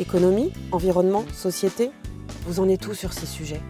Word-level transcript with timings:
Économie, 0.00 0.50
environnement, 0.72 1.24
société, 1.32 1.92
vous 2.46 2.58
en 2.58 2.68
êtes 2.68 2.80
tout 2.80 2.94
sur 2.94 3.12
ces 3.12 3.26
sujets. 3.26 3.60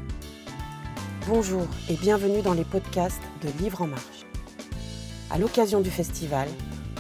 Bonjour 1.29 1.67
et 1.91 1.97
bienvenue 1.97 2.41
dans 2.41 2.55
les 2.55 2.65
podcasts 2.65 3.21
de 3.43 3.63
Livres 3.63 3.83
en 3.83 3.89
Marche. 3.89 4.25
À 5.29 5.37
l'occasion 5.37 5.83
du 5.83 5.91
festival, 5.91 6.49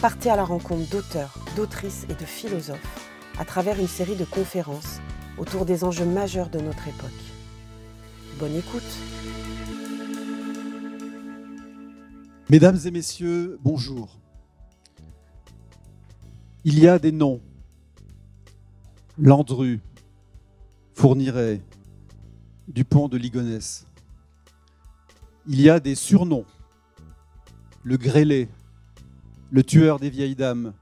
partez 0.02 0.29
à 0.29 0.37
la 0.37 0.45
rencontre 0.45 0.90
d'auteurs, 0.90 1.38
d'autrices 1.56 2.04
et 2.10 2.14
de 2.14 2.26
philosophes 2.26 3.08
à 3.38 3.46
travers 3.46 3.80
une 3.80 3.89
série 3.89 4.14
de 4.14 4.27
conférences 4.27 5.00
autour 5.38 5.64
des 5.64 5.84
enjeux 5.84 6.04
majeurs 6.04 6.50
de 6.50 6.61
notre 6.61 6.86
époque. 6.86 7.11
Bonne 8.38 8.56
écoute 8.56 8.82
Mesdames 12.50 12.79
et 12.84 12.91
messieurs, 12.91 13.59
bonjour. 13.62 14.18
Il 16.64 16.79
y 16.79 16.88
a 16.88 16.98
des 16.98 17.12
noms. 17.12 17.41
Landru, 19.17 19.81
Fourniret, 20.93 21.63
Dupont 22.67 23.07
de 23.09 23.17
Ligonnès. 23.17 23.86
Il 25.46 25.61
y 25.61 25.71
a 25.71 25.79
des 25.79 25.95
surnoms. 25.95 26.45
Le 27.85 27.96
grêlé, 27.96 28.49
le 29.53 29.63
tueur 29.63 30.00
des 30.00 30.11
vieilles 30.11 30.35
dames, 30.35 30.72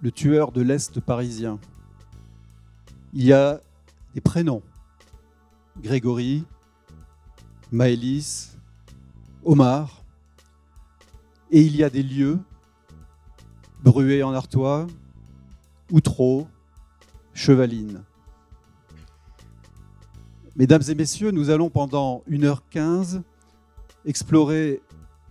le 0.00 0.10
tueur 0.12 0.50
de 0.50 0.62
l'Est 0.62 0.98
parisien. 1.00 1.58
Il 3.12 3.24
y 3.24 3.34
a 3.34 3.60
des 4.14 4.22
prénoms. 4.22 4.62
Grégory, 5.82 6.44
Maëlys, 7.70 8.56
Omar. 9.44 10.02
Et 11.50 11.60
il 11.60 11.76
y 11.76 11.84
a 11.84 11.90
des 11.90 12.02
lieux 12.02 12.38
Bruet 13.82 14.22
en 14.22 14.32
Artois, 14.32 14.86
Outreau, 15.90 16.48
Chevaline. 17.34 18.02
Mesdames 20.56 20.82
et 20.88 20.94
messieurs, 20.94 21.32
nous 21.32 21.50
allons 21.50 21.68
pendant 21.68 22.22
1h15 22.30 23.22
explorer 24.06 24.80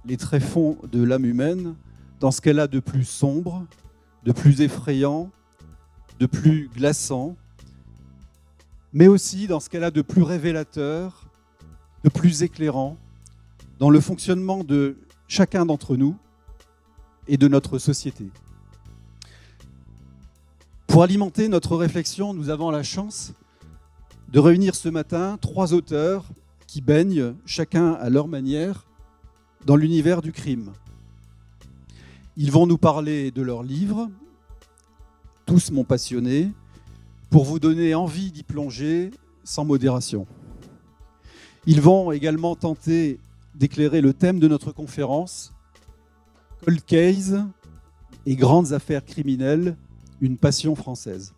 les 0.05 0.17
tréfonds 0.17 0.77
de 0.91 1.01
l'âme 1.01 1.23
humaine 1.23 1.75
dans 2.19 2.29
ce 2.29 2.41
qu'elle 2.41 2.59
a 2.59 2.67
de 2.67 2.81
plus 2.81 3.05
sombre, 3.05 3.65
de 4.25 4.33
plus 4.33 4.59
effrayant, 4.59 5.31
de 6.19 6.25
plus 6.25 6.69
glaçant, 6.75 7.37
mais 8.91 9.07
aussi 9.07 9.47
dans 9.47 9.61
ce 9.61 9.69
qu'elle 9.69 9.85
a 9.85 9.91
de 9.91 10.01
plus 10.01 10.23
révélateur, 10.23 11.29
de 12.03 12.09
plus 12.09 12.43
éclairant, 12.43 12.97
dans 13.79 13.89
le 13.89 14.01
fonctionnement 14.01 14.65
de 14.65 14.97
chacun 15.29 15.65
d'entre 15.65 15.95
nous 15.95 16.17
et 17.29 17.37
de 17.37 17.47
notre 17.47 17.79
société. 17.79 18.29
Pour 20.93 21.01
alimenter 21.01 21.47
notre 21.47 21.75
réflexion, 21.75 22.35
nous 22.35 22.51
avons 22.51 22.69
la 22.69 22.83
chance 22.83 23.33
de 24.31 24.37
réunir 24.37 24.75
ce 24.75 24.89
matin 24.89 25.39
trois 25.41 25.73
auteurs 25.73 26.23
qui 26.67 26.81
baignent, 26.81 27.33
chacun 27.47 27.93
à 27.93 28.11
leur 28.11 28.27
manière, 28.27 28.85
dans 29.65 29.75
l'univers 29.75 30.21
du 30.21 30.31
crime. 30.31 30.71
Ils 32.37 32.51
vont 32.51 32.67
nous 32.67 32.77
parler 32.77 33.31
de 33.31 33.41
leurs 33.41 33.63
livres, 33.63 34.07
tous 35.47 35.71
m'ont 35.71 35.83
passionné, 35.83 36.51
pour 37.31 37.43
vous 37.43 37.57
donner 37.57 37.95
envie 37.95 38.31
d'y 38.31 38.43
plonger 38.43 39.09
sans 39.43 39.65
modération. 39.65 40.27
Ils 41.65 41.81
vont 41.81 42.11
également 42.11 42.55
tenter 42.55 43.19
d'éclairer 43.55 43.99
le 43.99 44.13
thème 44.13 44.39
de 44.39 44.47
notre 44.47 44.71
conférence, 44.71 45.53
Cold 46.63 46.85
Case 46.85 47.43
et 48.27 48.35
grandes 48.35 48.73
affaires 48.73 49.03
criminelles 49.03 49.75
une 50.23 50.37
passion 50.37 50.73
française. 50.73 51.33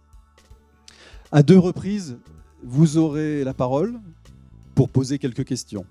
À 1.32 1.42
deux 1.42 1.58
reprises, 1.58 2.20
vous 2.64 2.98
aurez 2.98 3.44
la 3.44 3.56
parole 3.56 4.00
pour 4.76 4.90
poser 4.90 5.18
quelques 5.18 5.44
questions. 5.44 5.88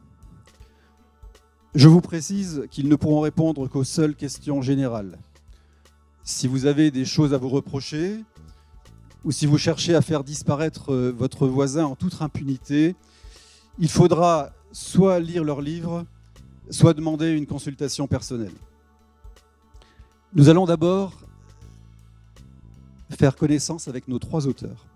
Je 1.75 1.89
vous 1.89 2.01
précise 2.01 2.69
qu'ils 2.71 2.89
ne 2.89 2.95
pourront 2.95 3.21
répondre 3.21 3.67
qu'aux 3.67 3.83
seules 3.83 4.15
questions 4.15 4.63
générales. 4.63 5.19
Si 6.23 6.47
vous 6.47 6.67
avez 6.67 6.93
des 6.93 7.05
choses 7.05 7.35
à 7.35 7.39
vous 7.39 7.49
reprocher, 7.49 8.21
ou 9.25 9.33
si 9.33 9.47
vous 9.47 9.59
cherchez 9.59 9.97
à 9.97 10.01
faire 10.01 10.23
disparaître 10.23 10.93
euh, 10.93 11.11
votre 11.11 11.49
voisin 11.49 11.87
en 11.87 11.97
toute 11.97 12.23
impunité, 12.23 12.95
il 13.81 13.89
faudra 13.89 14.53
soit 14.71 15.19
lire 15.19 15.43
leur 15.43 15.61
livre, 15.61 16.07
soit 16.71 16.95
demander 16.95 17.33
une 17.33 17.47
consultation 17.47 18.07
personnelle. 18.07 18.55
Nous 20.33 20.49
allons 20.49 20.67
d'abord 20.67 21.24
faire 23.11 23.37
connaissance 23.37 23.89
avec 23.89 24.09
nos 24.09 24.19
trois 24.19 24.47
auteurs. 24.47 24.87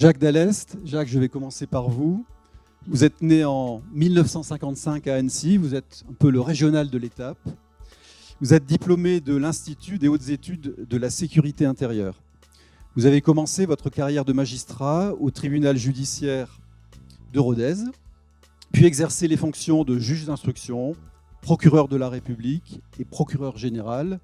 Jacques 0.00 0.18
Dallest, 0.18 0.78
Jacques, 0.84 1.08
je 1.08 1.18
vais 1.18 1.28
commencer 1.28 1.66
par 1.66 1.88
vous. 1.88 2.24
Vous 2.86 3.04
êtes 3.04 3.20
né 3.20 3.44
en 3.44 3.82
1955 3.92 5.06
à 5.08 5.16
Annecy, 5.16 5.56
vous 5.56 5.74
êtes 5.74 6.04
un 6.08 6.12
peu 6.14 6.30
le 6.30 6.40
régional 6.40 6.88
de 6.88 6.98
l'étape. 6.98 7.38
Vous 8.40 8.54
êtes 8.54 8.64
diplômé 8.64 9.20
de 9.20 9.34
l'Institut 9.34 9.98
des 9.98 10.06
hautes 10.06 10.28
études 10.28 10.86
de 10.88 10.96
la 10.96 11.10
sécurité 11.10 11.66
intérieure. 11.66 12.22
Vous 12.94 13.06
avez 13.06 13.20
commencé 13.20 13.66
votre 13.66 13.90
carrière 13.90 14.24
de 14.24 14.32
magistrat 14.32 15.14
au 15.18 15.30
tribunal 15.30 15.76
judiciaire 15.76 16.60
de 17.32 17.40
Rodez, 17.40 17.74
puis 18.72 18.86
exercé 18.86 19.26
les 19.26 19.36
fonctions 19.36 19.82
de 19.82 19.98
juge 19.98 20.26
d'instruction, 20.26 20.94
procureur 21.48 21.88
de 21.88 21.96
la 21.96 22.10
République 22.10 22.82
et 23.00 23.06
procureur 23.06 23.56
général, 23.56 24.20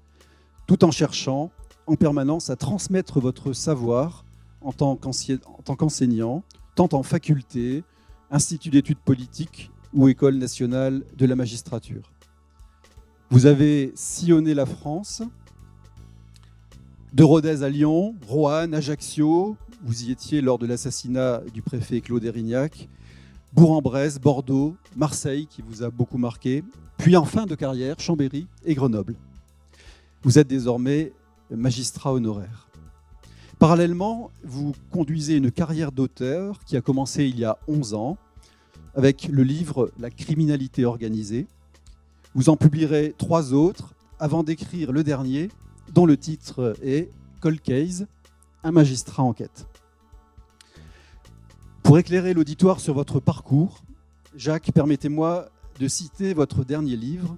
tout 0.67 0.85
en 0.85 0.91
cherchant 0.91 1.49
en 1.87 1.95
permanence 1.95 2.51
à 2.51 2.55
transmettre 2.55 3.19
votre 3.19 3.51
savoir 3.51 4.25
en 4.61 4.71
tant 4.71 4.95
qu'enseignant, 4.95 6.43
tant 6.75 6.89
en 6.93 7.01
faculté, 7.01 7.83
institut 8.29 8.69
d'études 8.69 8.99
politiques 8.99 9.71
ou 9.91 10.07
école 10.07 10.35
nationale 10.35 11.01
de 11.17 11.25
la 11.25 11.35
magistrature. 11.35 12.11
Vous 13.31 13.47
avez 13.47 13.91
sillonné 13.95 14.53
la 14.53 14.67
France, 14.67 15.23
de 17.11 17.23
Rodez 17.23 17.63
à 17.63 17.69
Lyon, 17.69 18.13
Roanne, 18.27 18.75
Ajaccio, 18.75 19.57
vous 19.83 20.03
y 20.03 20.11
étiez 20.11 20.41
lors 20.41 20.59
de 20.59 20.67
l'assassinat 20.67 21.41
du 21.51 21.63
préfet 21.63 22.01
Claude 22.01 22.23
Erignac, 22.23 22.87
Bourg-en-Bresse, 23.55 24.19
Bordeaux, 24.19 24.75
Marseille, 24.97 25.47
qui 25.47 25.61
vous 25.61 25.81
a 25.81 25.89
beaucoup 25.89 26.17
marqué, 26.17 26.61
puis 26.97 27.15
en 27.15 27.23
fin 27.23 27.45
de 27.45 27.55
carrière, 27.55 27.97
Chambéry 28.01 28.47
et 28.65 28.75
Grenoble. 28.75 29.15
Vous 30.23 30.37
êtes 30.37 30.47
désormais 30.49 31.13
magistrat 31.49 32.11
honoraire. 32.11 32.67
Parallèlement, 33.57 34.29
vous 34.43 34.73
conduisez 34.91 35.37
une 35.37 35.51
carrière 35.51 35.93
d'auteur 35.93 36.59
qui 36.65 36.75
a 36.75 36.81
commencé 36.81 37.27
il 37.27 37.39
y 37.39 37.45
a 37.45 37.57
11 37.69 37.93
ans 37.93 38.17
avec 38.93 39.29
le 39.29 39.43
livre 39.43 39.89
La 39.99 40.09
criminalité 40.09 40.83
organisée. 40.83 41.47
Vous 42.33 42.49
en 42.49 42.57
publierez 42.57 43.15
trois 43.17 43.53
autres 43.53 43.95
avant 44.19 44.43
d'écrire 44.43 44.91
le 44.91 45.01
dernier, 45.05 45.49
dont 45.93 46.05
le 46.05 46.17
titre 46.17 46.75
est 46.83 47.09
Cold 47.39 47.61
Case, 47.61 48.05
un 48.65 48.71
magistrat 48.71 49.23
enquête. 49.23 49.65
Pour 51.85 51.99
éclairer 51.99 52.33
l'auditoire 52.33 52.79
sur 52.79 52.95
votre 52.95 53.19
parcours, 53.19 53.83
Jacques, 54.35 54.71
permettez-moi 54.71 55.49
de 55.79 55.87
citer 55.87 56.33
votre 56.33 56.65
dernier 56.65 56.95
livre, 56.95 57.37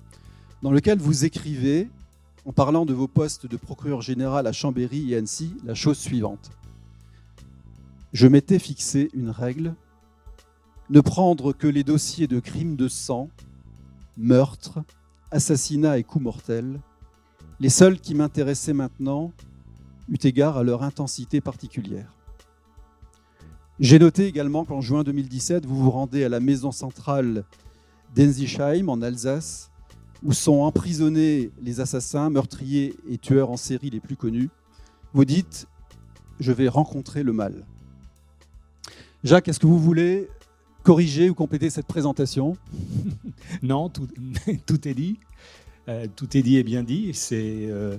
dans 0.61 0.71
lequel 0.71 0.99
vous 0.99 1.25
écrivez, 1.25 1.89
en 2.45 2.53
parlant 2.53 2.85
de 2.85 2.93
vos 2.93 3.09
postes 3.09 3.45
de 3.45 3.57
procureur 3.57 4.01
général 4.01 4.47
à 4.47 4.53
Chambéry 4.53 5.11
et 5.11 5.17
Annecy, 5.17 5.53
la 5.65 5.73
chose 5.73 5.97
suivante. 5.97 6.49
Je 8.13 8.25
m'étais 8.25 8.57
fixé 8.57 9.09
une 9.13 9.31
règle, 9.31 9.75
ne 10.89 11.01
prendre 11.01 11.51
que 11.51 11.67
les 11.67 11.83
dossiers 11.83 12.27
de 12.27 12.39
crimes 12.39 12.77
de 12.77 12.87
sang, 12.87 13.29
meurtres, 14.15 14.79
assassinats 15.29 15.97
et 15.97 16.05
coups 16.05 16.23
mortels, 16.23 16.79
les 17.59 17.69
seuls 17.69 17.99
qui 17.99 18.15
m'intéressaient 18.15 18.71
maintenant, 18.71 19.33
eu 20.07 20.15
égard 20.23 20.55
à 20.55 20.63
leur 20.63 20.83
intensité 20.83 21.41
particulière. 21.41 22.16
J'ai 23.79 23.99
noté 23.99 24.25
également 24.25 24.65
qu'en 24.65 24.81
juin 24.81 25.03
2017, 25.03 25.67
vous 25.67 25.75
vous 25.75 25.91
rendez 25.91 26.23
à 26.23 26.29
la 26.29 26.39
maison 26.39 26.71
centrale 26.71 27.43
d'Enzisheim, 28.15 28.89
en 28.89 29.03
Alsace, 29.03 29.69
où 30.23 30.33
sont 30.33 30.61
emprisonnés 30.61 31.51
les 31.61 31.79
assassins, 31.79 32.31
meurtriers 32.31 32.95
et 33.07 33.19
tueurs 33.19 33.51
en 33.51 33.57
série 33.57 33.91
les 33.91 33.99
plus 33.99 34.15
connus. 34.15 34.49
Vous 35.13 35.25
dites 35.25 35.67
Je 36.39 36.51
vais 36.51 36.67
rencontrer 36.67 37.21
le 37.21 37.33
mal. 37.33 37.65
Jacques, 39.23 39.47
est-ce 39.47 39.59
que 39.59 39.67
vous 39.67 39.79
voulez 39.79 40.27
corriger 40.81 41.29
ou 41.29 41.35
compléter 41.35 41.69
cette 41.69 41.87
présentation? 41.87 42.57
Non, 43.61 43.89
tout, 43.89 44.87
est 44.87 44.93
dit. 44.93 45.19
Euh, 45.87 46.07
tout 46.15 46.35
est 46.35 46.41
dit 46.41 46.57
et 46.57 46.63
bien 46.63 46.83
dit. 46.83 47.11
C'est 47.13 47.67
euh, 47.69 47.95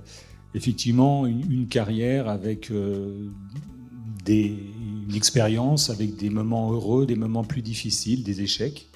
effectivement 0.54 1.26
une, 1.26 1.69
carrière 1.69 2.28
avec 2.28 2.70
euh, 2.70 3.28
une 4.36 5.14
expérience 5.14 5.90
avec 5.90 6.16
des 6.16 6.30
moments 6.30 6.72
heureux, 6.72 7.06
des 7.06 7.14
moments 7.14 7.44
plus 7.44 7.62
difficiles, 7.62 8.22
des 8.22 8.42
échecs, 8.42 8.88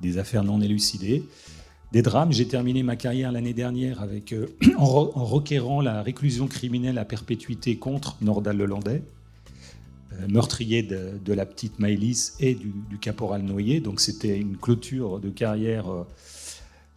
des 0.00 0.18
affaires 0.18 0.44
non 0.44 0.60
élucidées. 0.60 1.24
des 1.92 2.02
drames. 2.02 2.32
J'ai 2.32 2.46
terminé 2.46 2.82
ma 2.84 2.94
carrière 2.94 3.32
l'année 3.32 3.54
dernière 3.54 4.00
avec, 4.00 4.34
en, 4.78 5.24
requérant 5.24 5.80
la 5.80 6.02
réclusion 6.02 6.46
criminelle 6.46 6.98
à 6.98 7.04
perpétuité 7.04 7.76
contre 7.76 8.16
Nordal 8.20 8.56
Lelandais, 8.56 9.02
meurtrier 10.28 10.82
de, 10.82 11.32
la 11.32 11.46
petite 11.46 11.78
Maëlys 11.78 12.36
et 12.38 12.54
du, 12.54 12.98
caporal 13.00 13.42
Noyer. 13.42 13.80
Donc 13.80 14.00
c'était 14.00 14.38
une 14.38 14.56
clôture 14.56 15.18
de 15.18 15.30
carrière 15.30 15.86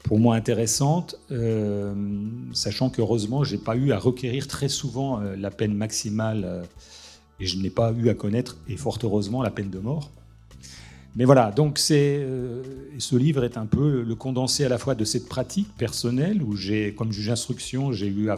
pour 0.03 0.19
moi 0.19 0.35
intéressante, 0.35 1.15
euh, 1.31 1.93
sachant 2.51 2.89
qu'heureusement, 2.89 3.43
je 3.43 3.55
n'ai 3.55 3.61
pas 3.61 3.75
eu 3.75 3.91
à 3.91 3.97
requérir 3.97 4.47
très 4.47 4.67
souvent 4.67 5.21
euh, 5.21 5.35
la 5.37 5.49
peine 5.49 5.73
maximale 5.73 6.43
euh, 6.45 6.63
et 7.39 7.45
je 7.45 7.57
n'ai 7.57 7.69
pas 7.69 7.91
eu 7.91 8.09
à 8.09 8.13
connaître, 8.13 8.57
et 8.67 8.77
fort 8.77 8.99
heureusement, 9.03 9.41
la 9.41 9.51
peine 9.51 9.69
de 9.69 9.79
mort. 9.79 10.11
Mais 11.15 11.25
voilà, 11.25 11.51
donc 11.51 11.77
c'est, 11.77 12.25
ce 12.97 13.15
livre 13.15 13.43
est 13.43 13.57
un 13.57 13.67
peu 13.67 14.01
le 14.01 14.15
condensé 14.15 14.65
à 14.65 14.69
la 14.69 14.79
fois 14.79 14.95
de 14.95 15.05
cette 15.05 15.29
pratique 15.29 15.67
personnelle 15.77 16.41
où 16.41 16.55
j'ai, 16.55 16.95
comme 16.95 17.11
juge 17.11 17.27
d'instruction, 17.27 17.91
j'ai 17.91 18.07
eu 18.07 18.31
à 18.31 18.37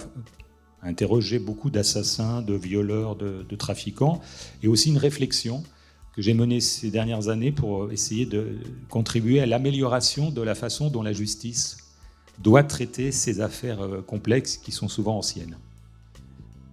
interroger 0.86 1.40
beaucoup 1.40 1.70
d'assassins, 1.70 2.42
de 2.42 2.54
violeurs, 2.54 3.16
de, 3.16 3.56
trafiquants, 3.56 4.22
et 4.64 4.68
aussi 4.68 4.90
une 4.90 4.98
réflexion 4.98 5.64
que 6.14 6.22
j'ai 6.22 6.34
mené 6.34 6.62
ces 6.62 6.92
dernières 6.92 7.28
années 7.28 7.52
pour 7.52 7.92
essayer 7.92 8.26
de 8.26 8.58
contribuer 8.90 9.42
à 9.42 9.46
l'amélioration 9.46 10.32
de 10.32 10.42
la 10.42 10.56
façon 10.56 10.90
dont 10.90 11.02
la 11.02 11.12
justice 11.12 11.78
doit 12.40 12.64
traiter 12.64 13.12
ces 13.12 13.42
affaires 13.42 13.82
euh, 13.82 14.02
complexes 14.02 14.58
qui 14.58 14.72
sont 14.72 14.90
souvent 14.90 15.18
anciennes. 15.18 15.58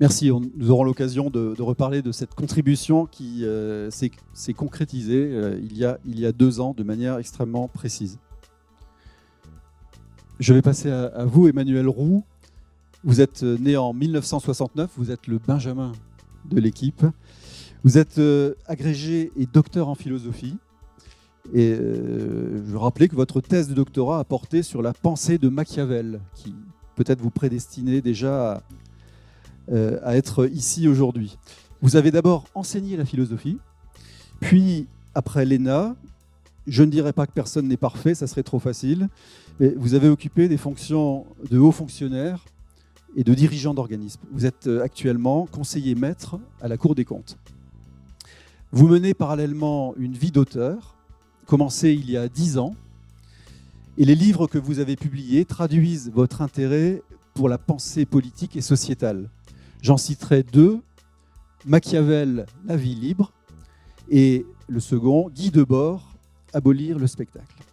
Merci. 0.03 0.33
Nous 0.33 0.73
aurons 0.73 0.83
l'occasion 0.83 1.31
de, 1.31 1.63
reparler 1.63 2.03
de 2.03 2.11
cette 2.11 2.35
contribution 2.35 3.07
qui 3.07 3.45
euh, 3.45 3.89
s'est 3.89 4.53
concrétisée 4.53 5.29
euh, 5.31 5.61
il, 5.63 5.79
y 6.19 6.27
a, 6.27 6.33
deux 6.33 6.59
ans 6.59 6.75
de 6.77 6.83
manière 6.83 7.19
extrêmement 7.19 7.69
précise. 7.69 8.19
Je 10.41 10.55
vais 10.55 10.61
passer 10.61 10.91
à, 10.91 11.25
vous, 11.25 11.47
Emmanuel 11.47 11.89
Roux. 11.89 12.25
Vous 13.05 13.21
êtes 13.21 13.45
né 13.45 13.77
en 13.77 13.93
1969, 13.93 14.91
vous 14.97 15.13
êtes 15.13 15.29
le 15.29 15.39
Benjamin 15.39 15.93
de 16.47 16.59
l'équipe. 16.59 17.07
Vous 17.85 17.97
êtes 17.97 18.19
euh, 18.19 18.55
agrégé 18.67 19.31
et 19.39 19.47
docteur 19.47 19.89
en 19.89 19.95
philosophie. 19.95 20.57
Et 21.55 21.77
euh, 21.79 22.61
je 22.69 22.77
rappelais 22.77 23.07
que 23.07 23.15
votre 23.15 23.41
thèse 23.41 23.69
de 23.69 23.75
doctorat 23.75 24.19
a 24.19 24.25
porté 24.25 24.65
sur 24.65 24.83
la 24.83 24.95
pensée 24.95 25.39
de 25.39 25.49
Machiavel, 25.49 26.21
qui 26.35 26.57
peut-être 26.97 27.21
vous 27.21 27.31
prédestinait 27.31 28.01
déjà 28.01 28.55
à, 28.55 28.63
euh, 29.73 29.99
à 30.03 30.17
être 30.17 30.47
ici 30.47 30.89
aujourd'hui. 30.89 31.39
Vous 31.81 31.97
avez 31.97 32.11
d'abord 32.11 32.45
enseigné 32.55 32.97
la 32.97 33.05
philosophie, 33.05 33.59
puis 34.41 34.87
après 35.15 35.45
l'ENA, 35.45 35.97
je 36.67 36.83
ne 36.83 36.91
dirais 36.91 37.13
pas 37.13 37.27
que 37.27 37.33
personne 37.33 37.69
n'est 37.69 37.77
parfait, 37.77 38.15
ça 38.15 38.27
serait 38.27 38.43
trop 38.43 38.59
facile, 38.59 39.09
mais 39.59 39.75
vous 39.77 39.95
avez 39.95 40.09
occupé 40.09 40.49
des 40.49 40.57
fonctions 40.57 41.27
de 41.51 41.59
haut 41.59 41.73
fonctionnaire 41.73 42.45
et 43.17 43.25
de 43.25 43.35
dirigeant 43.35 43.75
d'organisme. 43.75 44.21
Vous 44.31 44.47
êtes 44.47 44.69
actuellement 44.83 45.47
conseiller 45.47 45.95
maître 45.95 46.39
à 46.61 46.69
la 46.69 46.77
Cour 46.77 46.95
des 46.95 47.05
comptes. 47.05 47.37
Vous 48.71 48.89
menez 48.89 49.13
parallèlement 49.13 49.95
une 49.97 50.15
vie 50.15 50.31
d'auteur, 50.31 50.97
commencée 51.47 51.93
il 51.93 52.11
y 52.11 52.17
a 52.17 52.29
dix 52.29 52.59
ans, 52.59 52.75
et 53.99 54.05
les 54.05 54.15
livres 54.15 54.47
que 54.47 54.59
vous 54.59 54.79
avez 54.79 54.97
publiés 54.97 55.45
traduisent 55.45 56.11
votre 56.15 56.41
intérêt 56.41 57.03
pour 57.35 57.49
la 57.49 57.59
pensée 57.59 58.07
politique 58.07 58.57
et 58.57 58.63
sociétale. 58.63 59.29
J'en 59.83 59.97
citerai 59.97 60.45
deux, 60.45 60.81
Machiavel, 61.67 62.47
La 62.65 62.77
vie 62.77 62.95
libre, 62.95 63.33
et 64.09 64.47
le 64.69 64.79
second, 64.79 65.29
Guy 65.29 65.51
Debord, 65.51 66.15
Abolir 66.53 67.01
le 67.01 67.09
spectacle. 67.09 67.65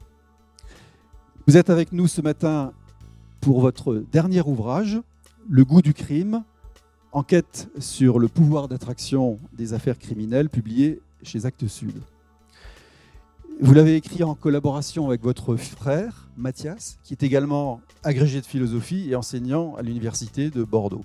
Vous 1.45 1.55
êtes 1.55 1.69
avec 1.69 1.91
nous 1.91 2.07
ce 2.07 2.21
matin 2.21 2.73
pour 3.41 3.61
votre 3.61 4.03
dernier 4.11 4.41
ouvrage, 4.41 4.99
Le 5.47 5.63
goût 5.63 5.83
du 5.83 5.93
crime, 5.93 6.43
enquête 7.11 7.69
sur 7.77 8.17
le 8.17 8.27
pouvoir 8.27 8.67
d'attraction 8.67 9.37
des 9.53 9.73
affaires 9.73 9.99
criminelles, 9.99 10.49
publiée 10.49 11.01
chez 11.21 11.45
Actes 11.45 11.67
Sud. 11.67 12.01
Vous 13.61 13.73
l'avez 13.75 13.95
écrit 13.95 14.23
en 14.23 14.33
collaboration 14.33 15.05
avec 15.05 15.21
votre 15.21 15.57
frère, 15.57 16.27
Mathias, 16.37 16.97
qui 17.03 17.13
est 17.13 17.21
également 17.21 17.81
agrégé 18.01 18.41
de 18.41 18.47
philosophie 18.47 19.11
et 19.11 19.15
enseignant 19.15 19.75
à 19.75 19.83
l'Université 19.83 20.49
de 20.49 20.63
Bordeaux. 20.63 21.03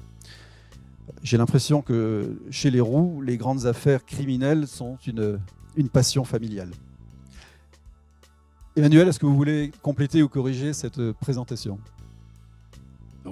J'ai 1.22 1.36
l'impression 1.36 1.82
que 1.82 2.36
chez 2.50 2.70
les 2.70 2.80
Roux, 2.80 3.20
les 3.20 3.36
grandes 3.36 3.66
affaires 3.66 4.04
criminelles 4.04 4.66
sont 4.66 4.98
une, 5.06 5.38
une 5.76 5.88
passion 5.88 6.24
familiale. 6.24 6.70
Emmanuel, 8.76 9.08
est-ce 9.08 9.18
que 9.18 9.26
vous 9.26 9.36
voulez 9.36 9.70
compléter 9.82 10.22
ou 10.22 10.28
corriger 10.28 10.72
cette 10.72 11.12
présentation? 11.12 11.78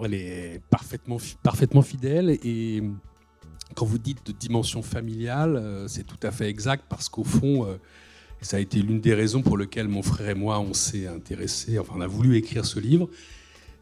Elle 0.05 0.15
est 0.15 0.63
parfaitement, 0.71 1.19
parfaitement 1.43 1.83
fidèle 1.83 2.31
et 2.31 2.83
quand 3.75 3.87
vous 3.87 3.99
dites 3.99 4.27
de 4.27 4.33
dimension 4.33 4.83
familiale, 4.83 5.57
euh, 5.57 5.89
c'est 5.89 6.05
tout 6.05 6.19
à 6.23 6.31
fait 6.31 6.49
exact 6.49 6.85
parce 6.89 7.09
qu'au 7.09 7.25
fond, 7.25 7.67
euh, 7.67 7.77
ça 8.41 8.57
a 8.57 8.61
été 8.61 8.81
l'une 8.83 9.01
des 9.01 9.15
raisons 9.15 9.43
pour 9.43 9.57
lesquelles 9.57 9.89
mon 9.89 10.03
frère 10.03 10.31
et 10.31 10.35
moi 10.35 10.61
on 10.61 10.75
s'est 10.75 11.07
intéressés, 11.07 11.79
enfin 11.79 11.95
on 11.97 12.01
a 12.01 12.07
voulu 12.07 12.37
écrire 12.37 12.65
ce 12.65 12.81
livre, 12.81 13.09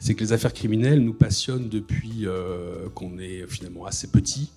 c'est 0.00 0.14
que 0.14 0.24
les 0.24 0.32
affaires 0.32 0.52
criminelles 0.52 1.00
nous 1.00 1.14
passionnent 1.14 1.68
depuis 1.68 2.26
euh, 2.26 2.88
qu'on 2.94 3.18
est 3.18 3.46
finalement 3.46 3.86
assez 3.86 4.08
petit, 4.08 4.50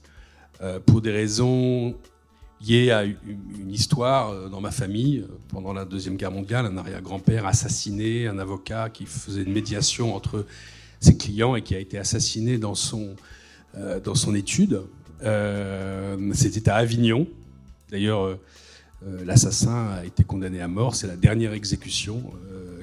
pour 0.85 1.01
des 1.01 1.11
raisons 1.11 1.93
liées 2.65 2.91
à 2.91 3.03
une 3.03 3.69
histoire 3.69 4.49
dans 4.49 4.61
ma 4.61 4.71
famille 4.71 5.25
pendant 5.49 5.73
la 5.73 5.83
deuxième 5.83 6.15
guerre 6.15 6.31
mondiale, 6.31 6.65
un 6.65 6.77
arrière-grand-père 6.77 7.45
assassiné, 7.45 8.27
un 8.27 8.39
avocat 8.39 8.89
qui 8.89 9.05
faisait 9.05 9.43
une 9.43 9.51
médiation 9.51 10.15
entre 10.15 10.45
ses 11.03 11.17
clients 11.17 11.55
et 11.55 11.61
qui 11.61 11.75
a 11.75 11.79
été 11.79 11.97
assassiné 11.97 12.57
dans 12.57 12.75
son, 12.75 13.15
euh, 13.75 13.99
dans 13.99 14.15
son 14.15 14.33
étude. 14.33 14.81
Euh, 15.23 16.31
c'était 16.33 16.69
à 16.69 16.75
Avignon. 16.75 17.27
D'ailleurs, 17.91 18.23
euh, 18.23 18.37
l'assassin 19.25 19.89
a 19.97 20.05
été 20.05 20.23
condamné 20.23 20.61
à 20.61 20.67
mort. 20.67 20.95
C'est 20.95 21.07
la 21.07 21.17
dernière 21.17 21.53
exécution 21.53 22.23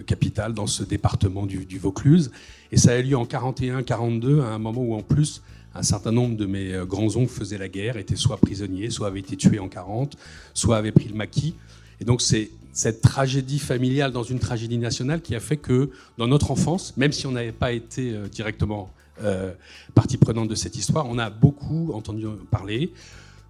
capitale 0.06 0.54
dans 0.54 0.66
ce 0.66 0.82
département 0.82 1.46
du, 1.46 1.78
Vaucluse. 1.78 2.30
Et 2.72 2.76
ça 2.76 2.92
a 2.92 2.98
eu 2.98 3.02
lieu 3.02 3.16
en 3.16 3.24
41-42, 3.24 4.40
à 4.40 4.46
un 4.46 4.58
moment 4.58 4.82
où 4.82 4.94
en 4.94 5.02
plus 5.02 5.42
un 5.74 5.82
certain 5.82 6.10
nombre 6.10 6.36
de 6.36 6.46
mes 6.46 6.74
grands-oncles 6.84 7.32
faisaient 7.32 7.58
la 7.58 7.68
guerre, 7.68 7.96
étaient 7.96 8.16
soit 8.16 8.38
prisonniers, 8.38 8.90
soit 8.90 9.06
avaient 9.06 9.20
été 9.20 9.36
tués 9.36 9.60
en 9.60 9.68
40, 9.68 10.16
soit 10.52 10.76
avaient 10.76 10.92
pris 10.92 11.08
le 11.08 11.14
maquis. 11.14 11.54
Et 12.00 12.04
donc 12.04 12.22
c'est 12.22 12.50
cette 12.72 13.00
tragédie 13.00 13.58
familiale 13.58 14.12
dans 14.12 14.22
une 14.22 14.38
tragédie 14.38 14.78
nationale 14.78 15.20
qui 15.20 15.34
a 15.34 15.40
fait 15.40 15.56
que 15.56 15.90
dans 16.18 16.28
notre 16.28 16.50
enfance, 16.50 16.96
même 16.96 17.12
si 17.12 17.26
on 17.26 17.32
n'avait 17.32 17.52
pas 17.52 17.72
été 17.72 18.12
euh, 18.12 18.28
directement 18.28 18.90
euh, 19.22 19.52
partie 19.94 20.16
prenante 20.16 20.48
de 20.48 20.54
cette 20.54 20.76
histoire, 20.76 21.06
on 21.06 21.18
a 21.18 21.30
beaucoup 21.30 21.92
entendu 21.92 22.26
parler. 22.50 22.92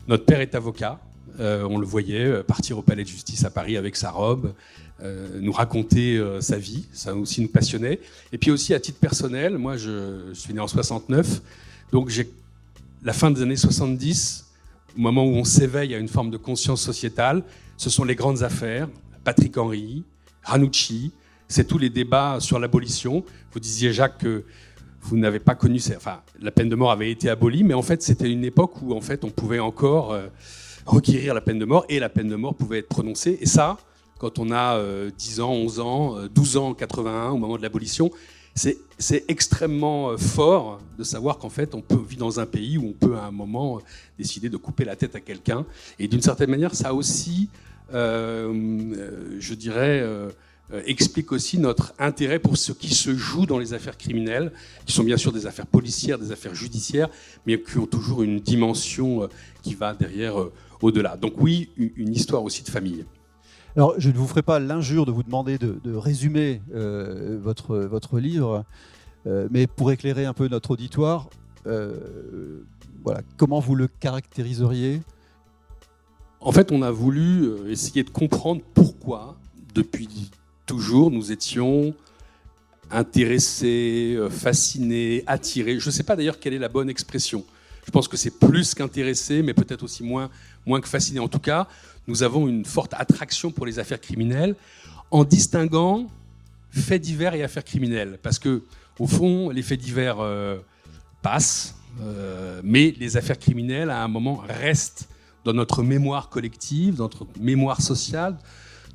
Notre 0.09 0.25
père 0.25 0.40
est 0.40 0.54
avocat, 0.54 0.99
euh, 1.38 1.66
on 1.69 1.78
le 1.78 1.87
voyait 1.87 2.42
partir 2.42 2.78
au 2.78 2.83
palais 2.83 3.04
de 3.04 3.09
justice 3.09 3.45
à 3.45 3.50
Paris 3.50 3.76
avec 3.76 3.95
sa 3.95 4.11
robe, 4.11 4.52
nous 5.40 5.52
raconter 5.52 6.23
sa 6.40 6.59
vie, 6.59 6.85
ça 6.92 7.14
aussi 7.14 7.40
nous 7.40 7.49
passionnait. 7.49 8.00
Et 8.33 8.38
puis 8.38 8.50
aussi 8.50 8.75
à 8.75 8.80
titre 8.80 8.99
personnel, 8.99 9.57
moi 9.57 9.76
je, 9.76 10.33
suis 10.35 10.52
né 10.52 10.61
en 10.61 10.69
69, 10.69 11.40
donc 11.92 12.09
j'ai 12.09 12.30
la 13.02 13.12
fin 13.12 13.30
des 13.30 13.42
années 13.42 13.57
70, 13.57 14.47
au 14.97 15.00
moment 15.00 15.25
où 15.25 15.35
on 15.35 15.45
s'éveille 15.45 15.95
à 15.95 15.99
une 15.99 16.09
forme 16.09 16.30
de 16.30 16.37
conscience 16.37 16.83
sociétale, 16.83 17.42
ce 17.76 17.88
sont 17.88 18.04
les 18.04 18.14
grandes 18.14 18.42
affaires, 18.42 18.88
Patrick 19.25 19.57
Henry, 19.57 20.04
Ranucci, 20.42 21.12
c'est 21.49 21.64
tous 21.66 21.78
les 21.78 21.90
débats 21.90 22.38
sur 22.40 22.59
l'abolition. 22.59 23.25
Vous 23.52 23.61
disiez, 23.61 23.92
Jacques, 23.92 24.19
que 24.19 24.45
vous 25.02 25.16
n'avez 25.16 25.40
pas 25.40 25.54
connu, 25.54 25.80
enfin, 25.97 26.21
la 26.40 26.50
peine 26.50 26.69
de 26.69 26.76
mort 26.76 26.90
avait 26.90 27.11
été 27.11 27.28
abolie, 27.28 27.64
mais 27.64 27.75
en 27.75 27.83
fait, 27.83 28.02
c'était 28.02 28.30
une 28.30 28.45
époque 28.45 28.80
où 28.83 28.95
en 28.95 29.00
fait, 29.00 29.25
on 29.25 29.30
pouvait 29.30 29.59
encore 29.59 30.12
euh, 30.12 30.28
requérir 30.87 31.35
la 31.35 31.40
peine 31.40 31.59
de 31.59 31.64
mort 31.64 31.85
et 31.88 31.99
la 31.99 32.09
peine 32.09 32.28
de 32.28 32.37
mort 32.37 32.54
pouvait 32.54 32.78
être 32.78 32.88
prononcée. 32.88 33.38
Et 33.40 33.47
ça, 33.47 33.78
quand 34.20 34.38
on 34.38 34.52
a 34.52 34.78
10 35.18 35.40
euh, 35.40 35.42
ans, 35.42 35.52
11 35.52 35.80
ans, 35.80 36.16
12 36.32 36.56
euh, 36.56 36.60
ans, 36.60 36.74
81, 36.74 37.30
au 37.30 37.38
moment 37.38 37.56
de 37.56 37.62
l'abolition, 37.62 38.10
c'est 38.54 39.24
extrêmement 39.28 40.16
fort 40.18 40.80
de 40.98 41.04
savoir 41.04 41.38
qu'en 41.38 41.48
fait, 41.48 41.74
on 41.74 41.80
peut 41.80 41.96
vivre 41.96 42.20
dans 42.20 42.40
un 42.40 42.46
pays 42.46 42.76
où 42.76 42.88
on 42.88 42.92
peut 42.92 43.16
à 43.16 43.24
un 43.24 43.30
moment 43.30 43.80
décider 44.18 44.50
de 44.50 44.56
couper 44.56 44.84
la 44.84 44.96
tête 44.96 45.14
à 45.14 45.20
quelqu'un. 45.20 45.64
Et 45.98 46.08
d'une 46.08 46.20
certaine 46.20 46.50
manière, 46.50 46.74
ça 46.74 46.92
aussi 46.92 47.48
euh, 47.92 48.52
euh, 48.96 49.36
je 49.38 49.54
dirais, 49.54 50.00
euh, 50.02 50.30
explique 50.86 51.32
aussi 51.32 51.58
notre 51.58 51.92
intérêt 51.98 52.38
pour 52.38 52.56
ce 52.56 52.72
qui 52.72 52.94
se 52.94 53.16
joue 53.16 53.46
dans 53.46 53.58
les 53.58 53.74
affaires 53.74 53.98
criminelles, 53.98 54.52
qui 54.86 54.92
sont 54.92 55.02
bien 55.02 55.16
sûr 55.16 55.32
des 55.32 55.46
affaires 55.46 55.66
policières, 55.66 56.18
des 56.18 56.30
affaires 56.30 56.54
judiciaires, 56.54 57.08
mais 57.46 57.60
qui 57.60 57.78
ont 57.78 57.86
toujours 57.86 58.22
une 58.22 58.40
dimension 58.40 59.28
qui 59.62 59.74
va 59.74 59.94
derrière 59.94 60.34
au-delà. 60.80 61.16
Donc 61.16 61.34
oui, 61.38 61.70
une 61.76 62.14
histoire 62.14 62.44
aussi 62.44 62.62
de 62.62 62.68
famille. 62.68 63.04
Je 63.99 64.10
ne 64.10 64.14
vous 64.14 64.26
ferai 64.26 64.42
pas 64.42 64.58
l'injure 64.58 65.06
de 65.06 65.12
vous 65.12 65.22
demander 65.22 65.58
de, 65.58 65.94
résumer 65.94 66.60
votre, 66.72 67.76
votre 67.78 68.18
livre, 68.18 68.64
mais 69.25 69.66
pour 69.66 69.90
éclairer 69.92 70.26
un 70.26 70.32
peu 70.34 70.49
notre 70.49 70.72
auditoire, 70.72 71.28
voilà, 71.64 73.22
comment 73.37 73.60
vous 73.60 73.75
le 73.75 73.88
caractériseriez? 73.88 75.00
En 76.40 76.52
fait, 76.52 76.72
on 76.72 76.82
a 76.82 76.90
voulu 76.90 77.42
euh, 77.42 77.70
essayer 77.70 78.02
de 78.02 78.10
comprendre 78.10 78.62
pourquoi, 78.72 79.37
depuis 79.75 80.30
toujours, 80.66 81.10
nous 81.10 81.32
étions 81.32 81.94
intéressé, 82.90 84.14
euh, 84.16 84.30
fasciné, 84.30 85.22
attiré. 85.26 85.78
Je 85.78 85.87
ne 85.87 85.92
sais 85.92 86.02
pas 86.02 86.16
d'ailleurs 86.16 86.40
quelle 86.40 86.54
est 86.54 86.58
la 86.58 86.70
bonne 86.70 86.88
expression. 86.88 87.44
Je 87.87 87.90
pense 87.90 88.08
que 88.08 88.16
c'est 88.16 88.38
plus 88.38 88.75
qu'intéressé, 88.75 89.42
mais 89.42 89.54
peut-être 89.54 89.82
aussi 89.82 90.02
moins, 90.02 90.30
moins 90.66 90.80
que 90.80 90.88
fasciné. 90.88 91.18
En 91.20 91.28
tout 91.28 91.38
cas, 91.38 91.66
nous 92.06 92.22
avons 92.22 92.49
une 92.49 92.64
forte 92.64 92.94
attraction 92.94 93.50
pour 93.50 93.66
les 93.66 93.78
affaires 93.78 94.00
criminelles 94.00 94.54
en 95.10 95.25
distinguant 95.25 96.08
faits 96.70 97.02
divers 97.02 97.34
et 97.34 97.42
affaires 97.42 97.64
criminelles. 97.64 98.18
Parce 98.22 98.38
que, 98.38 98.62
au 98.99 99.06
fond, 99.06 99.50
les 99.50 99.62
faits 99.62 99.80
divers 99.80 100.20
euh, 100.20 100.58
passent, 101.22 101.76
euh, 102.02 102.60
mais 102.62 102.94
les 102.99 103.16
affaires 103.16 103.38
criminelles, 103.38 103.90
à 103.90 104.02
un 104.02 104.08
moment, 104.08 104.37
restent 104.37 105.08
dans 105.44 105.52
notre 105.52 105.82
mémoire 105.82 106.28
collective, 106.28 106.96
dans 106.96 107.04
notre 107.04 107.26
mémoire 107.40 107.80
sociale, 107.80 108.37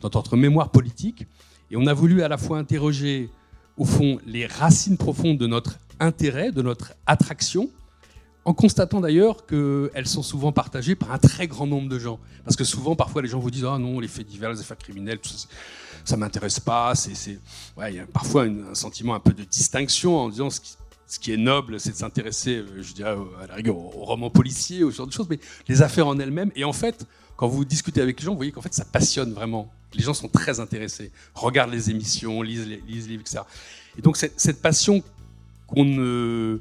dans 0.01 0.10
notre 0.13 0.38
mémoire 0.38 0.70
politique. 0.70 1.25
Et 1.72 1.75
on 1.75 1.88
a 1.88 1.94
voulu 1.94 2.22
à 2.22 2.27
la 2.27 2.38
fois 2.38 2.60
interroger, 2.60 3.30
au 3.77 3.86
fond, 3.86 4.20
les 4.25 4.46
racines 4.46 4.98
profondes 4.98 5.38
de 5.38 5.48
notre 5.48 5.77
intérêt, 6.00 6.51
de 6.51 6.62
notre 6.62 6.94
attraction, 7.08 7.70
en 8.46 8.54
constatant 8.54 9.02
d'ailleurs 9.02 9.46
qu'elles 9.48 10.08
sont 10.08 10.22
souvent 10.22 10.52
partagées 10.52 10.96
par 10.96 11.12
un 11.12 11.18
très 11.18 11.48
grand 11.48 11.66
nombre 11.66 11.90
de 11.90 11.98
gens. 11.98 12.20
Parce 12.44 12.56
que 12.56 12.64
souvent, 12.64 12.96
parfois, 12.96 13.24
les 13.24 13.28
gens 13.28 13.40
vous 13.40 13.50
disent 13.50 13.66
Ah 13.66 13.80
non, 13.80 14.00
les 14.00 14.08
faits 14.08 14.28
divers, 14.28 14.52
les 14.52 14.60
affaires 14.60 14.78
criminelles, 14.78 15.20
ça, 15.24 15.48
ça 16.06 16.18
m'intéresse 16.18 16.60
pas. 16.60 16.94
C'est, 16.94 17.40
il 17.90 17.96
y 17.96 18.00
a 18.00 18.06
parfois 18.06 18.44
un 18.44 18.75
sentiment 18.75 19.16
un 19.16 19.20
peu 19.20 19.34
de 19.34 19.44
distinction 19.44 20.18
en 20.18 20.30
disant 20.30 20.50
ce 20.52 21.20
qui, 21.20 21.34
est 21.34 21.38
noble, 21.38 21.80
c'est 21.80 21.92
de 21.92 21.96
s'intéresser, 21.96 22.58
euh, 22.58 22.82
je 22.82 22.94
dirais, 22.94 23.16
à 23.42 23.48
la 23.48 23.56
rigueur, 23.56 23.78
aux 23.78 24.06
romans 24.06 24.30
policiers, 24.30 24.84
au 24.84 24.92
genre 24.92 25.08
de 25.08 25.12
choses, 25.12 25.28
mais 25.30 25.40
les 25.68 25.82
affaires 25.82 26.08
en 26.08 26.20
elles-mêmes. 26.20 26.52
Et 26.56 26.64
en 26.64 26.74
fait, 26.74 27.06
quand 27.38 27.48
vous 27.48 27.66
discutez 27.66 28.02
avec 28.02 28.20
les 28.20 28.25
gens, 28.25 28.32
vous 28.32 28.38
voyez 28.38 28.52
qu'en 28.52 28.62
fait, 28.62 28.74
ça 28.74 28.86
passionne 28.86 29.34
vraiment. 29.34 29.72
Les 29.94 30.04
gens 30.04 30.14
sont 30.14 30.28
très 30.28 30.60
intéressés, 30.60 31.12
regardent 31.34 31.72
les 31.72 31.90
émissions, 31.90 32.42
lisent 32.42 32.68
les, 32.68 32.84
les 32.88 33.02
livres, 33.08 33.22
etc. 33.22 33.40
Et 33.98 34.02
donc, 34.02 34.18
cette, 34.18 34.40
cette 34.40 34.62
passion 34.62 35.02
qu'on 35.68 35.86
ne 35.86 36.60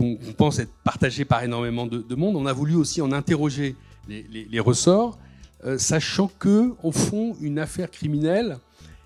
qu'on 0.00 0.32
pense 0.32 0.58
être 0.58 0.72
partagé 0.82 1.26
par 1.26 1.44
énormément 1.44 1.86
de, 1.86 2.14
monde. 2.14 2.36
On 2.36 2.46
a 2.46 2.52
voulu 2.54 2.74
aussi 2.74 3.02
en 3.02 3.12
interroger 3.12 3.76
les, 4.08 4.60
ressorts, 4.60 5.18
euh, 5.64 5.76
sachant 5.76 6.30
que, 6.38 6.72
au 6.82 6.90
fond, 6.90 7.36
une 7.40 7.58
affaire 7.58 7.90
criminelle, 7.90 8.58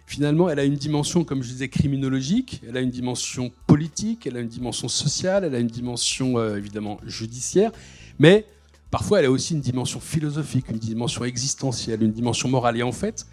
finalement, 0.07 0.49
elle 0.49 0.61
a 0.61 0.65
une 0.65 0.77
dimension, 0.77 1.25
comme 1.25 1.43
je 1.43 1.49
disais, 1.49 1.69
criminologique, 1.69 2.63
elle 2.69 2.77
a 2.77 2.81
une 2.81 2.91
dimension 2.91 3.51
politique, 3.67 4.27
elle 4.27 4.37
a 4.37 4.41
une 4.41 4.49
dimension 4.49 4.87
sociale, 4.87 5.45
elle 5.45 5.55
a 5.57 5.59
une 5.59 5.67
dimension 5.67 6.39
euh, 6.39 6.57
évidemment 6.57 7.01
judiciaire, 7.05 7.73
mais 8.21 8.47
parfois 8.93 9.19
elle 9.19 9.27
a 9.27 9.31
aussi 9.31 9.55
une 9.55 9.61
dimension 9.61 9.99
philosophique, 9.99 10.67
une 10.71 10.79
dimension 10.79 11.25
existentielle, 11.25 12.05
une 12.05 12.13
dimension 12.13 12.49
morale. 12.49 12.77
Et 12.77 12.85
en 12.85 12.93
fait, 12.93 13.27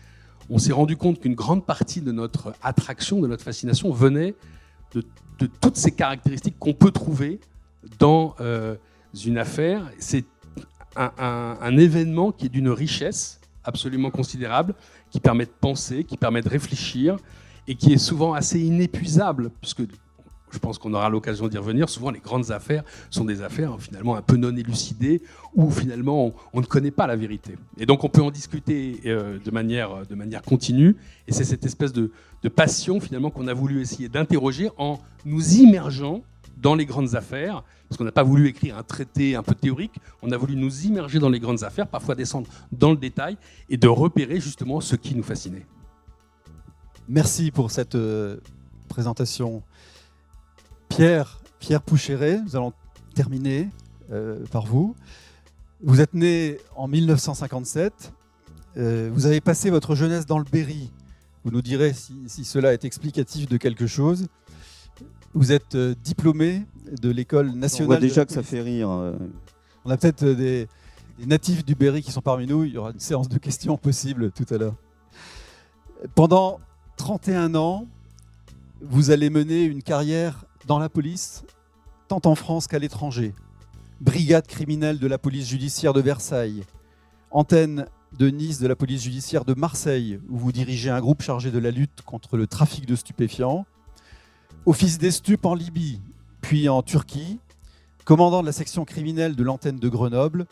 on 0.49 0.57
s'est 0.57 0.73
rendu 0.73 0.97
compte 0.97 1.19
qu'une 1.19 1.35
grande 1.35 1.63
partie 1.63 2.01
de 2.01 2.11
notre 2.11 2.55
attraction, 2.63 3.21
de 3.21 3.27
notre 3.27 3.43
fascination, 3.43 3.91
venait 3.91 4.33
de 4.95 5.03
de 5.41 5.49
toutes 5.59 5.75
ces 5.75 5.91
caractéristiques 5.91 6.57
qu'on 6.59 6.73
peut 6.73 6.91
trouver 6.91 7.39
dans 7.99 8.35
euh, 8.39 8.75
une 9.25 9.37
affaire. 9.37 9.89
C'est 9.99 10.25
un, 10.95 11.77
événement 11.77 12.31
qui 12.31 12.47
est 12.47 12.49
d'une 12.49 12.69
richesse 12.69 13.39
absolument 13.63 14.11
considérable, 14.11 14.73
qui 15.09 15.19
permet 15.19 15.45
de 15.45 15.51
penser, 15.51 16.03
qui 16.03 16.17
permet 16.17 16.41
de 16.41 16.49
réfléchir, 16.49 17.17
et 17.67 17.75
qui 17.75 17.93
est 17.93 17.97
souvent 17.97 18.33
assez 18.33 18.59
inépuisable, 18.59 19.51
puisque 19.61 19.83
je 20.49 20.59
pense 20.59 20.77
qu'on 20.77 20.93
aura 20.93 21.09
l'occasion 21.09 21.47
d'y 21.47 21.57
revenir. 21.57 21.87
Souvent, 21.87 22.11
les 22.11 22.19
grandes 22.19 22.51
affaires 22.51 22.83
sont 23.09 23.23
des 23.23 23.41
affaires 23.41 23.79
finalement 23.79 24.17
un 24.17 24.21
peu 24.21 24.35
non 24.35 24.53
élucidées, 24.55 25.21
où 25.55 25.71
finalement 25.71 26.33
on, 26.51 26.59
ne 26.59 26.65
connaît 26.65 26.91
pas 26.91 27.07
la 27.07 27.15
vérité. 27.15 27.55
Et 27.77 27.85
donc 27.85 28.03
on 28.03 28.09
peut 28.09 28.21
en 28.21 28.31
discuter 28.31 28.99
euh, 29.05 29.39
de, 29.39 29.51
manière, 29.51 30.05
de 30.05 30.15
manière 30.15 30.41
continue, 30.41 30.97
et 31.27 31.31
c'est 31.31 31.45
cette 31.45 31.65
espèce 31.65 31.93
de, 31.93 32.11
de 32.43 32.49
passion 32.49 32.99
finalement 32.99 33.29
qu'on 33.29 33.47
a 33.47 33.53
voulu 33.53 33.79
essayer 33.79 34.09
d'interroger 34.09 34.69
en 34.77 34.99
nous 35.23 35.55
immergeant 35.55 36.21
dans 36.61 36.75
les 36.75 36.85
grandes 36.85 37.15
affaires, 37.15 37.63
parce 37.89 37.97
qu'on 37.97 38.03
n'a 38.03 38.11
pas 38.11 38.23
voulu 38.23 38.47
écrire 38.47 38.77
un 38.77 38.83
traité 38.83 39.35
un 39.35 39.43
peu 39.43 39.55
théorique, 39.55 39.95
on 40.21 40.31
a 40.31 40.37
voulu 40.37 40.55
nous 40.55 40.85
immerger 40.85 41.19
dans 41.19 41.29
les 41.29 41.39
grandes 41.39 41.63
affaires, 41.63 41.87
parfois 41.87 42.15
descendre 42.15 42.47
dans 42.71 42.91
le 42.91 42.97
détail 42.97 43.37
et 43.69 43.77
de 43.77 43.87
repérer 43.87 44.39
justement 44.39 44.81
ce 44.81 44.95
qui 44.95 45.15
nous 45.15 45.23
fascinait. 45.23 45.65
Merci 47.09 47.51
pour 47.51 47.71
cette 47.71 47.95
euh, 47.95 48.37
présentation. 48.87 49.63
Pierre, 50.87 51.41
Pierre 51.59 51.81
Poucheret, 51.81 52.41
nous 52.41 52.55
allons 52.55 52.73
terminer 53.15 53.69
euh, 54.11 54.45
par 54.51 54.65
vous. 54.65 54.95
Vous 55.83 55.99
êtes 55.99 56.13
né 56.13 56.59
en 56.75 56.87
1957. 56.87 58.13
Euh, 58.77 59.09
vous 59.13 59.25
avez 59.25 59.41
passé 59.41 59.69
votre 59.69 59.95
jeunesse 59.95 60.25
dans 60.25 60.37
le 60.37 60.45
Berry, 60.45 60.91
vous 61.43 61.51
nous 61.51 61.61
direz 61.63 61.93
si, 61.93 62.45
cela 62.45 62.71
est 62.71 62.85
explicatif 62.85 63.49
de 63.49 63.57
quelque 63.57 63.87
chose. 63.87 64.27
Vous 65.33 65.51
êtes 65.51 65.75
euh, 65.75 65.95
diplômé 66.03 66.65
de 67.01 67.09
l'école 67.09 67.51
nationale. 67.51 67.85
On 67.85 67.93
voit 67.93 67.99
déjà 67.99 68.25
que 68.25 68.33
ça 68.33 68.43
fait 68.43 68.61
rire. 68.61 68.89
Euh. 68.89 69.13
On 69.85 69.89
a 69.89 69.97
peut-être 69.97 70.23
euh, 70.23 70.35
des, 70.35 70.67
natifs 71.25 71.63
du 71.63 71.73
Berry 71.73 72.01
qui 72.01 72.11
sont 72.11 72.21
parmi 72.21 72.47
nous. 72.47 72.65
Il 72.65 72.73
y 72.73 72.77
aura 72.77 72.91
une 72.91 72.99
séance 72.99 73.29
de 73.29 73.37
questions 73.37 73.77
possible 73.77 74.31
tout 74.31 74.45
à 74.53 74.57
l'heure. 74.57 74.75
Pendant 76.15 76.59
31 76.97 77.55
ans, 77.55 77.87
vous 78.81 79.11
allez 79.11 79.29
mener 79.29 79.63
une 79.63 79.83
carrière 79.83 80.45
dans 80.67 80.79
la 80.79 80.89
police, 80.89 81.43
tant 82.07 82.21
en 82.25 82.35
France 82.35 82.67
qu'à 82.67 82.79
l'étranger. 82.79 83.33
Brigade 84.01 84.47
criminelle 84.47 84.99
de 84.99 85.07
la 85.07 85.17
police 85.17 85.47
judiciaire 85.47 85.93
de 85.93 86.01
Versailles, 86.01 86.63
antenne 87.29 87.85
de 88.17 88.29
Nice 88.29 88.59
de 88.59 88.67
la 88.67 88.75
police 88.75 89.03
judiciaire 89.03 89.45
de 89.45 89.53
Marseille, 89.53 90.19
où 90.29 90.37
vous 90.37 90.51
dirigez 90.51 90.89
un 90.89 90.99
groupe 90.99 91.21
chargé 91.21 91.51
de 91.51 91.59
la 91.59 91.71
lutte 91.71 92.01
contre 92.05 92.35
le 92.35 92.47
trafic 92.47 92.85
de 92.85 92.95
stupéfiants, 92.95 93.65
office 94.65 94.97
des 94.97 95.11
stupes 95.11 95.45
en 95.45 95.55
Libye, 95.55 96.01
puis 96.41 96.69
en 96.69 96.81
Turquie, 96.83 97.39
commandant 98.05 98.41
de 98.41 98.45
la 98.45 98.51
section 98.51 98.85
criminelle 98.85 99.35
de 99.35 99.43
l'antenne 99.43 99.77
de 99.77 99.89
Grenoble, 99.89 100.45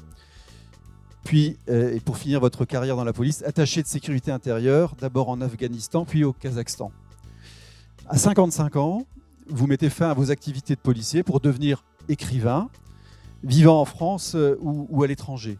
puis, 1.24 1.58
euh, 1.70 1.96
et 1.96 2.00
pour 2.00 2.18
finir 2.18 2.40
votre 2.40 2.66
carrière 2.66 2.96
dans 2.96 3.04
la 3.04 3.14
police, 3.14 3.44
attaché 3.44 3.82
de 3.82 3.88
sécurité 3.88 4.32
intérieure, 4.32 4.96
d'abord 5.00 5.30
en 5.30 5.42
Afghanistan, 5.42 6.06
puis 6.06 6.24
au 6.24 6.34
Kazakhstan. 6.34 6.92
À 8.08 8.18
55 8.18 8.78
ans, 8.78 9.06
vous 9.48 9.68
mettez 9.68 9.90
fin 9.90 10.10
à 10.10 10.14
vos 10.14 10.32
activités 10.32 10.76
de 10.76 10.80
policier 10.80 11.24
pour 11.24 11.40
devenir 11.40 11.84
écrivain, 12.08 12.70
vivant 13.44 13.82
en 13.82 13.86
France 13.86 14.34
euh, 14.36 14.58
ou 14.62 15.04
à 15.04 15.08
l'étranger. 15.08 15.58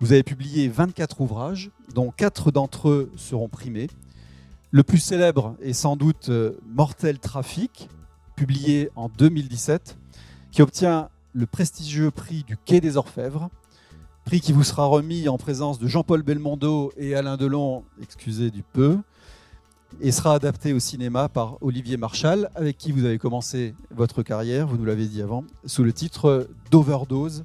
Vous 0.00 0.12
avez 0.12 0.22
publié 0.22 0.68
24 0.68 1.20
ouvrages, 1.20 1.70
dont 1.92 2.12
4 2.12 2.52
d'entre 2.52 2.88
eux 2.88 3.10
seront 3.16 3.48
primés. 3.48 3.88
Le 4.70 4.82
plus 4.82 4.98
célèbre 4.98 5.56
est 5.62 5.72
sans 5.72 5.96
doute 5.96 6.28
euh, 6.28 6.58
Mortel 6.66 7.18
Trafic, 7.18 7.88
publié 8.36 8.90
en 8.96 9.08
2017, 9.08 9.96
qui 10.50 10.60
obtient 10.60 11.08
le 11.32 11.46
prestigieux 11.46 12.10
prix 12.10 12.44
du 12.44 12.58
Quai 12.58 12.82
des 12.82 12.98
Orfèvres, 12.98 13.48
prix 14.26 14.42
qui 14.42 14.52
vous 14.52 14.64
sera 14.64 14.84
remis 14.84 15.26
en 15.26 15.38
présence 15.38 15.78
de 15.78 15.86
Jean-Paul 15.86 16.22
Belmondo 16.22 16.92
et 16.98 17.14
Alain 17.14 17.38
Delon, 17.38 17.82
excusez 18.02 18.50
du 18.50 18.62
peu, 18.62 18.98
et 20.02 20.12
sera 20.12 20.34
adapté 20.34 20.74
au 20.74 20.78
cinéma 20.78 21.30
par 21.30 21.56
Olivier 21.62 21.96
Marchal, 21.96 22.50
avec 22.54 22.76
qui 22.76 22.92
vous 22.92 23.06
avez 23.06 23.16
commencé 23.16 23.74
votre 23.90 24.22
carrière, 24.22 24.66
vous 24.66 24.76
nous 24.76 24.84
l'avez 24.84 25.06
dit 25.06 25.22
avant, 25.22 25.44
sous 25.64 25.82
le 25.82 25.94
titre 25.94 26.46
d'Overdose, 26.70 27.44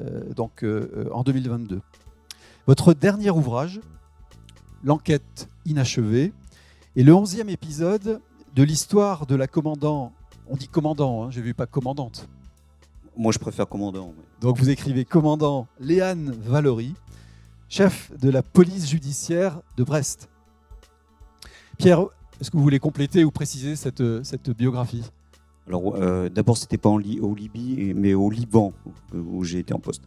euh, 0.00 0.34
donc 0.34 0.64
euh, 0.64 1.08
en 1.12 1.22
2022. 1.22 1.80
Votre 2.66 2.94
dernier 2.94 3.30
ouvrage, 3.30 3.80
L'enquête 4.84 5.48
inachevée, 5.66 6.32
est 6.98 7.04
le 7.04 7.14
onzième 7.14 7.48
épisode 7.48 8.20
de 8.56 8.62
l'histoire 8.64 9.24
de 9.26 9.36
la 9.36 9.46
commandant. 9.46 10.12
On 10.48 10.56
dit 10.56 10.66
commandant, 10.66 11.22
hein, 11.22 11.30
j'ai 11.30 11.40
vu 11.40 11.54
pas 11.54 11.66
commandante. 11.66 12.28
Moi, 13.16 13.30
je 13.30 13.38
préfère 13.38 13.68
commandant. 13.68 14.12
Donc, 14.40 14.58
vous 14.58 14.68
écrivez 14.68 15.04
commandant 15.04 15.68
Léane 15.78 16.32
Valory, 16.32 16.94
chef 17.68 18.10
de 18.18 18.28
la 18.30 18.42
police 18.42 18.90
judiciaire 18.90 19.60
de 19.76 19.84
Brest. 19.84 20.28
Pierre, 21.78 22.00
est-ce 22.40 22.50
que 22.50 22.56
vous 22.56 22.64
voulez 22.64 22.80
compléter 22.80 23.22
ou 23.22 23.30
préciser 23.30 23.76
cette, 23.76 24.02
cette 24.24 24.50
biographie? 24.50 25.04
Alors, 25.68 25.94
euh, 25.94 26.28
d'abord, 26.28 26.56
c'était 26.56 26.78
pas 26.78 26.88
en 26.88 26.96
au 26.96 27.34
Libye, 27.36 27.92
mais 27.94 28.14
au 28.14 28.28
Liban 28.28 28.72
où 29.14 29.44
j'ai 29.44 29.60
été 29.60 29.72
en 29.72 29.78
poste. 29.78 30.02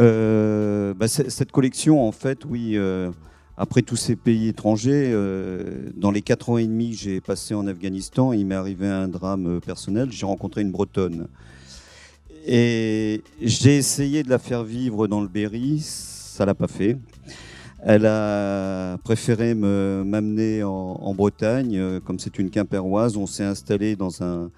Euh, 0.00 0.92
bah, 0.92 1.06
cette 1.06 1.52
collection, 1.52 2.04
en 2.04 2.10
fait, 2.10 2.44
oui, 2.44 2.76
euh, 2.76 3.12
après 3.56 3.82
tous 3.82 3.96
ces 3.96 4.16
pays 4.16 4.48
étrangers, 4.48 5.12
dans 5.96 6.10
les 6.10 6.22
quatre 6.22 6.50
ans 6.50 6.58
et 6.58 6.66
demi 6.66 6.90
que 6.90 6.96
j'ai 6.96 7.20
passé 7.20 7.54
en 7.54 7.66
Afghanistan, 7.66 8.32
il 8.32 8.46
m'est 8.46 8.54
arrivé 8.54 8.86
un 8.86 9.08
drame 9.08 9.60
personnel. 9.60 10.12
J'ai 10.12 10.26
rencontré 10.26 10.60
une 10.60 10.70
Bretonne. 10.70 11.28
Et 12.46 13.22
j'ai 13.40 13.76
essayé 13.76 14.22
de 14.22 14.30
la 14.30 14.38
faire 14.38 14.62
vivre 14.62 15.08
dans 15.08 15.20
le 15.20 15.26
Berry, 15.26 15.80
ça 15.80 16.46
l'a 16.46 16.54
pas 16.54 16.68
fait. 16.68 16.96
Elle 17.82 18.06
a 18.06 18.98
préféré 18.98 19.54
m'amener 19.54 20.62
en, 20.62 21.14
Bretagne, 21.14 22.00
comme 22.00 22.18
c'est 22.18 22.38
une 22.38 22.50
quimpéroise. 22.50 23.16
On 23.16 23.26
s'est 23.26 23.44
installé 23.44 23.96
dans 23.96 24.22
un, 24.22 24.50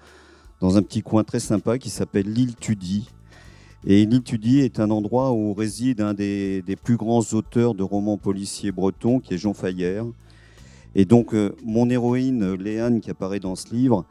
dans 0.61 0.77
un 0.77 0.81
petit 0.81 1.01
coin 1.01 1.23
très 1.23 1.39
sympa 1.39 1.77
qui 1.77 1.89
s'appelle 1.89 2.31
l'île 2.31 2.55
Tudy. 2.55 3.09
Et 3.87 4.07
Tudy 4.07 4.59
est 4.59 4.79
un 4.79 4.91
endroit 4.91 5.31
où 5.31 5.53
réside 5.53 6.01
un 6.01 6.13
des, 6.13 6.63
plus 6.83 6.97
grands 6.97 7.23
auteurs 7.33 7.73
de 7.75 7.83
romans 7.83 8.17
policiers 8.17 8.71
bretons, 8.71 9.19
qui 9.19 9.33
est 9.33 9.37
Jean 9.37 9.53
Fayère. 9.53 10.05
Et 10.95 11.05
donc, 11.05 11.33
mon 11.63 11.89
héroïne, 11.89 12.53
Léane, 12.55 12.99
qui 12.99 13.09
apparaît 13.09 13.39
dans 13.39 13.55
ce 13.55 13.73
livre, 13.73 14.05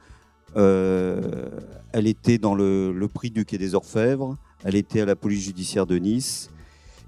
Euh, 0.57 1.49
elle 1.93 2.07
était 2.07 2.39
dans 2.39 2.55
le, 2.55 3.07
prix 3.13 3.31
du 3.31 3.45
Quai 3.45 3.59
des 3.59 3.75
Orfèvres, 3.75 4.37
elle 4.65 4.77
était 4.77 5.01
à 5.01 5.05
la 5.05 5.17
police 5.17 5.45
judiciaire 5.45 5.87
de 5.87 5.97
Nice. 5.97 6.51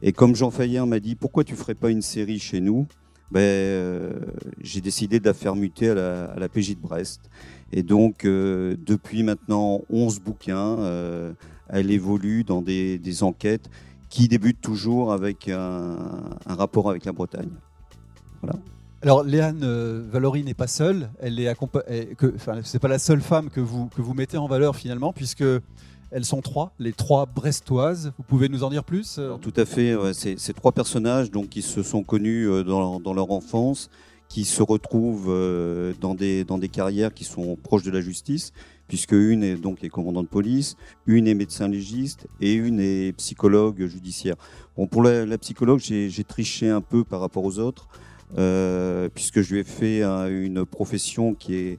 Et 0.02 0.12
comme 0.12 0.34
Jean 0.34 0.50
Fayet 0.50 0.84
m'a 0.86 1.00
dit, 1.00 1.14
pourquoi 1.14 1.44
tu 1.44 1.54
ferais 1.54 1.74
pas 1.74 1.90
une 1.90 2.02
série 2.02 2.38
chez 2.38 2.60
nous? 2.60 2.86
Ben, 3.30 3.40
euh, 3.40 4.12
J'ai 4.60 4.80
décidé 4.80 5.20
de 5.20 5.24
la 5.24 5.34
faire 5.34 5.54
muter 5.54 5.90
à 5.90 5.94
la, 5.94 6.24
à 6.24 6.38
la 6.38 6.48
PJ 6.48 6.70
de 6.70 6.80
Brest. 6.80 7.20
Et 7.72 7.82
donc, 7.82 8.24
euh, 8.24 8.76
depuis 8.84 9.22
maintenant 9.22 9.82
11 9.90 10.20
bouquins, 10.20 10.78
euh, 10.78 11.32
elle 11.72 11.90
évolue 11.90 12.44
dans 12.44 12.62
des, 12.62 12.98
des, 12.98 13.22
enquêtes 13.22 13.70
qui 14.08 14.28
débutent 14.28 14.60
toujours 14.60 15.12
avec 15.12 15.48
un, 15.48 15.96
un 16.46 16.54
rapport 16.54 16.90
avec 16.90 17.04
la 17.04 17.12
Bretagne. 17.12 17.50
Voilà. 18.42 18.58
Alors, 19.02 19.22
Léane 19.24 19.60
euh, 19.62 20.02
Valory 20.12 20.44
n'est 20.44 20.54
pas 20.54 20.66
seule. 20.66 21.10
Elle 21.20 21.40
est 21.40 21.54
que, 22.16 22.34
c'est 22.64 22.78
pas 22.78 22.88
la 22.88 22.98
seule 22.98 23.22
femme 23.22 23.48
que 23.48 23.60
vous, 23.60 23.86
que 23.86 24.02
vous 24.02 24.12
mettez 24.12 24.36
en 24.36 24.46
valeur 24.46 24.76
finalement, 24.76 25.12
puisque 25.14 25.44
elles 26.10 26.24
sont 26.24 26.42
trois, 26.42 26.72
les 26.78 26.92
trois 26.92 27.24
brestoises. 27.24 28.12
Vous 28.18 28.24
pouvez 28.24 28.50
nous 28.50 28.62
en 28.62 28.68
dire 28.68 28.84
plus 28.84 29.18
Alors, 29.18 29.40
Tout 29.40 29.54
à 29.56 29.64
fait. 29.64 29.94
Ouais, 29.94 30.12
c'est, 30.12 30.38
c'est 30.38 30.52
trois 30.52 30.72
personnages 30.72 31.30
donc, 31.30 31.48
qui 31.48 31.62
se 31.62 31.82
sont 31.82 32.02
connus 32.02 32.46
euh, 32.46 32.62
dans, 32.62 33.00
dans 33.00 33.14
leur 33.14 33.30
enfance, 33.30 33.88
qui 34.28 34.44
se 34.44 34.62
retrouvent 34.62 35.30
euh, 35.30 35.94
dans 36.00 36.14
des, 36.14 36.44
dans 36.44 36.58
des 36.58 36.68
carrières 36.68 37.14
qui 37.14 37.24
sont 37.24 37.56
proches 37.56 37.84
de 37.84 37.90
la 37.90 38.02
justice, 38.02 38.52
puisque 38.90 39.12
une 39.12 39.44
est 39.44 39.54
donc 39.54 39.84
est 39.84 39.88
commandant 39.88 40.24
de 40.24 40.28
police, 40.28 40.76
une 41.06 41.28
est 41.28 41.34
médecin 41.34 41.68
légiste 41.68 42.26
et 42.40 42.54
une 42.54 42.80
est 42.80 43.12
psychologue 43.12 43.86
judiciaire. 43.86 44.34
Bon, 44.76 44.88
pour 44.88 45.04
la, 45.04 45.38
psychologue, 45.38 45.78
j'ai, 45.78 46.24
triché 46.24 46.68
un 46.68 46.80
peu 46.80 47.04
par 47.04 47.20
rapport 47.20 47.44
aux 47.44 47.60
autres. 47.60 47.88
Euh, 48.36 49.08
puisque 49.12 49.42
je 49.42 49.54
lui 49.54 49.60
ai 49.60 49.64
fait 49.64 50.02
un, 50.02 50.26
une 50.26 50.64
profession 50.64 51.34
qui 51.34 51.54
est, 51.54 51.78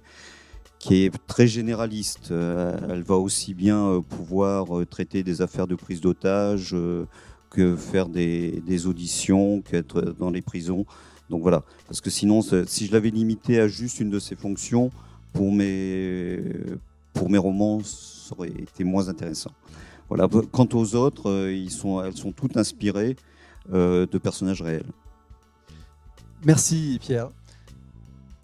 qui 0.80 1.04
est 1.04 1.14
très 1.28 1.48
généraliste. 1.48 2.32
Euh, 2.32 2.78
elle 2.90 3.04
va 3.04 3.16
aussi 3.16 3.54
bien 3.54 3.88
euh, 3.88 4.00
pouvoir 4.00 4.68
traiter 4.90 5.22
des 5.22 5.42
affaires 5.42 5.68
de 5.68 5.76
prise 5.76 6.00
d'otages 6.00 6.72
euh, 6.74 7.06
que 7.50 7.76
faire 7.76 8.08
des, 8.08 8.64
des 8.66 8.88
auditions, 8.88 9.62
qu'être 9.62 10.16
dans 10.18 10.30
les 10.30 10.42
prisons. 10.42 10.86
Donc 11.30 11.42
voilà, 11.42 11.64
parce 11.88 12.00
que 12.00 12.10
sinon, 12.10 12.42
si 12.42 12.88
je 12.88 12.94
l'avais 12.94 13.10
limité 13.10 13.60
à 13.60 13.68
juste 13.68 14.00
une 14.00 14.10
de 14.10 14.20
ces 14.20 14.36
fonctions, 14.36 14.92
pour 15.34 15.52
mes, 15.52 16.40
pour 17.14 17.30
mes 17.30 17.38
romans, 17.38 17.82
ça 17.84 18.36
aurait 18.38 18.50
été 18.50 18.84
moins 18.84 19.10
intéressant. 19.10 19.52
Voilà. 20.10 20.28
Quant 20.52 20.68
aux 20.74 20.96
autres, 20.96 21.52
sont, 21.70 22.04
elles 22.04 22.18
sont 22.18 22.32
toutes 22.32 22.58
inspirées 22.58 23.16
euh, 23.72 24.06
de 24.06 24.18
personnages 24.18 24.62
réels. 24.62 24.92
Merci 26.44 26.98
Pierre. 27.00 27.30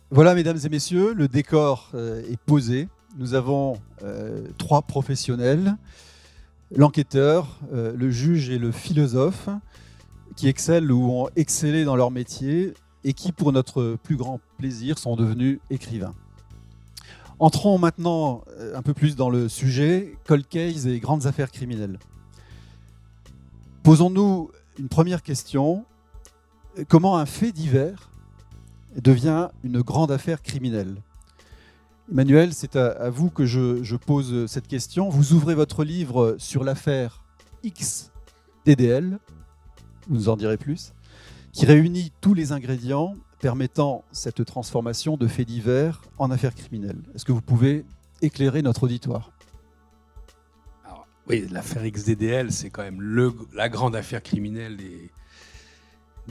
Voilà, 0.09 0.35
mesdames 0.35 0.57
et 0.63 0.69
messieurs, 0.69 1.13
le 1.13 1.27
décor 1.27 1.89
euh, 1.93 2.21
est 2.31 2.39
posé. 2.39 2.87
Nous 3.17 3.33
avons 3.33 3.77
euh, 4.03 4.47
trois 4.57 4.83
professionnels, 4.83 5.75
l'enquêteur, 6.73 7.59
euh, 7.73 7.93
le 7.93 8.09
juge 8.09 8.49
et 8.49 8.57
le 8.57 8.71
philosophe, 8.71 9.49
qui 10.37 10.47
excellent 10.47 10.91
ou 10.91 11.11
ont 11.11 11.29
excellé 11.35 11.83
dans 11.83 11.97
leur 11.97 12.11
métier 12.11 12.73
et 13.03 13.11
qui, 13.11 13.33
pour 13.33 13.51
notre 13.51 13.97
plus 14.01 14.15
grand 14.15 14.39
plaisir, 14.57 14.97
sont 14.97 15.15
devenus 15.15 15.59
écrivains. 15.69 16.13
Entrons 17.39 17.77
maintenant 17.77 18.43
un 18.73 18.81
peu 18.81 18.93
plus 18.95 19.15
dans 19.15 19.29
le 19.29 19.47
sujet, 19.47 20.17
cold 20.25 20.47
case 20.47 20.87
et 20.87 20.99
grandes 20.99 21.27
affaires 21.27 21.51
criminelles. 21.51 21.99
Posons-nous 23.83 24.49
une 24.79 24.89
première 24.89 25.21
question 25.21 25.85
comment 26.87 27.17
un 27.17 27.25
fait 27.25 27.51
divers 27.51 28.09
devient 28.95 29.49
une 29.63 29.81
grande 29.81 30.11
affaire 30.11 30.41
criminelle? 30.41 30.95
Emmanuel, 32.11 32.53
c'est 32.53 32.75
à, 32.75 33.09
vous 33.09 33.29
que 33.29 33.45
je, 33.45 33.83
je, 33.83 33.95
pose 33.95 34.47
cette 34.47 34.67
question. 34.67 35.09
Vous 35.09 35.33
ouvrez 35.33 35.55
votre 35.55 35.83
livre 35.83 36.37
sur 36.39 36.63
l'affaire 36.63 37.21
XDDL, 37.65 39.19
vous 40.07 40.15
nous 40.15 40.29
en 40.29 40.37
direz 40.37 40.57
plus, 40.57 40.93
qui 41.51 41.65
réunit 41.65 42.11
tous 42.21 42.33
les 42.33 42.51
ingrédients 42.51 43.15
permettant 43.47 44.03
cette 44.11 44.43
transformation 44.43 45.15
de 45.15 45.25
faits 45.25 45.47
divers 45.47 46.01
en 46.17 46.31
affaire 46.31 46.53
criminelle. 46.53 46.97
Est-ce 47.15 47.23
que 47.23 47.31
vous 47.31 47.39
pouvez 47.39 47.85
éclairer 48.21 48.61
notre 48.61 48.83
auditoire? 48.83 49.31
Alors, 50.83 51.07
Oui, 51.29 51.47
l'affaire 51.49 51.89
XDDL, 51.89 52.51
c'est 52.51 52.69
quand 52.69 52.81
même 52.83 52.99
le, 52.99 53.31
la 53.55 53.69
grande 53.69 53.95
affaire 53.95 54.21
criminelle 54.21 54.75
des, 54.75 55.09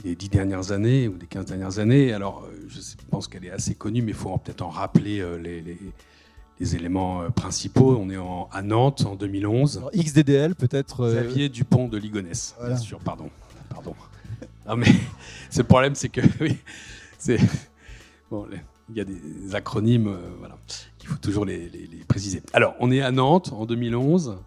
des 0.03 0.15
dix 0.15 0.29
dernières 0.29 0.71
années 0.71 1.07
ou 1.07 1.17
des 1.17 1.25
15 1.25 1.45
dernières 1.45 1.79
années. 1.79 2.13
Alors, 2.13 2.47
je 2.67 2.79
pense 3.09 3.27
qu'elle 3.27 3.45
est 3.45 3.49
assez 3.49 3.73
connue, 3.73 4.03
mais 4.03 4.11
il 4.11 4.13
faut 4.13 4.37
peut-être 4.37 4.61
en 4.61 4.69
rappeler 4.69 5.25
les, 5.41 5.61
les, 5.63 5.79
les, 6.59 6.75
éléments 6.75 7.31
principaux. 7.31 7.97
On 7.99 8.11
est 8.11 8.17
en, 8.17 8.47
à 8.51 8.61
Nantes 8.61 9.07
en 9.07 9.15
2011. 9.15 9.79
Alors, 9.79 9.89
XDDL, 9.91 10.53
peut-être. 10.53 11.09
Xavier 11.09 11.49
Dupont 11.49 11.87
de 11.87 11.97
Ligonnès, 11.97 12.53
voilà. 12.59 12.75
bien 12.75 12.83
sûr, 12.83 12.99
pardon. 12.99 13.31
pardon. 13.69 13.95
Non, 14.67 14.75
mais 14.75 14.93
le 15.57 15.63
problème, 15.63 15.95
c'est 15.95 16.09
que 16.09 16.21
oui, 16.41 16.57
il 17.27 18.95
y 18.95 19.01
a 19.01 19.03
des 19.03 19.55
acronymes, 19.55 20.07
euh, 20.07 20.29
voilà, 20.39 20.57
qu'il 20.97 21.09
faut 21.09 21.17
toujours 21.17 21.45
les, 21.45 21.69
préciser. 22.07 22.41
Alors, 22.53 22.75
on 22.79 22.91
est 22.91 23.01
à 23.01 23.11
Nantes 23.11 23.51
en 23.53 23.65
2011. 23.65 24.37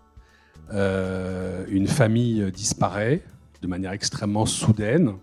Euh, 0.72 1.64
une 1.68 1.88
famille 1.88 2.50
disparaît 2.52 3.22
de 3.62 3.66
manière 3.66 3.92
extrêmement 3.92 4.46
soudaine. 4.46 5.14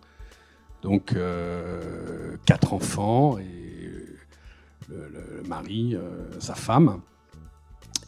Donc, 0.82 1.14
euh, 1.14 2.38
quatre 2.46 2.74
enfants 2.74 3.38
et 3.40 3.90
le, 4.90 5.44
mari, 5.48 5.96
euh, 5.96 6.40
sa 6.40 6.56
femme. 6.56 7.02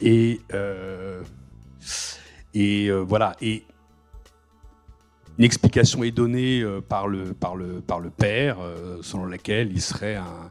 Et, 0.00 0.40
euh, 0.54 1.22
et 2.54 2.90
voilà. 2.90 3.36
Et 3.42 3.64
une 5.40 5.44
explication 5.44 6.04
est 6.04 6.10
donnée 6.10 6.62
par 6.88 7.08
le, 7.08 7.32
par 7.32 7.56
le, 7.56 7.80
par 7.80 7.98
le 7.98 8.10
père, 8.10 8.58
selon 9.00 9.24
laquelle 9.24 9.72
il 9.72 9.80
serait 9.80 10.16
un, 10.16 10.50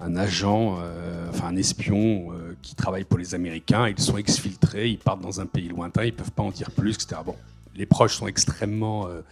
un 0.00 0.16
agent, 0.16 0.76
euh, 0.80 1.28
enfin 1.30 1.48
un 1.48 1.56
espion 1.56 2.32
euh, 2.32 2.54
qui 2.62 2.74
travaille 2.74 3.04
pour 3.04 3.18
les 3.18 3.34
Américains. 3.34 3.88
Ils 3.88 3.98
sont 3.98 4.16
exfiltrés, 4.16 4.88
ils 4.88 4.98
partent 4.98 5.20
dans 5.20 5.40
un 5.40 5.46
pays 5.46 5.68
lointain, 5.68 6.04
ils 6.04 6.12
ne 6.12 6.16
peuvent 6.16 6.32
pas 6.32 6.42
en 6.42 6.50
dire 6.50 6.70
plus, 6.70 6.94
etc. 6.94 7.20
Bon, 7.24 7.36
les 7.74 7.86
proches 7.86 8.16
sont 8.16 8.26
extrêmement 8.26 9.06
euh, 9.06 9.22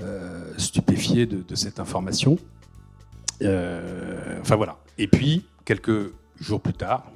euh, 0.00 0.52
stupéfiés 0.58 1.26
de, 1.26 1.42
de, 1.42 1.54
cette 1.54 1.80
information. 1.80 2.38
enfin 3.40 4.56
voilà. 4.56 4.78
Et 4.98 5.08
puis, 5.08 5.44
quelques 5.64 6.12
jours 6.38 6.60
plus 6.60 6.74
tard, 6.74 7.10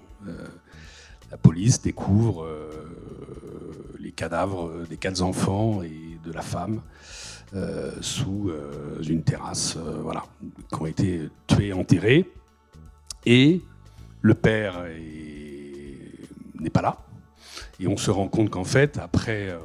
la 1.30 1.36
police 1.36 1.82
découvre 1.82 2.48
les 4.00 4.10
cadavres 4.10 4.86
des 4.88 4.96
quatre 4.96 5.20
enfants 5.20 5.82
et 5.82 6.03
de 6.24 6.32
la 6.32 6.42
femme. 6.42 6.80
Euh, 7.54 7.92
sous 8.00 8.48
euh, 8.48 9.00
une 9.08 9.22
terrasse, 9.22 9.76
euh, 9.76 10.00
voilà, 10.02 10.24
qui 10.72 10.82
ont 10.82 10.86
été 10.86 11.28
tués, 11.46 11.72
enterrés. 11.72 12.28
Et 13.26 13.60
le 14.22 14.34
père 14.34 14.84
n'est 16.58 16.70
pas 16.70 16.82
là. 16.82 16.98
Et 17.78 17.86
on 17.86 17.96
se 17.96 18.10
rend 18.10 18.26
compte 18.26 18.50
qu'en 18.50 18.64
fait, 18.64 18.98
après, 18.98 19.56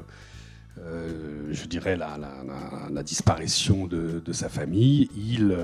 je 0.78 1.66
dirais, 1.66 1.98
la, 1.98 3.04
disparition 3.04 3.88
de, 3.88 4.22
de, 4.24 4.34
sa 4.34 4.50
famille, 4.50 5.10
il 5.16 5.58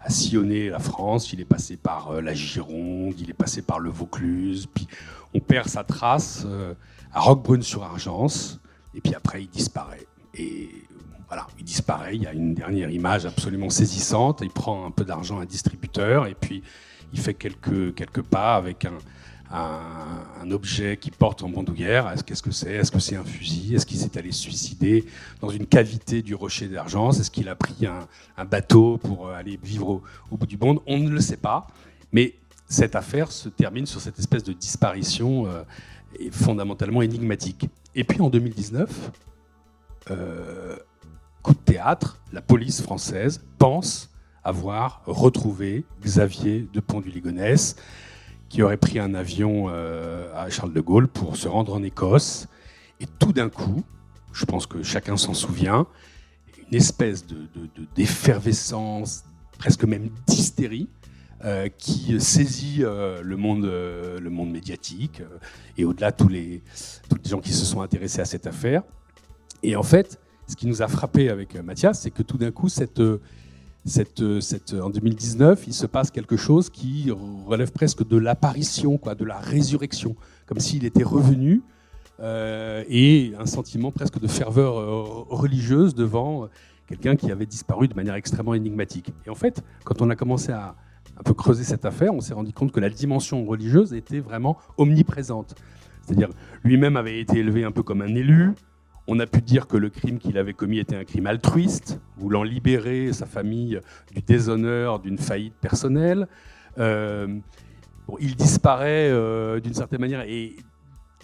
a 0.00 0.10
sillonné 0.10 0.68
la 0.70 0.78
France, 0.78 1.32
il 1.32 1.40
est 1.40 1.46
passé 1.46 1.76
par 1.76 2.20
la 2.20 2.34
Gironde, 2.34 3.14
il 3.18 3.30
est 3.30 3.34
passé 3.34 3.62
par 3.62 3.78
le 3.78 3.90
Vaucluse, 3.90 4.66
puis 4.66 4.86
on 5.32 5.40
perd 5.40 5.68
sa 5.68 5.84
trace 5.84 6.46
à 7.12 7.20
Roquebrune-sur-Argence, 7.20 8.60
et 8.94 9.00
puis 9.00 9.14
après, 9.14 9.42
il 9.42 9.48
disparaît. 9.48 10.06
Et 10.34 10.68
voilà, 11.28 11.46
il 11.58 11.64
disparaît. 11.64 12.16
Il 12.16 12.22
y 12.22 12.26
a 12.26 12.32
une 12.32 12.54
dernière 12.54 12.90
image 12.90 13.26
absolument 13.26 13.70
saisissante. 13.70 14.40
Il 14.42 14.50
prend 14.50 14.86
un 14.86 14.90
peu 14.90 15.04
d'argent 15.04 15.38
à 15.38 15.42
un 15.42 15.46
distributeur 15.46 16.26
et 16.26 16.34
puis 16.34 16.62
il 17.12 17.20
fait 17.20 17.34
quelques, 17.34 17.94
quelques 17.94 18.22
pas 18.22 18.56
avec 18.56 18.86
un, 18.86 18.98
objet 20.50 20.96
qui 20.98 21.10
porte 21.10 21.42
en 21.42 21.48
bandoulière. 21.48 22.14
Qu'est-ce 22.26 22.42
que 22.42 22.50
c'est? 22.50 22.72
Est-ce 22.72 22.90
que 22.90 22.98
c'est 22.98 23.16
un 23.16 23.24
fusil? 23.24 23.74
Est-ce 23.74 23.86
qu'il 23.86 23.98
s'est 23.98 24.18
allé 24.18 24.32
suicider 24.32 25.06
dans 25.40 25.48
une 25.48 25.66
cavité 25.66 26.22
du 26.22 26.34
rocher 26.34 26.68
d'argent 26.68 27.10
Est-ce 27.10 27.30
qu'il 27.30 27.48
a 27.48 27.54
pris 27.54 27.86
un, 27.86 28.44
bateau 28.44 28.98
pour 28.98 29.30
aller 29.30 29.58
vivre 29.62 29.88
au, 29.88 30.02
au, 30.30 30.36
bout 30.36 30.46
du 30.46 30.58
monde? 30.58 30.80
On 30.86 30.98
ne 30.98 31.08
le 31.10 31.20
sait 31.20 31.36
pas. 31.38 31.66
Mais 32.12 32.34
cette 32.68 32.94
affaire 32.94 33.32
se 33.32 33.48
termine 33.48 33.86
sur 33.86 34.00
cette 34.00 34.18
espèce 34.18 34.44
de 34.44 34.52
disparition 34.52 35.46
euh, 35.46 35.62
fondamentalement 36.30 37.02
énigmatique. 37.02 37.68
Et 37.94 38.04
puis 38.04 38.20
en 38.20 38.28
2019, 38.28 39.10
euh, 40.10 40.76
coup 41.42 41.52
de 41.54 41.58
théâtre, 41.58 42.20
la 42.32 42.42
police 42.42 42.82
française 42.82 43.40
pense 43.58 44.10
avoir 44.44 45.02
retrouvé 45.06 45.84
Xavier 46.02 46.68
de 46.72 46.80
Pont 46.80 47.00
du 47.00 47.10
Ligonnès, 47.10 47.76
qui 48.48 48.62
aurait 48.62 48.76
pris 48.76 48.98
un 48.98 49.14
avion 49.14 49.66
euh, 49.68 50.32
à 50.34 50.48
Charles 50.50 50.72
de 50.72 50.80
Gaulle 50.80 51.08
pour 51.08 51.36
se 51.36 51.48
rendre 51.48 51.74
en 51.74 51.82
Écosse. 51.82 52.48
Et 53.00 53.06
tout 53.18 53.32
d'un 53.32 53.48
coup, 53.48 53.84
je 54.32 54.44
pense 54.44 54.66
que 54.66 54.82
chacun 54.82 55.16
s'en 55.16 55.34
souvient, 55.34 55.86
une 56.70 56.76
espèce 56.76 57.24
d'effervescence, 57.94 59.24
de, 59.24 59.58
presque 59.58 59.84
même 59.84 60.08
d'hystérie, 60.26 60.88
qui 61.78 62.20
saisit 62.20 62.78
le, 62.78 63.36
monde, 63.36 63.64
le 63.64 64.28
monde 64.28 64.50
médiatique 64.50 65.22
et 65.76 65.84
au-delà 65.84 66.10
tous 66.10 66.26
les 66.26 66.64
gens 67.24 67.40
qui 67.40 67.52
se 67.52 67.64
sont 67.64 67.80
intéressés 67.80 68.20
à 68.20 68.24
cette 68.24 68.48
affaire. 68.48 68.82
Et 69.62 69.76
en 69.76 69.82
fait, 69.82 70.18
ce 70.46 70.56
qui 70.56 70.66
nous 70.66 70.82
a 70.82 70.88
frappé 70.88 71.28
avec 71.28 71.54
Mathias, 71.56 72.00
c'est 72.00 72.10
que 72.10 72.22
tout 72.22 72.38
d'un 72.38 72.50
coup, 72.50 72.68
cette, 72.68 73.02
cette, 73.84 74.22
en 74.72 74.90
2019, 74.90 75.64
il 75.66 75.74
se 75.74 75.86
passe 75.86 76.10
quelque 76.10 76.36
chose 76.36 76.70
qui 76.70 77.10
relève 77.46 77.72
presque 77.72 78.06
de 78.06 78.16
l'apparition, 78.16 78.98
quoi, 78.98 79.14
de 79.14 79.24
la 79.24 79.38
résurrection, 79.38 80.16
comme 80.46 80.60
s'il 80.60 80.84
était 80.84 81.04
revenu, 81.04 81.62
euh, 82.20 82.82
et 82.88 83.32
un 83.38 83.46
sentiment 83.46 83.92
presque 83.92 84.18
de 84.18 84.26
ferveur 84.26 84.78
euh, 84.78 85.02
religieuse 85.28 85.94
devant 85.94 86.48
quelqu'un 86.88 87.14
qui 87.14 87.30
avait 87.30 87.46
disparu 87.46 87.86
de 87.86 87.94
manière 87.94 88.14
extrêmement 88.14 88.54
énigmatique. 88.54 89.12
Et 89.26 89.30
en 89.30 89.34
fait, 89.34 89.62
quand 89.84 90.02
on 90.02 90.10
a 90.10 90.16
commencé 90.16 90.50
à 90.50 90.74
un 91.18 91.22
peu 91.22 91.34
creuser 91.34 91.64
cette 91.64 91.84
affaire, 91.84 92.14
on 92.14 92.20
s'est 92.20 92.34
rendu 92.34 92.52
compte 92.52 92.72
que 92.72 92.80
la 92.80 92.90
dimension 92.90 93.44
religieuse 93.44 93.92
était 93.92 94.20
vraiment 94.20 94.56
omniprésente. 94.78 95.54
C'est-à-dire, 96.02 96.30
lui-même 96.64 96.96
avait 96.96 97.20
été 97.20 97.38
élevé 97.38 97.64
un 97.64 97.70
peu 97.70 97.82
comme 97.82 98.02
un 98.02 98.14
élu, 98.14 98.54
on 99.08 99.18
a 99.20 99.26
pu 99.26 99.40
dire 99.40 99.66
que 99.66 99.78
le 99.78 99.88
crime 99.88 100.18
qu'il 100.18 100.36
avait 100.36 100.52
commis 100.52 100.78
était 100.78 100.94
un 100.94 101.04
crime 101.04 101.26
altruiste, 101.26 101.98
voulant 102.18 102.42
libérer 102.42 103.12
sa 103.14 103.24
famille 103.24 103.80
du 104.14 104.20
déshonneur, 104.20 105.00
d'une 105.00 105.16
faillite 105.16 105.54
personnelle. 105.54 106.28
Euh, 106.78 107.38
il 108.20 108.36
disparaît 108.36 109.10
euh, 109.10 109.60
d'une 109.60 109.72
certaine 109.72 110.00
manière 110.00 110.20
et 110.20 110.56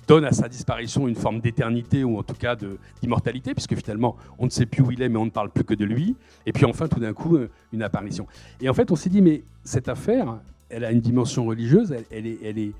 donne 0.07 0.25
à 0.25 0.33
sa 0.33 0.49
disparition 0.49 1.09
une 1.09 1.15
forme 1.15 1.41
d'éternité 1.41 2.05
ou 2.05 2.19
en 2.19 2.23
tout 2.23 2.35
cas 2.35 2.57
d'immortalité, 3.01 3.53
puisque 3.53 3.75
finalement 3.77 4.17
on 4.39 4.47
ne 4.47 4.51
sait 4.51 4.67
plus 4.67 4.83
où 4.83 4.91
il 4.91 5.03
est, 5.03 5.11
mais 5.11 5.19
on 5.19 5.27
ne 5.27 5.31
parle 5.31 5.51
plus 5.51 5.65
que 5.65 5.75
de 5.75 5.85
lui. 5.85 6.17
Et 6.47 6.53
puis 6.53 6.65
enfin, 6.65 6.89
tout 6.89 7.01
d'un 7.01 7.13
coup, 7.13 7.37
euh, 7.37 7.51
une 7.73 7.83
apparition. 7.83 8.27
Et 8.63 8.69
en 8.71 8.75
fait, 8.75 8.91
on 8.91 8.97
s'est 8.97 9.11
dit, 9.11 9.21
mais 9.21 9.45
cette 9.63 9.91
affaire, 9.91 10.39
elle 10.71 10.85
a 10.85 10.91
une 10.91 11.01
dimension 11.01 11.45
religieuse, 11.45 11.95
elle, 12.11 12.27
est, 12.27 12.39
elle 12.43 12.59
est, 12.59 12.73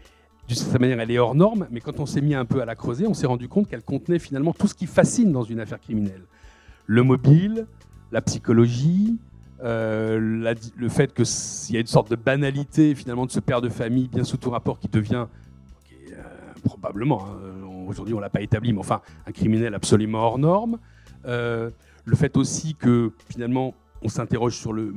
d'une 0.47 0.57
certaine 0.57 0.83
manière, 0.83 1.01
elle 1.01 1.11
est 1.11 1.19
hors 1.19 1.35
norme, 1.35 1.67
mais 1.71 1.81
quand 1.81 2.01
on 2.01 2.07
s'est 2.07 2.21
mis 2.21 2.35
un 2.35 2.45
peu 2.45 2.61
à 2.61 2.65
la 2.65 2.75
creuser, 2.75 3.07
on 3.07 3.15
s'est 3.15 3.27
rendu 3.27 3.49
compte 3.49 3.69
qu'elle 3.69 3.83
contenait 3.83 4.19
finalement 4.19 4.53
tout 4.53 4.67
ce 4.67 4.75
qui 4.75 4.87
fascine 4.87 5.33
dans 5.33 5.43
une 5.43 5.61
affaire 5.61 5.81
criminelle. 5.81 6.23
Le 6.87 7.03
mobile, 7.03 7.67
la 8.13 8.21
psychologie, 8.21 9.17
euh, 9.63 10.55
le 10.77 10.89
fait 10.89 11.15
qu'il 11.15 11.75
y 11.75 11.77
a 11.77 11.81
une 11.81 11.87
sorte 11.87 12.11
de 12.11 12.17
banalité 12.17 12.95
finalement 12.95 13.25
de 13.25 13.31
ce 13.31 13.41
père 13.41 13.63
de 13.63 13.71
famille 13.71 14.09
bien 14.09 14.25
sous 14.25 14.37
tout 14.37 14.51
rapport 14.51 14.79
qui 14.79 14.89
devient, 14.89 15.27
euh, 16.13 16.17
probablement, 16.65 17.25
hein, 17.25 17.65
aujourd'hui 17.89 18.13
on 18.13 18.19
ne 18.19 18.23
l'a 18.23 18.31
pas 18.31 18.43
établi, 18.43 18.73
mais 18.73 18.81
enfin 18.81 19.01
un 19.27 19.33
criminel 19.33 19.75
absolument 19.75 20.19
hors 20.19 20.39
norme. 20.39 20.79
Euh, 21.27 21.71
le 22.05 22.17
fait 22.17 22.37
aussi 22.37 22.75
que 22.75 23.13
finalement 23.31 23.75
on 24.05 24.09
s'interroge 24.09 24.55
sur 24.55 24.73
le, 24.73 24.95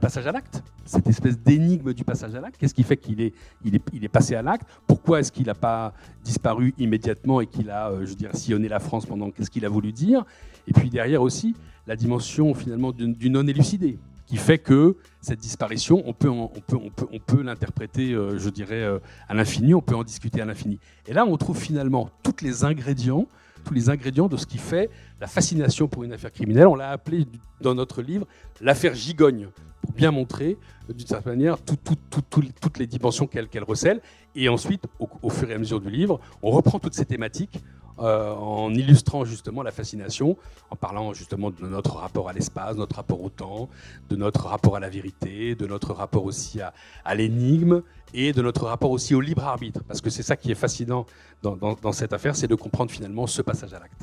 passage 0.00 0.26
à 0.26 0.32
l'acte, 0.32 0.62
cette 0.84 1.06
espèce 1.06 1.38
d'énigme 1.38 1.94
du 1.94 2.04
passage 2.04 2.34
à 2.34 2.40
l'acte. 2.40 2.56
Qu'est-ce 2.58 2.74
qui 2.74 2.82
fait 2.82 2.96
qu'il 2.96 3.20
est, 3.22 4.08
passé 4.08 4.34
à 4.34 4.42
l'acte? 4.42 4.68
Pourquoi 4.88 5.20
est-ce 5.20 5.30
qu'il 5.30 5.46
n'a 5.46 5.54
pas 5.54 5.94
disparu 6.24 6.74
immédiatement 6.76 7.40
et 7.40 7.46
qu'il 7.46 7.70
a, 7.70 7.90
euh, 7.90 8.04
je 8.04 8.14
dirais, 8.14 8.34
sillonné 8.34 8.68
la 8.68 8.80
France 8.80 9.06
pendant 9.06 9.30
Qu'est-ce 9.30 9.50
qu'il 9.50 9.64
a 9.64 9.68
voulu 9.68 9.92
dire? 9.92 10.24
Et 10.66 10.72
puis 10.72 10.90
derrière 10.90 11.22
aussi, 11.22 11.54
la 11.86 11.94
dimension 11.94 12.52
finalement 12.54 12.90
du, 12.92 13.30
non 13.30 13.46
élucidé, 13.46 13.98
qui 14.26 14.36
fait 14.36 14.58
que 14.58 14.96
cette 15.20 15.40
disparition, 15.40 16.02
on 16.06 16.12
peut, 16.12 16.28
on 16.28 17.18
peut 17.24 17.42
l'interpréter, 17.42 18.12
euh, 18.12 18.36
je 18.36 18.50
dirais, 18.50 18.82
euh, 18.82 18.98
à 19.28 19.34
l'infini, 19.34 19.74
on 19.74 19.80
peut 19.80 19.94
en 19.94 20.04
discuter 20.04 20.40
à 20.40 20.44
l'infini. 20.44 20.80
Et 21.06 21.12
là, 21.12 21.24
on 21.24 21.36
trouve 21.36 21.58
finalement 21.58 22.10
tous 22.24 22.42
les 22.42 22.64
ingrédients 22.64 23.26
tous 23.64 23.74
les 23.74 23.90
ingrédients 23.90 24.28
de 24.28 24.36
ce 24.36 24.46
qui 24.46 24.58
fait 24.58 24.90
la 25.20 25.26
fascination 25.26 25.88
pour 25.88 26.04
une 26.04 26.12
affaire 26.12 26.32
criminelle. 26.32 26.66
On 26.66 26.74
l'a 26.74 26.90
appelé 26.90 27.26
dans 27.60 27.74
notre 27.74 28.02
livre 28.02 28.26
l'affaire 28.60 28.94
gigogne, 28.94 29.48
pour 29.80 29.92
bien 29.92 30.10
montrer 30.10 30.56
d'une 30.88 31.06
certaine 31.06 31.34
manière 31.34 31.56
toutes 31.58 32.78
les 32.78 32.86
dimensions 32.86 33.26
qu'elle 33.26 33.64
recèle. 33.64 34.00
Et 34.34 34.48
ensuite, 34.48 34.84
au, 34.98 35.30
fur 35.30 35.50
et 35.50 35.54
à 35.54 35.58
mesure 35.58 35.80
du 35.80 35.90
livre, 35.90 36.20
on 36.42 36.50
reprend 36.50 36.78
toutes 36.78 36.94
ces 36.94 37.04
thématiques 37.04 37.60
euh, 37.98 38.32
en 38.32 38.72
illustrant 38.72 39.24
justement 39.24 39.62
la 39.62 39.72
fascination, 39.72 40.36
en 40.70 40.76
parlant 40.76 41.12
justement 41.12 41.50
de 41.50 41.66
notre 41.66 41.96
rapport 41.96 42.28
à 42.28 42.32
l'espace, 42.32 42.76
notre 42.76 42.96
rapport 42.96 43.22
au 43.22 43.28
temps, 43.28 43.68
de 44.08 44.16
notre 44.16 44.46
rapport 44.46 44.76
à 44.76 44.80
la 44.80 44.88
vérité, 44.88 45.54
de 45.54 45.66
notre 45.66 45.92
rapport 45.92 46.24
aussi 46.24 46.60
à 46.60 47.14
l'énigme 47.14 47.82
et 48.14 48.32
de 48.32 48.42
notre 48.42 48.66
rapport 48.66 48.90
aussi 48.90 49.14
au 49.14 49.20
libre 49.20 49.44
arbitre. 49.44 49.82
Parce 49.86 50.00
que 50.00 50.10
c'est 50.10 50.22
ça 50.22 50.36
qui 50.36 50.50
est 50.50 50.56
fascinant 50.56 51.06
dans, 51.42 51.92
cette 51.92 52.12
affaire, 52.12 52.36
c'est 52.36 52.48
de 52.48 52.54
comprendre 52.54 52.90
finalement 52.90 53.26
ce 53.26 53.42
passage 53.42 53.72
à 53.74 53.78
l'acte. 53.78 54.02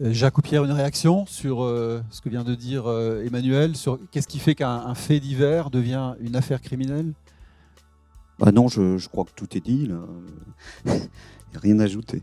Euh, 0.00 0.12
Jacques 0.12 0.40
Pierre, 0.42 0.64
une 0.64 0.72
réaction 0.72 1.26
sur 1.26 1.62
euh, 1.62 2.02
ce 2.10 2.20
que 2.20 2.28
vient 2.28 2.44
de 2.44 2.54
dire 2.54 2.86
euh, 2.86 3.24
Emmanuel, 3.24 3.76
sur 3.76 3.98
qu'est-ce 4.10 4.28
qui 4.28 4.38
fait 4.38 4.54
qu'un 4.54 4.94
fait 4.94 5.20
divers 5.20 5.70
devient 5.70 6.14
une 6.20 6.36
affaire 6.36 6.60
criminelle? 6.60 7.12
Bah 8.38 8.52
Non, 8.52 8.68
je, 8.68 9.08
crois 9.08 9.24
que 9.24 9.32
tout 9.34 9.56
est 9.56 9.60
dit. 9.60 9.86
Là. 9.86 9.98
Il 10.86 10.92
n'y 11.52 11.56
a 11.56 11.60
rien 11.60 11.80
à 11.80 11.84
ajouter. 11.84 12.22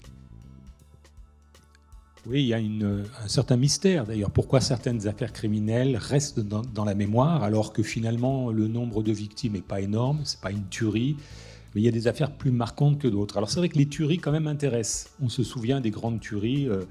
Oui, 2.27 2.41
il 2.41 2.47
y 2.47 2.53
a 2.55 2.57
un 2.57 3.27
certain 3.27 3.55
mystère 3.55 4.05
d'ailleurs. 4.05 4.31
Pourquoi 4.31 4.59
certaines 4.59 5.07
affaires 5.07 5.31
criminelles 5.31 5.95
restent 5.95 6.39
dans, 6.39 6.83
la 6.83 6.95
mémoire 6.95 7.43
alors 7.43 7.71
que 7.71 7.83
finalement 7.83 8.49
le 8.51 8.67
nombre 8.67 9.03
de 9.03 9.11
victimes 9.11 9.53
n'est 9.53 9.61
pas 9.61 9.79
énorme, 9.79 10.21
c'est 10.23 10.41
pas 10.41 10.49
une 10.49 10.67
tuerie, 10.67 11.17
mais 11.73 11.81
il 11.81 11.83
y 11.83 11.87
a 11.87 11.91
des 11.91 12.07
affaires 12.07 12.31
plus 12.31 12.49
marquantes 12.49 12.97
que 12.97 13.07
d'autres. 13.07 13.37
Alors 13.37 13.51
c'est 13.51 13.59
vrai 13.59 13.69
que 13.69 13.77
les 13.77 13.85
tueries 13.85 14.17
quand 14.17 14.31
même 14.31 14.47
intéressent. 14.47 15.11
On 15.21 15.29
se 15.29 15.43
souvient 15.43 15.81
des 15.81 15.91
grandes 15.91 16.19
tueries, 16.19 16.67
euh, 16.67 16.85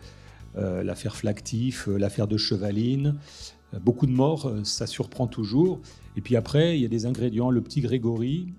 euh, 0.57 0.85
l'affaire 0.85 1.17
Flactif, 1.17 1.89
euh, 1.89 1.97
l'affaire 1.97 2.29
de 2.29 2.37
Chevaline, 2.37 3.17
beaucoup 3.83 4.07
de 4.07 4.13
morts, 4.13 4.53
ça 4.63 4.87
surprend 4.87 5.27
toujours. 5.27 5.81
Et 6.17 6.21
puis 6.21 6.37
après, 6.37 6.79
il 6.79 6.83
y 6.83 6.85
a 6.85 6.89
des 6.89 7.07
ingrédients. 7.07 7.51
Le 7.51 7.61
petit 7.61 7.81
Grégory, 7.81 8.53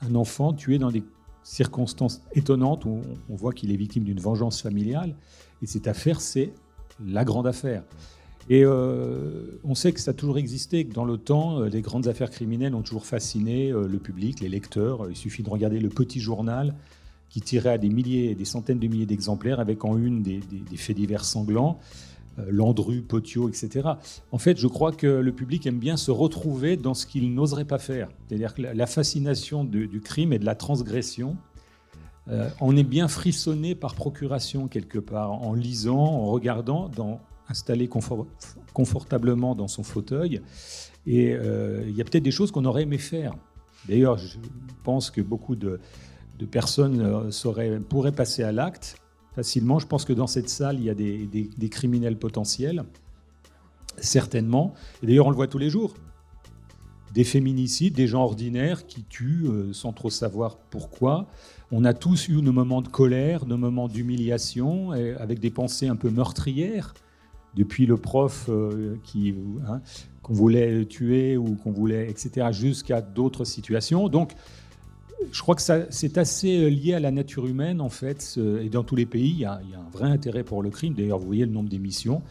un 0.00 0.14
enfant 0.14 0.54
tué 0.54 0.78
dans 0.78 0.90
des 0.90 1.02
circonstances 1.42 2.22
étonnantes 2.32 2.86
où 2.86 3.02
on 3.28 3.34
voit 3.34 3.52
qu'il 3.52 3.72
est 3.72 3.76
victime 3.76 4.04
d'une 4.04 4.20
vengeance 4.20 4.62
familiale. 4.62 5.14
Et 5.62 5.66
cette 5.66 5.88
affaire, 5.88 6.20
c'est 6.20 6.52
la 7.04 7.24
grande 7.24 7.46
affaire. 7.46 7.82
Et 8.50 8.64
euh, 8.64 9.60
on 9.62 9.74
sait 9.74 9.92
que 9.92 10.00
ça 10.00 10.12
a 10.12 10.14
toujours 10.14 10.38
existé, 10.38 10.86
que 10.86 10.94
dans 10.94 11.04
le 11.04 11.18
temps, 11.18 11.60
euh, 11.60 11.68
les 11.68 11.82
grandes 11.82 12.08
affaires 12.08 12.30
criminelles 12.30 12.74
ont 12.74 12.82
toujours 12.82 13.04
fasciné 13.04 13.70
euh, 13.70 13.86
le 13.86 13.98
public, 13.98 14.40
les 14.40 14.48
lecteurs. 14.48 15.10
Il 15.10 15.16
suffit 15.16 15.42
de 15.42 15.50
regarder 15.50 15.78
le 15.80 15.90
petit 15.90 16.20
journal 16.20 16.74
qui 17.28 17.42
tirait 17.42 17.70
à 17.70 17.78
des 17.78 17.90
milliers, 17.90 18.34
des 18.34 18.46
centaines 18.46 18.78
de 18.78 18.86
milliers 18.86 19.06
d'exemplaires 19.06 19.60
avec 19.60 19.84
en 19.84 19.98
une 19.98 20.22
des, 20.22 20.40
faits 20.76 20.96
divers 20.96 21.26
sanglants, 21.26 21.78
Landru, 22.48 23.02
Potio, 23.02 23.50
etc. 23.50 23.86
En 24.32 24.38
fait, 24.38 24.56
je 24.56 24.66
crois 24.66 24.92
que 24.92 25.06
le 25.06 25.32
public 25.32 25.66
aime 25.66 25.78
bien 25.78 25.98
se 25.98 26.10
retrouver 26.10 26.78
dans 26.78 26.94
ce 26.94 27.04
qu'il 27.04 27.34
n'oserait 27.34 27.66
pas 27.66 27.78
faire. 27.78 28.08
C'est-à-dire 28.26 28.54
que 28.54 28.62
la 28.62 28.86
fascination 28.86 29.62
du 29.64 30.00
crime 30.02 30.32
et 30.32 30.38
de 30.38 30.46
la 30.46 30.54
transgression 30.54 31.36
euh, 32.30 32.48
on 32.60 32.76
est 32.76 32.84
bien 32.84 33.08
frissonné 33.08 33.74
par 33.74 33.94
procuration 33.94 34.68
quelque 34.68 34.98
part, 34.98 35.32
en 35.32 35.54
lisant, 35.54 35.98
en 35.98 36.26
regardant, 36.26 36.88
dans, 36.88 37.20
installé 37.48 37.88
confortablement 38.74 39.54
dans 39.54 39.68
son 39.68 39.82
fauteuil. 39.82 40.42
Et 41.06 41.32
euh, 41.32 41.84
il 41.88 41.96
y 41.96 42.00
a 42.00 42.04
peut-être 42.04 42.22
des 42.22 42.30
choses 42.30 42.50
qu'on 42.50 42.66
aurait 42.66 42.82
aimé 42.82 42.98
faire. 42.98 43.34
D'ailleurs, 43.88 44.18
je 44.18 44.36
pense 44.84 45.10
que 45.10 45.22
beaucoup 45.22 45.56
de, 45.56 45.80
personnes 46.50 47.00
euh, 47.00 47.80
pourraient 47.80 48.12
passer 48.12 48.42
à 48.42 48.52
l'acte 48.52 48.96
facilement. 49.34 49.78
Je 49.78 49.86
pense 49.86 50.04
que 50.04 50.12
dans 50.12 50.26
cette 50.26 50.50
salle, 50.50 50.78
il 50.78 50.84
y 50.84 50.90
a 50.90 50.94
des, 50.94 51.26
des 51.26 51.68
criminels 51.68 52.18
potentiels, 52.18 52.84
certainement. 53.96 54.74
Et 55.02 55.06
d'ailleurs, 55.06 55.26
on 55.26 55.30
le 55.30 55.36
voit 55.36 55.46
tous 55.46 55.58
les 55.58 55.70
jours 55.70 55.94
des 57.14 57.24
féminicides, 57.24 57.94
des 57.94 58.06
gens 58.06 58.22
ordinaires 58.22 58.86
qui 58.86 59.02
tuent 59.02 59.48
sans 59.72 59.94
trop 59.94 60.10
savoir 60.10 60.58
pourquoi. 60.58 61.26
On 61.70 61.84
a 61.84 61.92
tous 61.92 62.28
eu 62.28 62.40
nos 62.40 62.52
moments 62.52 62.80
de 62.80 62.88
colère, 62.88 63.44
nos 63.46 63.58
moments 63.58 63.88
d'humiliation, 63.88 64.92
avec 64.92 65.38
des 65.38 65.50
pensées 65.50 65.86
un 65.86 65.96
peu 65.96 66.08
meurtrières, 66.08 66.94
depuis 67.54 67.86
le 67.86 67.96
prof 67.96 68.46
euh, 68.48 68.96
qui 69.04 69.34
hein, 69.66 69.80
qu'on 70.22 70.32
voulait 70.32 70.84
tuer 70.84 71.36
ou 71.36 71.56
qu'on 71.56 71.72
voulait, 71.72 72.08
etc., 72.08 72.48
jusqu'à 72.52 73.00
d'autres 73.00 73.44
situations. 73.44 74.08
Donc, 74.08 74.32
je 75.32 75.42
crois 75.42 75.56
que 75.56 75.62
c'est 75.90 76.18
assez 76.18 76.70
lié 76.70 76.94
à 76.94 77.00
la 77.00 77.10
nature 77.10 77.46
humaine, 77.46 77.80
en 77.80 77.88
fait. 77.88 78.38
Et 78.62 78.68
dans 78.68 78.84
tous 78.84 78.94
les 78.94 79.06
pays, 79.06 79.30
il 79.30 79.38
y, 79.40 79.44
a, 79.44 79.54
un 79.54 79.90
vrai 79.90 80.08
intérêt 80.08 80.44
pour 80.44 80.62
le 80.62 80.70
crime. 80.70 80.94
D'ailleurs, 80.94 81.18
vous 81.18 81.26
voyez 81.26 81.44
le 81.44 81.50
nombre 81.50 81.68
d'émissions. 81.68 82.22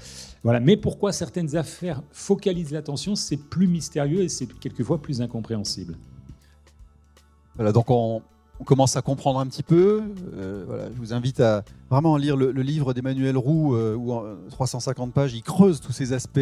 Voilà. 0.44 0.62
Mais 0.62 0.78
pourquoi 0.78 1.12
certaines 1.12 1.58
affaires 1.58 2.02
focalisent 2.12 2.72
l'attention, 2.72 3.16
c'est 3.16 3.38
plus 3.38 3.68
mystérieux 3.68 4.22
et 4.22 4.30
c'est 4.30 4.48
quelquefois 4.60 5.02
plus 5.02 5.22
incompréhensible. 5.22 5.98
Voilà, 7.56 7.74
donc 7.74 7.90
on, 7.90 8.22
on 8.60 8.64
commence 8.64 8.96
à 8.96 9.02
comprendre 9.02 9.40
un 9.40 9.46
petit 9.48 9.64
peu. 9.64 10.04
Euh, 10.36 10.64
voilà, 10.68 10.86
je 10.92 10.98
vous 10.98 11.14
invite 11.14 11.40
à 11.40 11.64
vraiment 11.90 12.18
lire 12.18 12.36
le, 12.36 12.52
livre 12.52 12.94
d'Emmanuel 12.94 13.38
Roux, 13.38 13.76
euh, 13.76 13.96
où 13.96 14.14
en 14.14 14.24
350 14.50 15.14
pages, 15.14 15.34
il 15.34 15.44
creuse 15.44 15.80
tous 15.80 15.92
ces 15.92 16.14
aspects 16.14 16.40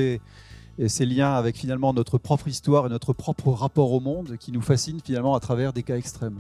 et 0.78 0.90
ces 0.90 1.06
liens 1.06 1.34
avec 1.34 1.56
finalement 1.56 1.94
notre 1.94 2.18
propre 2.18 2.48
histoire 2.48 2.86
et 2.86 2.90
notre 2.90 3.14
propre 3.14 3.50
rapport 3.52 3.92
au 3.92 4.00
monde 4.00 4.38
qui 4.38 4.52
nous 4.52 4.62
fascine 4.62 5.00
finalement 5.04 5.36
à 5.36 5.40
travers 5.40 5.74
des 5.74 5.84
cas 5.84 5.98
extrêmes. 5.98 6.40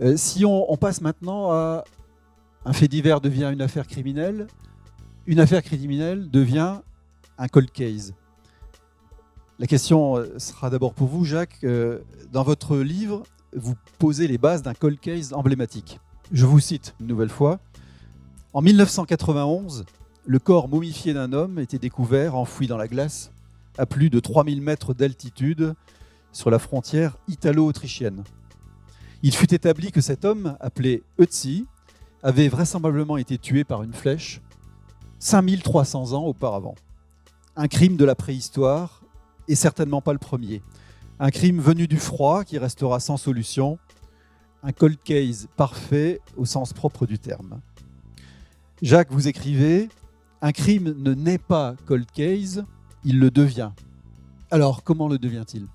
Euh, 0.00 0.16
si 0.16 0.44
on, 0.44 0.76
passe 0.76 1.00
maintenant 1.00 1.52
à 1.52 1.84
un 2.64 2.72
fait 2.72 2.88
divers 2.88 3.20
devient 3.20 3.50
une 3.52 3.62
affaire 3.62 3.86
criminelle, 3.86 4.46
une 5.26 5.38
affaire 5.38 5.62
criminelle 5.62 6.30
devient 6.30 6.76
un 7.38 7.48
cold 7.48 7.70
case. 7.70 8.14
La 9.58 9.66
question 9.66 10.16
euh, 10.16 10.38
sera 10.38 10.70
d'abord 10.70 10.94
pour 10.94 11.08
vous, 11.08 11.24
Jacques. 11.24 11.58
Euh, 11.62 12.00
dans 12.32 12.42
votre 12.42 12.78
livre, 12.78 13.22
vous 13.54 13.74
posez 13.98 14.26
les 14.26 14.38
bases 14.38 14.62
d'un 14.62 14.74
cold 14.74 14.98
case 14.98 15.32
emblématique. 15.32 16.00
Je 16.32 16.46
vous 16.46 16.60
cite 16.60 16.94
une 17.00 17.06
nouvelle 17.06 17.28
fois. 17.28 17.60
En 18.52 18.62
1991, 18.62 19.84
le 20.24 20.38
corps 20.38 20.68
momifié 20.68 21.14
d'un 21.14 21.32
homme 21.32 21.58
était 21.58 21.78
découvert, 21.78 22.36
enfoui 22.36 22.66
dans 22.66 22.76
la 22.76 22.88
glace, 22.88 23.30
à 23.78 23.86
plus 23.86 24.10
de 24.10 24.20
3000 24.20 24.60
mètres 24.60 24.94
d'altitude, 24.94 25.74
sur 26.32 26.50
la 26.50 26.58
frontière 26.58 27.16
italo-autrichienne. 27.28 28.24
Il 29.22 29.34
fut 29.34 29.52
établi 29.54 29.92
que 29.92 30.00
cet 30.00 30.24
homme, 30.24 30.56
appelé 30.60 31.02
Ötzi, 31.20 31.66
avait 32.22 32.48
vraisemblablement 32.48 33.16
été 33.16 33.38
tué 33.38 33.64
par 33.64 33.82
une 33.82 33.92
flèche 33.92 34.40
5300 35.18 36.12
ans 36.12 36.24
auparavant. 36.24 36.74
Un 37.56 37.68
crime 37.68 37.96
de 37.96 38.04
la 38.04 38.14
préhistoire, 38.14 39.02
et 39.48 39.54
certainement 39.54 40.00
pas 40.00 40.12
le 40.12 40.18
premier. 40.18 40.62
Un 41.24 41.30
crime 41.30 41.60
venu 41.60 41.86
du 41.86 41.98
froid 41.98 42.42
qui 42.42 42.58
restera 42.58 42.98
sans 42.98 43.16
solution. 43.16 43.78
Un 44.64 44.72
cold 44.72 44.98
case 45.04 45.46
parfait 45.56 46.20
au 46.36 46.44
sens 46.44 46.72
propre 46.72 47.06
du 47.06 47.20
terme. 47.20 47.60
Jacques, 48.82 49.12
vous 49.12 49.28
écrivez 49.28 49.88
Un 50.40 50.50
crime 50.50 50.96
ne 50.98 51.14
naît 51.14 51.38
pas 51.38 51.76
cold 51.86 52.10
case, 52.10 52.64
il 53.04 53.20
le 53.20 53.30
devient. 53.30 53.70
Alors, 54.50 54.82
comment 54.82 55.06
le 55.06 55.16
devient-il? 55.16 55.68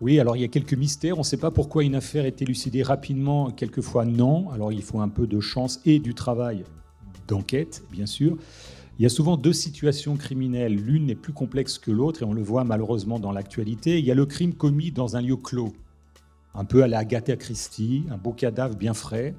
Oui, 0.00 0.18
alors 0.18 0.36
il 0.36 0.40
y 0.40 0.44
a 0.44 0.48
quelques 0.48 0.72
mystères. 0.72 1.16
On 1.16 1.20
ne 1.20 1.26
sait 1.26 1.36
pas 1.36 1.50
pourquoi 1.50 1.84
une 1.84 1.94
affaire 1.94 2.24
est 2.24 2.40
élucidée 2.40 2.82
rapidement, 2.82 3.50
quelquefois 3.50 4.06
non. 4.06 4.50
Alors 4.52 4.72
il 4.72 4.82
faut 4.82 5.00
un 5.00 5.10
peu 5.10 5.26
de 5.26 5.38
chance 5.38 5.80
et 5.84 5.98
du 5.98 6.14
travail 6.14 6.64
d'enquête, 7.26 7.82
bien 7.92 8.06
sûr. 8.06 8.38
Il 8.98 9.02
y 9.02 9.06
a 9.06 9.10
souvent 9.10 9.36
deux 9.36 9.52
situations 9.52 10.16
criminelles. 10.16 10.74
L'une 10.74 11.08
est 11.08 11.14
plus 11.14 11.32
complexe 11.32 11.78
que 11.78 11.92
l'autre 11.92 12.22
et 12.22 12.24
on 12.24 12.32
le 12.32 12.42
voit 12.42 12.64
malheureusement 12.64 13.20
dans 13.20 13.30
l'actualité. 13.30 14.00
Il 14.00 14.04
y 14.04 14.10
a 14.10 14.14
le 14.14 14.26
crime 14.26 14.54
commis 14.54 14.90
dans 14.90 15.16
un 15.16 15.22
lieu 15.22 15.36
clos, 15.36 15.72
un 16.52 16.64
peu 16.64 16.82
à 16.82 16.88
la 16.88 16.98
Agatha 16.98 17.36
Christie, 17.36 18.04
un 18.10 18.16
beau 18.16 18.32
cadavre 18.32 18.74
bien 18.74 18.94
frais. 18.94 19.36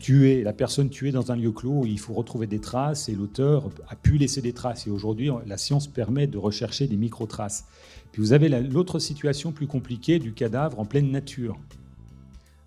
Tué, 0.00 0.42
la 0.42 0.52
personne 0.52 0.90
tuée 0.90 1.12
dans 1.12 1.30
un 1.30 1.36
lieu 1.36 1.52
clos, 1.52 1.86
il 1.86 2.00
faut 2.00 2.12
retrouver 2.12 2.48
des 2.48 2.58
traces 2.58 3.08
et 3.08 3.14
l'auteur 3.14 3.70
a 3.88 3.94
pu 3.94 4.18
laisser 4.18 4.42
des 4.42 4.52
traces. 4.52 4.88
Et 4.88 4.90
aujourd'hui, 4.90 5.30
la 5.46 5.56
science 5.56 5.86
permet 5.86 6.26
de 6.26 6.38
rechercher 6.38 6.88
des 6.88 6.96
micro-traces. 6.96 7.66
Puis 8.10 8.20
vous 8.20 8.32
avez 8.32 8.48
l'autre 8.48 8.98
situation 8.98 9.52
plus 9.52 9.68
compliquée 9.68 10.18
du 10.18 10.32
cadavre 10.32 10.80
en 10.80 10.84
pleine 10.84 11.12
nature, 11.12 11.56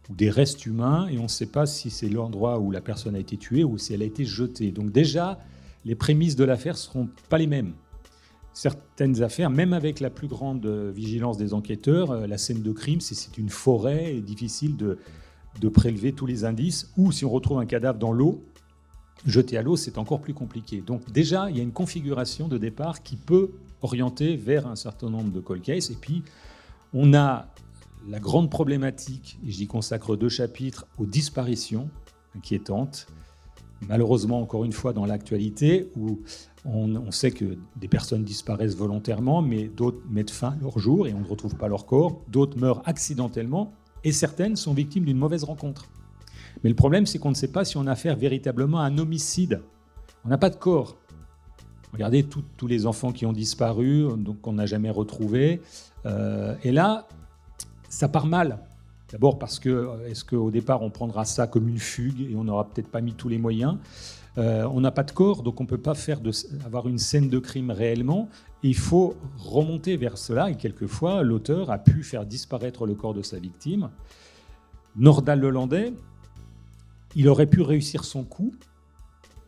ou 0.09 0.15
des 0.15 0.29
restes 0.29 0.65
humains, 0.65 1.07
et 1.07 1.17
on 1.17 1.23
ne 1.23 1.27
sait 1.27 1.45
pas 1.47 1.65
si 1.65 1.89
c'est 1.89 2.09
l'endroit 2.09 2.59
où 2.59 2.71
la 2.71 2.81
personne 2.81 3.15
a 3.15 3.19
été 3.19 3.37
tuée 3.37 3.63
ou 3.63 3.77
si 3.77 3.93
elle 3.93 4.01
a 4.01 4.05
été 4.05 4.25
jetée. 4.25 4.71
Donc 4.71 4.91
déjà, 4.91 5.39
les 5.83 5.95
prémices 5.95 6.35
de 6.35 6.43
l'affaire 6.43 6.73
ne 6.73 6.79
seront 6.79 7.09
pas 7.29 7.37
les 7.37 7.47
mêmes. 7.47 7.73
Certaines 8.53 9.21
affaires, 9.21 9.49
même 9.49 9.73
avec 9.73 9.99
la 9.99 10.09
plus 10.09 10.27
grande 10.27 10.65
vigilance 10.65 11.37
des 11.37 11.53
enquêteurs, 11.53 12.11
euh, 12.11 12.27
la 12.27 12.37
scène 12.37 12.61
de 12.61 12.71
crime, 12.71 13.01
si 13.01 13.13
c'est 13.13 13.37
une 13.37 13.49
forêt, 13.49 14.15
est 14.15 14.21
difficile 14.21 14.77
de, 14.77 14.97
de 15.59 15.69
prélever 15.69 16.13
tous 16.13 16.25
les 16.25 16.45
indices, 16.45 16.91
ou 16.97 17.11
si 17.11 17.25
on 17.25 17.29
retrouve 17.29 17.59
un 17.59 17.65
cadavre 17.65 17.99
dans 17.99 18.13
l'eau, 18.13 18.43
jeté 19.25 19.57
à 19.57 19.61
l'eau, 19.61 19.75
c'est 19.75 19.97
encore 19.97 20.21
plus 20.21 20.33
compliqué. 20.33 20.81
Donc 20.81 21.11
déjà, 21.11 21.49
il 21.49 21.57
y 21.57 21.59
a 21.59 21.63
une 21.63 21.71
configuration 21.71 22.47
de 22.47 22.57
départ 22.57 23.03
qui 23.03 23.15
peut 23.17 23.51
orienté 23.81 24.35
vers 24.35 24.67
un 24.67 24.75
certain 24.75 25.09
nombre 25.09 25.31
de 25.31 25.39
cold 25.39 25.61
cases. 25.61 25.89
Et 25.89 25.95
puis, 25.95 26.23
on 26.93 27.13
a 27.13 27.47
la 28.07 28.19
grande 28.19 28.49
problématique, 28.49 29.39
et 29.45 29.51
j'y 29.51 29.67
consacre 29.67 30.15
deux 30.15 30.29
chapitres, 30.29 30.85
aux 30.97 31.05
disparitions 31.05 31.89
inquiétantes. 32.35 33.07
Malheureusement, 33.87 34.41
encore 34.41 34.63
une 34.63 34.71
fois, 34.71 34.93
dans 34.93 35.05
l'actualité, 35.05 35.91
où 35.97 36.19
on, 36.65 37.11
sait 37.11 37.31
que 37.31 37.57
des 37.75 37.87
personnes 37.87 38.23
disparaissent 38.23 38.75
volontairement, 38.75 39.41
mais 39.41 39.67
d'autres 39.67 40.01
mettent 40.09 40.31
fin 40.31 40.49
à 40.49 40.57
leur 40.61 40.79
jour 40.79 41.07
et 41.07 41.13
on 41.13 41.19
ne 41.19 41.27
retrouve 41.27 41.55
pas 41.55 41.67
leur 41.67 41.85
corps. 41.85 42.21
D'autres 42.27 42.57
meurent 42.57 42.81
accidentellement 42.85 43.73
et 44.03 44.11
certaines 44.11 44.55
sont 44.55 44.73
victimes 44.73 45.05
d'une 45.05 45.17
mauvaise 45.17 45.43
rencontre. 45.43 45.87
Mais 46.63 46.69
le 46.69 46.75
problème, 46.75 47.05
c'est 47.05 47.19
qu'on 47.19 47.29
ne 47.29 47.35
sait 47.35 47.51
pas 47.51 47.65
si 47.65 47.77
on 47.77 47.85
a 47.85 47.91
affaire 47.91 48.15
véritablement 48.15 48.79
à 48.79 48.85
un 48.85 48.97
homicide. 48.97 49.61
On 50.23 50.29
n'a 50.29 50.37
pas 50.37 50.49
de 50.49 50.55
corps. 50.55 50.97
Regardez 51.93 52.23
tous 52.23 52.67
les 52.67 52.87
enfants 52.87 53.11
qui 53.11 53.25
ont 53.25 53.33
disparu, 53.33 54.07
donc 54.17 54.41
qu'on 54.41 54.53
n'a 54.53 54.65
jamais 54.65 54.89
retrouvés. 54.89 55.61
Euh, 56.05 56.55
et 56.63 56.71
là, 56.71 57.07
ça 57.95 58.10
part 58.10 58.27
mal. 58.27 58.60
D'abord 59.10 59.39
parce 59.39 59.60
que, 59.60 59.89
est-ce 60.08 60.25
qu'au 60.25 60.51
départ, 60.51 60.81
on 60.81 60.89
prendra 60.89 61.23
ça 61.23 61.47
comme 61.47 61.69
une 61.69 61.79
fugue 61.79 62.29
et 62.29 62.36
on 62.36 62.43
n'aura 62.43 62.67
peut-être 62.67 62.89
pas 62.89 62.99
mis 62.99 63.13
tous 63.13 63.29
les 63.29 63.38
moyens 63.38 63.77
euh, 64.38 64.67
On 64.73 64.81
n'a 64.81 64.91
pas 64.91 65.03
de 65.03 65.12
corps, 65.12 65.43
donc 65.43 65.62
on 65.62 65.63
ne 65.63 65.69
peut 65.69 65.77
pas 65.77 65.95
faire 65.95 66.19
avoir 66.65 66.89
une 66.89 66.97
scène 66.97 67.29
de 67.29 67.39
crime 67.39 67.71
réellement. 67.71 68.27
il 68.63 68.75
faut 68.75 69.15
remonter 69.38 69.95
vers 69.95 70.17
cela, 70.17 70.49
et 70.49 70.55
quelquefois, 70.55 71.23
l'auteur 71.23 71.71
a 71.71 71.77
pu 71.77 72.03
faire 72.03 72.25
disparaître 72.25 72.86
le 72.86 72.95
corps 72.95 73.13
de 73.13 73.21
sa 73.21 73.39
victime. 73.39 73.89
Nordal 74.97 75.39
Lelandais, 75.39 75.93
il 77.15 77.29
aurait 77.29 77.47
pu 77.47 77.62
réussir 77.62 78.03
son 78.03 78.23
coup 78.23 78.51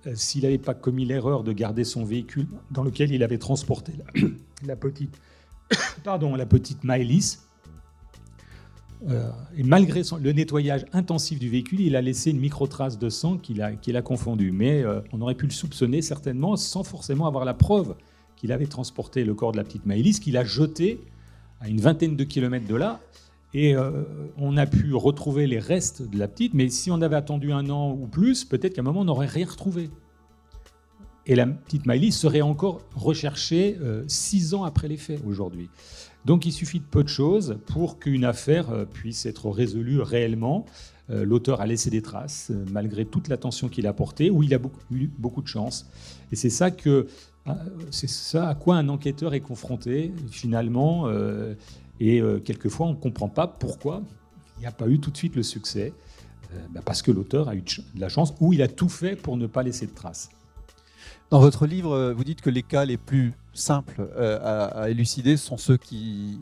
euh, 0.06 0.14
s'il 0.16 0.44
n'avait 0.44 0.58
pas 0.58 0.74
commis 0.74 1.04
l'erreur 1.04 1.44
de 1.44 1.52
garder 1.52 1.84
son 1.84 2.06
véhicule 2.06 2.48
dans 2.72 2.84
lequel 2.84 3.12
il 3.12 3.24
avait 3.24 3.40
transporté 3.40 3.94
la, 4.66 4.76
petite, 4.78 5.20
pardon, 6.06 6.36
la 6.36 6.46
petite 6.46 6.86
Maëlys. 6.86 7.47
Euh, 9.08 9.30
et 9.56 9.64
malgré 9.64 10.02
le 10.20 10.32
nettoyage 10.32 10.86
intensif 10.94 11.40
du 11.40 11.50
véhicule, 11.50 11.82
il 11.82 11.96
a 11.96 12.02
laissé 12.02 12.32
une 12.32 12.40
micro-trace 12.40 12.98
de 12.98 13.10
sang 13.10 13.38
qu'il 13.38 13.62
a, 13.62 14.02
confondue. 14.02 14.52
Mais 14.52 14.84
euh, 14.84 15.02
on 15.14 15.22
aurait 15.22 15.36
pu 15.36 15.46
le 15.46 15.52
soupçonner 15.52 16.02
certainement 16.02 16.56
sans 16.56 16.84
forcément 16.84 17.28
avoir 17.28 17.46
la 17.46 17.54
preuve 17.54 17.96
qu'il 18.36 18.52
avait 18.52 18.68
transporté 18.68 19.24
le 19.24 19.34
corps 19.34 19.52
de 19.52 19.58
la 19.58 19.64
petite 19.64 19.86
Maëlys, 19.86 20.20
qu'il 20.20 20.38
a 20.38 20.44
jeté 20.44 21.00
à 21.60 21.70
une 21.70 21.80
vingtaine 21.80 22.16
de 22.16 22.24
kilomètres 22.24 22.68
de 22.68 22.76
là. 22.76 23.00
Et 23.54 23.76
on 24.38 24.58
a 24.58 24.68
pu 24.68 24.94
retrouver 24.94 25.48
les 25.48 25.58
restes 25.58 26.08
de 26.08 26.20
la 26.20 26.28
petite, 26.28 26.54
mais 26.54 26.70
si 26.70 26.92
on 26.92 27.02
avait 27.02 27.16
attendu 27.16 27.54
un 27.54 27.68
an 27.72 27.92
ou 27.92 28.06
plus, 28.06 28.46
peut-être 28.46 28.76
qu'à 28.76 28.82
un 28.82 28.84
moment 28.84 29.02
on 29.02 29.06
n'aurait 29.06 29.26
rien 29.26 29.48
retrouvé. 29.48 29.90
Et 31.28 31.36
la 31.36 31.46
petite 31.46 31.86
Miley 31.86 32.12
serait 32.12 32.42
encore 32.42 32.82
recherchée 32.96 33.78
euh, 33.82 34.04
six 34.08 34.54
ans 34.54 34.64
après 34.64 34.88
les 34.88 34.96
faits 34.96 35.22
aujourd'hui. 35.28 35.70
Donc 36.28 36.46
il 36.46 36.52
suffit 36.52 36.82
de 36.82 36.86
peu 36.86 37.04
de 37.06 37.08
choses 37.08 37.58
pour 37.68 38.00
qu'une 38.00 38.26
affaire 38.26 38.70
euh, 38.70 38.84
puisse 38.84 39.26
être 39.26 39.50
résolue 39.50 40.02
réellement. 40.02 40.66
Euh, 41.10 41.24
l'auteur 41.24 41.62
a 41.62 41.66
laissé 41.66 41.90
des 41.90 42.02
traces, 42.02 42.52
malgré 42.70 43.06
toute 43.06 43.30
l'attention 43.30 43.70
qu'il 43.70 43.88
a 43.88 43.94
portée, 43.94 44.30
où 44.30 44.44
il 44.44 44.54
a 44.54 44.60
eu 44.92 45.10
beaucoup 45.18 45.42
de 45.42 45.48
chance. 45.48 45.90
Et 46.34 46.36
c'est 46.36 46.50
ça 46.50 46.70
que 46.70 47.08
c'est 47.92 48.10
ça 48.10 48.50
à 48.50 48.56
quoi 48.56 48.76
un 48.76 48.90
enquêteur 48.90 49.34
est 49.34 49.40
confronté 49.40 50.12
finalement. 50.30 51.10
et 52.02 52.22
quelquefois, 52.44 52.88
on 52.88 52.90
ne 52.90 52.96
comprend 52.96 53.30
pas 53.30 53.48
pourquoi 53.48 54.04
il 54.58 54.62
n'y 54.62 54.66
a 54.66 54.74
pas 54.74 54.90
eu 54.90 55.00
tout 55.00 55.12
de 55.12 55.16
suite 55.16 55.38
le 55.38 55.44
succès. 55.44 55.94
Bah, 56.74 56.82
parce 56.84 57.02
que 57.02 57.10
l'auteur 57.10 57.48
a 57.48 57.56
eu 57.56 57.62
de 57.62 58.02
la 58.02 58.10
chance 58.10 58.34
ou 58.42 58.52
il 58.52 58.62
a 58.62 58.68
tout 58.68 58.90
fait 58.90 59.16
pour 59.16 59.38
ne 59.38 59.48
pas 59.48 59.63
laisser 59.63 59.86
de 59.86 59.94
traces. 59.94 60.28
Dans 61.30 61.42
votre 61.42 61.66
livre, 61.68 61.92
euh, 61.92 62.13
vous 62.13 62.24
dites 62.24 62.40
que 62.40 62.50
les 62.50 62.63
cas 62.63 62.86
les 62.86 62.96
plus 62.96 63.34
simples 63.54 64.08
euh, 64.16 64.72
à, 64.72 64.90
élucider 64.90 65.36
sont 65.36 65.58
ceux 65.58 65.76
qui, 65.76 66.40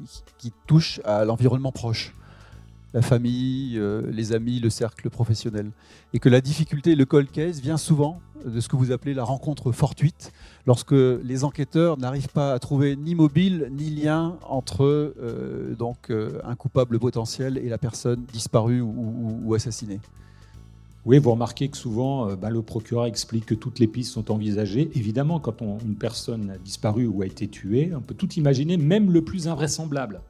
touchent 0.68 1.02
à 1.06 1.26
l'environnement 1.26 1.72
proche, 1.72 2.14
la 2.94 3.02
famille, 3.02 3.80
euh, 3.80 4.04
les 4.12 4.32
amis, 4.32 4.60
le 4.60 4.70
cercle 4.70 5.10
professionnel. 5.10 5.72
Et 6.14 6.20
que 6.20 6.30
la 6.30 6.40
difficulté, 6.40 6.94
le 6.94 7.06
cold 7.06 7.32
case, 7.32 7.62
vient 7.62 7.78
souvent 7.78 8.22
de 8.46 8.60
ce 8.60 8.70
que 8.70 8.76
vous 8.76 8.92
appelez 8.92 9.16
la 9.16 9.24
rencontre 9.24 9.72
fortuite, 9.72 10.32
lorsque 10.68 10.92
les 10.92 11.44
enquêteurs 11.44 11.98
n'arrivent 11.98 12.30
pas 12.30 12.54
à 12.54 12.60
trouver 12.60 12.96
ni 12.96 13.16
mobile 13.16 13.70
ni 13.72 13.90
lien 13.90 14.38
entre 14.48 15.16
donc, 15.80 16.12
un 16.12 16.56
coupable 16.56 17.00
potentiel 17.00 17.58
et 17.58 17.70
la 17.70 17.80
personne 17.80 18.24
disparue 18.32 18.82
ou 18.82 19.52
assassinée. 19.56 20.00
Oui, 21.06 21.20
vous 21.20 21.30
remarquez 21.30 21.70
que 21.70 21.78
souvent, 21.78 22.30
euh, 22.30 22.36
bah, 22.36 22.50
le 22.50 22.64
procureur 22.64 23.06
explique 23.06 23.46
que 23.46 23.54
toutes 23.54 23.78
les 23.78 23.86
pistes 23.86 24.12
sont 24.12 24.32
envisagées. 24.32 24.90
Évidemment, 24.96 25.40
quand 25.40 25.62
une 25.62 25.96
personne 25.96 26.50
a 26.50 26.58
disparu 26.58 27.06
ou 27.06 27.22
a 27.22 27.28
été 27.28 27.48
tuée, 27.48 27.92
on 27.96 28.02
peut 28.02 28.16
tout 28.16 28.34
imaginer, 28.34 28.78
même 28.78 29.12
le 29.12 29.24
plus 29.24 29.48
invraisemblable. 29.48 30.22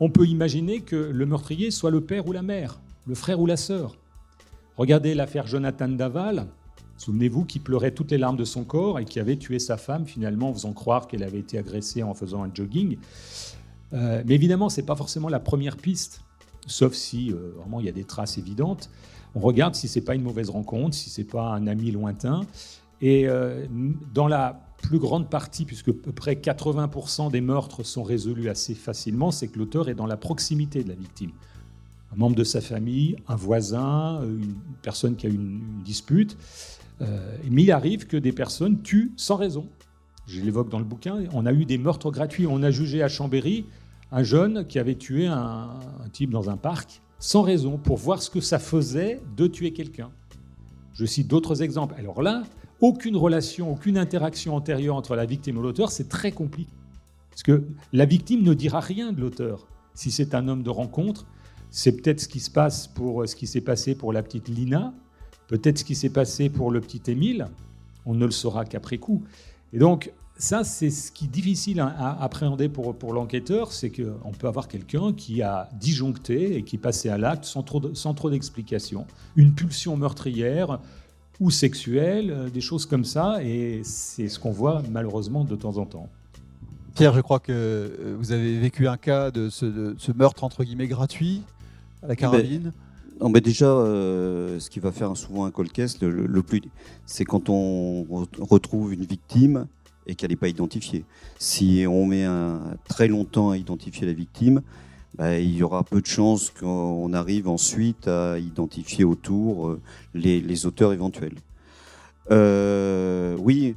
On 0.00 0.10
peut 0.10 0.26
imaginer 0.26 0.80
que 0.80 0.96
le 0.96 1.24
meurtrier 1.24 1.70
soit 1.70 1.92
le 1.92 2.00
père 2.00 2.26
ou 2.26 2.32
la 2.32 2.42
mère, 2.42 2.80
le 3.06 3.14
frère 3.14 3.38
ou 3.38 3.46
la 3.46 3.56
sœur. 3.56 3.96
Regardez 4.76 5.14
l'affaire 5.14 5.46
Jonathan 5.46 5.88
Daval, 5.88 6.48
souvenez-vous, 6.96 7.44
qui 7.44 7.60
pleurait 7.60 7.92
toutes 7.92 8.10
les 8.10 8.18
larmes 8.18 8.36
de 8.36 8.44
son 8.44 8.64
corps 8.64 8.98
et 8.98 9.04
qui 9.04 9.20
avait 9.20 9.36
tué 9.36 9.60
sa 9.60 9.76
femme, 9.76 10.04
finalement, 10.04 10.48
en 10.48 10.54
faisant 10.54 10.72
croire 10.72 11.06
qu'elle 11.06 11.22
avait 11.22 11.38
été 11.38 11.58
agressée 11.58 12.02
en 12.02 12.14
faisant 12.14 12.42
un 12.42 12.50
jogging. 12.52 12.96
Euh, 13.92 14.24
mais 14.26 14.34
évidemment, 14.34 14.68
ce 14.68 14.80
n'est 14.80 14.86
pas 14.86 14.96
forcément 14.96 15.28
la 15.28 15.38
première 15.38 15.76
piste, 15.76 16.22
sauf 16.66 16.94
si 16.94 17.30
euh, 17.30 17.52
vraiment 17.58 17.78
il 17.78 17.86
y 17.86 17.88
a 17.88 17.92
des 17.92 18.04
traces 18.04 18.36
évidentes 18.38 18.90
on 19.34 19.40
regarde 19.40 19.74
si 19.74 19.88
c'est 19.88 20.00
pas 20.00 20.14
une 20.14 20.22
mauvaise 20.22 20.50
rencontre, 20.50 20.94
si 20.94 21.10
c'est 21.10 21.24
pas 21.24 21.54
un 21.54 21.66
ami 21.66 21.90
lointain. 21.90 22.42
Et 23.00 23.26
euh, 23.26 23.66
dans 24.14 24.28
la 24.28 24.66
plus 24.78 24.98
grande 24.98 25.28
partie, 25.28 25.64
puisque 25.64 25.88
à 25.88 25.92
peu 25.92 26.12
près 26.12 26.34
80% 26.34 27.30
des 27.30 27.40
meurtres 27.40 27.82
sont 27.82 28.02
résolus 28.02 28.48
assez 28.48 28.74
facilement, 28.74 29.30
c'est 29.30 29.48
que 29.48 29.58
l'auteur 29.58 29.88
est 29.88 29.94
dans 29.94 30.06
la 30.06 30.16
proximité 30.16 30.82
de 30.82 30.88
la 30.88 30.94
victime. 30.94 31.30
Un 32.12 32.16
membre 32.16 32.36
de 32.36 32.44
sa 32.44 32.60
famille, 32.60 33.16
un 33.26 33.36
voisin, 33.36 34.20
une 34.22 34.54
personne 34.82 35.16
qui 35.16 35.26
a 35.26 35.30
une, 35.30 35.60
une 35.60 35.82
dispute. 35.82 36.36
Euh, 37.00 37.36
mais 37.50 37.64
il 37.64 37.72
arrive 37.72 38.06
que 38.06 38.16
des 38.16 38.32
personnes 38.32 38.82
tuent 38.82 39.12
sans 39.16 39.36
raison. 39.36 39.66
je 40.26 40.40
l'évoque 40.40 40.68
dans 40.68 40.78
le 40.78 40.84
bouquin, 40.84 41.24
on 41.32 41.46
a 41.46 41.52
eu 41.52 41.64
des 41.64 41.78
meurtres 41.78 42.10
gratuits. 42.10 42.46
On 42.46 42.62
a 42.62 42.70
jugé 42.70 43.02
à 43.02 43.08
Chambéry 43.08 43.64
un 44.12 44.22
jeune 44.22 44.66
qui 44.66 44.78
avait 44.78 44.94
tué 44.94 45.26
un, 45.26 45.70
type 46.12 46.30
dans 46.30 46.50
un 46.50 46.56
parc 46.56 47.00
sans 47.22 47.42
raison 47.42 47.78
pour 47.78 47.98
voir 47.98 48.20
ce 48.20 48.28
que 48.28 48.40
ça 48.40 48.58
faisait 48.58 49.20
de 49.36 49.46
tuer 49.46 49.72
quelqu'un. 49.72 50.10
Je 50.92 51.06
cite 51.06 51.28
d'autres 51.28 51.62
exemples. 51.62 51.94
Alors 51.96 52.20
là, 52.20 52.42
aucune 52.80 53.16
relation, 53.16 53.70
aucune 53.70 53.96
interaction 53.96 54.56
antérieure 54.56 54.96
entre 54.96 55.14
la 55.14 55.24
victime 55.24 55.56
et 55.58 55.62
l'auteur, 55.62 55.92
c'est 55.92 56.08
très 56.08 56.32
compliqué. 56.32 56.72
Parce 57.30 57.44
que 57.44 57.64
la 57.92 58.06
victime 58.06 58.42
ne 58.42 58.54
dira 58.54 58.80
rien 58.80 59.12
de 59.12 59.20
l'auteur. 59.20 59.68
Si 59.94 60.10
c'est 60.10 60.34
un 60.34 60.48
homme 60.48 60.64
de 60.64 60.70
rencontre, 60.70 61.24
c'est 61.70 61.92
peut-être 61.92 62.18
ce 62.18 62.26
qui 62.26 62.40
se 62.40 62.50
passe 62.50 62.88
pour 62.88 63.26
ce 63.28 63.36
qui 63.36 63.46
s'est 63.46 63.60
passé 63.60 63.94
pour 63.94 64.12
la 64.12 64.24
petite 64.24 64.48
Lina, 64.48 64.92
peut-être 65.46 65.78
ce 65.78 65.84
qui 65.84 65.94
s'est 65.94 66.10
passé 66.10 66.50
pour 66.50 66.72
le 66.72 66.80
petit 66.80 67.08
Émile. 67.08 67.46
On 68.04 68.14
ne 68.14 68.24
le 68.24 68.32
saura 68.32 68.64
qu'après 68.64 68.98
coup. 68.98 69.22
Et 69.72 69.78
donc, 69.78 70.12
ça, 70.42 70.64
c'est 70.64 70.90
ce 70.90 71.12
qui 71.12 71.26
est 71.26 71.28
difficile 71.28 71.78
à, 71.78 72.20
appréhender 72.20 72.68
pour, 72.68 72.96
pour 72.96 73.12
l'enquêteur, 73.12 73.72
c'est 73.72 73.90
qu'on 73.90 74.32
peut 74.32 74.48
avoir 74.48 74.66
quelqu'un 74.66 75.12
qui 75.12 75.40
a 75.40 75.68
disjoncté 75.74 76.56
et 76.56 76.64
qui 76.64 76.78
passait 76.78 77.10
à 77.10 77.16
l'acte 77.16 77.44
sans 77.44 77.62
trop, 77.62 77.94
sans 77.94 78.12
trop 78.12 78.28
d'explications. 78.28 79.06
Une 79.36 79.54
pulsion 79.54 79.96
meurtrière 79.96 80.80
ou 81.38 81.52
sexuelle, 81.52 82.32
euh, 82.32 82.50
des 82.50 82.60
choses 82.60 82.86
comme 82.86 83.04
ça, 83.04 83.40
et 83.44 83.82
c'est 83.84 84.28
ce 84.28 84.40
qu'on 84.40 84.50
voit 84.50 84.82
malheureusement 84.90 85.44
de 85.44 85.54
temps 85.54 85.76
en 85.76 85.86
temps. 85.86 86.08
Pierre, 86.96 87.14
je 87.14 87.20
crois 87.20 87.38
que 87.38 87.52
euh, 87.52 88.16
vous 88.18 88.32
avez 88.32 88.58
vécu 88.58 88.88
un 88.88 88.96
cas 88.96 89.30
de 89.30 89.48
ce, 89.48 90.12
meurtre 90.12 90.42
entre 90.42 90.64
guillemets 90.64 90.88
gratuit 90.88 91.42
à 92.02 92.08
la 92.08 92.16
carabine? 92.16 92.72
Non, 93.20 93.28
mais 93.28 93.40
déjà, 93.40 93.66
euh, 93.66 94.58
ce 94.58 94.68
qui 94.70 94.80
va 94.80 94.90
faire 94.90 95.16
souvent 95.16 95.44
un 95.44 95.52
colcaisse, 95.52 96.00
le, 96.02 96.10
le, 96.10 96.42
plus, 96.42 96.62
c'est 97.06 97.24
quand 97.24 97.48
on 97.48 98.26
retrouve 98.40 98.92
une 98.92 99.04
victime 99.04 99.66
et 100.06 100.14
qu'elle 100.14 100.30
n'est 100.30 100.36
pas 100.36 100.48
identifiée. 100.48 101.04
Si 101.38 101.84
on 101.88 102.06
met 102.06 102.24
un, 102.24 102.60
très 102.88 103.08
longtemps 103.08 103.50
à 103.50 103.56
identifier 103.56 104.06
la 104.06 104.12
victime, 104.12 104.62
bah, 105.16 105.38
il 105.38 105.54
y 105.54 105.62
aura 105.62 105.84
peu 105.84 106.00
de 106.00 106.06
chances 106.06 106.50
qu'on 106.50 107.12
arrive 107.12 107.46
ensuite 107.46 108.08
à 108.08 108.38
identifier 108.38 109.04
autour 109.04 109.68
euh, 109.68 109.80
les, 110.14 110.66
auteurs 110.66 110.92
éventuels. 110.92 111.36
Euh, 112.30 113.36
oui, 113.38 113.74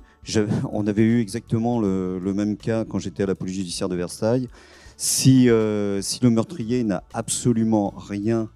on 0.71 0.87
avait 0.87 1.03
eu 1.03 1.19
exactement 1.19 1.79
le, 1.81 2.33
même 2.33 2.55
cas 2.55 2.85
quand 2.85 2.99
j'étais 2.99 3.23
à 3.23 3.25
la 3.25 3.35
police 3.35 3.55
judiciaire 3.55 3.89
de 3.89 3.95
Versailles. 3.95 4.47
Si, 4.95 5.49
euh, 5.49 6.01
si 6.01 6.23
le 6.23 6.29
meurtrier 6.29 6.83
n'a 6.83 7.03
absolument 7.13 7.93
rien 7.95 8.49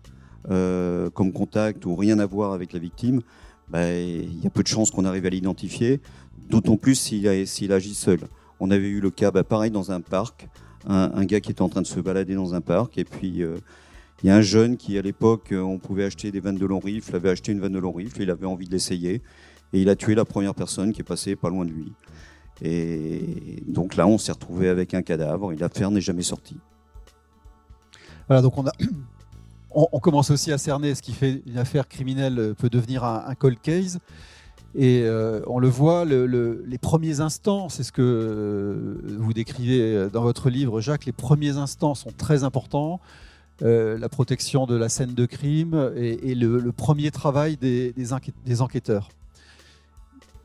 comme 0.48 1.32
contact 1.32 1.86
ou 1.86 1.96
rien 1.96 2.18
à 2.18 2.26
voir 2.26 2.54
avec 2.54 2.74
la 2.74 2.80
victime, 2.80 3.22
bah, 3.68 3.92
il 3.94 4.42
y 4.44 4.48
a 4.48 4.50
peu 4.50 4.64
de 4.64 4.68
chances 4.68 4.90
qu'on 4.90 5.06
arrive 5.06 5.28
à 5.28 5.30
l'identifier. 5.30 6.00
D'autant 6.50 6.78
plus 6.78 6.96
s'il 6.96 7.28
agit 7.72 7.94
seul. 7.94 8.20
On 8.60 8.72
avait 8.72 8.88
eu 8.88 9.00
le 9.00 9.10
cas, 9.10 9.32
bah, 9.32 9.44
pareil, 9.44 9.72
dans 9.72 9.92
un 9.92 10.02
parc, 10.02 10.48
un, 10.88 11.26
gars 11.26 11.40
qui 11.40 11.52
était 11.52 11.62
en 11.62 11.70
train 11.70 11.82
de 11.82 11.88
se 11.88 12.00
balader 12.00 12.36
dans 12.36 12.54
un 12.54 12.62
parc, 12.62 12.98
et 12.98 13.06
puis 13.06 13.44
euh, 13.44 13.58
il 14.24 14.28
y 14.28 14.30
a 14.30 14.36
un 14.36 14.42
jeune 14.42 14.78
qui, 14.78 14.98
à 14.98 15.02
l'époque, 15.02 15.52
euh, 15.52 15.62
on 15.62 15.78
pouvait 15.78 16.04
acheter 16.04 16.32
des 16.32 16.40
vannes 16.40 16.58
de 16.58 16.66
long 16.66 16.80
rifle, 16.80 17.16
avait 17.16 17.30
acheté 17.30 17.52
une 17.52 17.60
vanne 17.60 17.74
de 17.74 17.80
long 17.80 17.92
rifle, 17.92 18.22
il 18.22 18.32
avait 18.32 18.46
envie 18.46 18.66
de 18.66 18.72
l'essayer, 18.72 19.22
et 19.74 19.82
il 19.82 19.90
a 19.90 19.96
tué 19.96 20.16
la 20.16 20.26
première 20.26 20.56
personne 20.56 20.92
qui 20.92 21.02
est 21.02 21.06
passée 21.06 21.36
pas 21.36 21.50
loin 21.50 21.66
de 21.66 21.72
lui. 21.72 21.94
Et 22.62 23.64
donc 23.68 23.96
là, 23.96 24.08
on 24.08 24.18
s'est 24.18 24.34
retrouvé 24.34 24.68
avec 24.68 24.94
un 24.94 25.02
cadavre, 25.02 25.54
et 25.54 25.56
l'affaire 25.56 25.92
n'est 25.92 26.02
jamais 26.02 26.24
sortie. 26.24 26.58
Voilà, 28.28 28.42
donc 28.42 28.56
on 29.72 30.00
commence 30.02 30.32
aussi 30.32 30.52
à 30.52 30.58
cerner 30.58 30.96
ce 30.96 31.02
qui 31.02 31.14
fait 31.14 31.42
une 31.46 31.58
affaire 31.58 31.88
criminelle 31.88 32.56
peut 32.58 32.70
devenir 32.70 33.06
un, 33.06 33.24
un 33.26 33.36
cold 33.36 33.60
case. 33.62 34.00
Et 34.76 35.02
euh, 35.04 35.42
on 35.48 35.60
le 35.60 35.68
voit, 35.68 36.06
les 36.06 36.78
premiers 36.78 37.22
instants, 37.22 37.70
c'est 37.70 37.84
ce 37.84 37.92
que 37.92 38.02
euh, 38.02 39.18
vous 39.20 39.34
décrivez 39.34 40.10
dans 40.12 40.22
votre 40.22 40.50
livre, 40.50 40.80
Jacques, 40.80 41.06
les 41.06 41.12
premiers 41.12 41.58
instants 41.58 41.96
sont 41.96 42.12
très 42.16 42.44
importants. 42.44 43.00
Euh, 43.62 43.98
la 43.98 44.08
protection 44.08 44.66
de 44.68 44.76
la 44.76 44.88
scène 44.88 45.14
de 45.14 45.26
crime 45.26 45.92
et, 45.98 46.34
le, 46.34 46.72
premier 46.72 47.12
travail 47.12 47.58
des, 47.58 48.14
enquêteurs. 48.62 49.10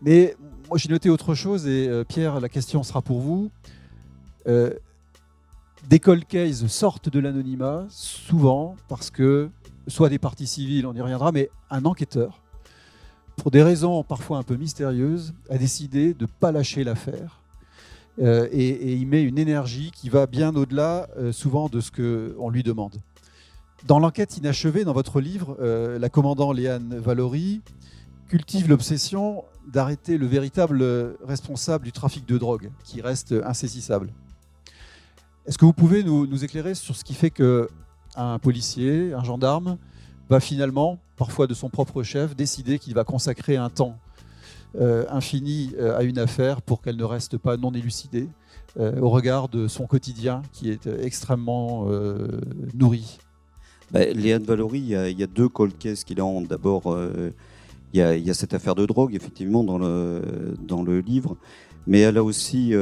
Mais 0.02 0.36
moi 0.68 0.78
j'ai 0.78 0.88
noté 0.88 1.10
autre 1.10 1.34
chose 1.34 1.66
et 1.68 1.88
Pierre, 2.08 2.40
la 2.40 2.48
question 2.48 2.82
sera 2.82 3.02
pour 3.02 3.20
vous. 3.20 3.50
des 4.46 6.00
cold 6.00 6.26
cases 6.26 6.66
sortent 6.66 7.08
de 7.08 7.20
l'anonymat 7.20 7.86
souvent 7.88 8.74
parce 8.88 9.10
que 9.10 9.48
soit 9.86 10.08
des 10.08 10.18
parties 10.18 10.48
civiles, 10.48 10.86
on 10.86 10.94
y 10.94 11.00
reviendra, 11.00 11.30
mais 11.30 11.50
un 11.70 11.84
enquêteur 11.84 12.43
pour 13.36 13.50
des 13.50 13.62
raisons 13.62 14.02
parfois 14.02 14.38
un 14.38 14.42
peu 14.42 14.56
mystérieuses, 14.56 15.34
a 15.50 15.58
décidé 15.58 16.14
de 16.14 16.24
ne 16.24 16.28
pas 16.28 16.52
lâcher 16.52 16.84
l'affaire. 16.84 17.40
Euh, 18.20 18.48
et, 18.52 18.94
il 18.94 19.06
met 19.06 19.22
une 19.22 19.38
énergie 19.38 19.90
qui 19.90 20.08
va 20.08 20.26
bien 20.26 20.54
au-delà 20.54 21.08
euh, 21.18 21.32
souvent 21.32 21.68
de 21.68 21.80
ce 21.80 21.90
qu'on 21.90 22.48
lui 22.48 22.62
demande. 22.62 22.96
Dans 23.86 23.98
l'enquête 23.98 24.36
inachevée, 24.38 24.84
dans 24.84 24.92
votre 24.92 25.20
livre, 25.20 25.56
euh, 25.60 25.98
la 25.98 26.08
commandant 26.08 26.52
Léane 26.52 26.96
Valory 26.98 27.60
cultive 28.28 28.68
l'obsession 28.68 29.44
d'arrêter 29.70 30.16
le 30.16 30.26
véritable 30.26 30.84
responsable 31.26 31.84
du 31.84 31.92
trafic 31.92 32.26
de 32.26 32.38
drogue, 32.38 32.70
qui 32.84 33.00
reste 33.00 33.34
insaisissable. 33.44 34.12
Est-ce 35.46 35.58
que 35.58 35.64
vous 35.64 35.72
pouvez 35.72 36.02
nous, 36.02 36.26
nous 36.26 36.44
éclairer 36.44 36.74
sur 36.74 36.96
ce 36.96 37.04
qui 37.04 37.14
fait 37.14 37.30
qu'un 37.30 38.38
policier, 38.40 39.12
un 39.12 39.24
gendarme, 39.24 39.76
va 40.30 40.40
finalement, 40.40 40.98
parfois 41.16 41.46
de 41.46 41.54
son 41.54 41.68
propre 41.68 42.02
chef, 42.02 42.34
décider 42.36 42.78
qu'il 42.78 42.94
va 42.94 43.04
consacrer 43.04 43.56
un 43.56 43.70
temps 43.70 43.98
euh, 44.80 45.04
infini 45.08 45.72
euh, 45.78 45.96
à 45.96 46.02
une 46.02 46.18
affaire 46.18 46.60
pour 46.60 46.82
qu'elle 46.82 46.96
ne 46.96 47.04
reste 47.04 47.38
pas 47.38 47.56
non 47.56 47.72
élucidée 47.72 48.28
euh, 48.76 48.98
au 49.00 49.08
regard 49.08 49.48
de 49.48 49.68
son 49.68 49.86
quotidien 49.86 50.42
qui 50.52 50.68
est 50.68 50.88
extrêmement 51.00 51.86
nourri. 52.74 53.18
Bah, 53.92 54.04
Léane 54.04 54.42
Valory, 54.42 54.80
il 54.80 55.18
y, 55.20 55.22
a, 55.22 55.26
deux 55.28 55.48
cold 55.48 55.78
cases 55.78 56.02
qui 56.02 56.20
ont. 56.20 56.40
D'abord, 56.40 56.98
il, 57.92 58.00
y 58.00 58.30
a 58.30 58.34
cette 58.34 58.52
affaire 58.52 58.74
de 58.74 58.84
drogue, 58.84 59.14
effectivement, 59.14 59.62
dans 59.62 59.78
le, 59.78 60.56
dans 60.66 60.82
le 60.82 60.98
livre, 60.98 61.36
mais 61.86 62.00
elle 62.00 62.16
a 62.16 62.24
aussi 62.24 62.74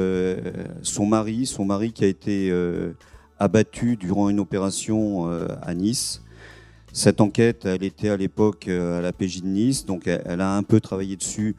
son 0.81 1.05
mari, 1.05 1.45
son 1.45 1.67
mari 1.67 1.93
qui 1.93 2.05
a 2.05 2.09
été 2.09 2.51
abattu 3.39 3.97
durant 3.97 4.31
une 4.31 4.41
opération 4.41 5.27
à 5.61 5.75
Nice. 5.75 6.23
Cette 6.93 7.23
enquête, 7.23 7.65
elle 7.65 7.85
était 7.85 8.11
à 8.11 8.19
l'époque 8.19 8.69
euh, 8.69 8.99
à 8.99 9.01
la 9.01 9.13
PJ 9.13 9.41
de 9.41 9.47
Nice, 9.47 9.87
donc 9.87 10.07
elle 10.07 10.43
a 10.43 10.55
un 10.55 10.63
peu 10.63 10.79
travaillé 10.79 11.17
dessus 11.17 11.57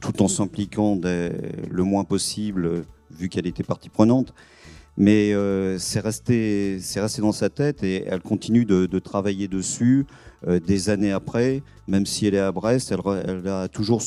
tout 0.00 0.22
en 0.22 0.28
s'impliquant 0.28 1.00
le 1.02 1.82
moins 1.84 2.04
possible, 2.04 2.84
vu 3.10 3.28
qu'elle 3.28 3.46
était 3.46 3.62
partie 3.62 3.88
prenante. 3.88 4.34
Mais 4.98 5.32
euh, 5.34 5.78
c'est 5.78 6.00
resté, 6.00 6.78
resté 6.96 7.22
dans 7.22 7.32
sa 7.32 7.48
tête 7.48 7.84
et 7.84 8.04
elle 8.06 8.20
continue 8.20 8.64
de, 8.64 8.98
travailler 8.98 9.46
dessus 9.46 10.06
euh, 10.48 10.58
des 10.58 10.90
années 10.90 11.12
après, 11.12 11.62
même 11.86 12.06
si 12.06 12.26
elle 12.26 12.34
est 12.34 12.40
à 12.40 12.50
Brest, 12.50 12.92
elle, 12.92 13.48
a 13.48 13.68
toujours 13.68 14.02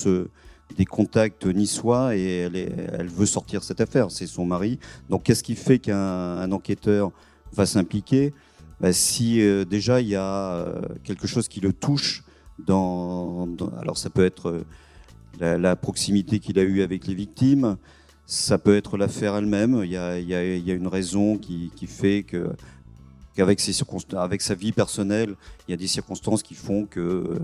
des 0.78 0.86
contacts 0.86 1.46
niçois 1.46 2.16
et 2.18 2.40
elle 2.40 3.08
veut 3.08 3.26
sortir 3.26 3.64
cette 3.64 3.82
affaire. 3.82 4.12
C'est 4.12 4.28
son 4.28 4.46
mari. 4.46 4.78
Donc 5.10 5.24
qu'est-ce 5.24 5.44
qui 5.44 5.56
fait 5.56 5.80
qu'un 5.80 6.52
enquêteur 6.52 7.12
va 7.54 7.66
s'impliquer? 7.66 8.34
Bah, 8.80 8.94
si 8.94 9.42
euh, 9.42 9.66
déjà 9.66 10.00
il 10.00 10.08
y 10.08 10.16
a 10.16 10.54
euh, 10.54 10.82
quelque 11.04 11.28
chose 11.28 11.48
qui 11.48 11.60
le 11.60 11.74
touche, 11.74 12.24
dans, 12.66 13.48
alors 13.80 13.98
ça 13.98 14.10
peut 14.10 14.26
être 14.26 14.64
euh, 15.42 15.58
la, 15.58 15.76
proximité 15.76 16.40
qu'il 16.40 16.60
a 16.60 16.64
eue 16.64 16.82
avec 16.82 17.08
les 17.08 17.14
victimes, 17.14 17.78
ça 18.26 18.58
peut 18.58 18.76
être 18.76 18.98
l'affaire 18.98 19.36
elle-même, 19.36 19.82
il 19.84 19.92
y 19.92 19.98
a, 19.98 20.20
y 20.20 20.34
a, 20.34 20.74
une 20.74 20.88
raison 20.88 21.38
qui, 21.38 21.72
qui 21.76 21.88
fait 21.88 22.24
que 22.24 22.50
qu'avec 23.36 23.62
avec 24.14 24.42
sa 24.42 24.56
vie 24.56 24.72
personnelle, 24.72 25.36
il 25.68 25.72
y 25.72 25.74
a 25.74 25.78
des 25.78 25.88
circonstances 25.88 26.44
qui 26.44 26.56
font 26.56 26.86
que 26.86 27.38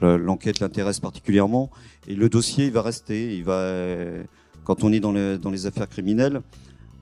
l'enquête 0.00 0.60
l'intéresse 0.60 1.00
particulièrement. 1.00 1.70
Et 2.06 2.14
le 2.14 2.28
dossier, 2.28 2.66
il 2.66 2.72
va 2.72 2.82
rester. 2.82 3.34
Il 3.36 3.44
va, 3.44 3.72
quand 4.64 4.84
on 4.84 4.92
est 4.92 5.00
dans, 5.00 5.12
dans 5.38 5.50
les 5.50 5.66
affaires 5.66 5.88
criminelles, 5.88 6.42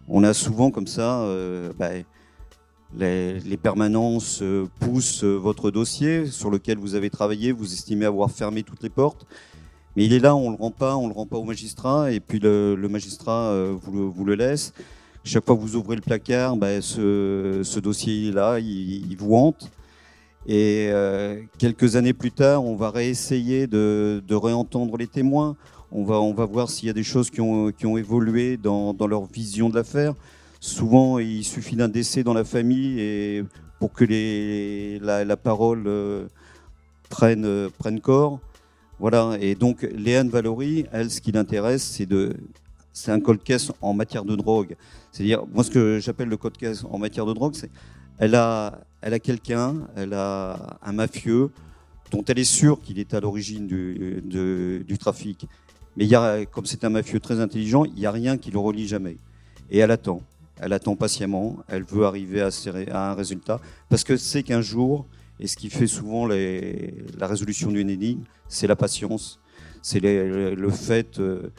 on 0.06 0.22
a 0.22 0.32
souvent 0.32 0.70
comme 0.70 0.86
ça, 0.86 1.26
bah, 1.76 1.90
les, 2.98 3.56
permanences 3.56 4.40
euh, 4.42 4.66
poussent 4.80 5.24
euh, 5.24 5.36
votre 5.36 5.70
dossier 5.70 6.26
sur 6.26 6.50
lequel 6.50 6.78
vous 6.78 6.94
avez 6.94 7.10
travaillé, 7.10 7.52
vous 7.52 7.72
estimez 7.72 8.04
avoir 8.04 8.30
fermé 8.30 8.62
toutes 8.62 8.82
les 8.82 8.88
portes. 8.88 9.26
Mais 9.96 10.04
il 10.04 10.12
est 10.12 10.18
là, 10.18 10.34
on 10.34 10.50
ne 10.50 10.56
le 10.56 10.62
rend 10.62 10.70
pas, 10.70 10.96
on 10.96 11.08
le 11.08 11.14
rend 11.14 11.26
pas 11.26 11.36
au 11.36 11.44
magistrat, 11.44 12.12
et 12.12 12.20
puis 12.20 12.38
le, 12.38 12.76
magistrat 12.88 13.50
euh, 13.50 13.76
vous, 13.80 14.24
le, 14.24 14.34
laisse. 14.34 14.72
Chaque 15.24 15.44
fois 15.44 15.56
que 15.56 15.60
vous 15.60 15.76
ouvrez 15.76 15.96
le 15.96 16.02
placard, 16.02 16.56
ben, 16.56 16.80
ce, 16.80 17.78
dossier 17.80 18.28
est 18.28 18.32
là, 18.32 18.58
il, 18.58 19.16
vous 19.18 19.34
hante. 19.34 19.70
Et 20.46 20.90
quelques 21.58 21.96
années 21.96 22.14
plus 22.14 22.32
tard, 22.32 22.64
on 22.64 22.74
va 22.74 22.90
réessayer 22.90 23.66
de, 23.66 24.22
réentendre 24.30 24.96
les 24.96 25.06
témoins. 25.06 25.56
On 25.92 26.04
va, 26.04 26.46
voir 26.46 26.70
s'il 26.70 26.86
y 26.86 26.90
a 26.90 26.94
des 26.94 27.02
choses 27.02 27.28
qui 27.28 27.40
ont, 27.42 27.96
évolué 27.98 28.56
dans 28.56 28.96
leur 29.06 29.26
vision 29.26 29.68
de 29.68 29.74
l'affaire. 29.74 30.14
Souvent, 30.60 31.18
il 31.18 31.42
suffit 31.42 31.74
d'un 31.74 31.88
décès 31.88 32.22
dans 32.22 32.34
la 32.34 32.44
famille 32.44 33.44
pour 33.78 33.92
que 33.94 34.04
la, 35.02 35.36
parole 35.36 35.84
euh, 35.86 36.28
prenne, 37.08 37.70
prenne 37.78 38.00
corps. 38.00 38.40
Voilà. 38.98 39.38
Et 39.40 39.54
donc, 39.54 39.82
Léane 39.82 40.28
Valory, 40.28 40.84
elle, 40.92 41.10
ce 41.10 41.22
qui 41.22 41.32
l'intéresse, 41.32 41.82
c'est 41.82 42.06
de 42.06 42.36
c'est 42.92 43.12
un 43.12 43.20
cold 43.20 43.42
case 43.42 43.72
en 43.80 43.94
matière 43.94 44.24
de 44.24 44.36
drogue. 44.36 44.76
C'est-à-dire, 45.12 45.44
moi, 45.52 45.64
ce 45.64 45.70
que 45.70 45.98
j'appelle 46.00 46.28
le 46.28 46.36
cold 46.36 46.56
case 46.56 46.86
en 46.90 46.98
matière 46.98 47.24
de 47.24 47.32
drogue, 47.32 47.54
c'est 47.54 47.70
elle 48.18 48.34
a, 48.34 48.78
quelqu'un, 49.22 49.88
elle 49.96 50.12
a 50.12 50.78
un 50.82 50.92
mafieux 50.92 51.50
dont 52.10 52.22
elle 52.28 52.38
est 52.38 52.44
sûre 52.44 52.82
qu'il 52.82 52.98
est 52.98 53.14
à 53.14 53.20
l'origine 53.20 53.66
du, 53.66 54.98
trafic. 54.98 55.46
Mais 55.96 56.06
comme 56.52 56.66
c'est 56.66 56.84
un 56.84 56.90
mafieux 56.90 57.20
très 57.20 57.40
intelligent, 57.40 57.86
il 57.86 57.94
n'y 57.94 58.04
a 58.04 58.10
rien 58.10 58.36
qui 58.36 58.50
le 58.50 58.58
relie 58.58 58.86
jamais. 58.86 59.16
Et 59.70 59.78
elle 59.78 59.90
attend. 59.90 60.20
Elle 60.60 60.72
attend 60.72 60.96
patiemment. 60.96 61.58
Elle 61.68 61.84
veut 61.84 62.04
arriver 62.04 62.42
à, 62.42 62.50
à 62.92 63.10
un 63.10 63.14
résultat 63.14 63.60
parce 63.88 64.04
que 64.04 64.16
c'est 64.16 64.42
qu'un 64.42 64.60
jour, 64.60 65.06
et 65.38 65.46
ce 65.46 65.56
qui 65.56 65.70
fait 65.70 65.86
souvent 65.86 66.26
les, 66.26 66.94
la 67.18 67.26
résolution 67.26 67.70
d'une 67.70 67.88
énigme, 67.88 68.22
c'est 68.48 68.66
la 68.66 68.76
patience, 68.76 69.40
c'est 69.82 70.00
le, 70.00 70.70
fait 70.70 71.18
euh, 71.18 71.50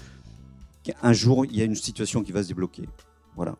qu'un 0.83 1.13
jour, 1.13 1.45
il 1.45 1.57
y 1.57 1.61
a 1.61 1.65
une 1.65 1.75
situation 1.75 2.21
qui 2.21 2.31
va 2.31 2.43
se 2.43 2.47
débloquer. 2.47 2.87
Voilà. 3.35 3.55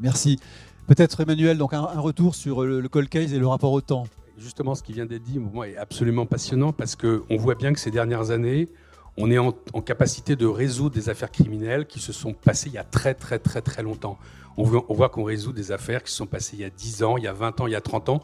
merci. 0.00 0.38
Peut-être 0.86 1.20
Emmanuel, 1.20 1.58
donc 1.58 1.72
un, 1.72 1.80
retour 1.80 2.34
sur 2.34 2.64
le, 2.64 2.80
le 2.80 2.88
call 2.88 3.08
case 3.08 3.32
et 3.32 3.38
le 3.38 3.46
rapport 3.46 3.72
au 3.72 3.80
temps. 3.80 4.06
Justement, 4.36 4.74
ce 4.74 4.82
qui 4.82 4.92
vient 4.92 5.06
d'être 5.06 5.22
dit, 5.22 5.38
moi, 5.38 5.68
est 5.68 5.76
absolument 5.76 6.26
passionnant 6.26 6.72
parce 6.72 6.94
qu'on 6.94 7.36
voit 7.36 7.54
bien 7.54 7.72
que 7.72 7.80
ces 7.80 7.90
dernières 7.90 8.30
années, 8.30 8.68
on 9.16 9.30
est 9.30 9.38
en, 9.38 9.52
capacité 9.52 10.34
de 10.34 10.46
résoudre 10.46 10.94
des 10.94 11.08
affaires 11.08 11.30
criminelles 11.30 11.86
qui 11.86 12.00
se 12.00 12.12
sont 12.12 12.32
passées 12.32 12.68
il 12.68 12.74
y 12.74 12.78
a 12.78 12.84
très 12.84 13.14
très 13.14 13.38
très 13.38 13.62
très 13.62 13.82
longtemps. 13.82 14.18
On 14.56 14.64
voit, 14.64 14.84
on 14.88 14.94
voit 14.94 15.08
qu'on 15.08 15.24
résout 15.24 15.52
des 15.52 15.72
affaires 15.72 16.02
qui 16.02 16.10
se 16.10 16.16
sont 16.16 16.26
passées 16.26 16.56
il 16.56 16.60
y 16.60 16.64
a 16.64 16.70
10 16.70 17.02
ans, 17.04 17.16
il 17.16 17.24
y 17.24 17.28
a 17.28 17.32
20 17.32 17.60
ans, 17.60 17.66
il 17.66 17.72
y 17.72 17.76
a 17.76 17.80
30 17.80 18.08
ans, 18.08 18.22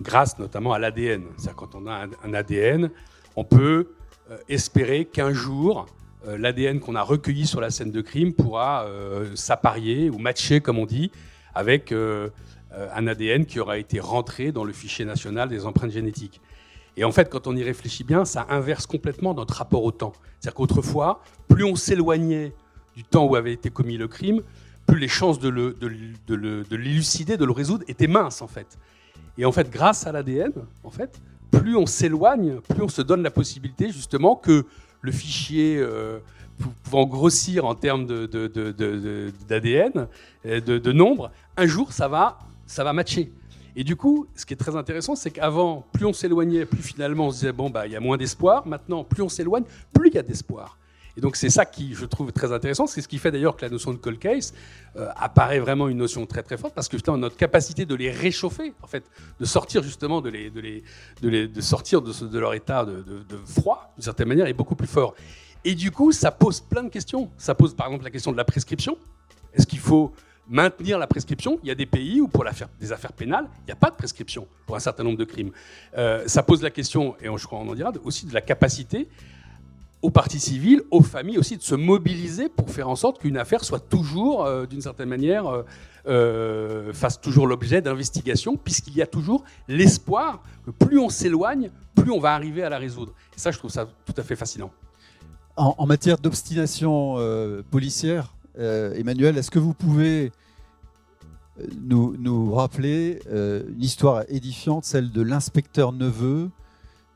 grâce 0.00 0.38
notamment 0.38 0.72
à 0.72 0.78
l'ADN. 0.78 1.24
C'est-à-dire 1.36 1.56
quand 1.56 1.74
on 1.74 1.86
a 1.86 2.06
un, 2.24 2.34
ADN, 2.34 2.90
on 3.36 3.44
peut 3.44 3.88
euh, 4.30 4.38
espérer 4.48 5.04
qu'un 5.04 5.32
jour, 5.32 5.86
euh, 6.26 6.38
l'ADN 6.38 6.80
qu'on 6.80 6.94
a 6.94 7.02
recueilli 7.02 7.46
sur 7.46 7.60
la 7.60 7.70
scène 7.70 7.90
de 7.90 8.00
crime 8.00 8.32
pourra 8.32 8.84
euh, 8.84 9.34
s'apparier 9.34 10.08
ou 10.08 10.18
matcher, 10.18 10.60
comme 10.60 10.78
on 10.78 10.86
dit, 10.86 11.10
avec 11.54 11.92
un 11.92 13.06
ADN 13.06 13.44
qui 13.44 13.60
aura 13.60 13.76
été 13.76 14.00
rentré 14.00 14.52
dans 14.52 14.64
le 14.64 14.72
fichier 14.72 15.04
national 15.04 15.50
des 15.50 15.66
empreintes 15.66 15.90
génétiques. 15.90 16.40
Et 16.96 17.04
en 17.04 17.12
fait, 17.12 17.30
quand 17.30 17.46
on 17.46 17.56
y 17.56 17.62
réfléchit 17.62 18.04
bien, 18.04 18.24
ça 18.24 18.46
inverse 18.50 18.86
complètement 18.86 19.34
notre 19.34 19.54
rapport 19.54 19.84
au 19.84 19.92
temps. 19.92 20.12
C'est-à-dire 20.38 20.54
qu'autrefois, 20.54 21.22
plus 21.48 21.64
on 21.64 21.76
s'éloignait 21.76 22.52
du 22.96 23.04
temps 23.04 23.24
où 23.24 23.36
avait 23.36 23.52
été 23.52 23.70
commis 23.70 23.96
le 23.96 24.08
crime, 24.08 24.42
plus 24.86 24.98
les 24.98 25.08
chances 25.08 25.38
de 25.38 25.48
l'élucider, 26.70 27.36
de, 27.36 27.44
le 27.44 27.52
résoudre 27.52 27.84
étaient 27.88 28.06
minces 28.06 28.42
en 28.42 28.48
fait. 28.48 28.78
Et 29.38 29.44
en 29.44 29.52
fait, 29.52 29.70
grâce 29.70 30.06
à 30.06 30.12
l'ADN, 30.12 30.52
en 30.84 30.90
fait, 30.90 31.20
plus 31.50 31.76
on 31.76 31.86
s'éloigne, 31.86 32.60
plus 32.68 32.82
on 32.82 32.88
se 32.88 33.00
donne 33.02 33.22
la 33.22 33.30
possibilité 33.30 33.90
justement 33.90 34.36
que 34.36 34.66
le 35.00 35.12
fichier 35.12 35.78
euh, 35.78 36.18
pouvant 36.84 37.06
grossir 37.06 37.64
en 37.64 37.74
termes 37.74 38.06
d'ADN, 38.06 38.28
de, 40.44 40.60
de, 40.60 40.78
de, 40.78 40.92
nombre, 40.92 41.30
un 41.56 41.66
jour 41.66 41.92
ça 41.92 42.08
va, 42.08 42.38
ça 42.66 42.84
va 42.84 42.92
matcher. 42.92 43.32
Et 43.74 43.84
du 43.84 43.96
coup, 43.96 44.26
ce 44.34 44.44
qui 44.44 44.54
est 44.54 44.56
très 44.56 44.76
intéressant, 44.76 45.14
c'est 45.14 45.30
qu'avant, 45.30 45.86
plus 45.92 46.04
on 46.04 46.12
s'éloignait, 46.12 46.66
plus 46.66 46.82
finalement 46.82 47.26
on 47.26 47.30
se 47.30 47.36
disait 47.36 47.52
bon 47.52 47.70
bah 47.70 47.86
il 47.86 47.92
y 47.92 47.96
a 47.96 48.00
moins 48.00 48.16
d'espoir. 48.16 48.66
Maintenant, 48.66 49.04
plus 49.04 49.22
on 49.22 49.28
s'éloigne, 49.28 49.64
plus 49.92 50.08
il 50.08 50.14
y 50.14 50.18
a 50.18 50.22
d'espoir. 50.22 50.78
Et 51.16 51.20
donc 51.20 51.36
c'est 51.36 51.50
ça 51.50 51.66
qui, 51.66 51.94
je 51.94 52.06
trouve, 52.06 52.32
très 52.32 52.52
intéressant. 52.52 52.86
C'est 52.86 53.02
ce 53.02 53.08
qui 53.08 53.18
fait 53.18 53.30
d'ailleurs 53.30 53.56
que 53.56 53.62
la 53.62 53.70
notion 53.70 53.92
de 53.92 53.98
cold 53.98 54.18
case 54.18 54.54
euh, 54.96 55.08
apparaît 55.16 55.58
vraiment 55.58 55.88
une 55.88 55.98
notion 55.98 56.24
très 56.26 56.42
très 56.42 56.56
forte 56.56 56.74
parce 56.74 56.88
que 56.88 56.96
justement 56.96 57.18
notre 57.18 57.36
capacité 57.36 57.84
de 57.84 57.94
les 57.94 58.10
réchauffer, 58.10 58.72
en 58.82 58.86
fait, 58.86 59.04
de 59.38 59.44
sortir 59.44 59.82
justement 59.82 60.20
de 60.20 60.30
les, 60.30 60.50
de 60.50 60.60
les, 60.60 60.82
de 61.20 61.28
les 61.28 61.48
de 61.48 61.60
sortir 61.60 62.00
de, 62.00 62.38
leur 62.38 62.54
état 62.54 62.84
de, 62.84 63.02
de 63.02 63.36
froid 63.44 63.92
d'une 63.96 64.04
certaine 64.04 64.28
manière 64.28 64.46
est 64.46 64.54
beaucoup 64.54 64.76
plus 64.76 64.86
fort. 64.86 65.14
Et 65.64 65.74
du 65.74 65.90
coup, 65.90 66.12
ça 66.12 66.30
pose 66.30 66.60
plein 66.60 66.82
de 66.82 66.88
questions. 66.88 67.30
Ça 67.36 67.54
pose 67.54 67.74
par 67.74 67.86
exemple 67.86 68.04
la 68.04 68.10
question 68.10 68.32
de 68.32 68.36
la 68.36 68.44
prescription. 68.44 68.96
Est-ce 69.54 69.66
qu'il 69.66 69.78
faut 69.78 70.12
maintenir 70.48 70.98
la 70.98 71.06
prescription. 71.06 71.58
Il 71.62 71.68
y 71.68 71.70
a 71.70 71.74
des 71.74 71.86
pays 71.86 72.20
où, 72.20 72.28
pour 72.28 72.44
des 72.80 72.92
affaires 72.92 73.12
pénales, 73.12 73.46
il 73.60 73.66
n'y 73.66 73.72
a 73.72 73.76
pas 73.76 73.90
de 73.90 73.96
prescription 73.96 74.46
pour 74.66 74.76
un 74.76 74.80
certain 74.80 75.04
nombre 75.04 75.18
de 75.18 75.24
crimes. 75.24 75.52
Euh, 75.96 76.24
ça 76.26 76.42
pose 76.42 76.62
la 76.62 76.70
question, 76.70 77.16
et 77.20 77.26
je 77.36 77.46
crois 77.46 77.58
en 77.58 77.74
dira, 77.74 77.92
aussi 78.04 78.26
de 78.26 78.34
la 78.34 78.40
capacité 78.40 79.08
aux 80.02 80.10
parties 80.10 80.40
civiles, 80.40 80.82
aux 80.90 81.00
familles 81.00 81.38
aussi, 81.38 81.56
de 81.56 81.62
se 81.62 81.76
mobiliser 81.76 82.48
pour 82.48 82.70
faire 82.70 82.88
en 82.88 82.96
sorte 82.96 83.20
qu'une 83.20 83.36
affaire 83.36 83.64
soit 83.64 83.78
toujours, 83.78 84.44
euh, 84.44 84.66
d'une 84.66 84.80
certaine 84.80 85.08
manière, 85.08 85.44
euh, 86.08 86.92
fasse 86.92 87.20
toujours 87.20 87.46
l'objet 87.46 87.80
d'investigation, 87.80 88.56
puisqu'il 88.56 88.96
y 88.96 89.02
a 89.02 89.06
toujours 89.06 89.44
l'espoir 89.68 90.42
que 90.66 90.72
plus 90.72 90.98
on 90.98 91.08
s'éloigne, 91.08 91.70
plus 91.94 92.10
on 92.10 92.18
va 92.18 92.34
arriver 92.34 92.64
à 92.64 92.68
la 92.68 92.78
résoudre. 92.78 93.12
Et 93.36 93.38
ça, 93.38 93.52
je 93.52 93.58
trouve 93.58 93.70
ça 93.70 93.86
tout 94.04 94.14
à 94.16 94.24
fait 94.24 94.34
fascinant. 94.34 94.72
En, 95.54 95.86
matière 95.86 96.16
d'obstination 96.16 97.16
policière, 97.70 98.32
Emmanuel, 98.58 99.38
est-ce 99.38 99.50
que 99.50 99.58
vous 99.58 99.74
pouvez 99.74 100.32
nous, 101.80 102.16
nous 102.18 102.54
rappeler 102.54 103.20
une 103.30 103.82
histoire 103.82 104.24
édifiante, 104.28 104.84
celle 104.84 105.10
de 105.10 105.22
l'inspecteur 105.22 105.92
Neveu, 105.92 106.50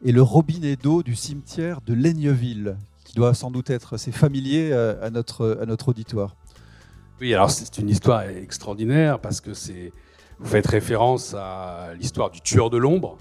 et 0.04 0.12
le 0.12 0.22
robinet 0.22 0.76
d'eau 0.76 1.02
du 1.02 1.14
cimetière 1.14 1.80
de 1.80 1.94
Laigneville, 1.94 2.76
qui 3.04 3.14
doit 3.14 3.34
sans 3.34 3.50
doute 3.50 3.70
être 3.70 3.94
assez 3.94 4.12
familier 4.12 4.72
à, 4.72 5.10
notre, 5.10 5.88
auditoire? 5.88 6.36
Oui, 7.20 7.32
alors 7.34 7.50
c'est 7.50 7.78
une 7.78 7.88
histoire 7.88 8.22
extraordinaire 8.22 9.20
parce 9.20 9.40
que 9.40 9.54
c'est, 9.54 9.92
vous 10.38 10.46
faites 10.46 10.66
référence 10.66 11.34
à 11.34 11.94
l'histoire 11.98 12.30
du 12.30 12.40
tueur 12.40 12.68
de 12.68 12.76
l'ombre, 12.76 13.16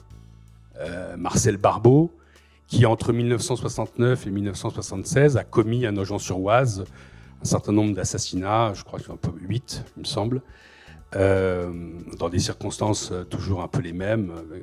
euh, 0.80 1.16
Marcel 1.16 1.58
Barbeau, 1.58 2.12
qui 2.68 2.86
entre 2.86 3.14
1969 3.14 4.28
et 4.28 4.32
1976 4.32 5.38
a 5.38 5.44
commis 5.44 5.86
à 5.86 5.92
Nogent-sur-Oise 5.92 6.84
un 7.46 7.48
certain 7.48 7.74
nombre 7.74 7.94
d'assassinats, 7.94 8.74
je 8.74 8.84
crois 8.84 8.98
qu'il 8.98 9.10
y 9.10 9.12
en 9.12 9.14
a 9.14 9.18
un 9.18 9.30
peu 9.30 9.32
8, 9.40 9.84
il 9.98 10.00
me 10.00 10.06
semble, 10.06 10.42
euh, 11.16 11.72
dans 12.18 12.28
des 12.28 12.40
circonstances 12.40 13.12
euh, 13.12 13.24
toujours 13.24 13.62
un 13.62 13.68
peu 13.68 13.82
les 13.82 13.94
mêmes, 13.94 14.32
euh, 14.32 14.62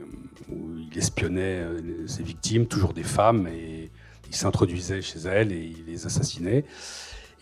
où 0.50 0.76
il 0.76 0.98
espionnait 0.98 1.64
ses 2.08 2.24
victimes, 2.24 2.66
toujours 2.66 2.92
des 2.92 3.04
femmes, 3.04 3.46
et 3.46 3.92
il 4.28 4.34
s'introduisait 4.34 5.00
chez 5.00 5.20
elles 5.20 5.52
et 5.52 5.62
il 5.78 5.84
les 5.86 6.06
assassinait. 6.06 6.64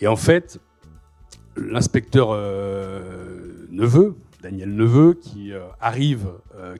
Et 0.03 0.09
en 0.09 0.17
fait, 0.17 0.61
l'inspecteur 1.57 2.33
Neveu, 3.71 4.17
Daniel 4.43 4.75
Neveu, 4.75 5.15
qui 5.15 5.53
arrive, 5.81 6.29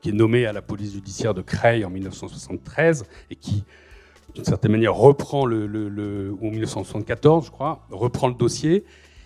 qui 0.03 0.11
est 0.11 0.13
nommé 0.13 0.47
à 0.47 0.53
la 0.53 0.63
police 0.63 0.93
judiciaire 0.93 1.33
de 1.33 1.43
Creil 1.43 1.85
en 1.85 1.91
1973 1.91 3.05
et 3.31 3.37
qui, 3.37 3.65
d'une 4.35 4.45
certaine 4.45 4.73
manière, 4.73 4.95
reprend 4.95 5.47
le, 5.47 5.67
le, 5.67 6.35
ou 6.41 6.51
1974, 6.51 7.47
je 7.47 7.51
crois, 7.51 7.87
reprend 7.91 8.29
le 8.29 8.35
dossier 8.35 8.85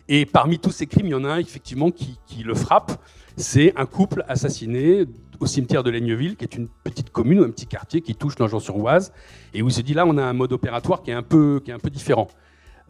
et 0.08 0.26
parmi 0.26 0.58
tous 0.58 0.70
ces 0.70 0.86
crimes, 0.86 1.06
il 1.06 1.12
y 1.12 1.14
en 1.14 1.24
a 1.24 1.30
un 1.30 1.38
effectivement 1.38 1.90
qui, 1.90 2.18
le 2.44 2.54
frappe. 2.54 2.92
C'est 3.36 3.72
un 3.76 3.86
couple 3.86 4.24
assassiné 4.28 5.06
au 5.40 5.46
cimetière 5.46 5.82
de 5.82 5.90
Laigneville, 5.90 6.36
qui 6.36 6.44
est 6.44 6.54
une 6.54 6.68
petite 6.84 7.10
commune 7.10 7.40
ou 7.40 7.44
un 7.44 7.50
petit 7.50 7.66
quartier 7.66 8.00
qui 8.00 8.14
touche 8.14 8.38
l'Angeon-sur-Oise, 8.38 9.12
et 9.54 9.62
où 9.62 9.68
il 9.68 9.72
se 9.72 9.80
dit 9.80 9.94
là, 9.94 10.04
on 10.06 10.18
a 10.18 10.22
un 10.22 10.32
mode 10.32 10.52
opératoire 10.52 11.02
qui 11.02 11.10
est 11.10 11.14
un 11.14 11.22
peu, 11.22 11.60
qui 11.64 11.70
est 11.70 11.74
un 11.74 11.78
peu 11.78 11.90
différent. 11.90 12.28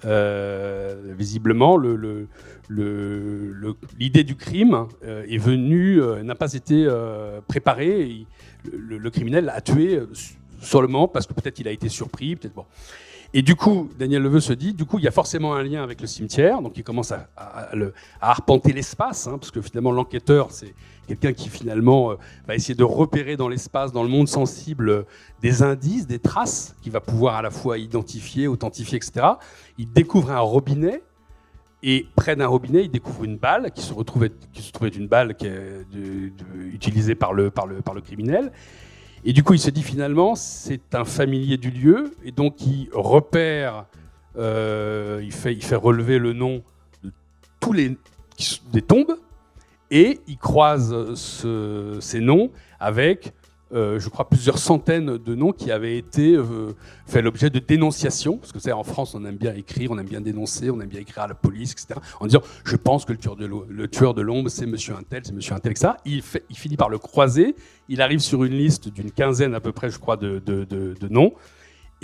Euh, 0.04 1.14
visiblement, 1.16 1.78
l'idée 1.78 2.26
le, 2.68 4.24
du 4.24 4.34
crime 4.34 4.86
euh, 5.04 5.24
est 5.28 5.38
venue, 5.38 6.02
euh, 6.02 6.22
n'a 6.22 6.34
pas 6.34 6.52
été 6.52 6.86
préparée. 7.46 8.26
le, 8.70 9.10
criminel 9.10 9.48
a 9.48 9.60
tué 9.60 10.00
sur 10.64 10.82
le 10.82 10.88
moment 10.88 11.08
parce 11.08 11.26
que 11.26 11.34
peut-être 11.34 11.58
il 11.60 11.68
a 11.68 11.70
été 11.70 11.88
surpris, 11.88 12.36
peut-être 12.36 12.54
bon. 12.54 12.64
Et 13.36 13.42
du 13.42 13.56
coup, 13.56 13.90
Daniel 13.98 14.22
Leveux 14.22 14.38
se 14.38 14.52
dit, 14.52 14.74
du 14.74 14.84
coup, 14.84 15.00
il 15.00 15.04
y 15.04 15.08
a 15.08 15.10
forcément 15.10 15.56
un 15.56 15.62
lien 15.64 15.82
avec 15.82 16.00
le 16.00 16.06
cimetière, 16.06 16.62
donc 16.62 16.74
il 16.76 16.84
commence 16.84 17.10
à, 17.10 17.28
arpenter 18.20 18.72
l'espace, 18.72 19.26
hein, 19.26 19.38
parce 19.38 19.50
que 19.50 19.60
finalement, 19.60 19.90
l'enquêteur, 19.90 20.52
c'est 20.52 20.72
quelqu'un 21.08 21.32
qui 21.32 21.48
finalement 21.48 22.12
euh, 22.12 22.14
va 22.46 22.54
essayer 22.54 22.76
de 22.76 22.84
repérer 22.84 23.36
dans 23.36 23.48
l'espace, 23.48 23.90
dans 23.90 24.04
le 24.04 24.08
monde 24.08 24.28
sensible, 24.28 24.88
euh, 24.88 25.02
des 25.42 25.64
indices, 25.64 26.06
des 26.06 26.20
traces, 26.20 26.76
qu'il 26.80 26.92
va 26.92 27.00
pouvoir 27.00 27.34
à 27.34 27.42
la 27.42 27.50
fois 27.50 27.76
identifier, 27.76 28.46
authentifier, 28.46 28.98
etc. 28.98 29.26
Il 29.78 29.90
découvre 29.90 30.30
un 30.30 30.38
robinet, 30.38 31.02
et 31.82 32.06
près 32.14 32.36
d'un 32.36 32.46
robinet, 32.46 32.84
il 32.84 32.90
découvre 32.90 33.24
une 33.24 33.36
balle 33.36 33.72
qui 33.72 33.82
se 33.82 33.92
qui 34.52 34.62
se 34.62 34.72
trouve 34.72 34.86
être 34.86 34.96
une 34.96 35.08
balle 35.08 35.34
qui 35.34 35.48
est 35.48 35.84
utilisée 36.72 37.16
par 37.16 37.34
le, 37.34 37.50
par, 37.50 37.66
le, 37.66 37.82
par 37.82 37.94
le 37.94 38.00
criminel. 38.00 38.52
Et 39.24 39.32
du 39.32 39.42
coup, 39.42 39.54
il 39.54 39.58
se 39.58 39.70
dit 39.70 39.82
finalement, 39.82 40.34
c'est 40.34 40.94
un 40.94 41.04
familier 41.04 41.56
du 41.56 41.70
lieu, 41.70 42.14
et 42.24 42.30
donc 42.30 42.66
il 42.66 42.88
repère, 42.92 43.86
euh, 44.36 45.20
il, 45.22 45.32
fait, 45.32 45.54
il 45.54 45.64
fait 45.64 45.76
relever 45.76 46.18
le 46.18 46.34
nom 46.34 46.62
de 47.02 47.10
tous 47.58 47.72
les 47.72 47.96
des 48.72 48.82
tombes, 48.82 49.16
et 49.90 50.20
il 50.26 50.36
croise 50.36 51.14
ces 52.00 52.20
noms 52.20 52.50
avec 52.80 53.32
euh, 53.74 53.98
je 53.98 54.08
crois, 54.08 54.28
plusieurs 54.28 54.58
centaines 54.58 55.18
de 55.18 55.34
noms 55.34 55.52
qui 55.52 55.72
avaient 55.72 55.98
été 55.98 56.34
euh, 56.34 56.74
fait 57.06 57.22
l'objet 57.22 57.50
de 57.50 57.58
dénonciations. 57.58 58.36
Parce 58.38 58.52
que 58.52 58.60
c'est 58.60 58.72
en 58.72 58.84
France, 58.84 59.14
on 59.14 59.24
aime 59.24 59.36
bien 59.36 59.54
écrire, 59.54 59.90
on 59.90 59.98
aime 59.98 60.06
bien 60.06 60.20
dénoncer, 60.20 60.70
on 60.70 60.80
aime 60.80 60.88
bien 60.88 61.00
écrire 61.00 61.24
à 61.24 61.28
la 61.28 61.34
police, 61.34 61.72
etc. 61.72 61.98
En 62.20 62.26
disant, 62.26 62.42
je 62.64 62.76
pense 62.76 63.04
que 63.04 63.12
le 63.12 63.18
tueur 63.88 64.14
de, 64.14 64.22
l'ombre, 64.22 64.48
c'est 64.48 64.66
monsieur 64.66 64.94
Intel, 64.94 65.22
c'est 65.24 65.32
monsieur 65.32 65.54
Intel, 65.54 65.72
etc. 65.72 65.94
Il, 66.04 66.22
fait, 66.22 66.44
il 66.50 66.56
finit 66.56 66.76
par 66.76 66.88
le 66.88 66.98
croiser. 66.98 67.56
Il 67.88 68.00
arrive 68.00 68.20
sur 68.20 68.44
une 68.44 68.54
liste 68.54 68.88
d'une 68.88 69.10
quinzaine 69.10 69.54
à 69.54 69.60
peu 69.60 69.72
près, 69.72 69.90
je 69.90 69.98
crois, 69.98 70.16
de, 70.16 70.40
noms. 71.10 71.32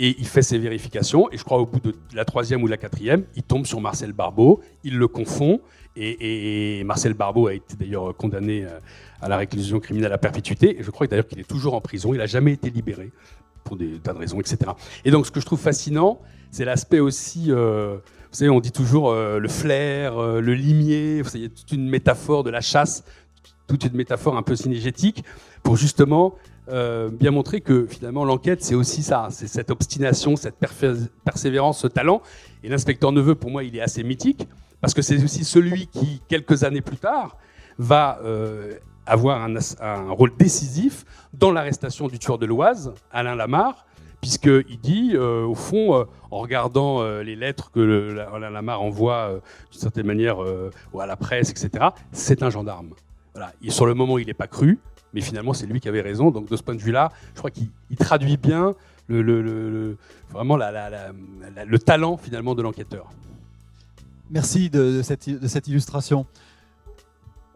Et 0.03 0.15
il 0.17 0.25
fait 0.25 0.41
ses 0.41 0.57
vérifications, 0.57 1.31
et 1.31 1.37
je 1.37 1.43
crois 1.43 1.59
au 1.59 1.67
bout 1.67 1.79
de 1.79 1.93
la 2.15 2.25
troisième 2.25 2.63
ou 2.63 2.67
la 2.67 2.77
quatrième, 2.77 3.23
il 3.35 3.43
tombe 3.43 3.67
sur 3.67 3.79
Marcel 3.79 4.13
Barbeau, 4.13 4.59
il 4.83 4.97
le 4.97 5.07
confond, 5.07 5.61
et, 5.95 6.81
Marcel 6.85 7.13
Barbeau 7.13 7.45
a 7.45 7.53
été 7.53 7.75
d'ailleurs 7.75 8.17
condamné 8.17 8.65
euh, 8.65 8.79
à 9.21 9.29
la 9.29 9.37
réclusion 9.37 9.79
criminelle 9.79 10.11
à 10.11 10.17
perpétuité, 10.17 10.79
et 10.79 10.81
je 10.81 10.89
crois 10.89 11.05
d'ailleurs 11.05 11.27
qu'il 11.27 11.39
est 11.39 11.47
toujours 11.47 11.75
en 11.75 11.81
prison, 11.81 12.15
il 12.15 12.17
n'a 12.17 12.25
jamais 12.25 12.53
été 12.53 12.71
libéré, 12.71 13.11
pour 13.63 13.75
des 13.75 13.99
tas 13.99 14.13
de 14.13 14.17
raisons, 14.17 14.39
etc. 14.39 14.71
Et 15.05 15.11
donc 15.11 15.27
ce 15.27 15.31
que 15.31 15.39
je 15.39 15.45
trouve 15.45 15.59
fascinant, 15.59 16.19
c'est 16.49 16.65
l'aspect 16.65 16.99
aussi... 16.99 17.45
Euh, 17.49 17.97
vous 18.31 18.37
savez, 18.37 18.49
on 18.49 18.59
dit 18.59 18.71
toujours 18.71 19.11
euh, 19.11 19.37
le 19.37 19.49
flair, 19.49 20.17
le 20.17 20.53
limier, 20.55 21.21
vous 21.21 21.29
savez, 21.29 21.49
toute 21.49 21.73
une 21.73 21.87
métaphore 21.87 22.43
de 22.43 22.49
la 22.49 22.61
chasse, 22.61 23.03
toute 23.67 23.85
une 23.85 23.95
métaphore 23.95 24.35
un 24.35 24.41
peu 24.41 24.55
synergétique, 24.55 25.23
pour 25.61 25.75
justement 25.75 26.33
euh, 26.71 27.09
bien 27.09 27.31
montrer 27.31 27.59
que 27.59 27.85
finalement 27.85 28.23
l'enquête 28.23 28.63
c'est 28.63 28.75
aussi 28.75 29.03
ça, 29.03 29.27
c'est 29.29 29.47
cette 29.47 29.71
obstination, 29.71 30.35
cette 30.35 30.55
persévérance, 31.25 31.79
ce 31.79 31.87
talent. 31.87 32.21
Et 32.63 32.69
l'inspecteur 32.69 33.11
Neveu, 33.11 33.35
pour 33.35 33.51
moi, 33.51 33.63
il 33.63 33.75
est 33.75 33.81
assez 33.81 34.03
mythique 34.03 34.47
parce 34.79 34.93
que 34.93 35.01
c'est 35.01 35.21
aussi 35.23 35.43
celui 35.43 35.87
qui, 35.87 36.21
quelques 36.27 36.63
années 36.63 36.81
plus 36.81 36.97
tard, 36.97 37.37
va 37.77 38.19
euh, 38.23 38.73
avoir 39.05 39.41
un, 39.41 40.11
rôle 40.11 40.31
décisif 40.37 41.05
dans 41.33 41.51
l'arrestation 41.51 42.07
du 42.07 42.19
tueur 42.19 42.37
de 42.37 42.45
l'Oise, 42.45 42.93
Alain 43.11 43.35
Lamarre, 43.35 43.85
puisqu'il 44.21 44.79
dit, 44.79 45.11
euh, 45.13 45.43
au 45.43 45.55
fond, 45.55 46.05
en 46.31 46.37
regardant 46.37 47.03
les 47.21 47.35
lettres 47.35 47.71
que 47.71 48.17
Alain 48.33 48.49
Lamarre 48.49 48.81
envoie 48.81 49.39
d'une 49.71 49.81
certaine 49.81 50.05
manière 50.05 50.37
à 50.39 51.05
la 51.05 51.15
presse, 51.15 51.49
etc., 51.49 51.89
c'est 52.11 52.43
un 52.43 52.49
gendarme. 52.49 52.91
Voilà. 53.33 53.53
Sur 53.69 53.85
le 53.85 53.93
moment, 53.93 54.17
il 54.17 54.27
n'est 54.27 54.33
pas 54.33 54.47
cru, 54.47 54.79
mais 55.13 55.21
finalement 55.21 55.53
c'est 55.53 55.65
lui 55.65 55.79
qui 55.79 55.89
avait 55.89 56.01
raison. 56.01 56.31
Donc 56.31 56.49
de 56.49 56.55
ce 56.55 56.63
point 56.63 56.75
de 56.75 56.81
vue-là, 56.81 57.11
je 57.33 57.39
crois 57.39 57.51
qu'il 57.51 57.69
traduit 57.97 58.37
bien 58.37 58.75
le, 59.07 59.97
vraiment 60.31 60.57
le 60.57 61.77
talent 61.77 62.17
finalement 62.17 62.55
de 62.55 62.61
l'enquêteur. 62.61 63.11
Merci 64.29 64.69
de, 64.69 65.01
cette, 65.01 65.27
illustration. 65.67 66.25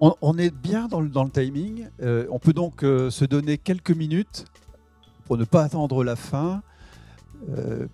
On, 0.02 0.38
est 0.38 0.54
bien 0.54 0.88
dans 0.90 1.00
le, 1.00 1.30
timing. 1.30 1.88
Euh, 2.02 2.28
on 2.30 2.38
peut 2.38 2.52
donc 2.52 2.84
euh, 2.84 3.10
se 3.10 3.24
donner 3.24 3.58
quelques 3.58 3.92
minutes 3.96 4.46
pour 5.24 5.38
ne 5.38 5.46
pas 5.46 5.64
attendre 5.64 6.04
la 6.04 6.18
fin. 6.18 6.62
Euh, 7.50 7.88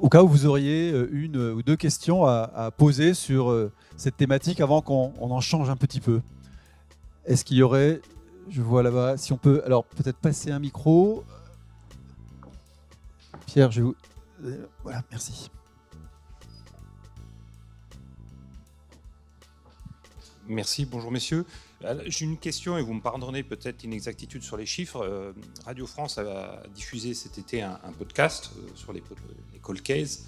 au 0.00 0.08
cas 0.08 0.22
où 0.22 0.28
vous 0.28 0.46
auriez 0.46 0.94
une 1.10 1.36
ou 1.36 1.62
deux 1.62 1.76
questions 1.76 2.24
à 2.24 2.70
poser 2.76 3.14
sur 3.14 3.54
cette 3.96 4.16
thématique 4.16 4.60
avant 4.60 4.80
qu'on 4.80 5.12
en 5.20 5.40
change 5.40 5.70
un 5.70 5.76
petit 5.76 6.00
peu. 6.00 6.20
Est-ce 7.24 7.44
qu'il 7.44 7.56
y 7.58 7.62
aurait 7.62 8.00
je 8.48 8.62
vois 8.62 8.82
là-bas. 8.82 9.16
Si 9.16 9.32
on 9.32 9.38
peut, 9.38 9.62
alors 9.64 9.84
peut-être 9.84 10.18
passer 10.18 10.50
un 10.50 10.58
micro. 10.58 11.24
Pierre, 13.46 13.70
je 13.70 13.82
vous. 13.82 13.94
Euh, 14.44 14.66
voilà, 14.82 15.02
merci. 15.10 15.50
Merci, 20.48 20.84
bonjour 20.84 21.12
messieurs. 21.12 21.44
J'ai 22.06 22.24
une 22.24 22.38
question 22.38 22.78
et 22.78 22.82
vous 22.82 22.94
me 22.94 23.00
pardonnez 23.00 23.42
peut-être 23.42 23.84
une 23.84 23.92
exactitude 23.92 24.42
sur 24.42 24.56
les 24.56 24.66
chiffres. 24.66 25.02
Euh, 25.02 25.32
Radio 25.64 25.86
France 25.86 26.18
a 26.18 26.62
diffusé 26.74 27.14
cet 27.14 27.38
été 27.38 27.62
un, 27.62 27.78
podcast 27.98 28.50
euh, 28.56 28.68
sur 28.74 28.92
les, 28.92 29.02
les 29.52 29.80
cases. 29.80 30.24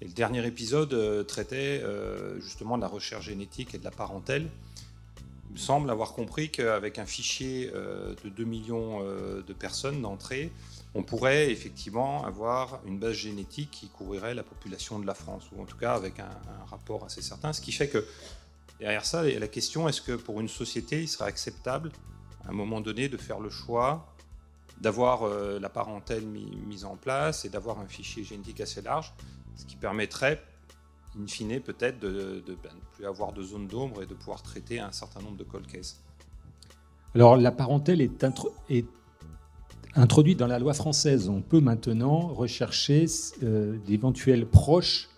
Et 0.00 0.04
le 0.04 0.12
dernier 0.12 0.46
épisode 0.46 1.26
traitait 1.26 1.82
justement 2.38 2.76
de 2.76 2.82
la 2.82 2.88
recherche 2.88 3.24
génétique 3.24 3.74
et 3.74 3.78
de 3.78 3.84
la 3.84 3.90
parentèle 3.90 4.50
semble 5.56 5.90
avoir 5.90 6.12
compris 6.12 6.50
qu'avec 6.50 6.98
un 6.98 7.06
fichier 7.06 7.70
euh, 7.74 8.14
de 8.24 8.28
2 8.28 8.44
millions 8.44 9.00
euh, 9.02 9.42
de 9.42 9.52
personnes 9.52 10.02
d'entrée, 10.02 10.52
on 10.94 11.02
pourrait 11.02 11.50
effectivement 11.50 12.24
avoir 12.24 12.80
une 12.86 12.98
base 12.98 13.14
génétique 13.14 13.70
qui 13.70 13.88
couvrirait 13.88 14.34
la 14.34 14.42
population 14.42 14.98
de 14.98 15.06
la 15.06 15.14
France, 15.14 15.44
ou 15.54 15.60
en 15.60 15.64
tout 15.64 15.76
cas 15.76 15.94
avec 15.94 16.20
un, 16.20 16.30
rapport 16.70 17.04
assez 17.04 17.22
certain. 17.22 17.52
Ce 17.52 17.60
qui 17.60 17.72
fait 17.72 17.88
que 17.88 18.06
derrière 18.80 19.04
ça, 19.04 19.22
la 19.22 19.48
question 19.48 19.88
est-ce 19.88 20.00
que 20.00 20.12
pour 20.12 20.40
une 20.40 20.48
société, 20.48 21.02
il 21.02 21.08
serait 21.08 21.28
acceptable 21.28 21.92
à 22.46 22.50
un 22.50 22.52
moment 22.52 22.80
donné 22.80 23.08
de 23.08 23.16
faire 23.16 23.40
le 23.40 23.50
choix 23.50 24.12
d'avoir 24.80 25.22
euh, 25.22 25.58
la 25.58 25.68
parentèle 25.68 26.26
mise 26.26 26.84
en 26.84 26.96
place 26.96 27.44
et 27.44 27.48
d'avoir 27.48 27.78
un 27.78 27.86
fichier 27.86 28.24
génétique 28.24 28.60
assez 28.60 28.82
large, 28.82 29.14
ce 29.56 29.64
qui 29.64 29.76
permettrait 29.76 30.42
in 31.20 31.26
fine, 31.26 31.60
peut-être 31.60 31.98
de, 32.00 32.42
ben, 32.46 32.70
ne 32.74 32.96
plus 32.96 33.06
avoir 33.06 33.32
de 33.32 33.42
zone 33.42 33.66
d'ombre 33.66 34.02
et 34.02 34.06
de 34.06 34.14
pouvoir 34.14 34.42
traiter 34.42 34.80
un 34.80 34.92
certain 34.92 35.20
nombre 35.20 35.36
de 35.36 35.44
cold 35.44 35.66
cases. 35.66 36.00
Alors, 37.14 37.36
la 37.36 37.52
parentèle 37.52 38.00
est, 38.00 38.24
introduite 39.94 40.38
dans 40.38 40.46
la 40.46 40.58
loi 40.58 40.74
française. 40.74 41.28
On 41.28 41.40
peut 41.40 41.60
maintenant 41.60 42.28
rechercher 42.28 43.06
euh, 43.42 43.78
d'éventuels 43.86 44.46
proches 44.46 45.08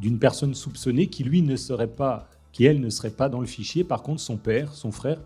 d'une 0.00 0.18
personne 0.18 0.54
soupçonnée 0.54 1.08
qui, 1.08 1.24
lui, 1.24 1.42
ne 1.42 1.56
serait 1.56 1.88
pas, 1.88 2.30
qui, 2.52 2.64
elle, 2.64 2.80
ne 2.80 2.88
serait 2.88 3.10
pas 3.10 3.28
dans 3.28 3.40
le 3.40 3.46
fichier. 3.46 3.84
Par 3.84 4.02
contre, 4.02 4.20
son 4.20 4.38
père, 4.38 4.72
son 4.72 4.90
frère, 4.90 5.20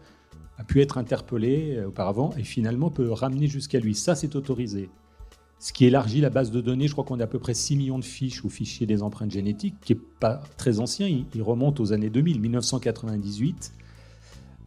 a 0.59 0.65
pu 0.65 0.81
être 0.81 0.99
interpellé 0.99 1.77
euh, 1.77 1.89
auparavant 1.89 2.35
et 2.37 2.43
finalement 2.43 2.91
peut 2.91 3.13
ramener 3.13 3.47
jusqu'à 3.47 3.79
lui. 3.79 3.95
Ça, 3.95 4.15
c'est 4.15 4.35
autorisé 4.35 4.91
ce 5.59 5.73
qui 5.73 5.87
élargit 5.87 6.21
la 6.21 6.31
base 6.31 6.51
de 6.51 6.61
données. 6.61 6.87
Je 6.87 6.93
crois 6.93 7.05
qu'on 7.05 7.21
a 7.21 7.25
à 7.25 7.27
peu 7.27 7.39
près 7.39 7.55
6 7.55 7.77
millions 7.77 7.99
de 7.99 8.05
fiches 8.05 8.45
au 8.45 8.49
fichier 8.49 8.87
des 8.87 9.03
empreintes 9.03 9.31
génétiques, 9.31 9.75
qui 9.83 9.95
n'est 9.95 10.01
pas 10.21 10.43
très 10.57 10.81
ancien, 10.81 11.09
il, 11.09 11.43
remonte 11.43 11.81
aux 11.81 11.93
années 11.93 12.11
2000, 12.11 12.41
1998. 12.41 13.73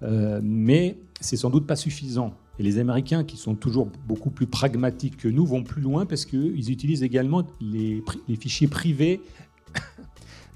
Euh, 0.02 0.40
mais 0.42 0.98
c'est 1.20 1.38
sans 1.38 1.50
doute 1.50 1.68
pas 1.68 1.76
suffisant. 1.76 2.34
Et 2.58 2.64
les 2.64 2.80
Américains, 2.80 3.24
qui 3.24 3.38
sont 3.38 3.56
toujours 3.56 3.90
beaucoup 4.08 4.32
plus 4.32 4.48
pragmatiques 4.48 5.18
que 5.18 5.28
nous, 5.28 5.46
vont 5.46 5.64
plus 5.64 5.82
loin 5.82 6.06
parce 6.06 6.26
qu'ils 6.26 6.72
utilisent 6.72 7.04
également 7.04 7.46
les, 7.62 8.04
les 8.28 8.36
fichiers 8.36 8.68
privés 8.68 9.22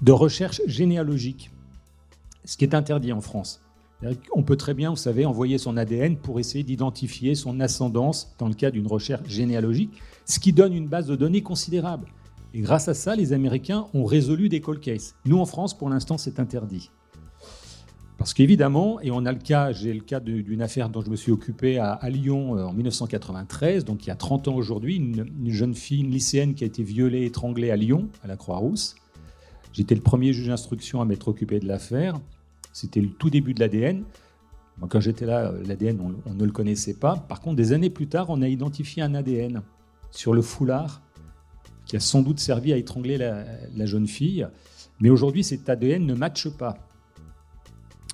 de 0.02 0.12
recherche 0.12 0.60
généalogique, 0.66 1.50
ce 2.44 2.56
qui 2.56 2.64
est 2.64 2.74
interdit 2.74 3.12
en 3.12 3.20
France. 3.20 3.60
On 4.34 4.42
peut 4.42 4.56
très 4.56 4.74
bien, 4.74 4.90
vous 4.90 4.96
savez, 4.96 5.24
envoyer 5.24 5.56
son 5.56 5.78
ADN 5.78 6.16
pour 6.16 6.38
essayer 6.38 6.62
d'identifier 6.62 7.34
son 7.34 7.60
ascendance 7.60 8.34
dans 8.38 8.48
le 8.48 8.54
cas 8.54 8.70
d'une 8.70 8.86
recherche 8.86 9.26
généalogique 9.28 10.02
ce 10.24 10.38
qui 10.38 10.52
donne 10.52 10.72
une 10.72 10.88
base 10.88 11.06
de 11.06 11.16
données 11.16 11.42
considérable. 11.42 12.08
Et 12.54 12.60
grâce 12.60 12.88
à 12.88 12.94
ça, 12.94 13.16
les 13.16 13.32
Américains 13.32 13.88
ont 13.94 14.04
résolu 14.04 14.48
des 14.48 14.60
cold 14.60 14.80
cases. 14.80 15.16
Nous, 15.24 15.38
en 15.38 15.44
France, 15.44 15.76
pour 15.76 15.90
l'instant, 15.90 16.18
c'est 16.18 16.38
interdit. 16.38 16.90
Parce 18.16 18.32
qu'évidemment, 18.32 19.00
et 19.00 19.10
on 19.10 19.26
a 19.26 19.32
le 19.32 19.38
cas, 19.38 19.72
j'ai 19.72 19.92
le 19.92 20.00
cas 20.00 20.20
d'une 20.20 20.62
affaire 20.62 20.88
dont 20.88 21.02
je 21.02 21.10
me 21.10 21.16
suis 21.16 21.32
occupé 21.32 21.78
à, 21.78 21.98
Lyon 22.08 22.56
euh, 22.56 22.64
en 22.64 22.72
1993, 22.72 23.84
donc 23.84 24.04
il 24.04 24.08
y 24.08 24.12
a 24.12 24.16
30 24.16 24.48
ans 24.48 24.54
aujourd'hui, 24.54 24.96
une, 24.96 25.50
jeune 25.50 25.74
fille, 25.74 26.00
une 26.00 26.12
lycéenne 26.12 26.54
qui 26.54 26.62
a 26.62 26.66
été 26.66 26.84
violée, 26.84 27.26
étranglée 27.26 27.72
à 27.72 27.76
Lyon, 27.76 28.08
à 28.22 28.28
la 28.28 28.36
Croix-Rousse. 28.36 28.94
J'étais 29.72 29.96
le 29.96 30.00
premier 30.00 30.32
juge 30.32 30.46
d'instruction 30.46 31.00
à 31.00 31.04
m'être 31.04 31.26
occupé 31.26 31.58
de 31.58 31.66
l'affaire. 31.66 32.14
C'était 32.72 33.00
le 33.00 33.08
tout 33.08 33.30
début 33.30 33.52
de 33.52 33.60
l'ADN. 33.60 34.04
Quand 34.88 35.00
j'étais 35.00 35.26
là, 35.26 35.52
l'ADN, 35.66 36.00
on, 36.00 36.30
on, 36.30 36.34
ne 36.34 36.44
le 36.44 36.52
connaissait 36.52 36.94
pas. 36.94 37.16
Par 37.16 37.40
contre, 37.40 37.56
des 37.56 37.72
années 37.72 37.90
plus 37.90 38.06
tard, 38.06 38.26
on 38.30 38.42
a 38.42 38.48
identifié 38.48 39.02
un 39.02 39.14
ADN 39.14 39.62
sur 40.14 40.32
le 40.32 40.42
foulard 40.42 41.02
qui 41.86 41.96
a 41.96 42.00
sans 42.00 42.22
doute 42.22 42.40
servi 42.40 42.72
à 42.72 42.76
étrangler 42.76 43.18
la, 43.18 43.86
jeune 43.86 44.06
fille. 44.06 44.46
Mais 45.00 45.10
aujourd'hui, 45.10 45.44
cet 45.44 45.68
ADN 45.68 46.06
ne 46.06 46.14
matche 46.14 46.48
pas. 46.48 46.78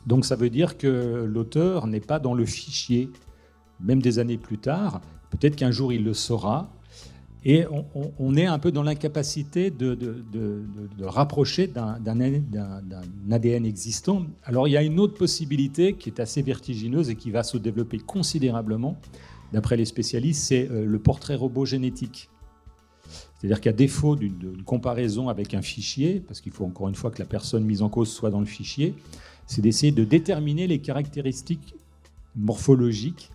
Donc 0.07 0.25
ça 0.25 0.35
veut 0.35 0.51
dire 0.51 0.77
que 0.77 1.25
l'auteur 1.25 1.87
n'est 1.87 2.01
pas 2.01 2.19
dans 2.19 2.35
le 2.35 2.47
fichier, 2.47 3.11
même 3.81 4.03
des 4.03 4.19
années 4.19 4.39
plus 4.39 4.59
tard. 4.59 5.01
Peut-être 5.31 5.57
qu'un 5.57 5.71
jour 5.71 5.93
il 5.93 6.05
le 6.05 6.15
saura. 6.15 6.73
Et 7.43 7.65
on, 8.19 8.37
est 8.37 8.45
un 8.45 8.59
peu 8.59 8.71
dans 8.71 8.83
l'incapacité 8.83 9.71
de, 9.71 9.95
de, 9.95 11.05
rapprocher 11.05 11.69
d'un 11.69 12.21
ADN 13.31 13.65
existant. 13.65 14.27
Alors 14.45 14.69
il 14.69 14.73
y 14.73 14.77
a 14.77 14.83
une 14.83 15.01
autre 15.01 15.15
possibilité 15.15 15.95
qui 15.95 16.11
est 16.11 16.21
assez 16.21 16.43
vertigineuse 16.43 17.09
et 17.09 17.15
qui 17.15 17.31
va 17.31 17.43
se 17.43 17.57
développer 17.57 17.99
considérablement, 17.99 18.99
d'après 19.53 19.77
les 19.77 19.85
spécialistes, 19.85 20.43
c'est 20.43 20.69
euh, 20.71 20.85
le 20.85 20.99
portrait 20.99 21.35
robot 21.35 21.65
génétique. 21.65 22.31
C'est-à-dire 23.39 23.61
qu'à 23.61 23.73
défaut 23.73 24.17
d'une 24.17 24.63
comparaison 24.65 25.29
avec 25.29 25.55
un 25.55 25.63
fichier, 25.63 26.23
parce 26.27 26.41
qu'il 26.41 26.53
faut 26.53 26.65
encore 26.65 26.89
une 26.89 26.95
fois 26.95 27.11
que 27.11 27.19
la 27.19 27.25
personne 27.25 27.65
mise 27.65 27.83
en 27.83 27.89
cause 27.89 28.11
soit 28.13 28.31
dans 28.31 28.41
le 28.41 28.47
fichier, 28.47 28.95
c'est 29.47 29.63
d'essayer 29.63 29.93
de 29.93 30.05
déterminer 30.05 30.67
les 30.67 30.79
caractéristiques 30.79 31.75
morphologiques 32.37 33.31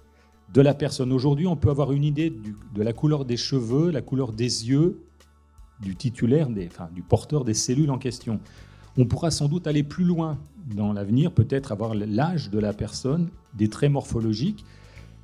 de 0.53 0.61
la 0.61 0.74
personne. 0.74 1.11
Aujourd'hui, 1.11 1.47
on 1.47 1.55
peut 1.55 1.70
avoir 1.70 1.91
une 1.91 2.03
idée 2.03 2.30
de 2.30 2.84
la 2.84 2.93
couleur 2.93 3.26
des 3.26 3.36
cheveux, 3.36 3.89
la 3.89 4.01
couleur 4.01 4.32
des 4.32 4.70
yeux 4.70 5.01
du 5.82 5.95
titulaire, 5.95 6.47
enfin, 6.68 6.89
du 6.93 7.01
porteur 7.01 7.43
des 7.43 7.53
cellules 7.53 7.91
en 7.91 7.97
question. 7.97 8.39
On 8.97 9.05
pourra 9.05 9.32
sans 9.32 9.47
doute 9.47 9.68
aller 9.68 9.84
plus 9.84 10.05
loin 10.05 10.38
dans 10.74 10.93
l'avenir, 10.93 11.32
peut-être 11.32 11.72
avoir 11.72 11.95
l'âge 11.95 12.49
de 12.49 12.59
la 12.59 12.74
personne, 12.74 13.30
des 13.53 13.70
traits 13.70 13.91
morphologiques, 13.91 14.63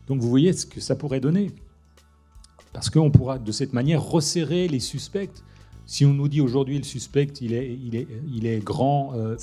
donc 0.07 0.21
vous 0.21 0.29
voyez 0.29 0.53
ce 0.53 0.65
que 0.65 0.79
ça 0.79 0.95
pourrait 0.95 1.19
donner. 1.19 1.51
Parce 2.73 2.89
qu'on 2.89 3.11
pourra 3.11 3.37
de 3.37 3.51
cette 3.51 3.73
manière 3.73 4.03
resserrer 4.03 4.67
les 4.67 4.79
suspects. 4.79 5.43
Si 5.85 6.05
on 6.05 6.13
nous 6.13 6.29
dit 6.29 6.39
aujourd'hui 6.39 6.77
le 6.77 6.83
suspect 6.83 7.27
il 7.41 7.53
est, 7.53 7.77
il 7.85 7.95
est, 7.95 8.07
il 8.33 8.45
est 8.45 8.63
grand, 8.63 9.13
euh, 9.15 9.35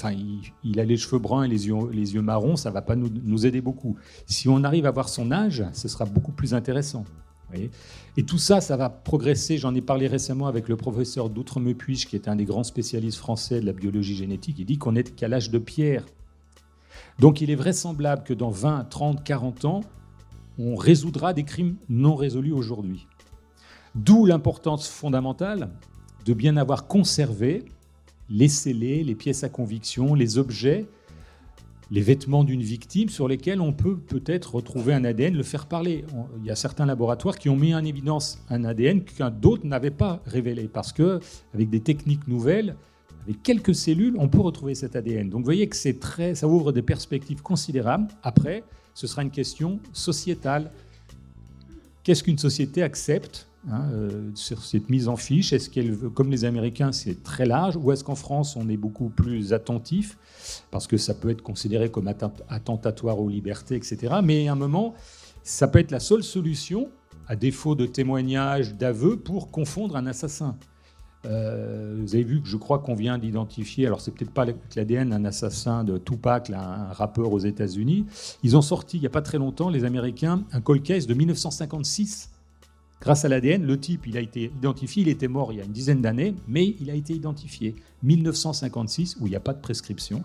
il, 0.65 0.81
a 0.81 0.85
les 0.85 0.97
cheveux 0.97 1.19
bruns 1.19 1.43
et 1.43 1.49
les 1.49 1.67
yeux, 1.67 1.91
les 1.93 2.15
yeux 2.15 2.23
marrons, 2.23 2.57
ça 2.57 2.71
va 2.71 2.81
pas 2.81 2.97
nous, 2.97 3.11
nous, 3.11 3.45
aider 3.45 3.61
beaucoup. 3.61 3.97
Si 4.27 4.49
on 4.49 4.65
arrive 4.65 4.87
à 4.87 4.91
voir 4.91 5.11
son 5.11 5.31
âge, 5.31 5.65
ce 5.75 5.89
sera 5.89 6.07
beaucoup 6.07 6.33
plus 6.33 6.55
intéressant. 6.55 7.05
et 7.53 8.23
tout 8.23 8.39
ça, 8.39 8.63
ça 8.63 8.77
va 8.79 8.89
progresser. 8.89 9.59
J'en 9.59 9.75
ai 9.75 9.83
parlé 9.83 10.07
récemment 10.07 10.47
avec 10.47 10.69
le 10.69 10.77
professeur 10.77 11.29
d'Outre-me-Puige, 11.29 12.07
qui 12.07 12.17
est 12.17 12.29
un 12.29 12.37
des 12.37 12.45
grands 12.47 12.65
spécialistes 12.65 13.19
français 13.19 13.61
de 13.61 13.67
la 13.67 13.73
biologie 13.73 14.17
génétique. 14.17 14.59
Il 14.59 14.65
dit 14.65 14.79
qu'on 14.79 14.97
est 14.97 15.15
qu'à 15.15 15.29
l'âge 15.29 15.51
de 15.51 15.59
pierre. 15.59 16.07
Donc 17.19 17.41
il 17.41 17.51
est 17.51 17.57
vraisemblable 17.57 18.23
que 18.23 18.33
dans 18.33 18.51
20, 18.51 18.85
30, 18.85 19.25
40 19.25 19.65
ans, 19.65 19.81
on 20.59 20.77
résoudra 20.77 21.33
des 21.33 21.45
crimes 21.45 21.77
non 21.89 22.15
résolus 22.15 22.53
aujourd'hui. 22.53 23.07
D'où 23.95 24.27
l'importance 24.27 24.89
fondamentale 24.89 25.71
de 26.25 26.35
bien 26.35 26.57
avoir 26.57 26.87
conservé 26.87 27.65
les 28.29 28.49
scellés, 28.49 29.03
les 29.05 29.15
pièces 29.15 29.45
à 29.45 29.49
conviction, 29.49 30.15
les 30.15 30.39
objets 30.39 30.87
les 31.91 32.01
vêtements 32.01 32.45
d'une 32.45 32.63
victime 32.63 33.09
sur 33.09 33.29
lesquels 33.29 33.61
on 33.61 33.73
peut 33.73 33.97
peut-être 33.97 34.57
retrouver 34.57 34.93
un 34.93 35.05
ADN, 35.05 35.35
le 35.35 35.43
faire 35.43 35.67
parler. 35.67 36.05
Il 36.39 36.45
y 36.45 36.51
a 36.51 36.57
certains 36.57 36.87
laboratoires 36.87 37.39
qui 37.39 37.49
ont 37.49 37.57
mis 37.57 37.75
en 37.75 37.85
évidence 37.85 38.45
un 38.51 38.65
ADN 38.65 39.05
qu'un 39.05 39.31
d'autre 39.31 39.67
n'avait 39.67 39.91
pas 39.91 40.21
révélé 40.27 40.69
parce 40.69 40.93
que 40.93 41.21
avec 41.55 41.71
des 41.71 41.81
techniques 41.81 42.29
nouvelles, 42.29 42.77
avec 43.29 43.43
quelques 43.43 43.75
cellules, 43.75 44.17
on 44.19 44.29
peut 44.29 44.41
retrouver 44.41 44.75
cet 44.75 44.97
ADN. 44.97 45.29
Donc 45.29 45.41
vous 45.41 45.45
voyez 45.45 45.69
que 45.69 45.77
c'est 45.77 46.01
très, 46.01 46.35
ça 46.35 46.49
ouvre 46.49 46.73
des 46.73 46.83
perspectives 46.83 47.43
considérables. 47.43 48.09
Après, 48.23 48.65
ce 48.95 49.07
sera 49.07 49.23
une 49.23 49.31
question 49.31 49.79
sociétale. 49.93 50.71
Qu'est-ce 52.03 52.23
qu'une 52.23 52.39
société 52.39 52.83
accepte 52.83 53.49
Hein, 53.71 53.91
euh, 53.93 54.31
sur 54.35 54.65
cette 54.65 54.89
mise 54.89 55.09
en 55.09 55.17
fiche? 55.17 55.53
Est-ce 55.53 55.69
qu'elle 55.69 55.95
comme 56.15 56.31
les 56.31 56.45
Américains, 56.45 56.93
c'est 56.93 57.23
très 57.23 57.45
large, 57.45 57.77
ou 57.77 57.93
est-ce 57.93 58.05
qu'en 58.05 58.15
France, 58.15 58.57
on 58.57 58.69
est 58.69 58.77
beaucoup 58.77 59.09
plus 59.09 59.53
attentif? 59.53 60.17
Parce 60.71 60.87
que 60.87 60.97
ça 60.97 61.13
peut 61.13 61.29
être 61.29 61.43
considéré 61.43 61.91
comme 61.91 62.09
attentatoire 62.49 63.21
aux 63.21 63.29
libertés, 63.29 63.75
etc. 63.75 64.15
Mais 64.23 64.49
à 64.49 64.53
un 64.53 64.55
moment, 64.55 64.95
ça 65.43 65.69
peut 65.69 65.81
être 65.81 65.91
la 65.91 66.01
seule 66.01 66.23
solution, 66.23 66.89
à 67.27 67.37
défaut 67.37 67.75
de 67.75 67.85
témoignages, 67.85 68.75
d'aveux, 68.75 69.19
pour 69.19 69.51
confondre 69.51 69.97
un 69.97 70.07
assassin. 70.07 70.57
Euh, 71.29 71.97
vous 72.01 72.15
avez 72.15 72.25
vu 72.25 72.41
que 72.41 72.49
je 72.49 72.57
crois 72.57 72.79
qu'on 72.79 72.95
vient 72.95 73.19
d'identifier, 73.19 73.87
alors 73.87 74.01
c'est 74.01 74.13
peut-être 74.13 74.31
pas 74.31 74.47
l'ADN, 74.77 75.13
un 75.13 75.25
assassin 75.25 75.85
de 75.85 75.99
Tupac, 75.99 76.51
un 76.51 76.93
rappeur 76.93 77.33
aux 77.33 77.39
États-Unis. 77.39 78.07
Ils 78.43 78.57
ont 78.57 78.63
sorti 78.63 78.97
il 78.97 79.01
n'y 79.01 79.07
a 79.07 79.11
pas 79.11 79.23
très 79.23 79.39
longtemps, 79.39 79.69
les 79.69 79.85
Américains, 79.85 80.43
un 80.53 80.61
cold 80.61 80.83
case 80.83 81.07
de 81.07 81.15
1956 81.15 82.31
Grâce 83.01 83.25
à 83.25 83.29
l'ADN, 83.29 83.65
le 83.65 83.79
type, 83.79 84.07
il 84.07 84.17
a 84.17 84.21
été 84.21 84.51
identifié, 84.57 85.03
il 85.03 85.09
était 85.09 85.29
mort 85.29 85.53
il 85.53 85.59
y 85.59 85.61
a 85.61 85.65
une 85.65 85.73
dizaine 85.73 86.03
d'années, 86.03 86.35
mais 86.49 86.75
il 86.81 86.91
a 86.91 86.95
été 86.95 87.13
identifié. 87.13 87.77
1956, 88.03 89.19
où 89.21 89.27
il 89.27 89.31
n'y 89.31 89.37
a 89.37 89.41
pas 89.41 89.55
de 89.55 89.61
prescription. 89.61 90.25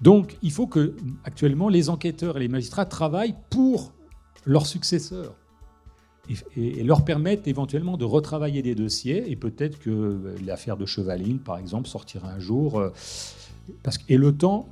Donc, 0.00 0.38
il 0.42 0.50
faut 0.50 0.66
que, 0.66 0.94
actuellement, 1.24 1.68
les 1.68 1.90
enquêteurs 1.90 2.38
et 2.38 2.40
les 2.40 2.48
magistrats 2.48 2.86
travaillent 2.86 3.36
pour 3.50 3.92
leurs 4.46 4.66
successeurs 4.66 5.34
et, 6.56 6.82
leur 6.84 7.04
permettent 7.04 7.48
éventuellement 7.48 7.96
de 7.96 8.04
retravailler 8.04 8.62
des 8.62 8.74
dossiers. 8.74 9.30
Et 9.30 9.36
peut-être 9.36 9.78
que 9.78 9.90
euh, 9.90 10.36
l'affaire 10.44 10.76
de 10.76 10.86
Chevaline, 10.86 11.38
par 11.38 11.58
exemple, 11.58 11.88
sortira 11.88 12.30
un 12.30 12.38
jour. 12.38 12.78
Euh, 12.78 12.90
parce, 13.82 13.98
et 14.08 14.16
le 14.16 14.36
temps, 14.36 14.68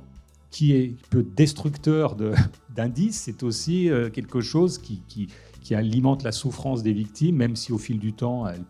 qui 0.51 0.73
est 0.73 0.95
peu 1.09 1.23
destructeur 1.23 2.15
d'indices, 2.75 3.21
c'est 3.21 3.43
aussi 3.43 3.89
euh, 3.89 4.09
quelque 4.09 4.41
chose 4.41 4.77
qui, 4.77 5.01
alimente 5.71 6.23
la 6.23 6.31
souffrance 6.31 6.81
des 6.81 6.93
victimes, 6.93 7.35
même 7.35 7.57
si 7.57 7.73
au 7.73 7.77
fil 7.77 7.99
du 7.99 8.13
temps, 8.13 8.47
elles 8.47 8.63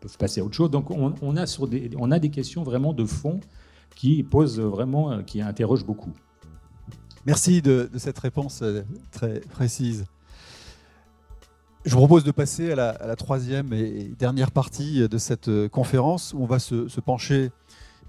peuvent 0.00 0.16
passer 0.16 0.40
à 0.40 0.44
autre 0.44 0.54
chose. 0.54 0.70
Donc 0.70 0.88
on, 0.88 1.36
a, 1.36 2.18
des, 2.20 2.30
questions 2.30 2.62
vraiment 2.62 2.92
de 2.92 3.04
fond 3.04 3.40
qui 3.96 4.22
posent 4.22 4.60
vraiment, 4.60 5.24
qui 5.24 5.40
interrogent 5.40 5.84
beaucoup. 5.84 6.12
Merci 7.26 7.60
de, 7.60 7.90
cette 7.96 8.20
réponse 8.20 8.62
très 9.10 9.40
précise. 9.40 10.06
Je 11.84 11.90
vous 11.90 11.98
propose 11.98 12.24
de 12.24 12.30
passer 12.30 12.72
à 12.72 12.76
la, 12.76 13.16
troisième 13.16 13.72
et 13.72 14.10
dernière 14.18 14.50
partie 14.50 15.06
de 15.08 15.18
cette 15.18 15.48
euh, 15.48 15.68
conférence 15.68 16.32
où 16.34 16.42
on 16.42 16.46
va 16.46 16.58
se, 16.58 17.00
pencher 17.00 17.50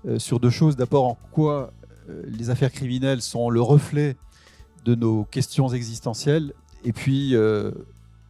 euh, 0.07 0.17
sur 0.17 0.39
deux 0.39 0.49
choses. 0.49 0.75
D'abord, 0.75 1.05
en 1.05 1.17
quoi 1.31 1.71
les 2.27 2.51
affaires 2.51 2.71
criminelles 2.71 3.21
sont 3.21 3.49
le 3.49 3.61
reflet 3.61 4.15
de 4.85 4.93
nos 4.93 5.23
questions 5.23 5.69
existentielles, 5.69 6.53
et 6.83 6.93
puis 6.93 7.35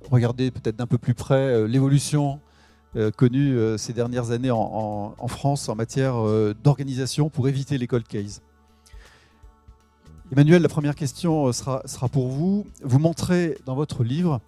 regarder 0.10 0.52
peut-être 0.52 0.76
d'un 0.76 0.88
peu 0.88 0.98
plus 0.98 1.14
près 1.14 1.36
euh, 1.36 1.68
l'évolution 1.68 2.40
euh, 2.96 3.12
connue 3.12 3.58
euh, 3.58 3.78
ces 3.78 3.94
dernières 3.94 4.32
années 4.32 4.52
en, 4.52 5.28
France 5.28 5.70
en 5.70 5.76
matière 5.76 6.16
d'organisation 6.64 7.30
pour 7.30 7.48
éviter 7.48 7.78
les 7.78 7.88
cold 7.88 8.08
cases. 8.08 8.42
Emmanuel, 10.32 10.62
la 10.62 10.70
première 10.70 10.96
question 10.96 11.52
sera 11.52 12.10
pour 12.12 12.28
vous. 12.28 12.66
Vous 12.84 13.00
montrez 13.00 13.58
dans 13.66 13.76
votre 13.76 14.04
livre 14.04 14.40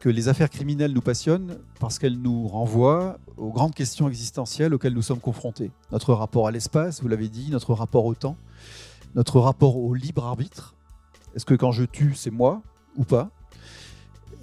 que 0.00 0.08
les 0.08 0.28
affaires 0.28 0.48
criminelles 0.48 0.92
nous 0.92 1.02
passionnent 1.02 1.58
parce 1.78 1.98
qu'elles 1.98 2.18
nous 2.18 2.48
renvoient 2.48 3.18
aux 3.36 3.52
grandes 3.52 3.74
questions 3.74 4.08
existentielles 4.08 4.72
auxquelles 4.72 4.94
nous 4.94 5.02
sommes 5.02 5.20
confrontés. 5.20 5.70
Notre 5.92 6.14
rapport 6.14 6.48
à 6.48 6.50
l'espace, 6.50 7.02
vous 7.02 7.08
l'avez 7.08 7.28
dit, 7.28 7.50
notre 7.50 7.74
rapport 7.74 8.06
au 8.06 8.14
temps, 8.14 8.36
notre 9.14 9.38
rapport 9.38 9.76
au 9.76 9.94
libre 9.94 10.24
arbitre. 10.24 10.74
Est-ce 11.36 11.44
que 11.44 11.54
quand 11.54 11.70
je 11.70 11.84
tue, 11.84 12.14
c'est 12.14 12.30
moi 12.30 12.62
ou 12.96 13.04
pas? 13.04 13.30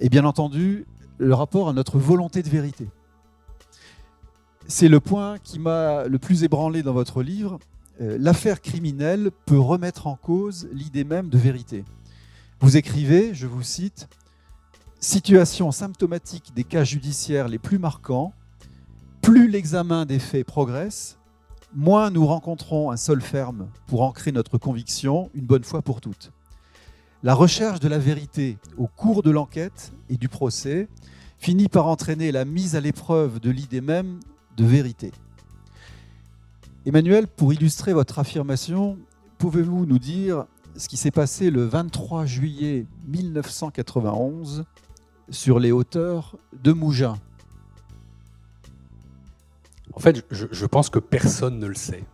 Et 0.00 0.08
bien 0.08 0.24
entendu 0.24 0.86
le 1.18 1.34
rapport 1.34 1.68
à 1.68 1.72
notre 1.72 1.98
volonté 1.98 2.44
de 2.44 2.48
vérité. 2.48 2.88
C'est 4.68 4.88
le 4.88 5.00
point 5.00 5.38
qui 5.38 5.58
m'a 5.58 6.04
le 6.04 6.20
plus 6.20 6.44
ébranlé 6.44 6.84
dans 6.84 6.92
votre 6.92 7.20
livre. 7.20 7.58
Euh, 8.00 8.16
l'affaire 8.20 8.60
criminelle 8.60 9.32
peut 9.44 9.58
remettre 9.58 10.06
en 10.06 10.14
cause 10.14 10.68
l'idée 10.72 11.02
même 11.02 11.30
de 11.30 11.38
vérité. 11.38 11.84
Vous 12.60 12.76
écrivez, 12.76 13.34
je 13.34 13.48
vous 13.48 13.62
cite, 13.64 14.08
Situation 15.00 15.70
symptomatique 15.70 16.52
des 16.56 16.64
cas 16.64 16.82
judiciaires 16.82 17.46
les 17.46 17.60
plus 17.60 17.78
marquants, 17.78 18.32
plus 19.22 19.48
l'examen 19.48 20.06
des 20.06 20.18
faits 20.18 20.44
progresse, 20.44 21.18
moins 21.72 22.10
nous 22.10 22.26
rencontrons 22.26 22.90
un 22.90 22.96
sol 22.96 23.20
ferme 23.20 23.68
pour 23.86 24.02
ancrer 24.02 24.32
notre 24.32 24.58
conviction 24.58 25.30
une 25.34 25.46
bonne 25.46 25.62
fois 25.62 25.82
pour 25.82 26.00
toutes. 26.00 26.32
La 27.22 27.34
recherche 27.34 27.78
de 27.78 27.86
la 27.86 28.00
vérité 28.00 28.58
au 28.76 28.88
cours 28.88 29.22
de 29.22 29.30
l'enquête 29.30 29.92
et 30.10 30.16
du 30.16 30.28
procès 30.28 30.88
finit 31.38 31.68
par 31.68 31.86
entraîner 31.86 32.32
la 32.32 32.44
mise 32.44 32.74
à 32.74 32.80
l'épreuve 32.80 33.38
de 33.38 33.50
l'idée 33.50 33.80
même 33.80 34.18
de 34.56 34.64
vérité. 34.64 35.12
Emmanuel, 36.86 37.28
pour 37.28 37.52
illustrer 37.52 37.92
votre 37.92 38.18
affirmation, 38.18 38.98
pouvez-vous 39.38 39.86
nous 39.86 40.00
dire 40.00 40.46
ce 40.76 40.88
qui 40.88 40.96
s'est 40.96 41.12
passé 41.12 41.50
le 41.50 41.64
23 41.64 42.26
juillet 42.26 42.86
1991 43.06 44.64
sur 45.30 45.58
les 45.58 45.72
hauteurs 45.72 46.36
de 46.52 46.72
Mougins 46.72 47.18
En 49.92 50.00
fait, 50.00 50.24
je, 50.30 50.66
pense 50.66 50.90
que 50.90 50.98
personne 50.98 51.58
ne 51.58 51.66
le 51.66 51.74
sait. 51.74 52.04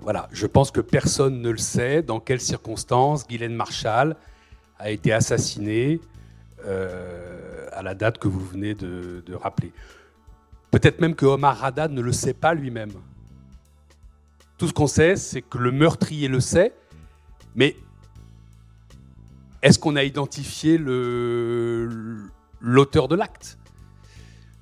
Voilà, 0.00 0.28
je 0.32 0.46
pense 0.46 0.70
que 0.70 0.80
personne 0.80 1.40
ne 1.40 1.50
le 1.50 1.58
sait 1.58 2.02
dans 2.02 2.20
quelles 2.20 2.40
circonstances 2.40 3.26
Guylaine 3.26 3.54
Marshall 3.54 4.16
a 4.78 4.90
été 4.90 5.12
assassinée 5.12 6.00
euh, 6.64 7.68
à 7.72 7.82
la 7.82 7.94
date 7.94 8.18
que 8.18 8.28
vous 8.28 8.44
venez 8.44 8.74
de, 8.74 9.22
rappeler. 9.34 9.72
Peut-être 10.70 11.00
même 11.00 11.14
que 11.14 11.26
Omar 11.26 11.64
Haddad 11.64 11.92
ne 11.92 12.00
le 12.00 12.12
sait 12.12 12.34
pas 12.34 12.54
lui-même. 12.54 12.92
Tout 14.58 14.68
ce 14.68 14.72
qu'on 14.72 14.86
sait, 14.86 15.16
c'est 15.16 15.42
que 15.42 15.58
le 15.58 15.70
meurtrier 15.70 16.28
le 16.28 16.40
sait, 16.40 16.72
mais 17.54 17.76
est-ce 19.62 19.78
qu'on 19.78 19.96
a 19.96 20.02
identifié 20.02 20.76
l'auteur 22.60 23.08
de 23.08 23.14
l'acte? 23.14 23.58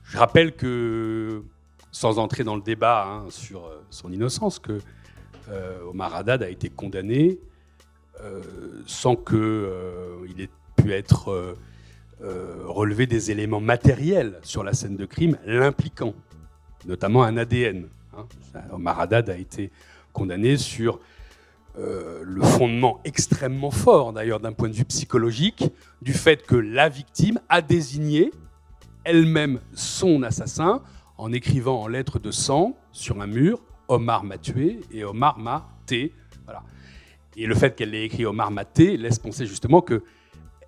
Je 0.05 0.19
rappelle 0.19 0.55
que, 0.55 1.43
sans 1.91 2.19
entrer 2.19 2.45
dans 2.45 2.57
le 2.57 2.63
débat 2.63 3.07
hein, 3.07 3.25
sur 3.31 3.67
euh, 3.67 3.83
son 3.91 4.13
innocence, 4.13 4.59
que 4.59 4.81
euh, 5.49 5.79
Omar 5.89 6.15
Haddad 6.15 6.43
a 6.43 6.51
été 6.51 6.69
condamné 6.69 7.39
euh, 8.21 8.43
sans 8.87 9.17
qu'il 9.17 10.41
ait 10.41 10.51
pu 10.77 10.93
être 10.93 11.57
relevé 12.23 13.07
des 13.07 13.31
éléments 13.31 13.63
matériels 13.63 14.39
sur 14.43 14.63
la 14.63 14.75
scène 14.75 14.97
de 14.97 15.07
crime 15.07 15.39
l'impliquant, 15.47 16.13
notamment 16.85 17.23
un 17.25 17.39
ADN. 17.39 17.89
Hein. 18.15 18.27
Omar 18.73 19.01
Haddad 19.01 19.31
a 19.31 19.39
été 19.39 19.71
condamné 20.13 20.59
sur 20.59 21.01
le 21.77 22.43
fondement 22.43 23.01
extrêmement 23.05 23.71
fort, 23.71 24.13
d'ailleurs 24.13 24.41
d'un 24.41 24.53
point 24.53 24.69
de 24.69 24.75
vue 24.75 24.85
psychologique, 24.85 25.65
du 26.03 26.13
fait 26.13 26.47
que 26.47 26.57
la 26.57 26.89
victime 26.89 27.41
a 27.49 27.63
désigné 27.63 28.33
elle-même 29.05 29.61
son 29.73 30.23
assassin 30.23 30.83
en 31.17 31.33
écrivant 31.33 31.83
en 31.83 31.89
lettres 31.89 32.19
de 32.19 32.31
sang 32.31 32.77
sur 32.93 33.21
un 33.21 33.27
mur 33.27 33.61
Omar 33.91 34.23
m'a 34.23 34.39
tué 34.39 34.81
et 34.93 35.05
Omar 35.05 35.39
m'a 35.39 35.69
té. 35.85 36.15
Voilà. 36.45 36.63
Et 37.37 37.47
le 37.47 37.55
fait 37.55 37.75
qu'elle 37.75 37.95
ait 37.95 38.05
écrit 38.05 38.25
Omar 38.25 38.51
m'a 38.51 38.65
té 38.65 38.97
laisse 38.97 39.19
penser 39.19 39.47
justement 39.47 39.81
que 39.81 40.03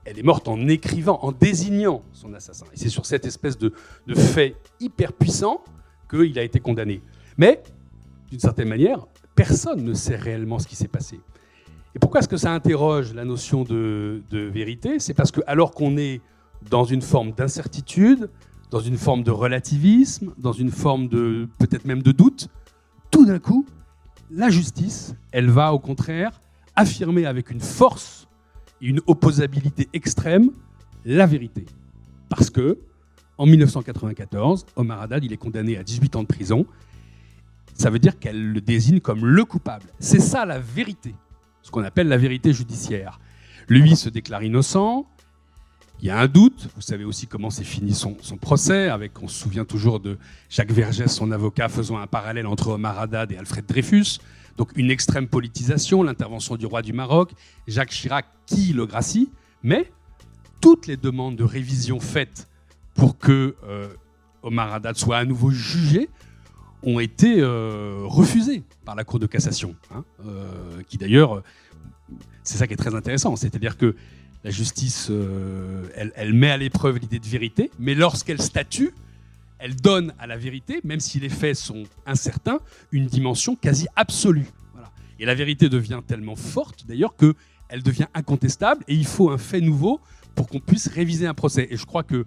elle 0.05 0.19
est 0.19 0.25
morte 0.25 0.49
en 0.49 0.67
écrivant, 0.67 1.21
en 1.23 1.31
désignant 1.31 2.03
son 2.13 2.35
assassin. 2.35 2.67
Et 2.73 2.77
c'est 2.77 2.89
sur 2.89 3.07
cette 3.07 3.25
espèce 3.25 3.57
de, 3.57 3.73
fait 4.17 4.57
hyper 4.81 5.13
puissant 5.13 5.63
qu'il 6.11 6.37
a 6.41 6.43
été 6.43 6.59
condamné. 6.59 7.01
Mais, 7.37 7.63
d'une 8.29 8.41
certaine 8.41 8.69
manière, 8.69 9.07
personne 9.35 9.85
ne 9.85 9.95
sait 9.95 10.17
réellement 10.17 10.59
ce 10.59 10.67
qui 10.67 10.77
s'est 10.77 10.89
passé. 10.89 11.21
Et 11.95 11.99
pourquoi 11.99 12.21
est-ce 12.21 12.29
que 12.29 12.37
ça 12.37 12.53
interroge 12.53 13.13
la 13.15 13.25
notion 13.25 13.65
de, 13.65 14.23
vérité? 14.31 14.99
C'est 14.99 15.15
parce 15.15 15.31
que 15.31 15.41
alors 15.47 15.73
qu'on 15.73 15.97
est 15.97 16.21
dans 16.71 16.85
une 16.85 17.03
forme 17.03 17.33
d'incertitude, 17.33 18.31
dans 18.71 18.81
une 18.81 18.97
forme 18.97 19.23
de 19.23 19.31
relativisme, 19.31 20.33
dans 20.39 20.53
une 20.53 20.71
forme 20.71 21.09
de 21.09 21.49
peut-être 21.59 21.85
même 21.85 22.03
de 22.03 22.13
doute, 22.13 22.49
tout 23.11 23.27
d'un 23.27 23.39
coup, 23.39 23.67
la 24.31 24.49
justice, 24.49 25.15
elle 25.33 25.51
va 25.51 25.75
au 25.75 25.79
contraire 25.79 26.41
affirmer 26.75 27.27
avec 27.27 27.51
une 27.51 27.61
force 27.61 28.27
et 28.81 28.87
une 28.87 29.01
opposabilité 29.07 29.89
extrême 29.93 30.51
la 31.05 31.27
vérité. 31.27 31.67
Parce 32.31 32.49
que, 32.49 32.79
en 33.37 33.45
1994, 33.45 34.65
Omar 34.77 35.03
Haddad, 35.03 35.25
il 35.25 35.33
est 35.33 35.37
condamné 35.37 35.77
à 35.77 35.83
18 35.83 36.17
ans 36.17 36.23
de 36.23 36.29
prison. 36.29 36.65
Ça 37.75 37.91
veut 37.91 37.99
dire 37.99 38.19
qu'elle 38.19 38.53
le 38.53 38.61
désigne 38.61 39.01
comme 39.01 39.27
le 39.27 39.45
coupable. 39.45 39.87
C'est 39.99 40.21
ça 40.21 40.45
la 40.45 40.59
vérité, 40.59 41.15
ce 41.63 41.71
qu'on 41.71 41.85
appelle 41.85 42.09
la 42.09 42.19
vérité 42.19 42.53
judiciaire. 42.53 43.19
Lui 43.69 43.97
se 43.97 44.09
déclare 44.09 44.43
innocent, 44.43 45.07
il 46.03 46.07
y 46.07 46.11
a 46.11 46.19
un 46.19 46.27
doute. 46.27 46.69
Vous 46.75 46.83
savez 46.83 47.05
aussi 47.05 47.29
comment 47.29 47.51
s'est 47.51 47.65
fini 47.65 47.95
son, 47.95 48.17
procès, 48.41 48.89
avec, 48.89 49.23
on 49.23 49.29
se 49.29 49.39
souvient 49.39 49.65
toujours 49.65 50.01
de 50.01 50.19
Jacques 50.51 50.73
Vergès, 50.73 51.07
son 51.07 51.31
avocat, 51.31 51.69
faisant 51.69 51.99
un 51.99 52.09
parallèle 52.09 52.47
entre 52.47 52.69
Omar 52.69 52.99
Haddad 52.99 53.31
et 53.31 53.37
Alfred 53.37 53.65
Dreyfus. 53.67 54.19
Donc 54.57 54.71
une 54.77 54.91
extrême 54.91 55.29
politisation, 55.29 56.03
l'intervention 56.03 56.57
du 56.57 56.67
roi 56.67 56.83
du 56.83 56.93
Maroc, 56.93 57.31
Jacques 57.69 57.91
Chirac 57.91 58.27
qui 58.47 58.73
le 58.73 58.85
gracie, 58.85 59.31
mais 59.63 59.91
toutes 60.61 60.89
les 60.89 60.97
demandes 60.97 61.37
de 61.37 61.45
révision 61.45 62.01
faites 62.01 62.49
pour 62.95 63.17
que 63.17 63.55
euh, 63.65 63.89
Omar 64.43 64.75
Haddad 64.75 64.97
soit 64.97 65.19
à 65.19 65.25
nouveau 65.25 65.51
jugé 65.51 66.09
ont 66.83 67.01
été 67.01 67.41
euh, 67.41 68.03
refusées 68.05 68.63
par 68.85 68.95
la 68.95 69.05
Cour 69.05 69.19
de 69.19 69.27
cassation, 69.27 69.75
hein, 69.95 70.05
euh, 70.27 70.83
qui 70.89 70.99
d'ailleurs, 70.99 71.43
c'est 72.43 72.59
ça 72.59 72.67
qui 72.67 72.75
est 72.75 72.77
très 72.77 72.95
intéressant, 72.95 73.37
c'est-à-dire 73.37 73.77
que 73.77 73.95
la 74.45 74.51
justice, 74.51 75.09
euh, 75.11 75.85
elle, 76.17 76.33
met 76.33 76.51
à 76.51 76.57
l'épreuve 76.57 76.99
l'idée 76.99 77.21
de 77.21 77.27
vérité, 77.27 77.71
mais 77.79 77.95
lorsqu'elle 77.95 78.43
statue, 78.43 78.93
elle 79.59 79.77
donne 79.77 80.13
à 80.19 80.27
la 80.27 80.37
vérité, 80.37 80.81
même 80.83 80.99
si 80.99 81.21
les 81.21 81.29
faits 81.29 81.57
sont 81.57 81.85
incertains, 82.07 82.59
une 82.91 83.07
dimension 83.07 83.55
quasi 83.55 83.87
absolue. 83.95 84.47
Et 85.21 85.25
la 85.25 85.37
vérité 85.37 85.69
devient 85.69 86.01
tellement 86.05 86.35
forte, 86.35 86.85
d'ailleurs, 86.89 87.15
qu'elle 87.15 87.83
devient 87.85 88.09
incontestable, 88.15 88.83
et 88.89 88.95
il 88.95 89.07
faut 89.07 89.31
un 89.31 89.39
fait 89.39 89.61
nouveau 89.61 90.01
pour 90.35 90.49
qu'on 90.49 90.59
puisse 90.59 90.89
réviser 90.89 91.29
un 91.29 91.35
procès. 91.35 91.69
Et 91.71 91.77
je 91.77 91.87
crois 91.87 92.03
que 92.03 92.25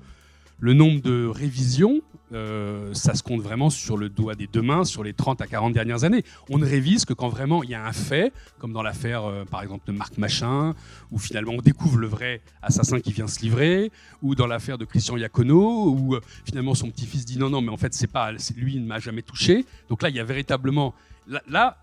le 0.60 0.74
nombre 0.74 1.02
de 1.02 1.26
révisions, 1.26 2.02
euh, 2.34 2.92
ça 2.94 3.14
se 3.14 3.22
compte 3.22 3.42
vraiment 3.42 3.70
sur 3.70 3.98
le 3.98 4.10
doigt 4.10 4.34
des 4.34 4.48
deux 4.48 4.64
mains 4.64 4.84
sur 4.84 5.04
les 5.04 5.14
30 5.14 5.42
à 5.42 5.48
40 5.48 5.74
dernières 5.74 6.04
années. 6.04 6.24
On 6.50 6.58
ne 6.58 6.66
révise 6.66 7.06
que 7.06 7.14
quand 7.14 7.30
vraiment 7.30 7.64
il 7.64 7.70
y 7.70 7.76
a 7.76 7.86
un 7.86 7.94
fait, 7.94 8.34
comme 8.58 8.74
dans 8.74 8.82
l'affaire 8.82 9.26
euh, 9.26 9.46
par 9.46 9.62
exemple 9.62 9.86
de 9.88 9.92
Marc 9.92 10.18
Machin, 10.18 10.74
où 11.12 11.20
finalement 11.20 11.54
on 11.54 11.62
découvre 11.62 11.98
le 11.98 12.08
vrai 12.08 12.42
assassin 12.64 13.00
qui 13.00 13.12
vient 13.12 13.28
se 13.28 13.42
livrer, 13.42 13.92
ou 14.24 14.34
dans 14.34 14.48
l'affaire 14.48 14.80
de 14.80 14.86
Christian 14.86 15.18
Iacono, 15.18 15.92
où 15.92 16.16
euh, 16.16 16.22
finalement 16.46 16.74
son 16.74 16.90
petit-fils 16.90 17.26
dit 17.26 17.38
non, 17.38 17.50
non, 17.50 17.62
mais 17.62 17.70
en 17.70 17.78
fait 17.78 17.94
c'est 17.94 18.12
pas, 18.12 18.32
lui 18.32 18.74
il 18.76 18.82
ne 18.82 18.88
m'a 18.88 19.00
jamais 19.00 19.22
touché. 19.22 19.66
Donc 19.90 20.02
là 20.02 20.10
il 20.10 20.16
y 20.16 20.20
a 20.20 20.24
véritablement, 20.24 20.96
là, 21.28 21.78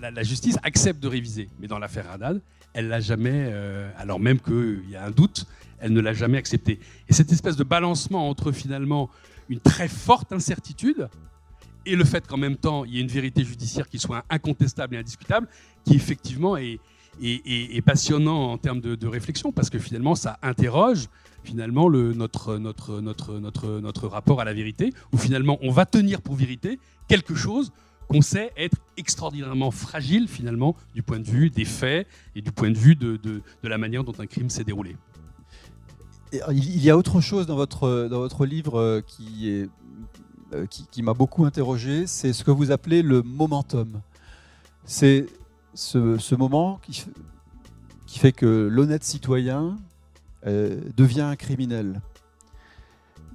la, 0.00 0.22
justice 0.22 0.58
accepte 0.62 1.02
de 1.02 1.08
réviser, 1.08 1.48
mais 1.60 1.66
dans 1.66 1.78
l'affaire 1.78 2.10
Haddad, 2.10 2.42
elle 2.74 2.88
l'a 2.88 3.00
jamais, 3.00 3.52
alors 3.96 4.20
même 4.20 4.38
qu'il 4.38 4.90
y 4.90 4.96
a 4.96 5.04
un 5.04 5.10
doute, 5.10 5.46
elle 5.80 5.92
ne 5.92 6.00
l'a 6.00 6.12
jamais 6.12 6.38
accepté. 6.38 6.78
Et 7.08 7.12
cette 7.12 7.32
espèce 7.32 7.56
de 7.56 7.64
balancement 7.64 8.28
entre 8.28 8.52
finalement 8.52 9.10
une 9.48 9.60
très 9.60 9.88
forte 9.88 10.32
incertitude 10.32 11.08
et 11.86 11.96
le 11.96 12.04
fait 12.04 12.26
qu'en 12.26 12.36
même 12.36 12.56
temps, 12.56 12.84
il 12.84 12.94
y 12.94 12.98
ait 12.98 13.02
une 13.02 13.08
vérité 13.08 13.44
judiciaire 13.44 13.88
qui 13.88 13.98
soit 13.98 14.24
incontestable 14.28 14.94
et 14.94 14.98
indiscutable, 14.98 15.48
qui 15.84 15.94
effectivement 15.94 16.56
est, 16.56 16.80
passionnant 17.84 18.52
en 18.52 18.58
termes 18.58 18.80
de, 18.80 19.06
réflexion, 19.06 19.52
parce 19.52 19.70
que 19.70 19.78
finalement, 19.78 20.14
ça 20.14 20.38
interroge 20.42 21.08
finalement 21.44 21.88
le, 21.88 22.12
notre, 22.12 22.58
notre, 22.58 23.00
notre, 23.00 23.38
notre, 23.38 23.80
notre 23.80 24.06
rapport 24.06 24.40
à 24.40 24.44
la 24.44 24.52
vérité, 24.52 24.92
où 25.12 25.18
finalement, 25.18 25.58
on 25.62 25.70
va 25.70 25.86
tenir 25.86 26.20
pour 26.20 26.34
vérité 26.34 26.78
quelque 27.08 27.34
chose 27.34 27.72
qu'on 28.08 28.22
sait 28.22 28.52
être 28.56 28.76
extraordinairement 28.96 29.70
fragile 29.70 30.28
finalement 30.28 30.76
du 30.94 31.02
point 31.02 31.20
de 31.20 31.26
vue 31.26 31.50
des 31.50 31.64
faits 31.64 32.06
et 32.34 32.42
du 32.42 32.52
point 32.52 32.70
de 32.70 32.78
vue 32.78 32.96
de, 32.96 33.16
de, 33.16 33.42
de 33.62 33.68
la 33.68 33.78
manière 33.78 34.02
dont 34.04 34.14
un 34.18 34.26
crime 34.26 34.50
s'est 34.50 34.64
déroulé. 34.64 34.96
Il 36.32 36.82
y 36.82 36.90
a 36.90 36.96
autre 36.96 37.20
chose 37.20 37.46
dans 37.46 37.56
votre, 37.56 38.06
votre 38.10 38.44
livre 38.44 38.78
euh, 38.78 39.00
qui, 39.00 39.68
euh, 40.52 41.02
m'a 41.02 41.14
beaucoup 41.14 41.46
interrogé, 41.46 42.06
c'est 42.06 42.32
ce 42.32 42.44
que 42.44 42.50
vous 42.50 42.70
appelez 42.70 43.02
le 43.02 43.22
momentum. 43.22 44.00
C'est 44.84 45.26
ce, 45.74 46.34
moment 46.34 46.80
qui, 46.82 48.18
fait 48.18 48.32
que 48.32 48.68
l'honnête 48.70 49.04
citoyen 49.04 49.76
euh, 50.46 50.80
devient 50.96 51.22
un 51.22 51.36
criminel, 51.36 52.00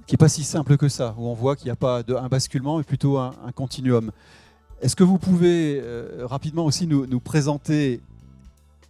qui 0.06 0.14
n'est 0.14 0.18
pas 0.18 0.28
si 0.28 0.44
simple 0.44 0.76
que 0.76 0.88
ça, 0.88 1.14
où 1.18 1.26
on 1.26 1.34
voit 1.34 1.56
qu'il 1.56 1.66
n'y 1.66 1.72
a 1.72 1.76
pas 1.76 2.02
un 2.06 2.28
basculement, 2.28 2.78
mais 2.78 2.84
plutôt 2.84 3.18
un, 3.18 3.32
continuum. 3.54 4.12
Est-ce 4.82 4.94
que 4.94 5.04
vous 5.04 5.18
pouvez 5.18 5.82
rapidement 6.20 6.64
aussi 6.64 6.86
nous, 6.86 7.06
nous 7.06 7.20
présenter 7.20 8.00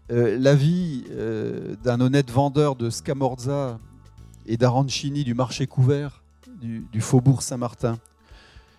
l'avis 0.09 1.05
d'un 1.85 2.01
honnête 2.01 2.31
vendeur 2.31 2.75
de 2.75 2.91
Scamorza 2.91 3.79
et 4.47 4.57
d'Arancini 4.57 5.25
du 5.25 5.35
marché 5.35 5.67
couvert 5.67 6.23
du, 6.61 7.01
faubourg 7.01 7.43
Saint-Martin. 7.43 7.99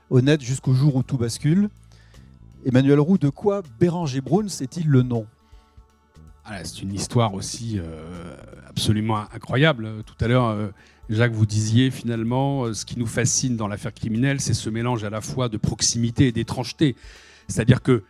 Honnête 0.10 0.42
jusqu'au 0.42 0.74
jour 0.74 0.96
où 0.96 1.04
tout 1.04 1.18
bascule. 1.18 1.70
Emmanuel 2.66 3.00
Roux, 3.00 3.18
de 3.18 3.30
quoi 3.30 3.62
Béranger 3.80 4.22
Bruns 4.22 4.48
est-il 4.62 4.88
le 4.88 5.04
nom? 5.04 5.28
Ah, 6.46 6.64
C'est 6.64 6.82
une 6.82 6.94
histoire 6.94 7.34
aussi 7.34 7.80
euh, 7.80 8.36
absolument 8.68 9.26
incroyable. 9.34 10.04
Tout 10.04 10.16
à 10.24 10.28
l'heure, 10.28 10.48
euh, 10.48 10.70
Jacques, 11.10 11.34
vous 11.34 11.46
disiez 11.46 11.92
finalement, 11.92 12.66
euh, 12.66 12.74
ce 12.74 12.86
qui 12.86 12.98
nous 12.98 13.08
fascine 13.08 13.56
dans 13.56 13.68
l'affaire 13.68 13.94
criminelle, 13.94 14.40
c'est 14.40 14.54
ce 14.54 14.70
mélange 14.70 15.04
à 15.04 15.10
la 15.10 15.22
fois 15.22 15.50
de 15.50 15.58
proximité 15.58 16.28
et 16.28 16.32
d'étrangeté. 16.32 16.96
C'est-à-dire 17.48 17.82
que 17.82 18.04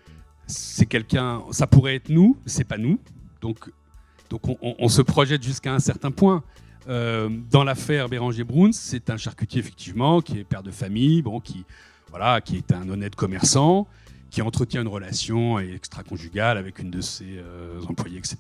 c'est 0.47 0.85
quelqu'un, 0.85 1.41
ça 1.51 1.67
pourrait 1.67 1.95
être 1.95 2.09
nous, 2.09 2.37
c'est 2.45 2.63
pas 2.63 2.77
nous. 2.77 2.99
Donc, 3.41 3.71
donc 4.29 4.41
on 4.61 4.89
se 4.89 5.01
projette 5.01 5.43
jusqu'à 5.43 5.73
un 5.73 5.79
certain 5.79 6.11
point. 6.11 6.43
Euh, 6.87 7.29
dans 7.49 7.63
l'affaire 7.63 8.09
Béranger 8.09 8.43
Bruns, 8.43 8.73
c'est 8.73 9.09
un 9.09 9.17
charcutier 9.17 9.59
effectivement 9.59 10.21
qui 10.21 10.39
est 10.39 10.43
père 10.43 10.63
de 10.63 10.71
famille, 10.71 11.21
bon, 11.21 11.39
qui, 11.39 11.65
voilà, 12.09 12.41
qui 12.41 12.57
est 12.57 12.71
un 12.71 12.87
honnête 12.89 13.15
commerçant, 13.15 13.87
qui 14.29 14.41
entretient 14.41 14.81
une 14.81 14.87
relation 14.87 15.57
extra-conjugale 15.59 16.57
avec 16.57 16.79
une 16.79 16.91
de 16.91 17.01
ses 17.01 17.37
euh, 17.37 17.81
employés, 17.89 18.19
etc. 18.19 18.37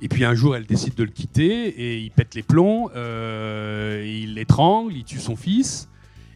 Et 0.00 0.08
puis 0.08 0.24
un 0.24 0.34
jour, 0.34 0.56
elle 0.56 0.64
décide 0.64 0.94
de 0.94 1.02
le 1.02 1.10
quitter 1.10 1.68
et 1.68 1.98
il 1.98 2.10
pète 2.10 2.34
les 2.34 2.42
plombs, 2.42 2.90
euh, 2.94 4.02
il 4.06 4.34
l'étrangle, 4.34 4.94
il 4.94 5.04
tue 5.04 5.18
son 5.18 5.36
fils. 5.36 5.88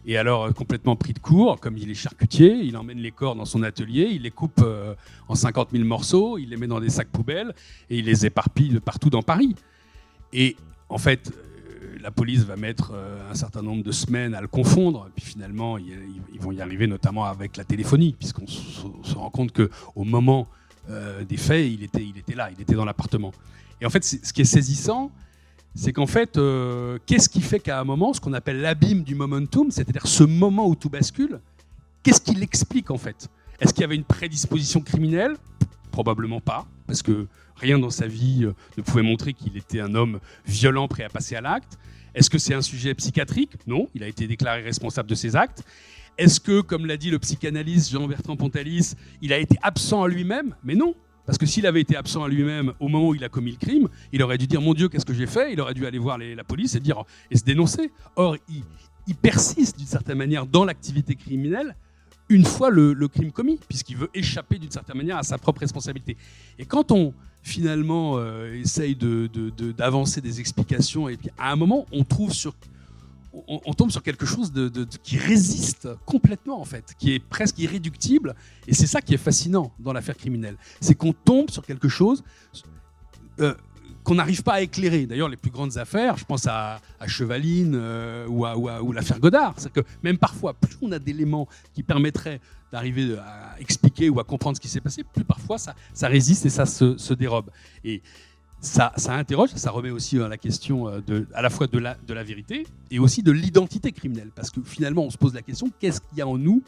Et 0.05 0.17
alors, 0.17 0.53
complètement 0.53 0.97
pris 0.97 1.13
de 1.13 1.19
court, 1.19 1.61
comme 1.61 1.77
il 1.77 1.89
est 1.89 1.93
charcutier, 1.93 2.55
il 2.55 2.75
emmène 2.75 2.97
les 2.97 3.11
corps 3.11 3.35
dans 3.37 3.45
son 3.45 3.63
atelier, 3.63 4.09
il 4.11 4.23
les 4.23 4.31
coupe 4.31 4.61
en 5.29 5.35
50 5.35 5.69
000 5.71 5.85
morceaux, 5.85 6.37
il 6.37 6.49
les 6.49 6.57
met 6.57 6.67
dans 6.67 6.81
des 6.81 6.89
sacs 6.89 7.07
poubelles 7.07 7.55
et 7.89 7.99
il 7.99 8.05
les 8.05 8.25
éparpille 8.25 8.77
partout 8.81 9.09
dans 9.09 9.21
Paris. 9.21 9.55
Et 10.33 10.57
en 10.89 10.97
fait, 10.97 11.31
euh, 11.31 11.97
la 12.01 12.11
police 12.11 12.43
va 12.43 12.55
mettre 12.55 12.91
euh, 12.93 13.31
un 13.31 13.35
certain 13.35 13.61
nombre 13.61 13.83
de 13.83 13.91
semaines 13.91 14.35
à 14.35 14.41
le 14.41 14.47
confondre, 14.47 15.09
puis 15.15 15.25
finalement, 15.25 15.77
ils 15.77 16.39
vont 16.39 16.51
y 16.51 16.61
arriver 16.61 16.87
notamment 16.87 17.25
avec 17.25 17.57
la 17.57 17.63
téléphonie, 17.63 18.15
puisqu'on 18.17 18.47
se 18.47 19.15
rend 19.15 19.29
compte 19.29 19.51
qu'au 19.53 20.03
moment 20.03 20.47
euh, 20.89 21.23
des 21.23 21.37
faits, 21.37 21.71
il 21.71 21.83
était, 21.83 22.03
il 22.03 22.17
était 22.17 22.35
là, 22.35 22.49
il 22.51 22.61
était 22.61 22.75
dans 22.75 22.85
l'appartement. 22.85 23.31
Et 23.81 23.85
en 23.85 23.89
fait, 23.89 24.03
ce 24.03 24.33
qui 24.33 24.41
est 24.41 24.45
saisissant, 24.45 25.11
c'est 25.75 25.91
qu'en 25.91 26.05
fait, 26.05 26.39
qu'est-ce 27.05 27.27
qui 27.27 27.41
fait 27.41 27.59
qu'à 27.59 27.79
un 27.79 27.83
moment, 27.83 28.13
ce 28.13 28.21
qu'on 28.21 28.33
appelle 28.33 28.61
l'abîme 28.61 29.03
du 29.03 29.15
momentum, 29.15 29.71
c'est-à-dire 29.71 30.05
ce 30.05 30.23
moment 30.23 30.67
où 30.67 30.75
tout 30.75 30.89
bascule, 30.89 31.39
qu'est-ce 32.03 32.21
qui 32.21 32.35
l'explique 32.35 32.91
en 32.91 32.97
fait? 32.97 33.27
Est-ce 33.59 33.73
qu'il 33.73 33.81
y 33.81 33.85
avait 33.85 33.95
une 33.95 34.03
prédisposition 34.03 34.81
criminelle? 34.81 35.35
Probablement 35.93 36.41
pas, 36.41 36.65
parce 36.87 37.01
que 37.01 37.27
Rien 37.55 37.79
dans 37.79 37.89
sa 37.89 38.07
vie 38.07 38.41
euh, 38.43 38.53
ne 38.77 38.83
pouvait 38.83 39.03
montrer 39.03 39.33
qu'il 39.33 39.57
était 39.57 39.79
un 39.79 39.95
homme 39.95 40.19
violent 40.45 40.87
prêt 40.87 41.03
à 41.03 41.09
passer 41.09 41.35
à 41.35 41.41
l'acte. 41.41 41.77
Est-ce 42.15 42.29
que 42.29 42.37
c'est 42.37 42.53
un 42.53 42.61
sujet 42.61 42.93
psychiatrique? 42.93 43.51
Non, 43.67 43.89
il 43.95 44.03
a 44.03 44.07
été 44.07 44.27
déclaré 44.27 44.61
responsable 44.61 45.09
de 45.09 45.15
ses 45.15 45.35
actes. 45.35 45.63
Est-ce 46.17 46.39
que, 46.39 46.61
comme 46.61 46.85
l'a 46.85 46.97
dit 46.97 47.09
le 47.09 47.19
psychanalyste 47.19 47.91
Jean-Bertrand 47.91 48.35
Pontalis, 48.35 48.93
il 49.21 49.33
a 49.33 49.39
été 49.39 49.57
absent 49.63 50.03
à 50.03 50.07
lui-même? 50.07 50.55
Mais 50.63 50.75
non, 50.75 50.93
parce 51.25 51.39
que 51.39 51.47
s'il 51.47 51.65
avait 51.65 51.81
été 51.81 51.95
absent 51.95 52.23
à 52.23 52.27
lui-même 52.27 52.73
au 52.79 52.87
moment 52.87 53.09
où 53.09 53.15
il 53.15 53.23
a 53.23 53.29
commis 53.29 53.51
le 53.51 53.57
crime, 53.57 53.87
il 54.11 54.21
aurait 54.21 54.37
dû 54.37 54.45
dire 54.45 54.61
Mon 54.61 54.75
Dieu, 54.75 54.89
qu'est-ce 54.89 55.05
que 55.05 55.13
j'ai 55.13 55.25
fait? 55.25 55.53
Il 55.53 55.61
aurait 55.61 55.73
dû 55.73 55.87
aller 55.87 55.97
voir 55.97 56.19
la 56.19 56.43
police 56.43 56.75
et, 56.75 56.79
dire, 56.79 57.03
et 57.31 57.37
se 57.37 57.43
dénoncer. 57.43 57.91
Or, 58.15 58.37
il 59.07 59.15
persiste 59.15 59.77
d'une 59.77 59.87
certaine 59.87 60.17
manière 60.17 60.45
dans 60.45 60.65
l'activité 60.65 61.15
criminelle 61.15 61.75
une 62.29 62.45
fois 62.45 62.69
le, 62.69 63.07
crime 63.07 63.31
commis, 63.31 63.59
puisqu'il 63.67 63.97
veut 63.97 64.09
échapper 64.13 64.57
d'une 64.57 64.71
certaine 64.71 64.97
manière 64.97 65.17
à 65.17 65.23
sa 65.23 65.37
propre 65.37 65.61
responsabilité. 65.61 66.17
Et 66.57 66.65
quand 66.65 66.91
on 66.91 67.13
finalement 67.41 68.17
euh, 68.17 68.53
essaye 68.53 68.95
d'avancer 68.95 70.21
de, 70.21 70.27
des 70.27 70.39
explications, 70.39 71.09
et 71.09 71.17
puis 71.17 71.29
à 71.37 71.51
un 71.51 71.55
moment, 71.55 71.85
on 71.91 72.03
tombe 72.03 72.31
sur 72.31 72.53
quelque 74.03 74.25
chose 74.25 74.51
qui 75.03 75.17
résiste 75.17 75.89
complètement 76.05 76.61
en 76.61 76.65
fait, 76.65 76.93
qui 76.97 77.13
est 77.13 77.19
presque 77.19 77.59
irréductible. 77.59 78.35
Et 78.67 78.73
c'est 78.73 78.87
ça 78.87 79.01
qui 79.01 79.13
est 79.13 79.17
fascinant 79.17 79.73
dans 79.79 79.91
l'affaire 79.93 80.17
criminelle, 80.17 80.55
c'est 80.79 80.95
qu'on 80.95 81.13
tombe 81.13 81.49
sur 81.49 81.65
quelque 81.65 81.89
chose. 81.89 82.23
Euh, 83.39 83.55
qu'on 84.03 84.15
n'arrive 84.15 84.43
pas 84.43 84.53
à 84.53 84.61
éclairer. 84.61 85.05
D'ailleurs, 85.05 85.29
les 85.29 85.37
plus 85.37 85.51
grandes 85.51 85.77
affaires, 85.77 86.17
je 86.17 86.25
pense 86.25 86.47
à, 86.47 86.79
Chevaline 87.07 87.73
euh, 87.75 88.27
ou, 88.27 88.45
à, 88.45 88.81
l'affaire 88.93 89.19
Godard, 89.19 89.53
c'est 89.57 89.71
que 89.71 89.81
même 90.03 90.17
parfois, 90.17 90.53
plus 90.53 90.77
on 90.81 90.91
a 90.91 90.99
d'éléments 90.99 91.47
qui 91.73 91.83
permettraient 91.83 92.39
d'arriver 92.71 93.17
à 93.17 93.59
expliquer 93.59 94.09
ou 94.09 94.19
à 94.19 94.23
comprendre 94.23 94.57
ce 94.57 94.61
qui 94.61 94.67
s'est 94.67 94.81
passé, 94.81 95.03
plus 95.03 95.23
parfois 95.23 95.57
ça, 95.57 95.75
résiste 96.07 96.45
et 96.45 96.49
ça 96.49 96.65
se, 96.65 97.13
dérobe. 97.13 97.49
Et 97.83 98.01
ça, 98.59 98.93
interroge, 99.09 99.49
ça 99.55 99.71
remet 99.71 99.91
aussi 99.91 100.17
la 100.17 100.37
question 100.37 100.87
euh, 100.87 101.27
à 101.33 101.41
la 101.41 101.49
fois 101.49 101.67
de 101.67 101.77
la, 101.77 101.95
de 102.07 102.13
la 102.13 102.23
vérité 102.23 102.65
et 102.89 102.99
aussi 102.99 103.21
de 103.21 103.31
l'identité 103.31 103.91
criminelle. 103.91 104.31
Parce 104.35 104.49
que 104.49 104.61
finalement, 104.63 105.03
on 105.03 105.09
se 105.09 105.17
pose 105.17 105.33
la 105.33 105.41
question, 105.41 105.69
qu'est-ce 105.79 106.01
qu'il 106.01 106.17
y 106.17 106.21
a 106.21 106.27
en 106.27 106.37
nous 106.37 106.63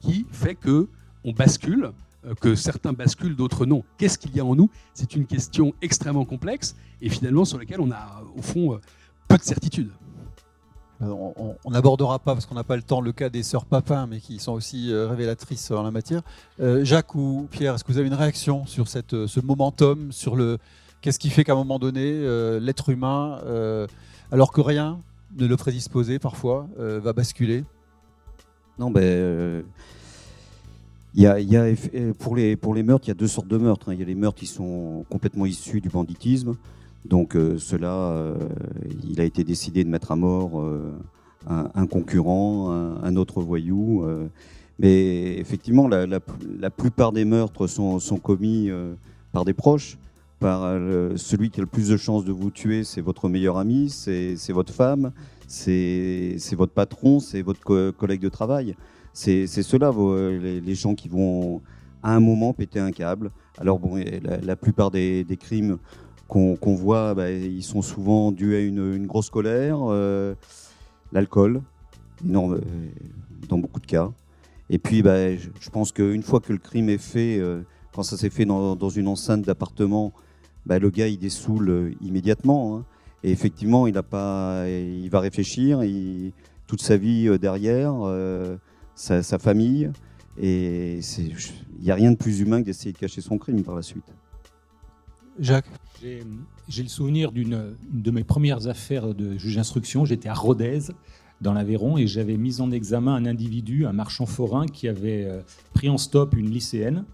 qui 0.00 0.26
fait 0.32 0.54
que 0.54 0.88
on 1.24 1.32
bascule 1.32 1.92
que 2.40 2.54
certains 2.54 2.92
basculent, 2.92 3.36
d'autres 3.36 3.66
non. 3.66 3.84
Qu'est-ce 3.98 4.18
qu'il 4.18 4.34
y 4.36 4.40
a 4.40 4.44
en 4.44 4.54
nous? 4.54 4.70
C'est 4.92 5.14
une 5.14 5.26
question 5.26 5.74
extrêmement 5.82 6.24
complexe 6.24 6.76
et 7.02 7.08
finalement 7.08 7.44
sur 7.44 7.58
laquelle 7.58 7.80
on 7.80 7.90
a 7.90 8.22
au 8.36 8.42
fond 8.42 8.74
euh, 8.74 8.80
peu 9.28 9.36
de 9.36 9.42
certitude. 9.42 9.90
Euh, 11.02 11.12
on 11.64 11.70
n'abordera 11.70 12.18
pas, 12.18 12.34
parce 12.34 12.46
qu'on 12.46 12.54
n'a 12.54 12.64
pas 12.64 12.76
le 12.76 12.82
temps, 12.82 13.00
le 13.00 13.12
cas 13.12 13.28
des 13.28 13.42
sœurs 13.42 13.66
Papin, 13.66 14.06
mais 14.06 14.20
qui 14.20 14.38
sont 14.38 14.52
aussi 14.52 14.94
révélatrices 14.94 15.70
en 15.72 15.82
la 15.82 15.90
matière. 15.90 16.22
Jacques 16.82 17.14
ou 17.16 17.48
Pierre, 17.50 17.74
est-ce 17.74 17.84
que 17.84 17.92
vous 17.92 17.98
avez 17.98 18.06
une 18.06 18.14
réaction 18.14 18.64
sur 18.64 18.86
cette, 18.86 19.26
ce 19.26 19.40
momentum, 19.40 20.12
sur 20.12 20.36
le 20.36 20.58
qu'est-ce 21.02 21.18
qui 21.18 21.30
fait 21.30 21.42
qu'à 21.42 21.52
un 21.52 21.56
moment 21.56 21.80
donné, 21.80 22.12
l'être 22.60 22.90
humain, 22.90 23.40
alors 24.30 24.52
que 24.52 24.60
rien 24.60 25.00
ne 25.36 25.46
le 25.46 25.56
prédisposait 25.56 26.20
parfois, 26.20 26.68
va 26.78 27.12
basculer? 27.12 27.64
Non, 28.78 28.90
ben 28.92 29.64
il 31.14 31.22
y 31.22 31.26
a, 31.26 31.36
euh, 31.36 32.12
pour, 32.18 32.34
les, 32.34 32.56
pour 32.56 32.74
les 32.74 32.82
meurtres, 32.82 33.06
il 33.06 33.08
y 33.08 33.12
a 33.12 33.14
deux 33.14 33.28
sortes 33.28 33.46
de 33.48 33.56
meurtres. 33.56 33.88
Hein. 33.88 33.94
Il 33.94 34.00
y 34.00 34.02
a 34.02 34.06
les 34.06 34.16
meurtres 34.16 34.38
qui 34.38 34.46
sont 34.46 35.04
complètement 35.08 35.46
issus 35.46 35.80
du 35.80 35.88
banditisme. 35.88 36.54
Donc 37.04 37.36
euh, 37.36 37.58
cela, 37.58 37.92
euh, 37.92 38.34
il 39.08 39.20
a 39.20 39.24
été 39.24 39.44
décidé 39.44 39.84
de 39.84 39.88
mettre 39.88 40.10
à 40.10 40.16
mort 40.16 40.64
un, 41.46 41.86
concurrent, 41.86 42.70
un, 42.70 43.16
autre 43.16 43.42
voyou. 43.42 44.04
mais 44.78 45.38
effectivement, 45.38 45.88
la, 45.88 46.70
plupart 46.70 47.12
des 47.12 47.24
meurtres 47.24 47.66
sont, 47.66 48.00
sont 48.00 48.16
commis 48.16 48.70
par 49.32 49.44
des 49.44 49.54
proches. 49.54 49.98
Par 50.40 50.62
celui 51.16 51.50
qui 51.50 51.60
a 51.60 51.62
le 51.62 51.68
plus 51.68 51.88
de 51.88 51.96
chances 51.96 52.24
de 52.24 52.32
vous 52.32 52.50
tuer, 52.50 52.82
c'est 52.82 53.00
votre 53.00 53.28
meilleur 53.28 53.58
ami, 53.58 53.88
c'est 53.90 54.52
votre 54.52 54.72
femme, 54.72 55.12
c'est 55.46 56.38
votre 56.52 56.72
patron, 56.72 57.20
c'est 57.20 57.42
votre 57.42 57.90
collègue 57.90 58.22
de 58.22 58.30
travail 58.30 58.74
c'est 59.14 59.46
cela, 59.46 59.92
les, 59.92 60.60
les, 60.60 60.74
gens 60.74 60.94
qui 60.94 61.08
vont 61.08 61.62
à 62.04 62.14
un 62.14 62.20
moment 62.20 62.52
péter 62.52 62.78
un 62.78 62.92
câble. 62.92 63.30
Alors 63.58 63.78
bon, 63.78 64.02
la, 64.42 64.56
plupart 64.56 64.90
des, 64.90 65.26
crimes 65.40 65.78
qu'on 66.28 66.74
voit, 66.74 67.14
bah, 67.14 67.30
ils 67.30 67.62
sont 67.62 67.82
souvent 67.82 68.30
dus 68.30 68.54
à 68.54 68.60
une, 68.60 69.06
grosse 69.06 69.30
colère, 69.30 69.78
euh, 69.82 70.34
l'alcool, 71.12 71.62
euh, 72.24 72.60
dans 73.48 73.58
beaucoup 73.58 73.80
de 73.80 73.86
cas. 73.86 74.10
Et 74.70 74.78
puis, 74.78 75.02
bah, 75.02 75.34
je, 75.34 75.70
pense 75.70 75.92
qu'une 75.92 76.22
fois 76.22 76.40
que 76.40 76.52
le 76.52 76.58
crime 76.58 76.88
est 76.88 76.98
fait, 76.98 77.38
euh, 77.38 77.62
quand 77.94 78.02
ça 78.02 78.16
s'est 78.16 78.30
fait 78.30 78.44
dans, 78.44 78.88
une 78.90 79.08
enceinte 79.08 79.42
d'appartement, 79.42 80.12
bah, 80.66 80.78
le 80.78 80.90
gars 80.90 81.08
il 81.08 81.18
dessoule 81.18 81.94
immédiatement. 82.02 82.76
Hein. 82.76 82.84
Et 83.22 83.30
effectivement, 83.30 83.86
il 83.86 83.94
va 83.94 85.20
réfléchir, 85.20 85.80
toute 86.66 86.82
sa 86.82 86.96
vie 86.98 87.38
derrière 87.38 87.94
sa, 88.94 89.38
famille. 89.38 89.90
Et 90.38 91.00
il 91.18 91.34
n'y 91.80 91.90
a 91.90 91.94
rien 91.94 92.10
de 92.10 92.16
plus 92.16 92.40
humain 92.40 92.60
que 92.60 92.66
d'essayer 92.66 92.92
de 92.92 92.98
cacher 92.98 93.20
son 93.20 93.38
crime 93.38 93.62
par 93.62 93.74
la 93.74 93.82
suite. 93.82 94.04
Jacques 95.38 95.68
J'ai 96.68 96.82
le 96.82 96.88
souvenir 96.88 97.32
d'une 97.32 97.74
de 97.92 98.10
mes 98.10 98.24
premières 98.24 98.66
affaires 98.68 99.14
de 99.14 99.36
juge 99.36 99.56
d'instruction. 99.56 100.04
J'étais 100.04 100.28
à 100.28 100.34
Rodez, 100.34 100.80
dans 101.40 101.52
l'Aveyron, 101.52 101.98
et 101.98 102.06
j'avais 102.06 102.36
mis 102.36 102.60
en 102.60 102.70
examen 102.70 103.14
un 103.14 103.26
individu, 103.26 103.86
un 103.86 103.92
marchand 103.92 104.26
forain, 104.26 104.66
qui 104.66 104.88
avait 104.88 105.24
euh, 105.24 105.40
pris 105.72 105.88
en 105.88 105.98
stop 105.98 106.36
une 106.36 106.50
lycéenne 106.50 107.04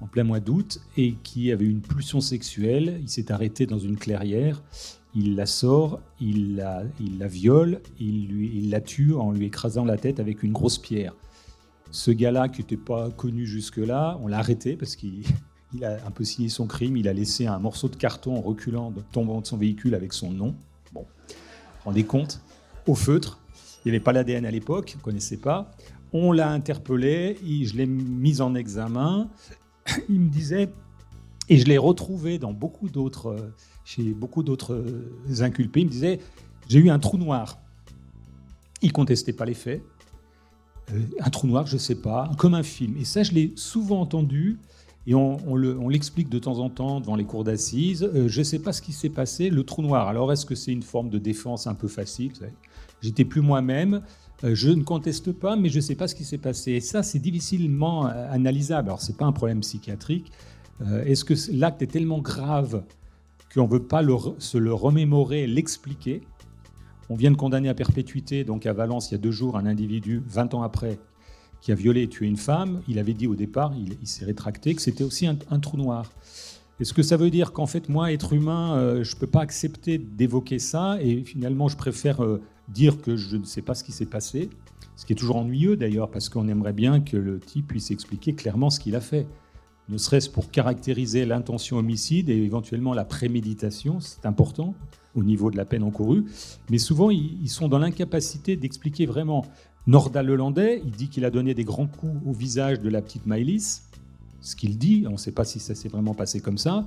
en 0.00 0.06
plein 0.06 0.24
mois 0.24 0.40
d'août 0.40 0.80
et 0.96 1.14
qui 1.22 1.52
avait 1.52 1.66
une 1.66 1.80
pulsion 1.80 2.20
sexuelle. 2.20 2.98
Il 3.00 3.08
s'est 3.08 3.32
arrêté 3.32 3.66
dans 3.66 3.78
une 3.78 3.96
clairière 3.96 4.62
il 5.14 5.36
la 5.36 5.46
sort, 5.46 6.00
il 6.20 6.56
la, 6.56 6.82
il 7.00 7.18
la 7.18 7.26
viole, 7.26 7.80
il, 8.00 8.28
lui, 8.28 8.50
il 8.54 8.70
la 8.70 8.80
tue 8.80 9.14
en 9.14 9.32
lui 9.32 9.46
écrasant 9.46 9.84
la 9.84 9.98
tête 9.98 10.20
avec 10.20 10.42
une 10.42 10.52
grosse 10.52 10.78
pierre. 10.78 11.14
Ce 11.92 12.10
gars-là, 12.10 12.48
qui 12.48 12.62
n'était 12.62 12.76
pas 12.76 13.10
connu 13.10 13.46
jusque-là, 13.46 14.18
on 14.20 14.26
l'a 14.26 14.38
arrêté 14.38 14.76
parce 14.76 14.96
qu'il 14.96 15.22
il 15.74 15.84
a 15.84 16.04
un 16.04 16.10
peu 16.10 16.24
signé 16.24 16.48
son 16.48 16.66
crime. 16.66 16.96
Il 16.96 17.06
a 17.06 17.12
laissé 17.12 17.46
un 17.46 17.58
morceau 17.60 17.88
de 17.88 17.94
carton 17.94 18.36
en 18.36 18.40
reculant, 18.40 18.92
tombant 19.12 19.40
de 19.40 19.46
son 19.46 19.56
véhicule 19.56 19.94
avec 19.94 20.12
son 20.12 20.32
nom. 20.32 20.56
Bon, 20.92 21.06
rendez 21.84 22.04
compte, 22.04 22.40
au 22.88 22.96
feutre. 22.96 23.38
Il 23.84 23.88
n'y 23.88 23.96
avait 23.96 24.04
pas 24.04 24.12
l'ADN 24.12 24.44
à 24.44 24.50
l'époque, 24.50 24.92
on 24.96 24.98
ne 24.98 25.02
connaissait 25.02 25.36
pas. 25.36 25.70
On 26.12 26.32
l'a 26.32 26.50
interpellé, 26.50 27.38
je 27.42 27.74
l'ai 27.74 27.86
mis 27.86 28.40
en 28.40 28.54
examen. 28.56 29.28
Il 30.08 30.20
me 30.20 30.28
disait, 30.28 30.68
et 31.48 31.58
je 31.58 31.66
l'ai 31.66 31.78
retrouvé 31.78 32.38
dans 32.38 32.52
beaucoup 32.52 32.88
d'autres 32.88 33.52
chez 33.84 34.02
beaucoup 34.14 34.42
d'autres 34.42 34.74
euh, 34.74 35.42
inculpés, 35.42 35.80
il 35.80 35.86
me 35.86 35.90
disait 35.90 36.20
J'ai 36.68 36.78
eu 36.78 36.90
un 36.90 36.98
trou 36.98 37.18
noir. 37.18 37.58
Il 38.80 38.92
contestait 38.92 39.32
pas 39.32 39.44
les 39.44 39.54
faits. 39.54 39.82
Euh, 40.90 41.00
un 41.20 41.30
trou 41.30 41.46
noir, 41.46 41.66
je 41.66 41.74
ne 41.74 41.78
sais 41.78 41.94
pas, 41.94 42.30
comme 42.38 42.54
un 42.54 42.62
film. 42.62 42.96
Et 42.96 43.04
ça, 43.04 43.22
je 43.22 43.32
l'ai 43.32 43.52
souvent 43.56 44.00
entendu. 44.00 44.58
Et 45.06 45.14
on, 45.14 45.56
l'explique 45.88 46.28
de 46.28 46.38
temps 46.38 46.60
en 46.60 46.70
temps 46.70 47.00
devant 47.00 47.16
les 47.16 47.24
cours 47.24 47.42
d'assises. 47.42 48.04
Euh, 48.04 48.28
je 48.28 48.38
ne 48.38 48.44
sais 48.44 48.60
pas 48.60 48.72
ce 48.72 48.80
qui 48.80 48.92
s'est 48.92 49.08
passé, 49.08 49.50
le 49.50 49.64
trou 49.64 49.82
noir. 49.82 50.08
Alors, 50.08 50.32
est-ce 50.32 50.46
que 50.46 50.54
c'est 50.54 50.72
une 50.72 50.82
forme 50.82 51.10
de 51.10 51.18
défense 51.18 51.66
un 51.66 51.74
peu 51.74 51.88
facile 51.88 52.32
J'étais 53.00 53.24
plus 53.24 53.40
moi-même. 53.40 54.02
je 54.44 54.70
ne 54.70 54.84
conteste 54.84 55.32
pas, 55.32 55.56
mais 55.56 55.70
je 55.70 55.76
ne 55.76 55.80
sais 55.80 55.96
pas 55.96 56.06
ce 56.06 56.14
qui 56.14 56.24
s'est 56.24 56.38
passé. 56.38 56.72
Et 56.72 56.80
ça, 56.80 57.02
c'est 57.02 57.18
difficilement 57.18 58.06
analysable. 58.06 58.90
Alors, 58.90 59.02
ce 59.02 59.10
n'est 59.10 59.18
pas 59.18 59.24
un 59.24 59.32
problème 59.32 59.60
psychiatrique. 59.60 60.30
est-ce 61.04 61.24
que 61.24 61.34
l'acte 61.52 61.82
est 61.82 61.88
tellement 61.88 62.20
grave 62.20 62.84
qu'on 63.52 63.66
ne 63.66 63.72
veut 63.72 63.82
pas 63.82 64.02
se 64.38 64.56
le 64.56 64.72
remémorer, 64.72 65.48
l'expliquer? 65.48 66.22
On 67.12 67.14
vient 67.14 67.30
de 67.30 67.36
condamner 67.36 67.68
à 67.68 67.74
perpétuité, 67.74 68.42
donc 68.42 68.64
à 68.64 68.72
Valence, 68.72 69.10
il 69.10 69.12
y 69.12 69.14
a 69.16 69.18
deux 69.18 69.32
jours, 69.32 69.58
un 69.58 69.66
individu, 69.66 70.22
20 70.28 70.54
ans 70.54 70.62
après, 70.62 70.98
qui 71.60 71.70
a 71.70 71.74
violé 71.74 72.04
et 72.04 72.08
tué 72.08 72.26
une 72.26 72.38
femme. 72.38 72.80
Il 72.88 72.98
avait 72.98 73.12
dit 73.12 73.26
au 73.26 73.34
départ, 73.34 73.74
il, 73.76 74.08
s'est 74.08 74.24
rétracté, 74.24 74.74
que 74.74 74.80
c'était 74.80 75.04
aussi 75.04 75.26
un, 75.26 75.36
trou 75.60 75.76
noir. 75.76 76.10
Est-ce 76.80 76.94
que 76.94 77.02
ça 77.02 77.18
veut 77.18 77.28
dire 77.28 77.52
qu'en 77.52 77.66
fait, 77.66 77.90
moi, 77.90 78.14
être 78.14 78.32
humain, 78.32 78.78
euh, 78.78 79.04
je 79.04 79.14
ne 79.14 79.20
peux 79.20 79.26
pas 79.26 79.42
accepter 79.42 79.98
d'évoquer 79.98 80.58
ça 80.58 80.96
et 81.02 81.22
finalement, 81.22 81.68
je 81.68 81.76
préfère 81.76 82.24
euh, 82.24 82.40
dire 82.68 83.02
que 83.02 83.14
je 83.14 83.36
ne 83.36 83.44
sais 83.44 83.60
pas 83.60 83.74
ce 83.74 83.84
qui 83.84 83.92
s'est 83.92 84.06
passé 84.06 84.48
Ce 84.96 85.04
qui 85.04 85.12
est 85.12 85.16
toujours 85.16 85.36
ennuyeux 85.36 85.76
d'ailleurs, 85.76 86.10
parce 86.10 86.30
qu'on 86.30 86.48
aimerait 86.48 86.72
bien 86.72 87.00
que 87.00 87.18
le 87.18 87.40
type 87.40 87.66
puisse 87.66 87.90
expliquer 87.90 88.32
clairement 88.32 88.70
ce 88.70 88.80
qu'il 88.80 88.96
a 88.96 89.02
fait 89.02 89.26
ne 89.90 89.98
serait-ce 89.98 90.30
pour 90.30 90.50
caractériser 90.50 91.26
l'intention 91.26 91.76
homicide 91.76 92.30
et 92.30 92.36
éventuellement 92.36 92.94
la 92.94 93.04
préméditation, 93.04 94.00
c'est 94.00 94.24
important 94.24 94.74
au 95.14 95.22
niveau 95.22 95.50
de 95.50 95.56
la 95.56 95.64
peine 95.64 95.82
encourue, 95.82 96.24
mais 96.70 96.78
souvent 96.78 97.10
ils 97.10 97.48
sont 97.48 97.68
dans 97.68 97.78
l'incapacité 97.78 98.56
d'expliquer 98.56 99.06
vraiment. 99.06 99.44
Norda 99.86 100.22
Lelandais, 100.22 100.80
il 100.84 100.92
dit 100.92 101.08
qu'il 101.08 101.24
a 101.24 101.30
donné 101.30 101.54
des 101.54 101.64
grands 101.64 101.88
coups 101.88 102.14
au 102.24 102.32
visage 102.32 102.80
de 102.80 102.88
la 102.88 103.02
petite 103.02 103.26
Maëlys, 103.26 103.82
ce 104.40 104.56
qu'il 104.56 104.78
dit, 104.78 105.04
on 105.08 105.12
ne 105.12 105.16
sait 105.16 105.32
pas 105.32 105.44
si 105.44 105.60
ça 105.60 105.74
s'est 105.74 105.88
vraiment 105.88 106.14
passé 106.14 106.40
comme 106.40 106.58
ça, 106.58 106.86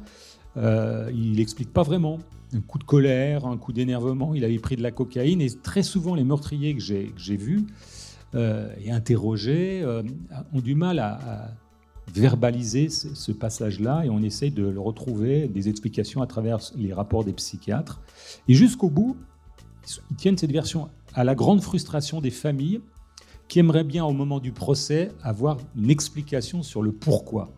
euh, 0.57 1.11
il 1.13 1.33
n'explique 1.33 1.71
pas 1.71 1.83
vraiment. 1.83 2.19
Un 2.53 2.61
coup 2.61 2.77
de 2.77 2.83
colère, 2.83 3.45
un 3.45 3.57
coup 3.57 3.73
d'énervement, 3.73 4.33
il 4.33 4.45
avait 4.45 4.59
pris 4.59 4.75
de 4.75 4.83
la 4.83 4.91
cocaïne, 4.91 5.41
et 5.41 5.49
très 5.49 5.83
souvent 5.83 6.15
les 6.15 6.23
meurtriers 6.23 6.75
que 6.75 6.81
j'ai 6.81 7.37
vus 7.37 7.65
euh, 8.33 8.73
et 8.83 8.91
interrogés 8.91 9.81
euh, 9.83 10.03
ont 10.53 10.61
du 10.61 10.75
mal 10.75 10.99
à 10.99 11.51
verbaliser 12.13 12.89
ce 12.89 13.31
passage-là 13.31 14.03
et 14.05 14.09
on 14.09 14.21
essaye 14.21 14.51
de 14.51 14.63
le 14.67 14.79
retrouver, 14.79 15.47
des 15.47 15.69
explications 15.69 16.21
à 16.21 16.27
travers 16.27 16.59
les 16.75 16.93
rapports 16.93 17.23
des 17.23 17.33
psychiatres. 17.33 18.01
Et 18.47 18.53
jusqu'au 18.53 18.89
bout, 18.89 19.17
ils 20.11 20.15
tiennent 20.15 20.37
cette 20.37 20.51
version 20.51 20.89
à 21.13 21.23
la 21.23 21.35
grande 21.35 21.61
frustration 21.61 22.21
des 22.21 22.31
familles 22.31 22.81
qui 23.47 23.59
aimeraient 23.59 23.83
bien 23.83 24.05
au 24.05 24.13
moment 24.13 24.39
du 24.39 24.51
procès 24.51 25.11
avoir 25.21 25.57
une 25.75 25.89
explication 25.89 26.63
sur 26.63 26.81
le 26.81 26.91
pourquoi. 26.91 27.49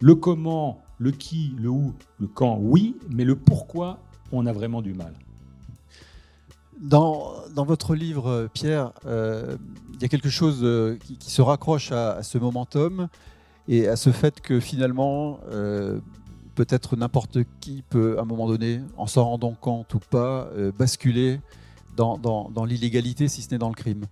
Le 0.00 0.14
comment, 0.14 0.82
le 0.98 1.10
qui, 1.10 1.54
le 1.58 1.68
où, 1.68 1.94
le 2.18 2.26
quand, 2.26 2.58
oui, 2.60 2.96
mais 3.10 3.24
le 3.24 3.36
pourquoi, 3.36 3.98
on 4.32 4.46
a 4.46 4.52
vraiment 4.52 4.82
du 4.82 4.94
mal. 4.94 5.12
Dans, 6.80 7.32
dans 7.54 7.64
votre 7.64 7.94
livre, 7.94 8.48
Pierre, 8.52 8.92
euh, 9.06 9.56
il 9.94 10.02
y 10.02 10.04
a 10.04 10.08
quelque 10.08 10.28
chose 10.28 10.60
euh, 10.62 10.98
qui, 11.18 11.30
se 11.30 11.40
raccroche 11.40 11.90
à, 11.92 12.16
à 12.16 12.22
ce 12.22 12.36
momentum 12.36 13.08
et 13.68 13.88
à 13.88 13.96
ce 13.96 14.10
fait 14.10 14.40
que 14.40 14.60
finalement, 14.60 15.40
euh, 15.50 15.98
peut-être 16.54 16.96
n'importe 16.96 17.38
qui 17.60 17.82
peut, 17.88 18.18
à 18.18 18.22
un 18.22 18.24
moment 18.24 18.46
donné, 18.46 18.80
en 18.96 19.06
s'en 19.06 19.24
rendant 19.24 19.52
compte 19.52 19.92
ou 19.94 19.98
pas, 19.98 20.48
euh, 20.56 20.72
basculer 20.76 21.40
dans, 21.96 22.64
l'illégalité, 22.66 23.26
si 23.26 23.42
ce 23.42 23.50
n'est 23.50 23.58
dans 23.58 23.70
le 23.70 23.74
crime. 23.74 24.04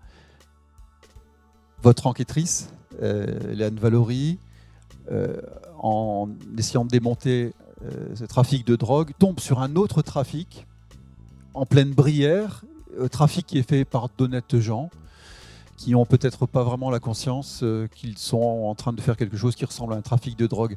Votre 1.83 2.07
enquêtrice, 2.07 2.71
euh, 3.03 3.27
Léane 3.53 3.77
Valory, 3.77 4.39
en 5.79 6.31
essayant 6.57 6.87
de 6.87 6.89
démonter 6.89 7.53
ce 8.15 8.25
trafic 8.25 8.67
de 8.67 8.75
drogue, 8.75 9.13
tombe 9.19 9.39
sur 9.39 9.61
un 9.61 9.77
autre 9.77 10.01
trafic 10.01 10.67
en 11.53 11.67
pleine 11.67 11.91
Brière, 11.91 12.65
trafic 13.11 13.47
qui 13.47 13.59
est 13.59 13.69
fait 13.69 13.85
par 13.85 14.09
d'honnêtes 14.17 14.59
gens 14.59 14.89
qui 15.77 15.95
ont 15.95 16.07
peut-être 16.07 16.47
pas 16.47 16.63
vraiment 16.63 16.91
la 16.91 17.01
conscience 17.01 17.65
qu'ils 17.95 18.19
sont 18.19 18.41
en 18.41 18.75
train 18.75 18.93
de 18.93 19.01
faire 19.01 19.17
quelque 19.17 19.37
chose 19.37 19.57
qui 19.57 19.65
ressemble 19.65 19.95
à 19.95 19.97
un 19.97 20.03
trafic 20.03 20.39
de 20.39 20.47
drogue. 20.47 20.77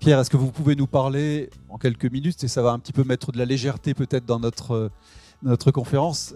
Pierre, 0.00 0.18
est-ce 0.18 0.30
que 0.30 0.36
vous 0.36 0.50
pouvez 0.50 0.76
nous 0.76 0.86
parler 0.86 1.50
en 1.68 1.78
quelques 1.78 2.10
minutes, 2.10 2.42
et 2.44 2.48
ça 2.48 2.62
va 2.62 2.72
un 2.72 2.78
petit 2.78 2.92
peu 2.92 3.04
mettre 3.04 3.32
de 3.32 3.38
la 3.38 3.44
légèreté 3.44 3.94
peut-être 3.94 4.26
dans 4.26 4.40
notre, 4.40 4.90
notre 5.42 5.70
conférence, 5.70 6.34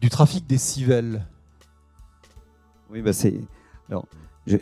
du 0.00 0.10
trafic 0.10 0.46
des 0.46 0.58
civelles 0.58 1.26
Oui, 2.90 3.00
bah 3.00 3.12
c'est. 3.12 3.40
Alors, 3.88 4.06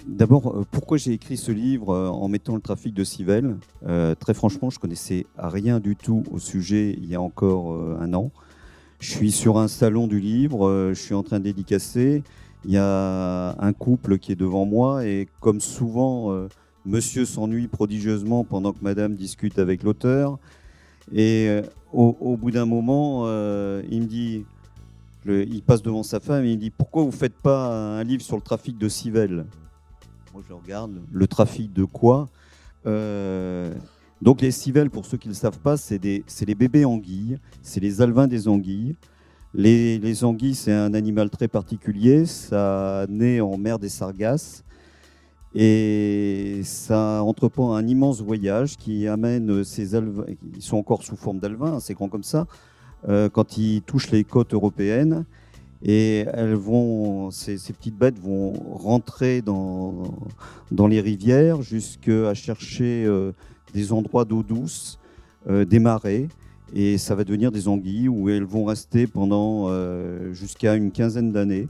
D'abord, 0.06 0.48
euh, 0.48 0.66
pourquoi 0.70 0.98
j'ai 0.98 1.12
écrit 1.12 1.38
ce 1.38 1.52
livre 1.52 1.94
euh, 1.94 2.08
en 2.08 2.28
mettant 2.28 2.54
le 2.54 2.60
trafic 2.60 2.92
de 2.92 3.02
civelles 3.02 3.56
euh, 3.86 4.14
Très 4.14 4.34
franchement, 4.34 4.68
je 4.68 4.78
connaissais 4.78 5.26
rien 5.38 5.80
du 5.80 5.96
tout 5.96 6.22
au 6.30 6.38
sujet 6.38 6.94
il 6.98 7.06
y 7.06 7.14
a 7.14 7.20
encore 7.20 7.72
un 7.98 8.12
an. 8.12 8.30
Je 9.00 9.10
suis 9.10 9.32
sur 9.32 9.58
un 9.58 9.66
salon 9.66 10.06
du 10.06 10.20
livre, 10.20 10.90
je 10.94 11.00
suis 11.00 11.14
en 11.14 11.22
train 11.22 11.38
de 11.38 11.44
dédicacer. 11.44 12.22
Il 12.64 12.70
y 12.70 12.76
a 12.76 13.56
un 13.58 13.72
couple 13.72 14.18
qui 14.18 14.32
est 14.32 14.36
devant 14.36 14.66
moi 14.66 15.06
et 15.06 15.26
comme 15.40 15.60
souvent, 15.60 16.46
monsieur 16.84 17.24
s'ennuie 17.24 17.66
prodigieusement 17.66 18.44
pendant 18.44 18.72
que 18.72 18.82
madame 18.82 19.14
discute 19.14 19.58
avec 19.58 19.82
l'auteur. 19.82 20.38
Et 21.14 21.62
au, 21.92 22.36
bout 22.36 22.50
d'un 22.50 22.66
moment, 22.66 23.26
il 23.90 24.02
me 24.02 24.06
dit, 24.06 24.44
il 25.26 25.62
passe 25.62 25.80
devant 25.80 26.02
sa 26.02 26.20
femme 26.20 26.44
et 26.44 26.50
il 26.50 26.56
me 26.56 26.60
dit 26.60 26.70
Pourquoi 26.70 27.02
vous 27.02 27.10
ne 27.10 27.14
faites 27.14 27.36
pas 27.36 27.98
un 27.98 28.04
livre 28.04 28.22
sur 28.22 28.36
le 28.36 28.42
trafic 28.42 28.76
de 28.76 28.88
civelles 28.88 29.46
moi, 30.32 30.42
je 30.48 30.52
regarde 30.52 30.92
le 31.10 31.26
trafic 31.26 31.72
de 31.72 31.84
quoi? 31.84 32.28
Euh, 32.86 33.74
Donc, 34.22 34.42
les 34.42 34.50
civelles, 34.50 34.90
pour 34.90 35.06
ceux 35.06 35.16
qui 35.16 35.28
ne 35.28 35.32
le 35.32 35.38
savent 35.38 35.60
pas, 35.60 35.76
c'est 35.76 35.98
les 36.02 36.54
bébés 36.54 36.84
anguilles, 36.84 37.38
c'est 37.62 37.80
les 37.80 38.02
alvins 38.02 38.26
des 38.26 38.48
anguilles. 38.48 38.94
Les, 39.54 40.24
anguilles, 40.24 40.54
c'est 40.54 40.72
un 40.72 40.94
animal 40.94 41.30
très 41.30 41.48
particulier. 41.48 42.26
Ça 42.26 43.06
naît 43.08 43.40
en 43.40 43.56
mer 43.56 43.78
des 43.78 43.88
Sargasses. 43.88 44.64
Et 45.54 46.60
ça 46.62 47.22
entreprend 47.24 47.74
un 47.74 47.86
immense 47.86 48.20
voyage 48.20 48.76
qui 48.76 49.08
amène 49.08 49.64
ces 49.64 49.96
alvins, 49.96 50.24
ils 50.54 50.62
sont 50.62 50.76
encore 50.76 51.02
sous 51.02 51.16
forme 51.16 51.40
d'alvins, 51.40 51.74
hein, 51.74 51.80
c'est 51.80 51.94
grand 51.94 52.08
comme 52.08 52.22
ça, 52.22 52.46
euh, 53.08 53.28
quand 53.28 53.58
ils 53.58 53.82
touchent 53.82 54.12
les 54.12 54.22
côtes 54.22 54.54
européennes. 54.54 55.24
Et 55.82 56.26
elles 56.34 56.54
vont, 56.54 57.32
ces, 57.32 57.56
petites 57.56 57.96
bêtes 57.96 58.20
vont 58.20 58.52
rentrer 58.52 59.42
dans, 59.42 60.04
les 60.70 61.00
rivières 61.00 61.62
jusqu'à 61.62 62.34
chercher 62.34 63.04
euh, 63.06 63.32
des 63.72 63.92
endroits 63.92 64.24
d'eau 64.24 64.42
douce, 64.42 64.98
euh, 65.48 65.64
des 65.64 65.78
marais. 65.78 66.28
Et 66.72 66.98
ça 66.98 67.14
va 67.14 67.24
devenir 67.24 67.50
des 67.50 67.66
anguilles 67.66 68.08
où 68.08 68.28
elles 68.28 68.44
vont 68.44 68.64
rester 68.64 69.06
pendant 69.06 69.66
euh, 69.68 70.32
jusqu'à 70.32 70.76
une 70.76 70.92
quinzaine 70.92 71.32
d'années 71.32 71.68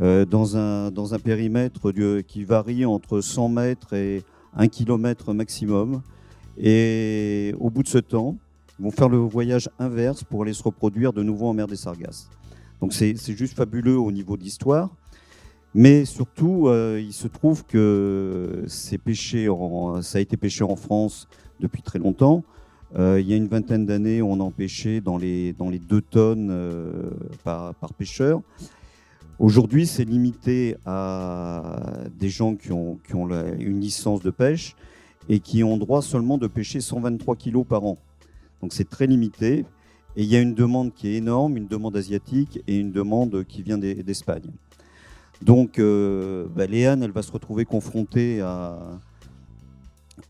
dans, 0.00 0.56
un, 0.56 0.90
dans 0.90 1.12
un 1.12 1.18
périmètre 1.18 1.92
qui 2.22 2.44
varie 2.44 2.86
entre 2.86 3.20
100 3.20 3.50
mètres 3.50 3.92
et 3.92 4.22
1 4.56 4.68
km 4.68 5.34
maximum. 5.34 6.00
Et 6.56 7.54
au 7.60 7.68
bout 7.68 7.82
de 7.82 7.88
ce 7.88 7.98
temps, 7.98 8.38
ils 8.78 8.84
vont 8.84 8.90
faire 8.90 9.08
le 9.08 9.18
voyage 9.18 9.68
inverse 9.78 10.24
pour 10.24 10.42
aller 10.42 10.52
se 10.52 10.62
reproduire 10.62 11.12
de 11.12 11.22
nouveau 11.22 11.46
en 11.46 11.54
mer 11.54 11.66
des 11.66 11.76
Sargasses. 11.76 12.28
Donc 12.80 12.92
c'est 12.92 13.14
juste 13.36 13.54
fabuleux 13.54 13.98
au 13.98 14.10
niveau 14.10 14.36
de 14.36 14.42
l'histoire. 14.42 14.90
Mais 15.74 16.04
surtout, 16.04 16.68
euh, 16.68 17.00
il 17.02 17.14
se 17.14 17.28
trouve 17.28 17.64
que 17.64 18.64
pêché 19.04 19.48
ça 20.02 20.18
a 20.18 20.20
été 20.20 20.36
pêché 20.36 20.64
en 20.64 20.76
France 20.76 21.28
depuis 21.60 21.82
très 21.82 21.98
longtemps. 21.98 22.44
Euh, 22.98 23.18
il 23.18 23.26
y 23.26 23.32
a 23.32 23.36
une 23.36 23.46
vingtaine 23.48 23.86
d'années, 23.86 24.20
on 24.20 24.38
en 24.40 24.50
pêchait 24.50 25.00
dans 25.00 25.16
les, 25.16 25.54
dans 25.54 25.70
2 25.70 26.02
tonnes 26.02 26.50
euh, 26.50 27.10
par, 27.42 27.74
pêcheur. 27.96 28.42
Aujourd'hui, 29.38 29.86
c'est 29.86 30.04
limité 30.04 30.76
à 30.84 32.04
des 32.18 32.28
gens 32.28 32.54
qui 32.54 32.70
ont 32.72 32.98
une 33.58 33.80
licence 33.80 34.20
de 34.20 34.30
pêche 34.30 34.76
et 35.30 35.40
qui 35.40 35.64
ont 35.64 35.78
droit 35.78 36.02
seulement 36.02 36.36
de 36.36 36.48
pêcher 36.48 36.80
123 36.80 37.36
kilos 37.36 37.66
par 37.66 37.84
an. 37.84 37.96
Donc 38.60 38.74
c'est 38.74 38.88
très 38.88 39.06
limité. 39.06 39.64
Et 40.16 40.24
il 40.24 40.28
y 40.28 40.36
a 40.36 40.40
une 40.40 40.54
demande 40.54 40.92
qui 40.92 41.08
est 41.08 41.14
énorme, 41.14 41.56
une 41.56 41.66
demande 41.66 41.96
asiatique 41.96 42.62
et 42.68 42.76
une 42.76 42.92
demande 42.92 43.44
qui 43.44 43.62
vient 43.62 43.78
d'Espagne. 43.78 44.50
Donc, 45.42 45.78
euh, 45.78 46.46
bah, 46.54 46.66
Léane, 46.66 47.02
elle 47.02 47.10
va 47.10 47.22
se 47.22 47.32
retrouver 47.32 47.64
confrontée 47.64 48.40
à, 48.40 48.78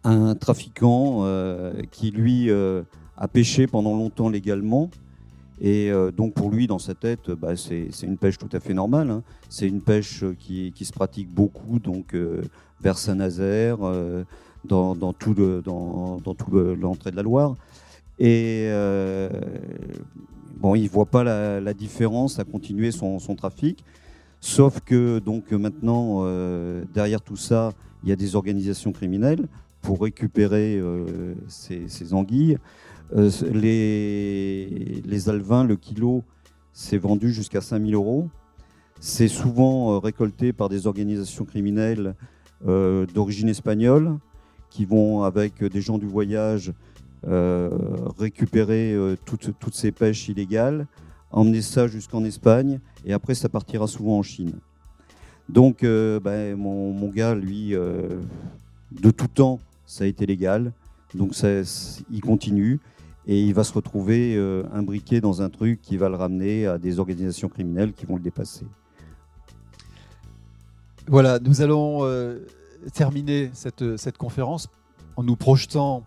un 0.05 0.35
trafiquant 0.35 1.21
euh, 1.23 1.83
qui, 1.91 2.11
lui, 2.11 2.51
euh, 2.51 2.83
a 3.17 3.29
pêché 3.29 3.67
pendant 3.67 3.95
longtemps 3.95 4.29
légalement. 4.29 4.91
Et 5.65 5.93
donc, 6.17 6.35
pour 6.35 6.51
lui, 6.51 6.67
dans 6.67 6.81
sa 6.81 6.93
tête, 6.95 7.31
bah, 7.31 7.57
c'est 7.57 7.89
une 8.03 8.17
pêche 8.17 8.37
tout 8.37 8.49
à 8.53 8.59
fait 8.59 8.75
normale. 8.75 9.11
Hein. 9.11 9.23
C'est 9.49 9.69
une 9.69 9.81
pêche 9.81 10.25
qui, 10.41 10.73
se 10.81 10.93
pratique 10.93 11.33
beaucoup 11.33 11.79
donc, 11.79 12.17
vers 12.81 12.99
Saint-Nazaire, 12.99 13.79
dans, 14.65 14.97
dans, 14.97 15.13
tout 15.13 15.35
l'entrée 15.37 17.13
de 17.13 17.17
la 17.17 17.23
Loire. 17.23 17.55
Et 18.19 18.69
bon, 20.57 20.75
il 20.75 20.83
ne 20.83 20.89
voit 20.89 21.07
pas 21.07 21.23
la, 21.23 21.75
différence 21.75 22.41
à 22.41 22.45
continuer 22.45 22.91
son, 22.91 23.19
trafic. 23.37 23.85
Sauf 24.45 24.81
que 24.81 25.19
donc 25.19 25.51
maintenant, 25.53 26.25
euh, 26.25 26.85
derrière 26.93 27.23
tout 27.23 27.37
ça, 27.37 27.73
il 28.03 28.11
y 28.11 28.13
a 28.13 28.17
des 28.17 28.37
organisations 28.37 28.93
criminelles 28.93 29.49
pour 29.81 30.03
récupérer 30.03 30.77
euh, 30.79 31.35
ces, 31.49 32.13
anguilles. 32.13 32.59
les, 33.15 35.03
les 35.07 35.29
alvins, 35.31 35.65
le 35.65 35.77
kilo, 35.77 36.23
c'est 36.75 36.99
vendu 36.99 37.33
jusqu'à 37.33 37.63
5000 37.63 37.95
euros. 37.95 38.29
C'est 39.01 39.29
souvent 39.29 39.99
récolté 39.99 40.53
par 40.53 40.69
des 40.69 40.87
organisations 40.87 41.45
criminelles 41.45 42.15
d'origine 42.65 43.49
espagnole 43.49 44.19
qui 44.71 44.85
vont 44.85 45.25
avec 45.25 45.65
des 45.65 45.81
gens 45.81 45.99
du 45.99 46.07
voyage 46.07 46.73
euh, 47.29 47.71
récupérer 48.19 48.93
euh, 48.95 49.15
toutes, 49.25 49.75
ces 49.75 49.93
pêches 49.93 50.29
illégales, 50.29 50.89
emmener 51.33 51.63
ça 51.63 51.87
jusqu'en 51.87 52.25
Espagne, 52.25 52.81
et 53.05 53.13
après 53.13 53.35
ça 53.35 53.49
partira 53.49 53.87
souvent 53.87 54.19
en 54.19 54.23
Chine. 54.23 54.53
Donc 55.49 55.83
euh, 55.83 56.21
ben, 56.21 56.57
mon, 56.57 56.93
mon, 56.93 57.09
gars, 57.09 57.35
lui, 57.35 57.71
de 57.71 59.11
tout 59.11 59.29
temps, 59.29 59.59
ça 59.87 60.05
a 60.05 60.07
été 60.07 60.27
légal, 60.27 60.73
donc 61.15 61.35
ça, 61.35 61.49
il 62.11 62.21
continue, 62.21 62.81
et 63.27 63.41
il 63.43 63.55
va 63.55 63.65
se 63.65 63.73
retrouver 63.73 64.37
imbriqué 64.73 65.21
dans 65.21 65.43
un 65.43 65.51
truc 65.51 65.81
qui 65.83 65.97
va 65.97 66.09
le 66.09 66.17
ramener 66.17 66.67
à 66.67 66.79
des 66.79 66.99
organisations 66.99 67.49
criminelles 67.49 67.93
qui 67.93 68.07
vont 68.07 68.17
le 68.17 68.23
dépasser. 68.23 68.67
Voilà, 71.07 71.39
nous 71.39 71.61
allons 71.61 72.07
terminer 72.93 73.51
cette, 73.53 73.97
cette 73.97 74.19
conférence 74.19 74.69
en 75.17 75.23
nous 75.23 75.37
projetant 75.37 76.05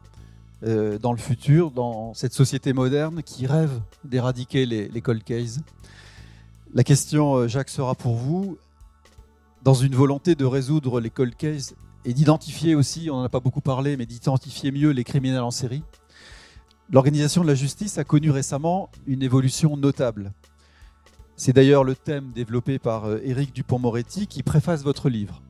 euh, 0.63 0.97
dans 0.97 1.11
le 1.11 1.17
futur, 1.17 1.71
dans 1.71 2.13
cette 2.13 2.33
société 2.33 2.73
moderne 2.73 3.21
qui 3.23 3.45
rêve 3.45 3.81
d'éradiquer 4.03 4.65
les, 4.65 4.87
les 4.87 5.01
cold 5.01 5.23
cases. 5.23 5.59
La 6.73 6.83
question, 6.83 7.35
euh, 7.35 7.47
Jacques, 7.47 7.69
sera 7.69 7.95
pour 7.95 8.15
vous, 8.15 8.57
dans 9.63 9.73
une 9.73 9.95
volonté 9.95 10.35
de 10.35 10.45
résoudre 10.45 10.99
les 10.99 11.09
cold 11.09 11.35
cases 11.35 11.75
et 12.05 12.13
d'identifier 12.13 12.75
aussi, 12.75 13.09
on 13.09 13.17
n'en 13.17 13.23
a 13.23 13.29
pas 13.29 13.39
beaucoup 13.39 13.61
parlé, 13.61 13.97
mais 13.97 14.05
d'identifier 14.05 14.71
mieux 14.71 14.91
les 14.91 15.03
criminels 15.03 15.41
en 15.41 15.51
série. 15.51 15.83
L'organisation 16.91 17.41
de 17.41 17.47
la 17.47 17.55
justice 17.55 17.97
a 17.97 18.03
connu 18.03 18.29
récemment 18.29 18.89
une 19.07 19.23
évolution 19.23 19.75
notable. 19.75 20.31
C'est 21.35 21.51
d'ailleurs 21.51 21.83
le 21.83 21.95
thème 21.95 22.31
développé 22.33 22.79
par 22.79 23.05
euh, 23.05 23.19
Éric 23.23 23.53
Dupont-Moretti 23.53 24.27
qui 24.27 24.43
préface 24.43 24.83
votre 24.83 25.09
livre. 25.09 25.41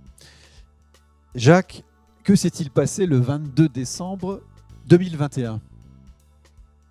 Jacques, 1.36 1.84
que 2.24 2.36
s'est-il 2.36 2.72
passé 2.72 3.06
le 3.06 3.20
22 3.20 3.68
décembre 3.68 4.42
2021 4.88 5.62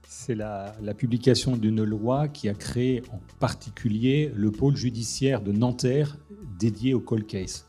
c'est 0.09 0.35
la, 0.35 0.73
publication 0.97 1.57
d'une 1.57 1.85
loi 1.85 2.29
qui 2.29 2.49
a 2.49 2.55
créé 2.55 3.03
en 3.13 3.21
particulier 3.41 4.33
le 4.35 4.51
pôle 4.51 4.75
judiciaire 4.75 5.43
de 5.43 5.53
Nanterre 5.53 6.17
dédié 6.59 6.95
au 6.95 7.01
cold 7.01 7.27
case. 7.27 7.67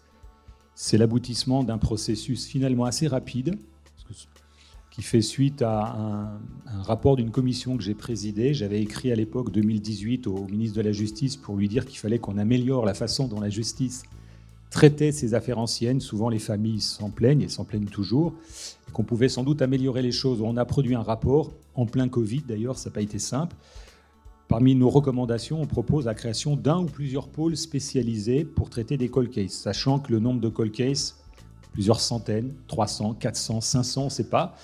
C'est 0.74 0.98
l'aboutissement 0.98 1.64
d'un 1.64 1.78
processus 1.78 2.46
finalement 2.46 2.86
assez 2.86 3.08
rapide, 3.08 3.58
qui 4.90 5.02
fait 5.02 5.22
suite 5.22 5.62
à 5.62 5.96
un, 5.98 6.40
un 6.68 6.82
rapport 6.82 7.18
d'une 7.18 7.32
commission 7.32 7.76
que 7.76 7.84
j'ai 7.84 7.96
présidée. 7.96 8.54
J'avais 8.54 8.82
écrit 8.82 9.12
à 9.12 9.16
l'époque 9.16 9.52
2018 9.52 10.28
au 10.28 10.46
ministre 10.46 10.78
de 10.78 10.82
la 10.82 10.94
Justice 10.94 11.36
pour 11.36 11.58
lui 11.58 11.68
dire 11.68 11.86
qu'il 11.86 12.00
fallait 12.00 12.20
qu'on 12.20 12.38
améliore 12.38 12.86
la 12.86 12.94
façon 12.94 13.28
dont 13.28 13.42
la 13.42 13.50
justice 13.50 14.04
traitait 14.76 15.14
ces 15.14 15.34
affaires 15.34 15.58
anciennes. 15.58 16.02
Souvent, 16.02 16.28
les 16.28 16.38
familles 16.38 16.82
s'en 16.82 17.10
plaignent 17.10 17.42
et 17.42 17.48
s'en 17.48 17.64
plaignent 17.64 17.86
toujours 17.86 18.34
qu'on 18.92 19.04
pouvait 19.04 19.30
sans 19.30 19.44
doute 19.44 19.62
améliorer 19.62 20.02
les 20.02 20.12
choses. 20.12 20.42
On 20.42 20.58
a 20.58 20.66
produit 20.66 20.96
un 20.96 21.02
rapport, 21.02 21.54
en 21.76 21.86
plein 21.86 22.10
Covid 22.10 22.44
d'ailleurs, 22.46 22.78
ça 22.78 22.90
n'a 22.90 22.94
pas 22.94 23.02
été 23.02 23.18
simple. 23.18 23.56
Parmi 24.50 24.76
nos 24.76 24.90
recommandations, 24.90 25.62
on 25.62 25.66
propose 25.66 26.06
la 26.06 26.14
création 26.14 26.58
d'un 26.58 26.80
ou 26.80 26.86
plusieurs 26.86 27.30
pôles 27.30 27.56
spécialisés 27.56 28.44
pour 28.44 28.70
traiter 28.70 28.98
des 28.98 29.08
cold 29.08 29.32
cases, 29.32 29.54
sachant 29.54 30.00
que 30.00 30.12
le 30.12 30.20
nombre 30.20 30.42
de 30.42 30.50
cold 30.50 30.74
cases, 30.74 31.24
plusieurs 31.72 32.02
centaines, 32.02 32.54
300, 32.68 33.14
400, 33.14 33.62
500, 33.62 34.02
on 34.02 34.06
ne 34.06 34.10
sait 34.10 34.30
pas. 34.30 34.58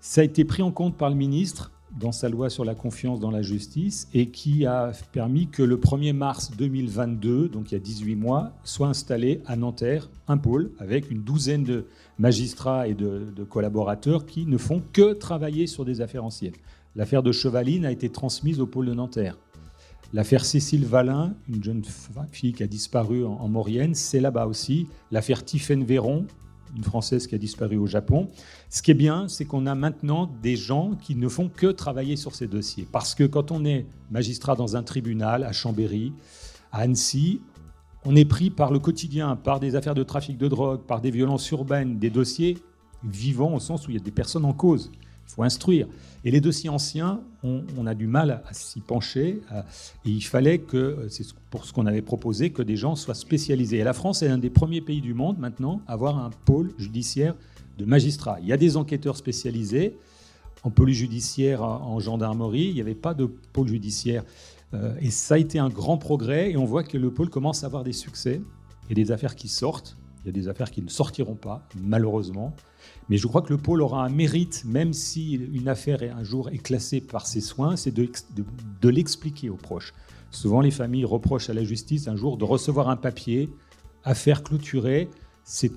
Ça 0.00 0.20
a 0.20 0.24
été 0.24 0.44
pris 0.44 0.62
en 0.62 0.72
compte 0.72 0.96
par 0.96 1.10
le 1.10 1.16
ministre 1.16 1.70
dans 1.98 2.12
sa 2.12 2.28
loi 2.28 2.50
sur 2.50 2.64
la 2.64 2.74
confiance 2.74 3.20
dans 3.20 3.30
la 3.30 3.42
justice 3.42 4.08
et 4.14 4.28
qui 4.28 4.66
a 4.66 4.92
permis 5.12 5.48
que 5.48 5.62
le 5.62 5.76
1er 5.76 6.12
mars 6.12 6.50
2022, 6.56 7.48
donc 7.48 7.70
il 7.70 7.74
y 7.74 7.76
a 7.76 7.80
18 7.80 8.16
mois, 8.16 8.52
soit 8.64 8.88
installé 8.88 9.40
à 9.46 9.56
Nanterre 9.56 10.10
un 10.26 10.38
pôle 10.38 10.70
avec 10.78 11.10
une 11.10 11.22
douzaine 11.22 11.64
de 11.64 11.86
magistrats 12.18 12.88
et 12.88 12.94
de, 12.94 13.32
collaborateurs 13.48 14.26
qui 14.26 14.46
ne 14.46 14.58
font 14.58 14.82
que 14.92 15.12
travailler 15.12 15.66
sur 15.66 15.84
des 15.84 16.00
affaires 16.00 16.24
anciennes. 16.24 16.54
L'affaire 16.96 17.22
de 17.22 17.32
Chevaline 17.32 17.86
a 17.86 17.92
été 17.92 18.10
transmise 18.10 18.60
au 18.60 18.66
pôle 18.66 18.86
de 18.86 18.94
Nanterre. 18.94 19.38
L'affaire 20.12 20.44
Cécile 20.44 20.86
Valin, 20.86 21.34
une 21.48 21.62
jeune 21.62 21.82
fille 22.32 22.54
qui 22.54 22.62
a 22.62 22.66
disparu 22.66 23.24
en, 23.24 23.48
Maurienne, 23.48 23.94
c'est 23.94 24.20
là-bas 24.20 24.46
aussi. 24.46 24.86
L'affaire 25.10 25.44
Tiffaine 25.44 25.84
Véron, 25.84 26.26
une 26.76 26.84
Française 26.84 27.26
qui 27.26 27.34
a 27.34 27.38
disparu 27.38 27.76
au 27.76 27.86
Japon. 27.86 28.28
Ce 28.68 28.82
qui 28.82 28.90
est 28.90 28.94
bien, 28.94 29.28
c'est 29.28 29.44
qu'on 29.44 29.66
a 29.66 29.74
maintenant 29.74 30.30
des 30.42 30.56
gens 30.56 30.92
qui 31.00 31.14
ne 31.14 31.28
font 31.28 31.48
que 31.48 31.66
travailler 31.66 32.16
sur 32.16 32.34
ces 32.34 32.46
dossiers. 32.46 32.86
Parce 32.90 33.14
que 33.14 33.24
quand 33.24 33.50
on 33.50 33.64
est 33.64 33.86
magistrat 34.10 34.54
dans 34.54 34.76
un 34.76 34.82
tribunal, 34.82 35.44
à 35.44 35.52
Chambéry, 35.52 36.12
à 36.72 36.80
Annecy, 36.80 37.40
on 38.04 38.16
est 38.16 38.24
pris 38.24 38.50
par 38.50 38.72
le 38.72 38.78
quotidien, 38.78 39.36
par 39.36 39.60
des 39.60 39.76
affaires 39.76 39.94
de 39.94 40.02
trafic 40.02 40.38
de 40.38 40.48
drogue, 40.48 40.82
par 40.82 41.00
des 41.00 41.10
violences 41.10 41.50
urbaines, 41.50 41.98
des 41.98 42.10
dossiers 42.10 42.58
vivants 43.04 43.54
au 43.54 43.60
sens 43.60 43.86
où 43.86 43.90
il 43.90 43.94
y 43.96 44.00
a 44.00 44.02
des 44.02 44.10
personnes 44.10 44.44
en 44.44 44.52
cause. 44.52 44.90
Il 45.28 45.34
faut 45.34 45.42
instruire. 45.42 45.86
Et 46.24 46.30
les 46.30 46.40
dossiers 46.40 46.68
anciens, 46.68 47.20
on, 47.44 47.86
a 47.86 47.94
du 47.94 48.06
mal 48.06 48.42
à 48.46 48.52
s'y 48.52 48.80
pencher. 48.80 49.40
il 50.04 50.24
fallait 50.24 50.58
que, 50.58 51.06
c'est 51.10 51.24
pour 51.50 51.64
ce 51.64 51.72
qu'on 51.72 51.86
avait 51.86 52.02
proposé, 52.02 52.50
que 52.50 52.62
des 52.62 52.76
gens 52.76 52.96
soient 52.96 53.14
spécialisés. 53.14 53.78
Et 53.78 53.84
la 53.84 53.92
France 53.92 54.22
est 54.22 54.28
un 54.28 54.38
des 54.38 54.50
premiers 54.50 54.80
pays 54.80 55.00
du 55.00 55.14
monde 55.14 55.38
maintenant 55.38 55.80
à 55.86 55.92
avoir 55.92 56.18
un 56.18 56.30
pôle 56.44 56.72
judiciaire 56.78 57.34
de 57.78 57.84
magistrats. 57.84 58.38
Il 58.40 58.48
y 58.48 58.52
a 58.52 58.56
des 58.56 58.76
enquêteurs 58.76 59.16
spécialisés 59.16 59.96
en 60.64 60.70
police 60.70 60.98
judiciaire, 60.98 61.62
en 61.62 62.00
gendarmerie. 62.00 62.66
Il 62.68 62.74
n'y 62.74 62.80
avait 62.80 62.94
pas 62.94 63.14
de 63.14 63.26
pôle 63.26 63.68
judiciaire. 63.68 64.24
Euh, 64.74 64.94
et 65.00 65.10
ça 65.10 65.34
a 65.34 65.38
été 65.38 65.58
un 65.58 65.68
grand 65.68 65.98
progrès. 65.98 66.50
Et 66.50 66.56
on 66.56 66.64
voit 66.64 66.82
que 66.82 66.98
le 66.98 67.10
pôle 67.10 67.30
commence 67.30 67.62
à 67.62 67.66
avoir 67.66 67.84
des 67.84 67.92
succès 67.92 68.40
et 68.90 68.94
des 68.94 69.12
affaires 69.12 69.34
qui 69.36 69.48
sortent. 69.48 69.96
Il 70.24 70.26
y 70.26 70.28
a 70.30 70.32
des 70.32 70.48
affaires 70.48 70.70
qui 70.70 70.82
ne 70.82 70.88
sortiront 70.88 71.36
pas, 71.36 71.66
malheureusement. 71.80 72.54
Mais 73.08 73.16
je 73.16 73.26
crois 73.26 73.42
que 73.42 73.52
le 73.52 73.58
pôle 73.58 73.80
aura 73.80 74.04
un 74.04 74.10
mérite, 74.10 74.64
même 74.66 74.92
si 74.92 75.34
une 75.34 75.68
affaire 75.68 76.00
un 76.02 76.24
jour 76.24 76.50
est 76.50 76.58
classée 76.58 77.00
par 77.00 77.26
ses 77.26 77.40
soins, 77.40 77.76
c'est 77.76 77.90
de, 77.90 78.88
l'expliquer 78.88 79.48
aux 79.48 79.56
proches. 79.56 79.94
Souvent, 80.30 80.60
les 80.60 80.70
familles 80.70 81.06
reprochent 81.06 81.48
à 81.48 81.54
la 81.54 81.64
justice 81.64 82.06
un 82.06 82.16
jour 82.16 82.36
de 82.36 82.44
recevoir 82.44 82.90
un 82.90 82.96
papier, 82.96 83.48
affaire 84.04 84.42
clôturée. 84.42 85.08
C'est 85.42 85.72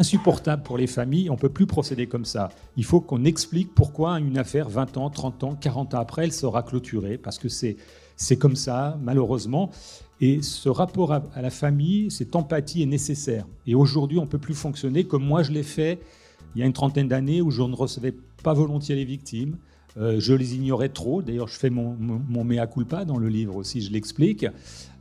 insupportable 0.00 0.64
pour 0.64 0.76
les 0.76 0.88
familles. 0.88 1.30
On 1.30 1.34
ne 1.34 1.38
peut 1.38 1.48
plus 1.48 1.66
procéder 1.66 2.08
comme 2.08 2.24
ça. 2.24 2.48
Il 2.76 2.84
faut 2.84 3.00
qu'on 3.00 3.24
explique 3.24 3.72
pourquoi 3.72 4.18
une 4.18 4.38
affaire, 4.38 4.68
20 4.68 4.96
ans, 4.96 5.08
30 5.08 5.44
ans, 5.44 5.54
40 5.54 5.94
ans 5.94 6.00
après, 6.00 6.24
elle 6.24 6.32
sera 6.32 6.64
clôturée, 6.64 7.16
parce 7.16 7.38
que 7.38 7.48
c'est 7.48 7.76
comme 8.38 8.56
ça, 8.56 8.98
malheureusement. 9.02 9.70
Et 10.20 10.40
ce 10.42 10.68
rapport 10.68 11.12
à, 11.12 11.22
la 11.40 11.50
famille, 11.50 12.10
cette 12.10 12.34
empathie 12.36 12.82
est 12.82 12.86
nécessaire. 12.86 13.46
Et 13.66 13.74
aujourd'hui, 13.74 14.18
on 14.18 14.22
ne 14.22 14.28
peut 14.28 14.38
plus 14.38 14.54
fonctionner 14.54 15.04
comme 15.04 15.24
moi 15.24 15.42
je 15.42 15.52
l'ai 15.52 15.62
fait 15.62 16.00
il 16.54 16.60
y 16.60 16.62
a 16.62 16.66
une 16.66 16.72
trentaine 16.72 17.06
d'années 17.06 17.42
où 17.42 17.50
je 17.50 17.60
ne 17.60 17.74
recevais 17.74 18.14
pas 18.42 18.54
volontiers 18.54 18.94
les 18.94 19.04
victimes. 19.04 19.58
Euh, 19.98 20.16
je 20.18 20.32
les 20.32 20.54
ignorais 20.54 20.88
trop. 20.88 21.20
D'ailleurs, 21.20 21.48
je 21.48 21.58
fais 21.58 21.70
mon, 21.70 21.96
mea 22.44 22.66
culpa 22.66 23.04
dans 23.04 23.18
le 23.18 23.28
livre 23.28 23.56
aussi, 23.56 23.80
je 23.80 23.90
l'explique, 23.90 24.46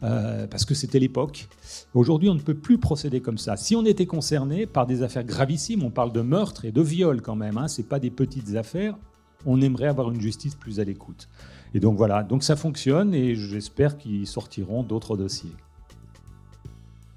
euh, 0.03 0.47
parce 0.47 0.65
que 0.65 0.73
c'était 0.73 0.99
l'époque. 0.99 1.47
Aujourd'hui, 1.93 2.29
on 2.29 2.33
ne 2.33 2.39
peut 2.39 2.55
plus 2.55 2.77
procéder 2.77 3.21
comme 3.21 3.37
ça. 3.37 3.57
Si 3.57 3.75
on 3.75 3.85
était 3.85 4.05
concerné 4.05 4.65
par 4.65 4.85
des 4.85 5.01
affaires 5.01 5.23
gravissimes, 5.23 5.83
on 5.83 5.91
parle 5.91 6.11
de 6.11 6.21
meurtre 6.21 6.65
et 6.65 6.71
de 6.71 6.81
viol 6.81 7.21
quand 7.21 7.35
même, 7.35 7.57
hein, 7.57 7.67
ce 7.67 7.81
pas 7.81 7.99
des 7.99 8.09
petites 8.09 8.55
affaires, 8.55 8.97
on 9.45 9.61
aimerait 9.61 9.87
avoir 9.87 10.11
une 10.11 10.19
justice 10.19 10.55
plus 10.55 10.79
à 10.79 10.83
l'écoute. 10.83 11.29
Et 11.75 11.81
donc 11.81 11.97
voilà, 11.97 12.23
donc 12.23 12.41
ça 12.41 12.55
fonctionne 12.55 13.13
et 13.13 13.35
j'espère 13.35 13.97
qu'ils 13.97 14.27
sortiront 14.27 14.81
d'autres 14.81 15.17
dossiers. 15.17 15.51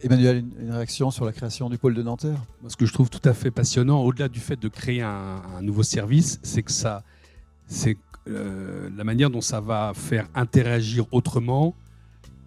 Emmanuel, 0.01 0.45
une 0.61 0.73
réaction 0.73 1.13
sur 1.13 1.25
la 1.25 1.33
création 1.33 1.71
du 1.71 1.79
pôle 1.79 1.95
de 1.95 2.03
Nanterre? 2.03 2.43
Ce 2.67 2.75
que 2.75 2.85
je 2.85 2.93
trouve 2.93 3.09
tout 3.09 3.21
à 3.23 3.35
fait 3.35 3.53
passionnant, 3.53 4.03
au-delà 4.03 4.29
du 4.29 4.41
fait 4.41 4.57
de 4.57 4.67
créer 4.67 5.01
un, 5.01 5.41
nouveau 5.63 5.85
service, 5.85 6.41
c'est 6.43 6.65
que 6.65 6.73
ça, 6.73 7.05
c'est 7.69 7.97
euh, 8.27 8.91
la 8.97 9.05
manière 9.05 9.31
dont 9.31 9.41
ça 9.41 9.61
va 9.61 9.93
faire 9.95 10.27
interagir 10.35 11.07
autrement 11.13 11.77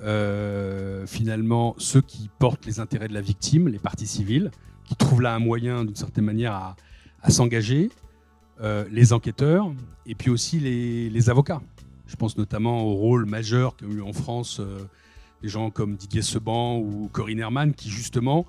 euh, 0.04 1.08
finalement 1.08 1.76
ceux 1.78 2.02
qui 2.02 2.30
portent 2.40 2.66
les 2.66 2.82
intérêts 2.82 3.08
de 3.08 3.14
la 3.14 3.22
victime, 3.22 3.70
les 3.70 3.80
parties 3.80 4.08
civiles, 4.08 4.52
qui 4.84 4.98
trouvent 4.98 5.22
là 5.22 5.34
un 5.34 5.40
moyen 5.40 5.86
d'une 5.86 5.96
certaine 5.96 6.26
manière 6.26 6.76
à, 7.22 7.30
s'engager, 7.30 7.90
euh, 8.60 8.84
les 8.92 9.14
enquêteurs 9.14 9.72
et 10.06 10.14
puis 10.14 10.30
aussi 10.30 10.60
les 10.60 11.30
avocats. 11.30 11.62
Je 12.12 12.18
pense 12.18 12.38
notamment 12.38 12.84
au 12.84 12.94
rôle 12.94 13.26
majeur 13.26 13.78
qu'a 13.78 13.86
eu 13.86 14.02
en 14.02 14.12
France 14.12 14.58
euh, 14.60 14.80
des 15.42 15.48
gens 15.48 15.70
comme 15.70 15.96
Didier 15.96 16.22
Seban 16.22 16.78
ou 16.78 17.10
Corinne 17.10 17.40
Herman, 17.40 17.74
qui 17.74 17.90
justement 17.90 18.46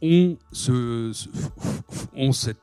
ont, 0.00 0.36
ce, 0.52 1.12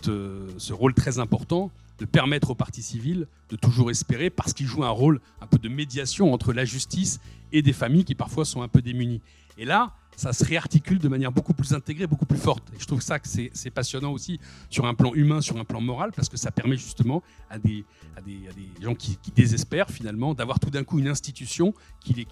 euh, 0.08 0.50
ce 0.58 0.74
rôle 0.74 0.94
très 0.94 1.20
important 1.20 1.70
de 2.00 2.06
permettre 2.06 2.52
aux 2.52 2.56
parties 2.56 2.82
civiles 2.82 3.28
de 3.50 3.58
toujours 3.58 3.92
espérer, 3.92 4.30
parce 4.30 4.54
qu'ils 4.54 4.68
jouent 4.68 4.86
un 4.86 4.90
rôle 4.90 5.20
un 5.42 5.48
peu 5.48 5.58
de 5.58 5.68
médiation 5.68 6.34
entre 6.34 6.54
la 6.54 6.64
justice 6.64 7.20
et 7.52 7.62
des 7.62 7.74
familles 7.74 8.06
qui 8.06 8.16
parfois 8.16 8.46
sont 8.46 8.62
un 8.62 8.70
peu 8.70 8.82
démunies. 8.82 9.20
Et 9.58 9.66
là, 9.66 9.94
ça 10.16 10.34
se 10.34 10.46
réarticule 10.46 11.00
de 11.00 11.08
manière 11.08 11.32
beaucoup 11.32 11.54
plus 11.54 11.74
intégrée, 11.74 12.06
beaucoup 12.06 12.26
plus 12.26 12.38
forte. 12.38 12.64
Je 12.78 12.86
trouve 12.86 13.02
ça 13.02 13.20
que 13.20 13.28
c'est 13.28 13.70
passionnant 13.72 14.12
aussi 14.12 14.40
sur 14.70 14.86
un 14.86 14.94
plan 14.94 15.14
humain, 15.14 15.42
sur 15.42 15.58
un 15.58 15.64
plan 15.64 15.82
moral, 15.82 16.12
parce 16.16 16.30
que 16.30 16.38
ça 16.38 16.52
permet 16.52 16.78
justement 16.78 17.24
à 17.50 17.58
des, 17.58 17.84
à 18.18 18.22
des, 18.22 18.38
gens 18.82 18.96
qui, 18.96 19.18
désespèrent 19.36 19.90
finalement 19.90 20.34
d'avoir 20.34 20.60
tout 20.60 20.70
d'un 20.70 20.84
coup 20.84 21.00
une 21.00 21.08
institution 21.08 21.74
qui, 22.00 22.28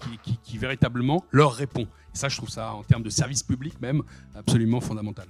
véritablement 0.58 1.24
leur 1.30 1.52
répond. 1.52 1.86
Et 2.14 2.18
ça, 2.18 2.28
je 2.28 2.36
trouve 2.36 2.50
ça, 2.50 2.72
en 2.74 2.82
termes 2.82 3.02
de 3.02 3.10
service 3.10 3.42
public 3.42 3.80
même, 3.80 4.02
absolument 4.34 4.80
fondamental. 4.80 5.26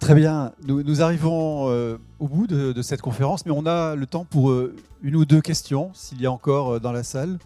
Très 0.00 0.14
bien, 0.14 0.52
nous, 0.66 1.00
arrivons 1.00 1.70
euh, 1.70 1.96
au 2.18 2.28
bout 2.28 2.46
de, 2.46 2.82
cette 2.82 3.00
conférence, 3.00 3.46
mais 3.46 3.52
on 3.52 3.64
a 3.64 3.94
le 3.94 4.06
temps 4.06 4.24
pour 4.24 4.50
euh, 4.50 4.74
une 5.02 5.16
ou 5.16 5.24
deux 5.24 5.40
questions, 5.40 5.90
s'il 5.94 6.20
y 6.20 6.26
a 6.26 6.32
encore 6.32 6.74
euh, 6.74 6.78
dans 6.80 6.92
la 6.92 7.04
salle. 7.04 7.38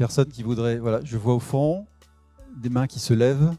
Personne 0.00 0.28
qui 0.28 0.42
voudrait. 0.42 0.78
Voilà, 0.78 1.02
je 1.04 1.18
vois 1.18 1.34
au 1.34 1.40
fond 1.40 1.84
des 2.56 2.70
mains 2.70 2.86
qui 2.86 2.98
se 2.98 3.12
lèvent. 3.12 3.54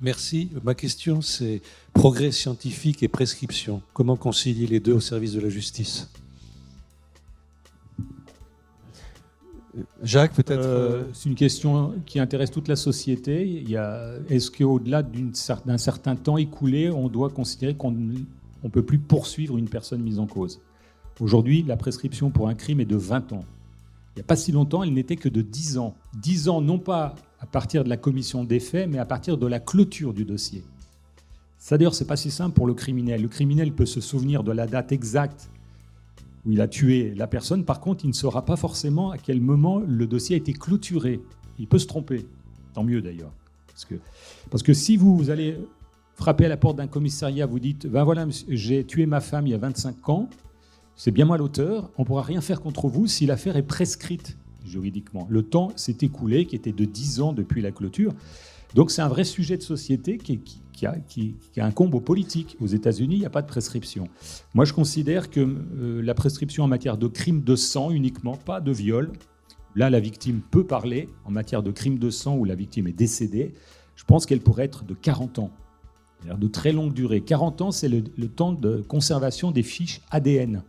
Merci. 0.00 0.50
Ma 0.64 0.74
question, 0.74 1.22
c'est 1.22 1.62
progrès 1.92 2.32
scientifique 2.32 3.04
et 3.04 3.08
prescription. 3.08 3.80
Comment 3.94 4.16
concilier 4.16 4.66
les 4.66 4.80
deux 4.80 4.94
au 4.94 5.00
service 5.00 5.34
de 5.34 5.40
la 5.40 5.48
justice? 5.48 6.10
Jacques, 10.02 10.34
peut-être 10.34 10.60
euh, 10.60 11.04
C'est 11.14 11.28
une 11.28 11.34
question 11.34 11.94
qui 12.04 12.20
intéresse 12.20 12.50
toute 12.50 12.68
la 12.68 12.76
société. 12.76 13.64
Est-ce 14.28 14.50
qu'au-delà 14.50 15.02
d'un 15.02 15.78
certain 15.78 16.16
temps 16.16 16.36
écoulé, 16.36 16.90
on 16.90 17.08
doit 17.08 17.30
considérer 17.30 17.74
qu'on 17.74 17.94
on 18.64 18.66
ne 18.66 18.70
peut 18.70 18.82
plus 18.82 18.98
poursuivre 18.98 19.56
une 19.56 19.68
personne 19.68 20.02
mise 20.02 20.18
en 20.18 20.26
cause? 20.26 20.60
Aujourd'hui, 21.20 21.62
la 21.62 21.76
prescription 21.76 22.30
pour 22.30 22.48
un 22.48 22.54
crime 22.54 22.80
est 22.80 22.86
de 22.86 22.96
20 22.96 23.32
ans. 23.32 23.44
Il 24.14 24.18
n'y 24.18 24.22
a 24.22 24.26
pas 24.26 24.36
si 24.36 24.52
longtemps, 24.52 24.82
elle 24.82 24.92
n'était 24.92 25.16
que 25.16 25.28
de 25.28 25.40
10 25.40 25.78
ans. 25.78 25.94
10 26.20 26.48
ans, 26.48 26.60
non 26.60 26.78
pas 26.78 27.14
à 27.40 27.46
partir 27.46 27.82
de 27.82 27.88
la 27.88 27.96
commission 27.96 28.44
des 28.44 28.60
faits, 28.60 28.88
mais 28.90 28.98
à 28.98 29.06
partir 29.06 29.38
de 29.38 29.46
la 29.46 29.58
clôture 29.58 30.12
du 30.12 30.24
dossier. 30.24 30.62
Ça, 31.58 31.78
d'ailleurs, 31.78 31.94
c'est 31.94 32.06
pas 32.06 32.16
si 32.16 32.30
simple 32.30 32.54
pour 32.54 32.66
le 32.66 32.74
criminel. 32.74 33.22
Le 33.22 33.28
criminel 33.28 33.72
peut 33.72 33.86
se 33.86 34.00
souvenir 34.00 34.42
de 34.42 34.52
la 34.52 34.66
date 34.66 34.92
exacte 34.92 35.48
où 36.46 36.52
il 36.52 36.60
a 36.60 36.68
tué 36.68 37.14
la 37.14 37.26
personne. 37.26 37.64
Par 37.64 37.80
contre, 37.80 38.04
il 38.04 38.08
ne 38.08 38.14
saura 38.14 38.44
pas 38.44 38.56
forcément 38.56 39.10
à 39.10 39.18
quel 39.18 39.40
moment 39.40 39.80
le 39.86 40.06
dossier 40.06 40.34
a 40.34 40.38
été 40.38 40.52
clôturé. 40.52 41.20
Il 41.58 41.68
peut 41.68 41.78
se 41.78 41.86
tromper. 41.86 42.26
Tant 42.74 42.84
mieux, 42.84 43.02
d'ailleurs. 43.02 43.32
Parce 43.68 43.84
que, 43.84 43.94
parce 44.50 44.62
que 44.62 44.72
si 44.72 44.96
vous, 44.96 45.30
allez 45.30 45.56
frappez 46.16 46.46
à 46.46 46.48
la 46.48 46.56
porte 46.56 46.76
d'un 46.76 46.86
commissariat, 46.86 47.46
vous 47.46 47.58
dites 47.58 47.86
Ben 47.86 48.04
voilà, 48.04 48.26
j'ai 48.48 48.84
tué 48.84 49.06
ma 49.06 49.20
femme 49.20 49.46
il 49.46 49.50
y 49.50 49.54
a 49.54 49.58
25 49.58 50.08
ans, 50.08 50.28
c'est 50.96 51.10
bien 51.10 51.24
moi 51.24 51.38
l'auteur, 51.38 51.90
on 51.96 52.02
ne 52.02 52.06
pourra 52.06 52.22
rien 52.22 52.40
faire 52.40 52.60
contre 52.60 52.88
vous 52.88 53.06
si 53.06 53.26
l'affaire 53.26 53.56
est 53.56 53.62
prescrite 53.62 54.36
juridiquement. 54.64 55.26
Le 55.30 55.42
temps 55.42 55.72
s'est 55.76 55.96
écoulé, 56.02 56.46
qui 56.46 56.54
était 56.54 56.72
de 56.72 56.84
10 56.84 57.20
ans 57.20 57.32
depuis 57.32 57.62
la 57.62 57.72
clôture. 57.72 58.12
Donc 58.74 58.90
c'est 58.90 59.02
un 59.02 59.08
vrai 59.08 59.24
sujet 59.24 59.56
de 59.56 59.62
société 59.62 60.18
qui, 60.18 60.38
qui, 60.38 60.61
a, 60.82 60.96
qui, 60.98 61.36
incombe 61.56 61.94
aux 61.94 62.00
politiques. 62.00 62.56
Aux 62.60 62.66
États-Unis, 62.66 63.16
il 63.16 63.20
n'y 63.20 63.26
a 63.26 63.30
pas 63.30 63.42
de 63.42 63.46
prescription. 63.46 64.08
Moi, 64.54 64.64
je 64.64 64.72
considère 64.72 65.30
que 65.30 65.40
euh, 65.40 66.02
la 66.02 66.14
prescription 66.14 66.64
en 66.64 66.68
matière 66.68 66.96
de 66.96 67.06
crime 67.06 67.42
de 67.42 67.56
sang 67.56 67.90
uniquement, 67.90 68.36
pas 68.36 68.60
de 68.60 68.72
viol, 68.72 69.12
là, 69.74 69.90
la 69.90 70.00
victime 70.00 70.40
peut 70.50 70.66
parler. 70.66 71.08
En 71.24 71.30
matière 71.30 71.62
de 71.62 71.70
crime 71.70 71.98
de 71.98 72.10
sang 72.10 72.36
où 72.36 72.44
la 72.44 72.54
victime 72.54 72.86
est 72.86 72.92
décédée, 72.92 73.54
je 73.96 74.04
pense 74.04 74.26
qu'elle 74.26 74.40
pourrait 74.40 74.64
être 74.64 74.84
de 74.84 74.94
40 74.94 75.38
ans 75.38 75.50
de 76.24 76.46
très 76.48 76.72
longue 76.72 76.92
durée. 76.92 77.20
40 77.20 77.62
ans, 77.62 77.70
c'est 77.70 77.88
le, 77.88 78.02
temps 78.28 78.52
de 78.52 78.82
conservation 78.82 79.50
des 79.50 79.62
fiches 79.62 80.00
ADN. 80.10 80.62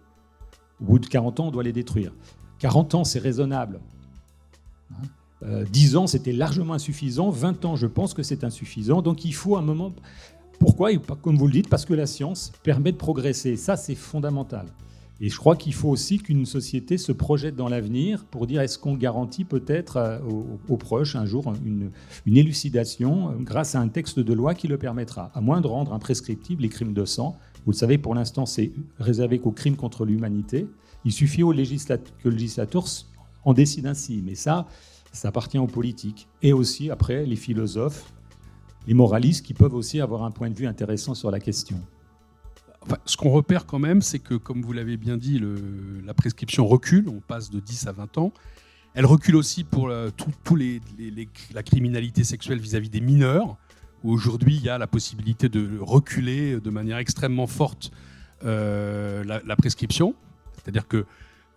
Au 0.81 0.85
bout 0.85 0.99
de 0.99 1.05
40 1.05 1.39
ans, 1.39 1.47
on 1.47 1.51
doit 1.51 1.63
les 1.63 1.73
détruire. 1.73 2.13
40 2.59 2.95
ans, 2.95 3.03
c'est 3.03 3.19
raisonnable. 3.19 3.79
Hein? 4.91 5.07
10 5.71 5.95
ans, 5.97 6.07
c'était 6.07 6.31
largement 6.31 6.73
insuffisant. 6.73 7.29
20 7.29 7.65
ans, 7.65 7.75
je 7.75 7.87
pense 7.87 8.13
que 8.13 8.23
c'est 8.23 8.43
insuffisant. 8.43 9.01
Donc 9.01 9.25
il 9.25 9.33
faut 9.33 9.57
un 9.57 9.61
moment. 9.61 9.93
Pourquoi 10.59 10.91
Comme 11.21 11.37
vous 11.37 11.47
le 11.47 11.53
dites, 11.53 11.69
parce 11.69 11.85
que 11.85 11.93
la 11.93 12.05
science 12.05 12.51
permet 12.63 12.91
de 12.91 12.97
progresser. 12.97 13.57
Ça, 13.57 13.75
c'est 13.75 13.95
fondamental. 13.95 14.67
Et 15.21 15.29
je 15.29 15.37
crois 15.37 15.55
qu'il 15.55 15.73
faut 15.73 15.89
aussi 15.89 16.17
qu'une 16.17 16.45
société 16.45 16.97
se 16.97 17.11
projette 17.11 17.55
dans 17.55 17.69
l'avenir 17.69 18.25
pour 18.25 18.47
dire 18.47 18.61
est-ce 18.61 18.77
qu'on 18.77 18.95
garantit 18.95 19.45
peut-être 19.45 19.97
euh, 19.97 20.19
aux, 20.67 20.77
proches 20.77 21.15
un 21.15 21.25
jour 21.25 21.53
une, 21.65 21.91
élucidation 22.25 23.29
euh, 23.29 23.33
grâce 23.39 23.75
à 23.75 23.79
un 23.79 23.87
texte 23.87 24.19
de 24.19 24.33
loi 24.33 24.53
qui 24.53 24.67
le 24.67 24.77
permettra, 24.77 25.31
à 25.33 25.39
moins 25.39 25.61
de 25.61 25.67
rendre 25.67 25.93
imprescriptibles 25.93 26.61
les 26.61 26.69
crimes 26.69 26.93
de 26.93 27.05
sang. 27.05 27.37
Vous 27.65 27.71
le 27.71 27.77
savez, 27.77 27.97
pour 27.97 28.15
l'instant, 28.15 28.45
c'est 28.45 28.71
réservé 28.99 29.39
qu'aux 29.39 29.51
crimes 29.51 29.77
contre 29.77 30.05
l'humanité. 30.05 30.67
Il 31.05 31.11
suffit 31.11 31.43
au 31.43 31.51
que 31.51 31.55
le 31.55 32.31
législateur 32.31 32.85
en 33.45 33.53
décide 33.53 33.85
ainsi. 33.85 34.21
Mais 34.25 34.35
ça, 34.35 34.67
ça 35.13 35.29
appartient 35.29 35.57
aux 35.57 35.67
politiques. 35.67 36.27
Et 36.41 36.51
aussi, 36.51 36.89
après, 36.89 37.25
les 37.25 37.37
philosophes, 37.37 38.11
les 38.87 38.93
moralistes 38.93 39.45
qui 39.45 39.53
peuvent 39.53 39.75
aussi 39.75 40.01
avoir 40.01 40.23
un 40.23 40.31
point 40.31 40.49
de 40.49 40.55
vue 40.55 40.67
intéressant 40.67 41.13
sur 41.13 41.31
la 41.31 41.39
question 41.39 41.79
ce 43.05 43.17
qu'on 43.17 43.29
repère 43.29 43.65
quand 43.65 43.79
même, 43.79 44.01
c'est 44.01 44.19
que, 44.19 44.35
comme 44.35 44.61
vous 44.61 44.73
l'avez 44.73 44.97
bien 44.97 45.17
dit, 45.17 45.41
la 46.05 46.13
prescription 46.13 46.67
recule, 46.67 47.09
on 47.09 47.19
passe 47.19 47.49
de 47.49 47.59
10 47.59 47.87
à 47.87 47.91
20 47.91 48.17
ans. 48.17 48.33
Elle 48.93 49.05
recule 49.05 49.35
aussi 49.35 49.63
pour 49.63 49.91
tout, 50.43 50.55
les, 50.55 50.81
la 51.53 51.63
criminalité 51.63 52.23
sexuelle 52.23 52.59
vis-à-vis 52.59 52.89
des 52.89 53.01
mineurs, 53.01 53.57
où 54.03 54.11
aujourd'hui 54.11 54.55
il 54.55 54.63
y 54.63 54.69
a 54.69 54.77
la 54.77 54.87
possibilité 54.87 55.49
de 55.49 55.79
reculer 55.79 56.59
de 56.59 56.69
manière 56.69 56.97
extrêmement 56.97 57.47
forte 57.47 57.91
euh, 58.43 59.23
la, 59.23 59.55
prescription. 59.55 60.13
C'est-à-dire 60.55 60.87
que, 60.87 61.05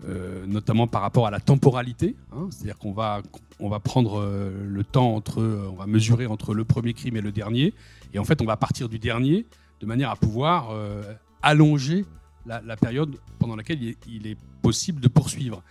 euh, 0.04 0.46
notamment 0.46 0.86
par 0.86 1.02
rapport 1.02 1.26
à 1.26 1.30
la 1.30 1.40
temporalité, 1.40 2.16
hein, 2.32 2.48
c'est-à-dire 2.50 2.78
qu'on 2.78 2.92
va, 2.92 3.22
on 3.60 3.68
va 3.68 3.80
prendre 3.80 4.20
euh, 4.20 4.50
le 4.66 4.84
temps 4.84 5.14
entre, 5.14 5.42
on 5.70 5.74
va 5.74 5.86
mesurer 5.86 6.26
entre 6.26 6.52
le 6.54 6.64
premier 6.64 6.92
crime 6.92 7.16
et 7.16 7.22
le 7.22 7.32
dernier, 7.32 7.72
et 8.12 8.18
en 8.18 8.24
fait 8.24 8.42
on 8.42 8.44
va 8.44 8.56
partir 8.56 8.88
du 8.88 8.98
dernier 8.98 9.46
de 9.80 9.86
manière 9.86 10.10
à 10.10 10.16
pouvoir 10.16 10.70
euh, 10.70 11.02
allonger 11.42 12.04
la, 12.46 12.76
période 12.76 13.16
pendant 13.38 13.56
laquelle 13.56 13.82
il 13.82 14.26
est, 14.26 14.36
possible 14.62 15.00
de 15.00 15.08
poursuivre. 15.08 15.62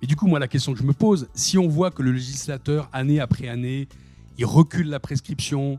Et 0.00 0.06
du 0.06 0.14
coup, 0.14 0.28
moi, 0.28 0.38
la 0.38 0.46
question 0.46 0.72
que 0.72 0.78
je 0.78 0.84
me 0.84 0.92
pose, 0.92 1.28
si 1.34 1.58
on 1.58 1.66
voit 1.66 1.90
que 1.90 2.02
le 2.02 2.12
législateur, 2.12 2.88
année 2.92 3.18
après 3.18 3.48
année, 3.48 3.88
il 4.38 4.44
recule 4.44 4.88
la 4.88 5.00
prescription, 5.00 5.78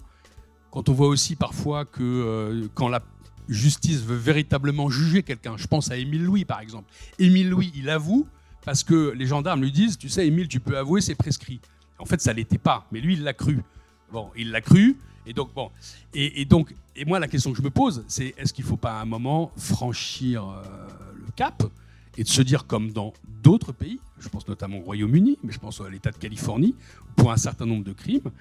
quand 0.72 0.90
on 0.90 0.94
voit 0.94 1.08
aussi 1.08 1.36
parfois 1.36 1.86
que 1.86 2.02
euh, 2.02 2.68
quand 2.74 2.90
la 2.90 3.02
justice 3.50 4.02
veut 4.02 4.16
véritablement 4.16 4.90
juger 4.90 5.24
quelqu'un, 5.24 5.58
je 5.58 5.68
pense 5.68 5.92
à 5.92 5.98
Émile 5.98 6.24
Louis 6.24 6.46
par 6.46 6.60
exemple, 6.60 6.92
Émile 7.20 7.50
Louis, 7.50 7.72
il 7.76 7.90
avoue 7.90 8.28
parce 8.66 8.84
que 8.84 9.12
les 9.12 9.28
gendarmes 9.28 9.62
lui 9.62 9.72
disent, 9.72 9.98
tu 9.98 10.10
sais, 10.10 10.28
Émile, 10.28 10.48
tu 10.48 10.60
peux 10.60 10.76
avouer, 10.76 11.00
c'est 11.00 11.14
prescrit. 11.14 11.62
En 12.00 12.06
fait, 12.06 12.20
ça 12.20 12.34
l'était 12.34 12.58
pas, 12.58 12.88
mais 12.92 13.00
lui, 13.00 13.14
il 13.14 13.24
l'a 13.24 13.34
cru. 13.34 13.62
Bon, 14.12 14.32
il 14.36 14.50
l'a 14.50 14.60
cru, 14.60 14.98
et 15.26 15.34
donc, 15.34 15.54
bon, 15.54 15.72
et, 16.14 16.46
donc, 16.46 16.76
et 16.96 17.06
moi, 17.06 17.20
la 17.20 17.28
question 17.28 17.52
que 17.52 17.58
je 17.58 17.64
me 17.64 17.70
pose, 17.70 18.04
c'est 18.08 18.34
est-ce 18.38 18.54
qu'il 18.54 18.66
ne 18.66 18.70
faut 18.70 18.78
pas 18.78 19.00
à 19.00 19.02
un 19.02 19.06
moment 19.06 19.52
franchir 19.58 20.48
euh, 20.48 20.64
le 21.16 21.32
cap 21.36 21.64
et 22.18 22.24
de 22.24 22.28
se 22.28 22.42
dire, 22.42 22.66
comme 22.66 22.92
dans 22.92 23.14
d'autres 23.44 23.72
pays, 23.72 24.00
je 24.20 24.30
pense 24.30 24.48
notamment 24.48 24.78
au 24.78 24.82
Royaume-Uni, 24.82 25.38
mais 25.44 25.52
je 25.52 25.60
pense 25.60 25.82
à 25.82 25.90
l'État 25.90 26.12
de 26.12 26.18
Californie, 26.18 26.76
pour 27.16 27.32
un 27.32 27.38
certain 27.38 27.66
nombre 27.66 27.84
de 27.84 27.94
crimes, 27.94 28.32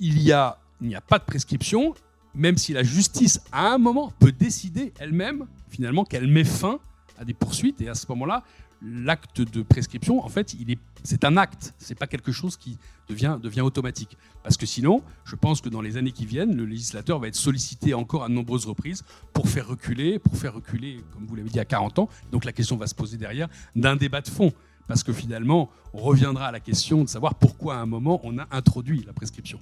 il 0.00 0.22
y 0.22 0.32
a, 0.32 0.58
il 0.80 0.88
n'y 0.88 0.96
a 0.96 1.00
pas 1.00 1.18
de 1.18 1.24
prescription, 1.24 1.94
même 2.36 2.58
si 2.58 2.72
la 2.72 2.82
justice, 2.82 3.40
à 3.50 3.72
un 3.72 3.78
moment, 3.78 4.12
peut 4.18 4.32
décider 4.32 4.92
elle-même, 4.98 5.46
finalement, 5.70 6.04
qu'elle 6.04 6.28
met 6.28 6.44
fin 6.44 6.78
à 7.18 7.24
des 7.24 7.34
poursuites, 7.34 7.80
et 7.80 7.88
à 7.88 7.94
ce 7.94 8.06
moment-là, 8.10 8.44
l'acte 8.82 9.40
de 9.40 9.62
prescription, 9.62 10.24
en 10.24 10.28
fait, 10.28 10.54
il 10.54 10.70
est, 10.70 10.78
c'est 11.02 11.24
un 11.24 11.36
acte, 11.38 11.74
c'est 11.78 11.94
pas 11.94 12.06
quelque 12.06 12.30
chose 12.32 12.56
qui 12.56 12.76
devient, 13.08 13.38
devient 13.42 13.62
automatique. 13.62 14.16
Parce 14.42 14.56
que 14.56 14.66
sinon, 14.66 15.02
je 15.24 15.34
pense 15.34 15.62
que 15.62 15.70
dans 15.70 15.80
les 15.80 15.96
années 15.96 16.12
qui 16.12 16.26
viennent, 16.26 16.54
le 16.54 16.66
législateur 16.66 17.18
va 17.18 17.28
être 17.28 17.36
sollicité 17.36 17.94
encore 17.94 18.24
à 18.24 18.28
de 18.28 18.34
nombreuses 18.34 18.66
reprises 18.66 19.02
pour 19.32 19.48
faire 19.48 19.66
reculer, 19.66 20.18
pour 20.18 20.36
faire 20.36 20.54
reculer, 20.54 21.00
comme 21.12 21.26
vous 21.26 21.36
l'avez 21.36 21.48
dit, 21.48 21.58
à 21.58 21.64
40 21.64 22.00
ans. 22.00 22.08
Donc 22.32 22.44
la 22.44 22.52
question 22.52 22.76
va 22.76 22.86
se 22.86 22.94
poser 22.94 23.16
derrière 23.16 23.48
d'un 23.74 23.96
débat 23.96 24.20
de 24.20 24.28
fond. 24.28 24.52
Parce 24.86 25.02
que 25.02 25.12
finalement, 25.12 25.70
on 25.94 25.98
reviendra 25.98 26.48
à 26.48 26.52
la 26.52 26.60
question 26.60 27.02
de 27.02 27.08
savoir 27.08 27.34
pourquoi 27.34 27.76
à 27.76 27.78
un 27.78 27.86
moment 27.86 28.20
on 28.22 28.38
a 28.38 28.46
introduit 28.52 29.02
la 29.04 29.12
prescription. 29.12 29.58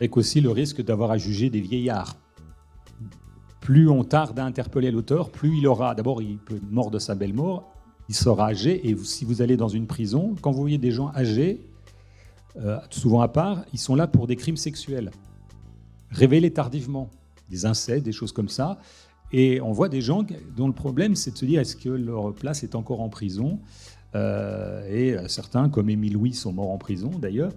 Avec 0.00 0.16
aussi 0.16 0.40
le 0.40 0.50
risque 0.50 0.82
d'avoir 0.82 1.10
à 1.10 1.18
juger 1.18 1.50
des 1.50 1.60
vieillards 1.60 2.16
plus 3.64 3.88
on 3.88 4.04
tarde 4.04 4.38
à 4.38 4.44
interpeller 4.44 4.90
l'auteur, 4.90 5.30
plus 5.30 5.56
il 5.56 5.66
aura, 5.66 5.94
d'abord, 5.94 6.20
il 6.20 6.36
peut 6.36 6.60
mort 6.70 6.90
de 6.90 6.98
sa 6.98 7.14
belle 7.14 7.32
mort, 7.32 7.72
il 8.10 8.14
sera 8.14 8.48
âgé. 8.48 8.86
Et 8.86 8.94
si 8.98 9.24
vous 9.24 9.40
allez 9.40 9.56
dans 9.56 9.68
une 9.68 9.86
prison, 9.86 10.34
quand 10.42 10.52
vous 10.52 10.60
voyez 10.60 10.76
des 10.76 10.90
gens 10.90 11.10
âgés, 11.14 11.66
euh, 12.56 12.78
souvent 12.90 13.22
à 13.22 13.28
part, 13.28 13.64
ils 13.72 13.78
sont 13.78 13.94
là 13.94 14.06
pour 14.06 14.26
des 14.26 14.36
crimes 14.36 14.58
sexuels, 14.58 15.10
révélés 16.10 16.52
tardivement, 16.52 17.08
des 17.48 17.64
incestes, 17.64 18.04
des 18.04 18.12
choses 18.12 18.32
comme 18.32 18.50
ça. 18.50 18.78
Et 19.32 19.62
on 19.62 19.72
voit 19.72 19.88
des 19.88 20.02
gens 20.02 20.26
dont 20.54 20.66
le 20.66 20.74
problème, 20.74 21.14
c'est 21.14 21.30
de 21.30 21.38
se 21.38 21.46
dire 21.46 21.60
est-ce 21.60 21.76
que 21.76 21.88
leur 21.88 22.34
place 22.34 22.64
est 22.64 22.74
encore 22.74 23.00
en 23.00 23.08
prison? 23.08 23.60
Euh, 24.14 24.86
Et 24.90 25.16
certains, 25.28 25.70
comme 25.70 25.88
Émile 25.88 26.12
Louis, 26.12 26.34
sont 26.34 26.52
morts 26.52 26.70
en 26.70 26.78
prison 26.78 27.10
d'ailleurs. 27.18 27.52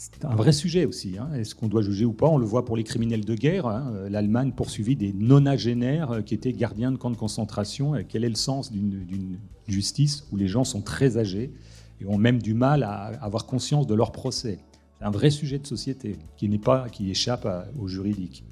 C'est 0.00 0.24
un 0.24 0.34
vrai 0.34 0.52
sujet 0.52 0.86
aussi. 0.86 1.18
Hein. 1.18 1.28
Est-ce 1.34 1.54
qu'on 1.54 1.68
doit 1.68 1.82
juger 1.82 2.06
ou 2.06 2.14
pas? 2.14 2.26
On 2.26 2.38
le 2.38 2.46
voit 2.46 2.64
pour 2.64 2.74
les 2.74 2.84
criminels 2.84 3.26
de 3.26 3.34
guerre. 3.34 3.66
Hein. 3.66 3.92
L'Allemagne 4.08 4.52
poursuivit 4.52 4.96
des 4.96 5.12
nonagénaires 5.12 6.10
euh, 6.12 6.20
qui 6.22 6.32
étaient 6.32 6.54
gardiens 6.54 6.90
de 6.90 6.96
camps 6.96 7.10
de 7.10 7.18
concentration. 7.18 7.92
quel 8.08 8.24
est 8.24 8.30
le 8.30 8.34
sens 8.34 8.72
d'une 8.72 9.38
justice 9.68 10.26
où 10.32 10.36
les 10.36 10.48
gens 10.48 10.64
sont 10.64 10.80
très 10.80 11.18
âgés 11.18 11.52
et 12.00 12.06
ont 12.06 12.16
même 12.16 12.40
du 12.40 12.54
mal 12.54 12.82
à 12.82 13.08
avoir 13.20 13.44
conscience 13.44 13.86
de 13.86 13.94
leur 13.94 14.10
procès? 14.10 14.60
C'est 14.98 15.04
un 15.04 15.10
vrai 15.10 15.28
sujet 15.28 15.58
de 15.58 15.66
société 15.66 16.16
qui 16.38 16.48
n'est 16.48 16.56
pas 16.56 16.88
qui 16.88 17.10
échappe 17.10 17.46
au 17.78 17.86
juridique. 17.86 18.42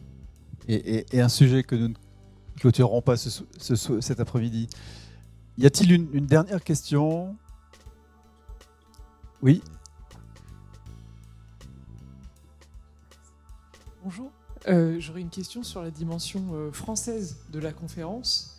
Et, 0.68 1.06
un 1.14 1.30
sujet 1.30 1.62
que 1.62 1.76
nous 1.76 1.88
ne 1.88 1.94
clôturerons 2.60 3.00
pas 3.00 3.16
cet 3.16 4.20
après-midi. 4.20 4.68
Y 5.56 5.64
a-t-il 5.64 5.92
une 5.92 6.26
dernière 6.26 6.62
question? 6.62 7.34
Oui. 9.40 9.62
Euh, 14.66 14.96
j'aurais 14.98 15.20
une 15.20 15.30
question 15.30 15.62
sur 15.62 15.82
la 15.82 15.90
dimension 15.90 16.42
euh, 16.52 16.72
française 16.72 17.36
de 17.52 17.58
la 17.58 17.72
conférence. 17.72 18.58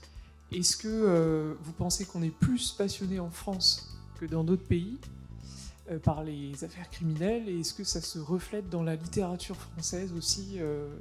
Est-ce 0.51 0.77
que 0.77 0.88
euh, 0.88 1.53
vous 1.61 1.73
pensez 1.73 2.05
qu'on 2.05 2.23
est 2.23 2.34
plus 2.34 2.71
passionné 2.71 3.19
en 3.19 3.30
France 3.30 3.97
que 4.19 4.26
dans 4.26 4.43
d'autres 4.43 4.65
pays 4.65 4.97
par 6.03 6.23
les 6.23 6.63
affaires 6.63 6.89
criminelles? 6.89 7.49
Et 7.49 7.59
est-ce 7.59 7.73
que 7.73 7.84
ça 7.84 8.01
se 8.01 8.19
reflète 8.19 8.69
dans 8.69 8.84
la 8.84 8.95
littérature 8.95 9.55
française 9.55 10.13
aussi 10.13 10.59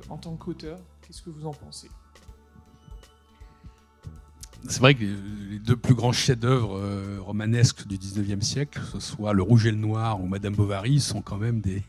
en 0.09 0.17
tant 0.17 0.35
qu'auteur? 0.37 0.79
Qu'est-ce 1.03 1.23
que 1.23 1.31
vous 1.31 1.47
en 1.47 1.53
pensez? 1.53 1.91
C'est 4.67 4.81
vrai 4.81 4.95
que 4.95 5.05
les 5.05 5.59
deux 5.59 5.77
plus 5.77 5.95
grands 5.95 6.13
chefs-d'œuvre 6.13 7.19
romanesques 7.21 7.87
du 7.87 7.99
19e 7.99 8.41
siècle, 8.41 8.81
que 8.81 9.01
ce 9.01 9.01
soit 9.01 9.33
Le 9.33 9.43
Rouge 9.43 9.67
et 9.67 9.71
le 9.71 9.77
Noir 9.77 10.23
ou 10.23 10.27
Madame 10.27 10.55
Bovary, 10.55 11.01
sont 11.01 11.21
quand 11.21 11.37
même 11.37 11.61
des, 11.61 11.83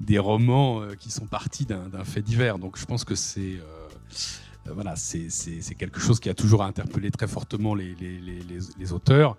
des 0.00 0.18
romans 0.18 0.80
euh, 0.80 0.94
qui 0.94 1.10
sont 1.10 1.26
partis 1.26 1.66
d'un 1.66 2.04
fait 2.04 2.22
divers. 2.22 2.58
Donc 2.58 2.78
je 2.78 2.84
pense 2.84 3.04
que 3.04 3.14
c'est 3.14 3.58
euh, 3.58 4.72
voilà, 4.72 4.96
c'est 4.96 5.74
quelque 5.76 6.00
chose 6.00 6.20
qui 6.20 6.30
a 6.30 6.34
toujours 6.34 6.62
interpellé 6.62 7.10
très 7.10 7.26
fortement 7.26 7.74
les, 7.74 7.94
les, 7.94 8.92
auteurs. 8.94 9.36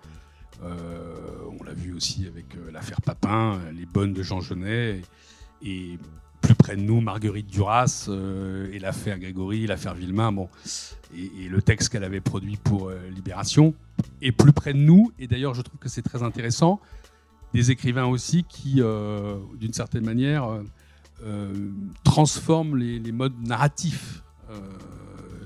Euh, 0.62 1.16
on 1.58 1.64
l'a 1.64 1.74
vu 1.74 1.92
aussi 1.92 2.26
avec 2.26 2.46
l'affaire 2.72 3.00
Papin, 3.00 3.58
Les 3.76 3.86
Bonnes 3.86 4.12
de 4.12 4.22
Jean 4.22 4.40
Genet, 4.40 5.02
et, 5.64 5.98
plus 6.42 6.54
près 6.54 6.76
de 6.76 6.82
nous, 6.82 7.00
Marguerite 7.00 7.48
Duras 7.48 8.08
et 8.72 8.78
l'affaire 8.78 9.18
Grégory, 9.18 9.66
l'affaire 9.66 9.94
Villemain, 9.94 10.30
bon, 10.30 10.48
et, 11.12 11.48
le 11.48 11.60
texte 11.60 11.88
qu'elle 11.88 12.04
avait 12.04 12.20
produit 12.20 12.56
pour 12.56 12.92
Libération. 13.12 13.74
Et 14.22 14.30
plus 14.30 14.52
près 14.52 14.74
de 14.74 14.78
nous, 14.78 15.10
et 15.18 15.26
d'ailleurs 15.26 15.54
je 15.54 15.62
trouve 15.62 15.80
que 15.80 15.88
c'est 15.88 16.02
très 16.02 16.22
intéressant, 16.22 16.80
des 17.56 17.70
écrivains 17.70 18.04
aussi 18.04 18.44
qui, 18.44 18.82
euh, 18.82 19.38
d'une 19.58 19.72
certaine 19.72 20.04
manière, 20.04 20.44
euh, 20.44 20.62
euh, 21.24 21.70
transforment 22.04 22.76
les, 22.76 23.12
modes 23.12 23.40
narratifs. 23.42 24.22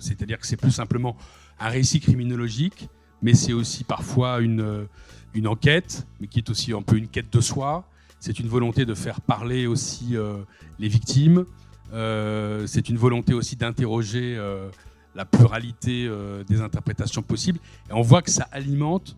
C'est-à-dire 0.00 0.38
que 0.38 0.46
c'est 0.46 0.56
plus 0.56 0.72
simplement 0.72 1.16
un 1.60 1.68
récit 1.68 2.00
criminologique, 2.00 2.88
mais 3.22 3.34
c'est 3.34 3.52
aussi 3.52 3.84
parfois 3.84 4.40
une, 4.40 4.88
une 5.34 5.46
enquête, 5.46 6.06
mais 6.18 6.26
qui 6.26 6.38
est 6.38 6.50
aussi 6.50 6.72
un 6.72 6.82
peu 6.82 6.96
une 6.96 7.06
quête 7.06 7.32
de 7.32 7.40
soi. 7.40 7.84
C'est 8.18 8.40
une 8.40 8.48
volonté 8.48 8.86
de 8.86 8.94
faire 8.94 9.20
parler 9.20 9.66
aussi 9.66 10.16
les 10.78 10.88
victimes. 10.88 11.44
c'est 11.92 12.88
une 12.88 12.96
volonté 12.96 13.34
aussi 13.34 13.56
d'interroger 13.56 14.38
la 15.14 15.24
pluralité 15.26 16.10
des 16.48 16.60
interprétations 16.62 17.22
possibles. 17.22 17.60
Et 17.90 17.92
on 17.92 18.02
voit 18.02 18.22
que 18.22 18.30
ça 18.30 18.48
alimente 18.52 19.16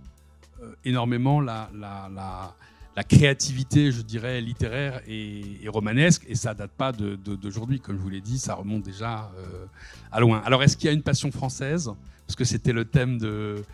énormément 0.85 1.41
la, 1.41 1.71
la, 1.75 2.11
la 2.13 2.57
créativité, 3.03 3.91
je 3.91 4.03
dirais, 4.03 4.41
littéraire 4.41 5.01
et, 5.07 5.67
romanesque, 5.67 6.25
et 6.29 6.35
ça 6.35 6.53
date 6.53 6.73
pas 6.73 6.93
d'aujourd'hui, 6.93 7.81
comme 7.81 7.97
je 7.97 8.03
vous 8.03 8.11
l'ai 8.11 8.21
dit, 8.21 8.39
ça 8.39 8.55
remonte 8.55 8.83
déjà 8.83 9.31
euh, 9.39 9.65
à 10.11 10.21
loin. 10.21 10.43
Alors, 10.45 10.63
est-ce 10.63 10.77
qu'il 10.77 10.87
y 10.87 10.91
a 10.91 10.93
une 10.93 11.03
passion 11.03 11.31
française? 11.31 11.91
Parce 12.27 12.37
que 12.37 12.45
c'était 12.45 12.73
le 12.73 12.85
thème 12.85 13.19
de, 13.19 13.65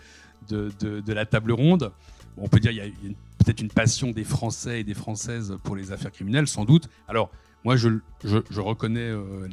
la 1.06 1.26
table 1.26 1.52
ronde. 1.52 1.90
on 2.36 2.48
peut 2.48 2.60
dire 2.60 2.70
qu'il 2.70 2.78
y 2.78 3.10
a, 3.10 3.14
peut-être 3.44 3.60
une 3.60 3.70
passion 3.70 4.10
des 4.10 4.24
Français 4.24 4.80
et 4.80 4.84
des 4.84 4.94
Françaises 4.94 5.56
pour 5.64 5.74
les 5.74 5.90
affaires 5.90 6.12
criminelles, 6.12 6.46
sans 6.46 6.64
doute. 6.64 6.88
Alors, 7.08 7.30
moi, 7.64 7.76
je, 7.76 7.88
reconnais 8.60 9.10
euh, 9.10 9.48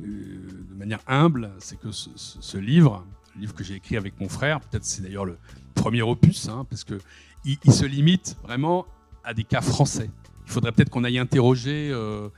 de 0.00 0.74
manière 0.74 1.00
humble, 1.06 1.50
c'est 1.58 1.78
que 1.78 1.90
ce, 1.92 2.56
livre, 2.56 3.04
le 3.34 3.42
livre 3.42 3.54
que 3.54 3.62
j'ai 3.62 3.74
écrit 3.74 3.96
avec 3.96 4.18
mon 4.20 4.28
frère, 4.28 4.60
peut-être 4.60 4.84
c'est 4.84 5.02
d'ailleurs 5.02 5.26
le 5.26 5.36
premier 5.74 6.02
opus, 6.02 6.48
hein, 6.48 6.66
parce 6.68 6.84
que 6.84 6.98
il, 7.46 7.72
se 7.72 7.84
limite 7.84 8.36
vraiment 8.42 8.86
à 9.24 9.32
des 9.32 9.44
cas 9.44 9.60
français. 9.60 10.10
Il 10.46 10.52
faudrait 10.52 10.72
peut-être 10.72 10.90
qu'on 10.90 11.04
aille 11.04 11.18
interroger 11.18 11.90
euh, 11.92 12.28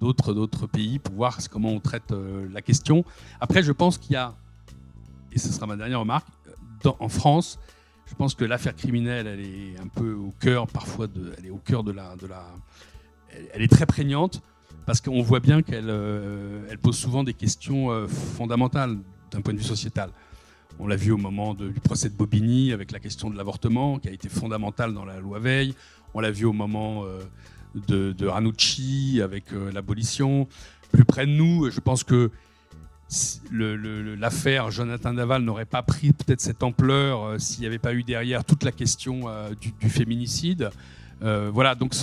d'autres 0.00 0.66
pays 0.66 0.98
pour 0.98 1.14
voir 1.14 1.38
comment 1.50 1.70
on 1.70 1.80
traite 1.80 2.12
euh, 2.12 2.48
la 2.52 2.62
question. 2.62 3.04
Après, 3.40 3.62
je 3.62 3.72
pense 3.72 3.98
qu'il 3.98 4.12
y 4.12 4.16
a, 4.16 4.34
et 5.32 5.38
ce 5.38 5.52
sera 5.52 5.66
ma 5.66 5.76
dernière 5.76 6.00
remarque, 6.00 6.26
en 6.98 7.08
France, 7.08 7.58
je 8.06 8.14
pense 8.14 8.34
que 8.34 8.44
l'affaire 8.44 8.76
criminelle, 8.76 9.26
elle 9.26 9.40
est 9.40 9.80
un 9.80 9.88
peu 9.88 10.12
au 10.12 10.32
cœur 10.40 10.66
parfois 10.66 11.06
elle 11.38 11.46
est 11.46 11.50
au 11.50 11.56
cœur 11.58 11.82
de 11.82 11.92
la, 11.92 12.16
de 12.16 12.26
la, 12.26 12.44
elle, 13.52 13.62
est 13.62 13.70
très 13.70 13.86
prégnante 13.86 14.42
parce 14.86 15.00
qu'on 15.00 15.22
voit 15.22 15.40
bien 15.40 15.62
qu'elle 15.62 15.88
euh, 15.88 16.66
elle 16.70 16.78
pose 16.78 16.96
souvent 16.96 17.24
des 17.24 17.32
questions 17.32 17.90
euh, 17.90 18.06
fondamentales 18.06 18.98
d'un 19.30 19.40
point 19.40 19.54
de 19.54 19.58
vue 19.58 19.64
sociétal. 19.64 20.10
On 20.78 20.86
l'a 20.86 20.96
vu 20.96 21.12
au 21.12 21.16
moment 21.16 21.54
du 21.54 21.80
procès 21.80 22.08
de 22.08 22.14
Bobigny 22.14 22.72
avec 22.72 22.90
la 22.90 22.98
question 22.98 23.30
de 23.30 23.36
l'avortement 23.36 23.98
qui 23.98 24.08
a 24.08 24.12
été 24.12 24.28
fondamentale 24.28 24.92
dans 24.92 25.04
la 25.04 25.20
loi 25.20 25.38
Veil. 25.38 25.74
On 26.14 26.20
l'a 26.20 26.30
vu 26.30 26.44
au 26.44 26.52
moment 26.52 27.04
euh, 27.04 27.20
de, 27.88 28.26
Ranucci 28.26 29.20
avec 29.22 29.46
l'abolition. 29.72 30.48
Plus 30.92 31.04
près 31.04 31.26
de 31.26 31.32
nous, 31.32 31.70
je 31.70 31.80
pense 31.80 32.04
que 32.04 32.30
l'affaire 33.50 34.70
Jonathan 34.70 35.12
Daval 35.12 35.42
n'aurait 35.42 35.64
pas 35.64 35.82
pris 35.82 36.12
peut-être 36.12 36.40
cette 36.40 36.62
ampleur 36.62 37.22
euh, 37.22 37.38
s'il 37.38 37.60
n'y 37.60 37.66
avait 37.66 37.78
pas 37.78 37.94
eu 37.94 38.02
derrière 38.02 38.44
toute 38.44 38.64
la 38.64 38.72
question 38.72 39.28
euh, 39.28 39.50
du, 39.80 39.88
féminicide. 39.88 40.70
Euh, 41.22 41.50
voilà, 41.52 41.74
donc, 41.74 41.94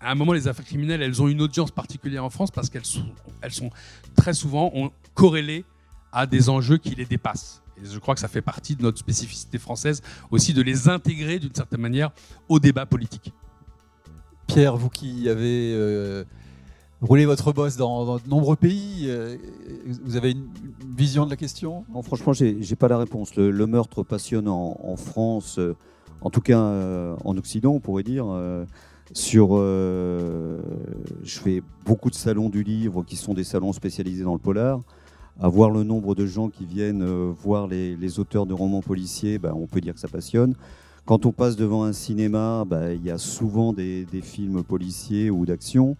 à 0.00 0.10
un 0.10 0.14
moment, 0.14 0.32
les 0.32 0.46
affaires 0.46 0.64
criminelles, 0.64 1.02
elles 1.02 1.20
ont 1.22 1.28
une 1.28 1.42
audience 1.42 1.70
particulière 1.70 2.24
en 2.24 2.30
France 2.30 2.50
parce 2.50 2.70
qu'elles 2.70 2.84
sont, 2.84 3.06
elles 3.40 3.52
sont 3.52 3.70
très 4.14 4.34
souvent 4.34 4.72
corrélées 5.14 5.64
à 6.12 6.26
des 6.26 6.48
enjeux 6.48 6.78
qui 6.78 6.94
les 6.94 7.04
dépassent. 7.04 7.62
Et 7.82 7.86
je 7.86 7.98
crois 7.98 8.14
que 8.14 8.20
ça 8.20 8.28
fait 8.28 8.42
partie 8.42 8.76
de 8.76 8.82
notre 8.82 8.98
spécificité 8.98 9.58
française 9.58 10.02
aussi 10.30 10.54
de 10.54 10.62
les 10.62 10.88
intégrer 10.88 11.38
d'une 11.38 11.54
certaine 11.54 11.80
manière 11.80 12.10
au 12.48 12.58
débat 12.58 12.86
politique. 12.86 13.32
Pierre, 14.46 14.76
vous 14.76 14.88
qui 14.88 15.28
avez 15.28 16.24
roulez 17.02 17.26
votre 17.26 17.52
boss 17.52 17.76
dans, 17.76 18.16
de 18.16 18.28
nombreux 18.28 18.56
pays. 18.56 19.06
Euh, 19.06 19.36
vous 20.02 20.16
avez 20.16 20.32
une, 20.32 20.48
vision 20.96 21.24
de 21.24 21.30
la 21.30 21.36
question? 21.36 21.84
Non, 21.92 22.02
Franchement, 22.02 22.32
je 22.32 22.44
n'ai 22.44 22.76
pas 22.76 22.88
la 22.88 22.98
réponse. 22.98 23.36
Le, 23.36 23.66
meurtre 23.66 24.02
passionnant 24.02 24.78
en, 24.82 24.96
France, 24.96 25.58
euh, 25.58 25.76
en 26.20 26.30
tout 26.30 26.40
cas 26.40 26.60
euh, 26.60 27.16
en 27.24 27.36
Occident, 27.36 27.72
on 27.72 27.80
pourrait 27.80 28.02
dire. 28.02 28.26
sur, 29.12 29.56
je 29.56 30.58
fais 31.24 31.62
beaucoup 31.84 32.10
de 32.10 32.14
salons 32.14 32.48
du 32.48 32.62
livre 32.62 33.04
qui 33.04 33.16
sont 33.16 33.34
des 33.34 33.44
salons 33.44 33.72
spécialisés 33.72 34.24
dans 34.24 34.34
le 34.34 34.38
polar. 34.38 34.80
À 35.40 35.48
voir 35.48 35.70
le 35.70 35.82
nombre 35.82 36.14
de 36.14 36.24
gens 36.26 36.48
qui 36.48 36.64
viennent 36.64 37.04
voir 37.04 37.66
les, 37.66 38.18
auteurs 38.18 38.46
de 38.46 38.54
romans 38.54 38.80
policiers, 38.80 39.38
ben, 39.38 39.52
on 39.54 39.66
peut 39.66 39.80
dire 39.80 39.94
que 39.94 40.00
ça 40.00 40.08
passionne. 40.08 40.54
Quand 41.04 41.26
on 41.26 41.32
passe 41.32 41.56
devant 41.56 41.84
un 41.84 41.92
cinéma, 41.92 42.64
ben, 42.66 42.92
il 42.92 43.04
y 43.04 43.10
a 43.10 43.18
souvent 43.18 43.72
des 43.72 44.06
films 44.22 44.62
policiers 44.64 45.30
ou 45.30 45.44
d'action. 45.44 45.96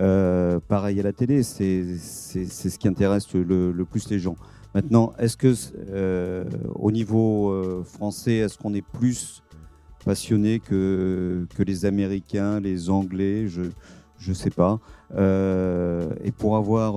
Euh, 0.00 0.60
pareil 0.68 1.00
à 1.00 1.02
la 1.02 1.12
télé, 1.12 1.42
c'est 1.42 1.96
ce 1.96 2.78
qui 2.78 2.88
intéresse 2.88 3.32
le, 3.34 3.84
plus 3.84 4.08
les 4.10 4.18
gens. 4.18 4.36
Maintenant, 4.74 5.12
est-ce 5.18 5.36
que 5.36 5.54
euh, 5.90 6.44
au 6.74 6.92
niveau 6.92 7.50
euh, 7.50 7.82
français, 7.84 8.36
est-ce 8.36 8.58
qu'on 8.58 8.74
est 8.74 8.86
plus 8.86 9.42
passionné 10.04 10.60
que, 10.60 11.46
que 11.56 11.62
les 11.62 11.84
Américains, 11.84 12.60
les 12.60 12.90
Anglais? 12.90 13.48
Je 13.48 13.62
ne 14.28 14.34
sais 14.34 14.50
pas. 14.50 14.78
et 15.18 16.32
pour 16.32 16.56
avoir 16.56 16.94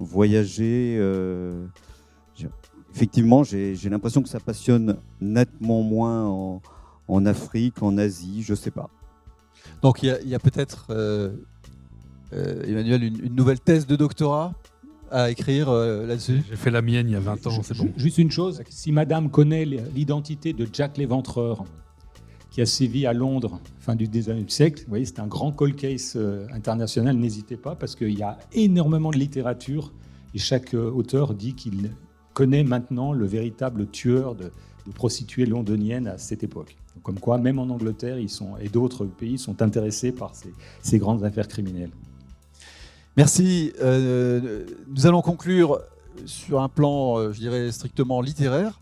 voyagé, 0.00 0.98
effectivement, 2.94 3.44
j'ai 3.44 3.76
l'impression 3.88 4.22
que 4.22 4.28
ça 4.28 4.40
passionne 4.40 4.96
nettement 5.20 5.82
moins 5.82 6.26
en, 6.26 6.62
en 7.08 7.26
Afrique, 7.26 7.82
en 7.82 7.98
Asie, 7.98 8.42
je 8.42 8.52
ne 8.52 8.56
sais 8.56 8.70
pas. 8.70 8.90
Donc 9.82 10.02
il 10.02 10.16
y 10.24 10.34
a, 10.34 10.38
peut-être 10.38 10.86
euh, 10.90 11.32
Emmanuel, 12.32 13.02
une, 13.02 13.34
nouvelle 13.34 13.60
thèse 13.60 13.86
de 13.86 13.96
doctorat 13.96 14.54
à 15.10 15.30
écrire 15.30 15.68
euh, 15.68 16.06
là-dessus? 16.06 16.42
J'ai 16.48 16.56
fait 16.56 16.70
la 16.70 16.82
mienne 16.82 17.08
il 17.08 17.12
y 17.12 17.16
a 17.16 17.20
20 17.20 17.46
ans, 17.46 17.62
c'est 17.62 17.76
bon. 17.76 17.90
Juste 17.96 18.18
une 18.18 18.30
chose, 18.30 18.62
si 18.68 18.92
madame 18.92 19.30
connaît 19.30 19.64
l'identité 19.64 20.52
de 20.52 20.68
Jack 20.72 20.96
l'Éventreur, 20.98 21.64
qui 22.50 22.60
a 22.60 22.66
sévi 22.66 23.06
à 23.06 23.12
Londres 23.12 23.60
fin 23.78 23.94
du 23.94 24.08
XIXe 24.08 24.52
siècle, 24.52 24.82
vous 24.82 24.88
voyez, 24.88 25.04
c'est 25.04 25.20
un 25.20 25.26
grand 25.26 25.52
cold 25.52 25.76
case 25.76 26.14
euh, 26.16 26.46
international, 26.52 27.16
n'hésitez 27.16 27.56
pas, 27.56 27.74
parce 27.74 27.94
qu'il 27.94 28.18
y 28.18 28.22
a 28.22 28.38
énormément 28.52 29.10
de 29.10 29.18
littérature, 29.18 29.92
et 30.34 30.38
chaque 30.38 30.74
auteur 30.74 31.34
dit 31.34 31.54
qu'il 31.54 31.90
connaît 32.34 32.64
maintenant 32.64 33.12
le 33.12 33.26
véritable 33.26 33.88
tueur 33.88 34.34
de, 34.34 34.52
prostituées 34.94 35.46
londoniennes 35.46 36.06
à 36.06 36.18
cette 36.18 36.42
époque. 36.42 36.76
Comme 37.02 37.18
quoi, 37.18 37.38
même 37.38 37.58
en 37.58 37.68
Angleterre 37.68 38.18
ils 38.18 38.28
sont, 38.28 38.56
et 38.60 38.68
d'autres 38.68 39.06
pays 39.06 39.38
sont 39.38 39.62
intéressés 39.62 40.12
par 40.12 40.32
ces 40.82 40.98
grandes 40.98 41.24
affaires 41.24 41.48
criminelles. 41.48 41.90
Merci. 43.16 43.72
Euh, 43.80 44.64
nous 44.88 45.06
allons 45.06 45.22
conclure 45.22 45.80
sur 46.26 46.60
un 46.60 46.68
plan, 46.68 47.18
euh, 47.18 47.32
je 47.32 47.40
dirais, 47.40 47.72
strictement 47.72 48.20
littéraire, 48.20 48.80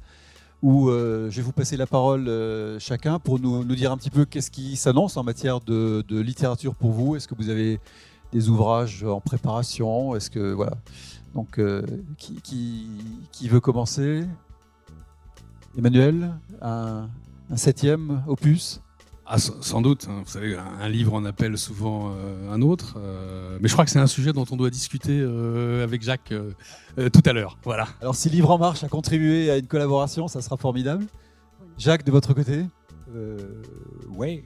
où 0.63 0.89
euh, 0.89 1.31
je 1.31 1.37
vais 1.37 1.43
vous 1.43 1.53
passer 1.53 1.77
la 1.77 1.87
parole 1.87 2.31
chacun 2.79 3.19
pour 3.19 3.39
nous, 3.39 3.65
dire 3.65 3.93
un 3.93 3.97
petit 3.97 4.11
peu 4.11 4.25
qu'est-ce 4.25 4.51
qui 4.51 4.77
s'annonce 4.77 5.17
en 5.17 5.25
matière 5.25 5.61
de, 5.61 6.05
littérature 6.11 6.75
pour 6.75 6.93
vous. 6.93 7.17
Est-ce 7.17 7.29
que 7.29 7.35
vous 7.35 7.49
avez 7.49 7.81
des 8.33 8.49
ouvrages 8.49 9.05
en 9.05 9.21
préparation? 9.21 10.15
Est-ce 10.15 10.31
que 10.31 10.53
voilà. 10.53 10.77
Donc, 11.35 11.61
qui, 12.17 13.49
veut 13.49 13.61
commencer? 13.61 14.25
Emmanuel, 15.77 16.33
un 16.61 17.09
septième 17.57 18.23
opus? 18.27 18.81
Ah, 19.31 19.37
sans 19.39 19.83
doute. 19.83 20.07
Hein. 20.09 20.23
Vous 20.25 20.31
savez, 20.31 20.57
un 20.57 20.89
livre 20.89 21.13
en 21.13 21.27
appelle 21.27 21.59
souvent 21.59 22.13
euh, 22.13 22.51
un 22.51 22.63
autre. 22.63 22.95
Euh, 22.97 23.59
mais 23.61 23.69
je 23.69 23.75
crois 23.75 23.85
que 23.85 23.91
c'est 23.91 23.99
un 23.99 24.07
sujet 24.07 24.33
dont 24.33 24.47
on 24.51 24.57
doit 24.57 24.71
discuter 24.71 25.21
euh, 25.21 25.85
avec 25.85 26.03
Jacques 26.03 26.33
tout 26.33 27.23
à 27.27 27.33
l'heure. 27.35 27.59
Voilà. 27.63 27.89
Alors, 28.01 28.15
si 28.15 28.31
Livre 28.31 28.51
en 28.51 28.59
Marche 28.59 28.85
a 28.85 28.89
contribué 28.89 29.51
à 29.51 29.59
une 29.59 29.67
collaboration, 29.67 30.29
ça 30.29 30.41
sera 30.41 30.57
formidable. 30.57 31.05
Jacques, 31.77 32.05
de 32.05 32.11
votre 32.11 32.33
côté? 32.33 32.65
Oui. 34.17 34.43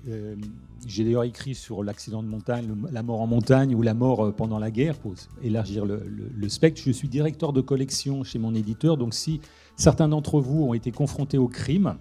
J'ai 0.86 1.04
d'ailleurs 1.04 1.24
écrit 1.24 1.54
sur 1.54 1.84
l'accident 1.84 2.22
de 2.22 2.28
montagne, 2.28 2.68
la 2.90 3.02
mort 3.02 3.20
en 3.20 3.26
montagne 3.26 3.74
ou 3.74 3.82
la 3.82 3.94
mort 3.94 4.34
pendant 4.34 4.58
la 4.58 4.70
guerre 4.70 4.98
pour 4.98 5.14
élargir 5.42 5.86
le, 5.86 6.02
le 6.34 6.48
spectre. 6.48 6.82
Je 6.84 6.90
suis 6.90 7.08
directeur 7.08 7.52
de 7.52 7.60
collection 7.60 8.24
chez 8.24 8.38
mon 8.38 8.54
éditeur. 8.54 8.96
Donc, 8.96 9.14
si 9.14 9.40
certains 9.76 10.08
d'entre 10.08 10.40
vous 10.40 10.64
ont 10.64 10.74
été 10.74 10.90
confrontés 10.90 11.38
au 11.38 11.48
crime, 11.48 11.96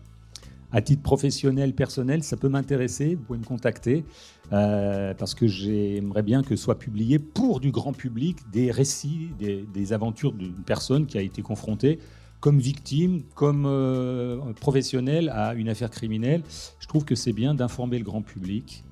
à 0.72 0.82
titre 0.82 1.02
professionnel, 1.02 1.74
personnel, 1.74 2.24
ça 2.24 2.38
peut 2.38 2.50
m'intéresser. 2.50 3.16
Vous 3.16 3.24
pouvez 3.24 3.40
me 3.40 3.46
contacter 3.46 4.06
euh, 4.54 5.14
parce 5.14 5.36
que 5.36 5.48
j'aimerais 5.48 6.24
bien 6.24 6.44
que 6.44 6.56
soient 6.56 6.80
publiés 6.80 7.20
pour 7.20 7.60
du 7.60 7.72
grand 7.72 7.94
public 7.94 8.38
des 8.52 8.72
récits, 8.72 9.30
des, 9.40 9.94
aventures 9.94 10.32
d'une 10.32 10.64
personne 10.64 11.06
qui 11.06 11.18
a 11.18 11.22
été 11.22 11.42
confrontée 11.42 12.00
comme 12.40 12.60
victime, 12.60 13.22
comme 13.36 13.66
euh, 13.68 14.54
professionnel 14.54 15.30
à 15.30 15.54
une 15.54 15.70
affaire 15.70 15.92
criminelle. 15.92 16.44
Je 16.80 16.88
trouve 16.88 17.06
que 17.06 17.16
c'est 17.16 17.34
bien 17.34 17.54
d'informer 17.54 18.00
le 18.00 18.04
grand 18.04 18.22
public 18.22 18.84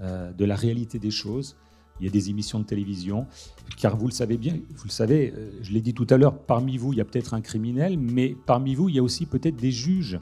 euh, 0.00 0.32
de 0.32 0.44
la 0.44 0.56
réalité 0.56 0.98
des 0.98 1.10
choses. 1.10 1.56
Il 2.00 2.06
y 2.06 2.08
a 2.08 2.12
des 2.12 2.30
émissions 2.30 2.58
de 2.58 2.64
télévision, 2.64 3.26
car 3.76 3.96
vous 3.96 4.06
le 4.06 4.12
savez 4.12 4.36
bien, 4.36 4.54
vous 4.54 4.84
le 4.86 4.90
savez, 4.90 5.32
je 5.62 5.70
l'ai 5.70 5.80
dit 5.80 5.94
tout 5.94 6.06
à 6.10 6.16
l'heure, 6.16 6.36
parmi 6.36 6.76
vous, 6.76 6.92
il 6.92 6.96
y 6.96 7.00
a 7.00 7.04
peut-être 7.04 7.34
un 7.34 7.40
criminel, 7.40 7.98
mais 7.98 8.34
parmi 8.46 8.74
vous, 8.74 8.88
il 8.88 8.96
y 8.96 8.98
a 8.98 9.02
aussi 9.02 9.26
peut-être 9.26 9.54
des 9.54 9.70
juges 9.70 10.18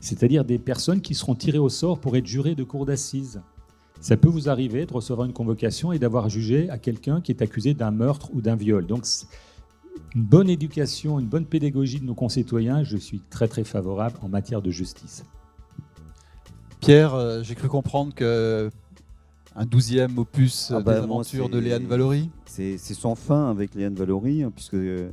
c'est-à-dire 0.00 0.44
des 0.44 0.58
personnes 0.58 1.00
qui 1.00 1.14
seront 1.14 1.34
tirées 1.34 1.58
au 1.58 1.68
sort 1.68 1.98
pour 1.98 2.16
être 2.16 2.26
jurées 2.26 2.54
de 2.54 2.64
cour 2.64 2.86
d'assises. 2.86 3.40
Ça 4.00 4.16
peut 4.16 4.28
vous 4.28 4.48
arriver 4.48 4.86
de 4.86 4.92
recevoir 4.92 5.26
une 5.26 5.34
convocation 5.34 5.92
et 5.92 5.98
d'avoir 5.98 6.30
jugé 6.30 6.70
à 6.70 6.78
quelqu'un 6.78 7.20
qui 7.20 7.32
est 7.32 7.42
accusé 7.42 7.74
d'un 7.74 7.90
meurtre 7.90 8.30
ou 8.32 8.40
d'un 8.40 8.56
viol. 8.56 8.86
Donc, 8.86 9.04
une 10.14 10.22
bonne 10.22 10.48
éducation, 10.48 11.20
une 11.20 11.26
bonne 11.26 11.44
pédagogie 11.44 12.00
de 12.00 12.06
nos 12.06 12.14
concitoyens, 12.14 12.82
je 12.82 12.96
suis 12.96 13.20
très 13.30 13.46
très 13.46 13.64
favorable 13.64 14.16
en 14.22 14.28
matière 14.28 14.62
de 14.62 14.70
justice. 14.70 15.24
Pierre, 16.80 17.14
euh, 17.14 17.42
j'ai 17.42 17.54
cru 17.54 17.68
comprendre 17.68 18.14
que 18.14 18.70
un 19.54 19.66
douzième 19.66 20.16
opus 20.18 20.72
ah 20.74 20.80
bah, 20.80 21.00
de 21.00 21.58
Léane 21.58 21.86
Valory. 21.86 22.30
C'est 22.46 22.78
sans 22.78 23.14
fin 23.14 23.50
avec 23.50 23.74
Léane 23.74 23.94
Valory, 23.94 24.42
hein, 24.42 24.52
puisque 24.54 24.74
euh, 24.74 25.10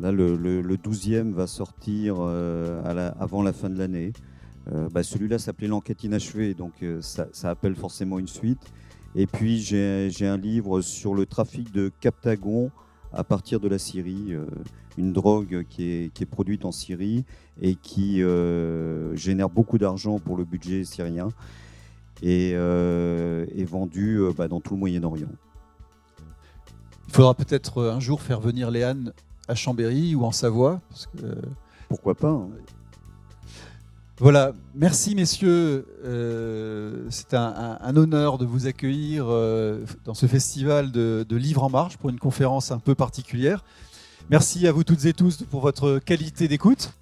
Là, 0.00 0.12
le, 0.12 0.36
le, 0.36 0.76
12e 0.76 1.32
va 1.32 1.48
sortir 1.48 2.16
euh, 2.20 2.80
avant 3.18 3.42
la 3.42 3.52
fin 3.52 3.68
de 3.68 3.76
l'année. 3.78 4.12
Euh, 4.72 4.88
bah, 4.90 5.02
celui-là 5.02 5.38
s'appelait 5.38 5.66
L'enquête 5.66 6.04
inachevée, 6.04 6.54
donc 6.54 6.72
euh, 6.82 7.00
ça, 7.02 7.26
appelle 7.50 7.74
forcément 7.74 8.18
une 8.18 8.28
suite. 8.28 8.60
Et 9.16 9.26
puis 9.26 9.58
j'ai 9.58 10.26
un 10.26 10.36
livre 10.36 10.82
sur 10.82 11.14
le 11.14 11.26
trafic 11.26 11.72
de 11.72 11.90
Captagon 12.00 12.70
à 13.12 13.24
partir 13.24 13.58
de 13.58 13.66
la 13.66 13.78
Syrie, 13.78 14.34
une 14.98 15.14
drogue 15.14 15.64
qui 15.68 15.82
est, 16.04 16.26
produite 16.26 16.66
en 16.66 16.72
Syrie 16.72 17.24
et 17.60 17.74
qui 17.74 18.22
génère 19.14 19.48
beaucoup 19.48 19.78
d'argent 19.78 20.18
pour 20.18 20.36
le 20.36 20.44
budget 20.44 20.84
syrien 20.84 21.30
et 22.22 22.50
est 22.50 23.64
vendue 23.64 24.20
bah, 24.36 24.46
dans 24.46 24.60
tout 24.60 24.74
le 24.74 24.80
Moyen-Orient. 24.80 25.30
Il 27.08 27.14
faudra 27.14 27.34
peut-être 27.34 27.84
un 27.84 28.00
jour 28.00 28.20
faire 28.20 28.40
venir 28.40 28.70
Léane 28.70 29.14
à 29.48 29.54
Chambéry 29.54 30.14
ou 30.14 30.24
en 30.24 30.32
Savoie. 30.32 30.80
Parce 30.90 31.06
que... 31.06 31.26
Pourquoi 31.88 32.14
pas 32.14 32.28
hein. 32.28 32.48
Voilà, 34.20 34.52
merci 34.74 35.14
messieurs. 35.14 35.86
Euh, 36.04 37.06
c'est 37.08 37.34
un, 37.34 37.96
honneur 37.96 38.38
de 38.38 38.46
vous 38.46 38.66
accueillir 38.66 39.26
euh, 39.28 39.84
dans 40.04 40.14
ce 40.14 40.26
festival 40.26 40.90
de, 40.90 41.24
Livres 41.30 41.62
en 41.62 41.70
Marche 41.70 41.96
pour 41.98 42.10
une 42.10 42.18
conférence 42.18 42.72
un 42.72 42.80
peu 42.80 42.96
particulière. 42.96 43.64
Merci 44.28 44.66
à 44.66 44.72
vous 44.72 44.82
toutes 44.82 45.04
et 45.04 45.12
tous 45.12 45.44
pour 45.44 45.60
votre 45.60 46.00
qualité 46.00 46.48
d'écoute. 46.48 46.92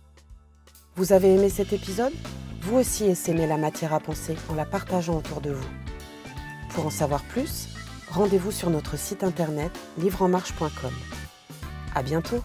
Vous 0.94 1.12
avez 1.12 1.35
aimé 1.35 1.48
cet 1.48 1.73
épisode? 1.73 2.12
Vous 2.62 2.77
aussi 2.77 3.05
essaimez 3.05 3.47
la 3.47 3.56
matière 3.56 3.94
à 3.94 4.01
penser 4.01 4.36
en 4.51 4.55
la 4.55 4.66
partageant 4.66 5.16
autour 5.16 5.40
de 5.40 5.51
vous. 5.51 5.68
Pour 6.74 6.86
en 6.86 6.90
savoir 6.90 7.23
plus, 7.23 7.68
rendez-vous 8.10 8.52
sur 8.52 8.68
notre 8.68 8.98
site 8.98 9.24
internet 9.24 9.73
livreenmarche.com. 9.98 11.26
À 11.97 12.02
bientôt 12.02 12.43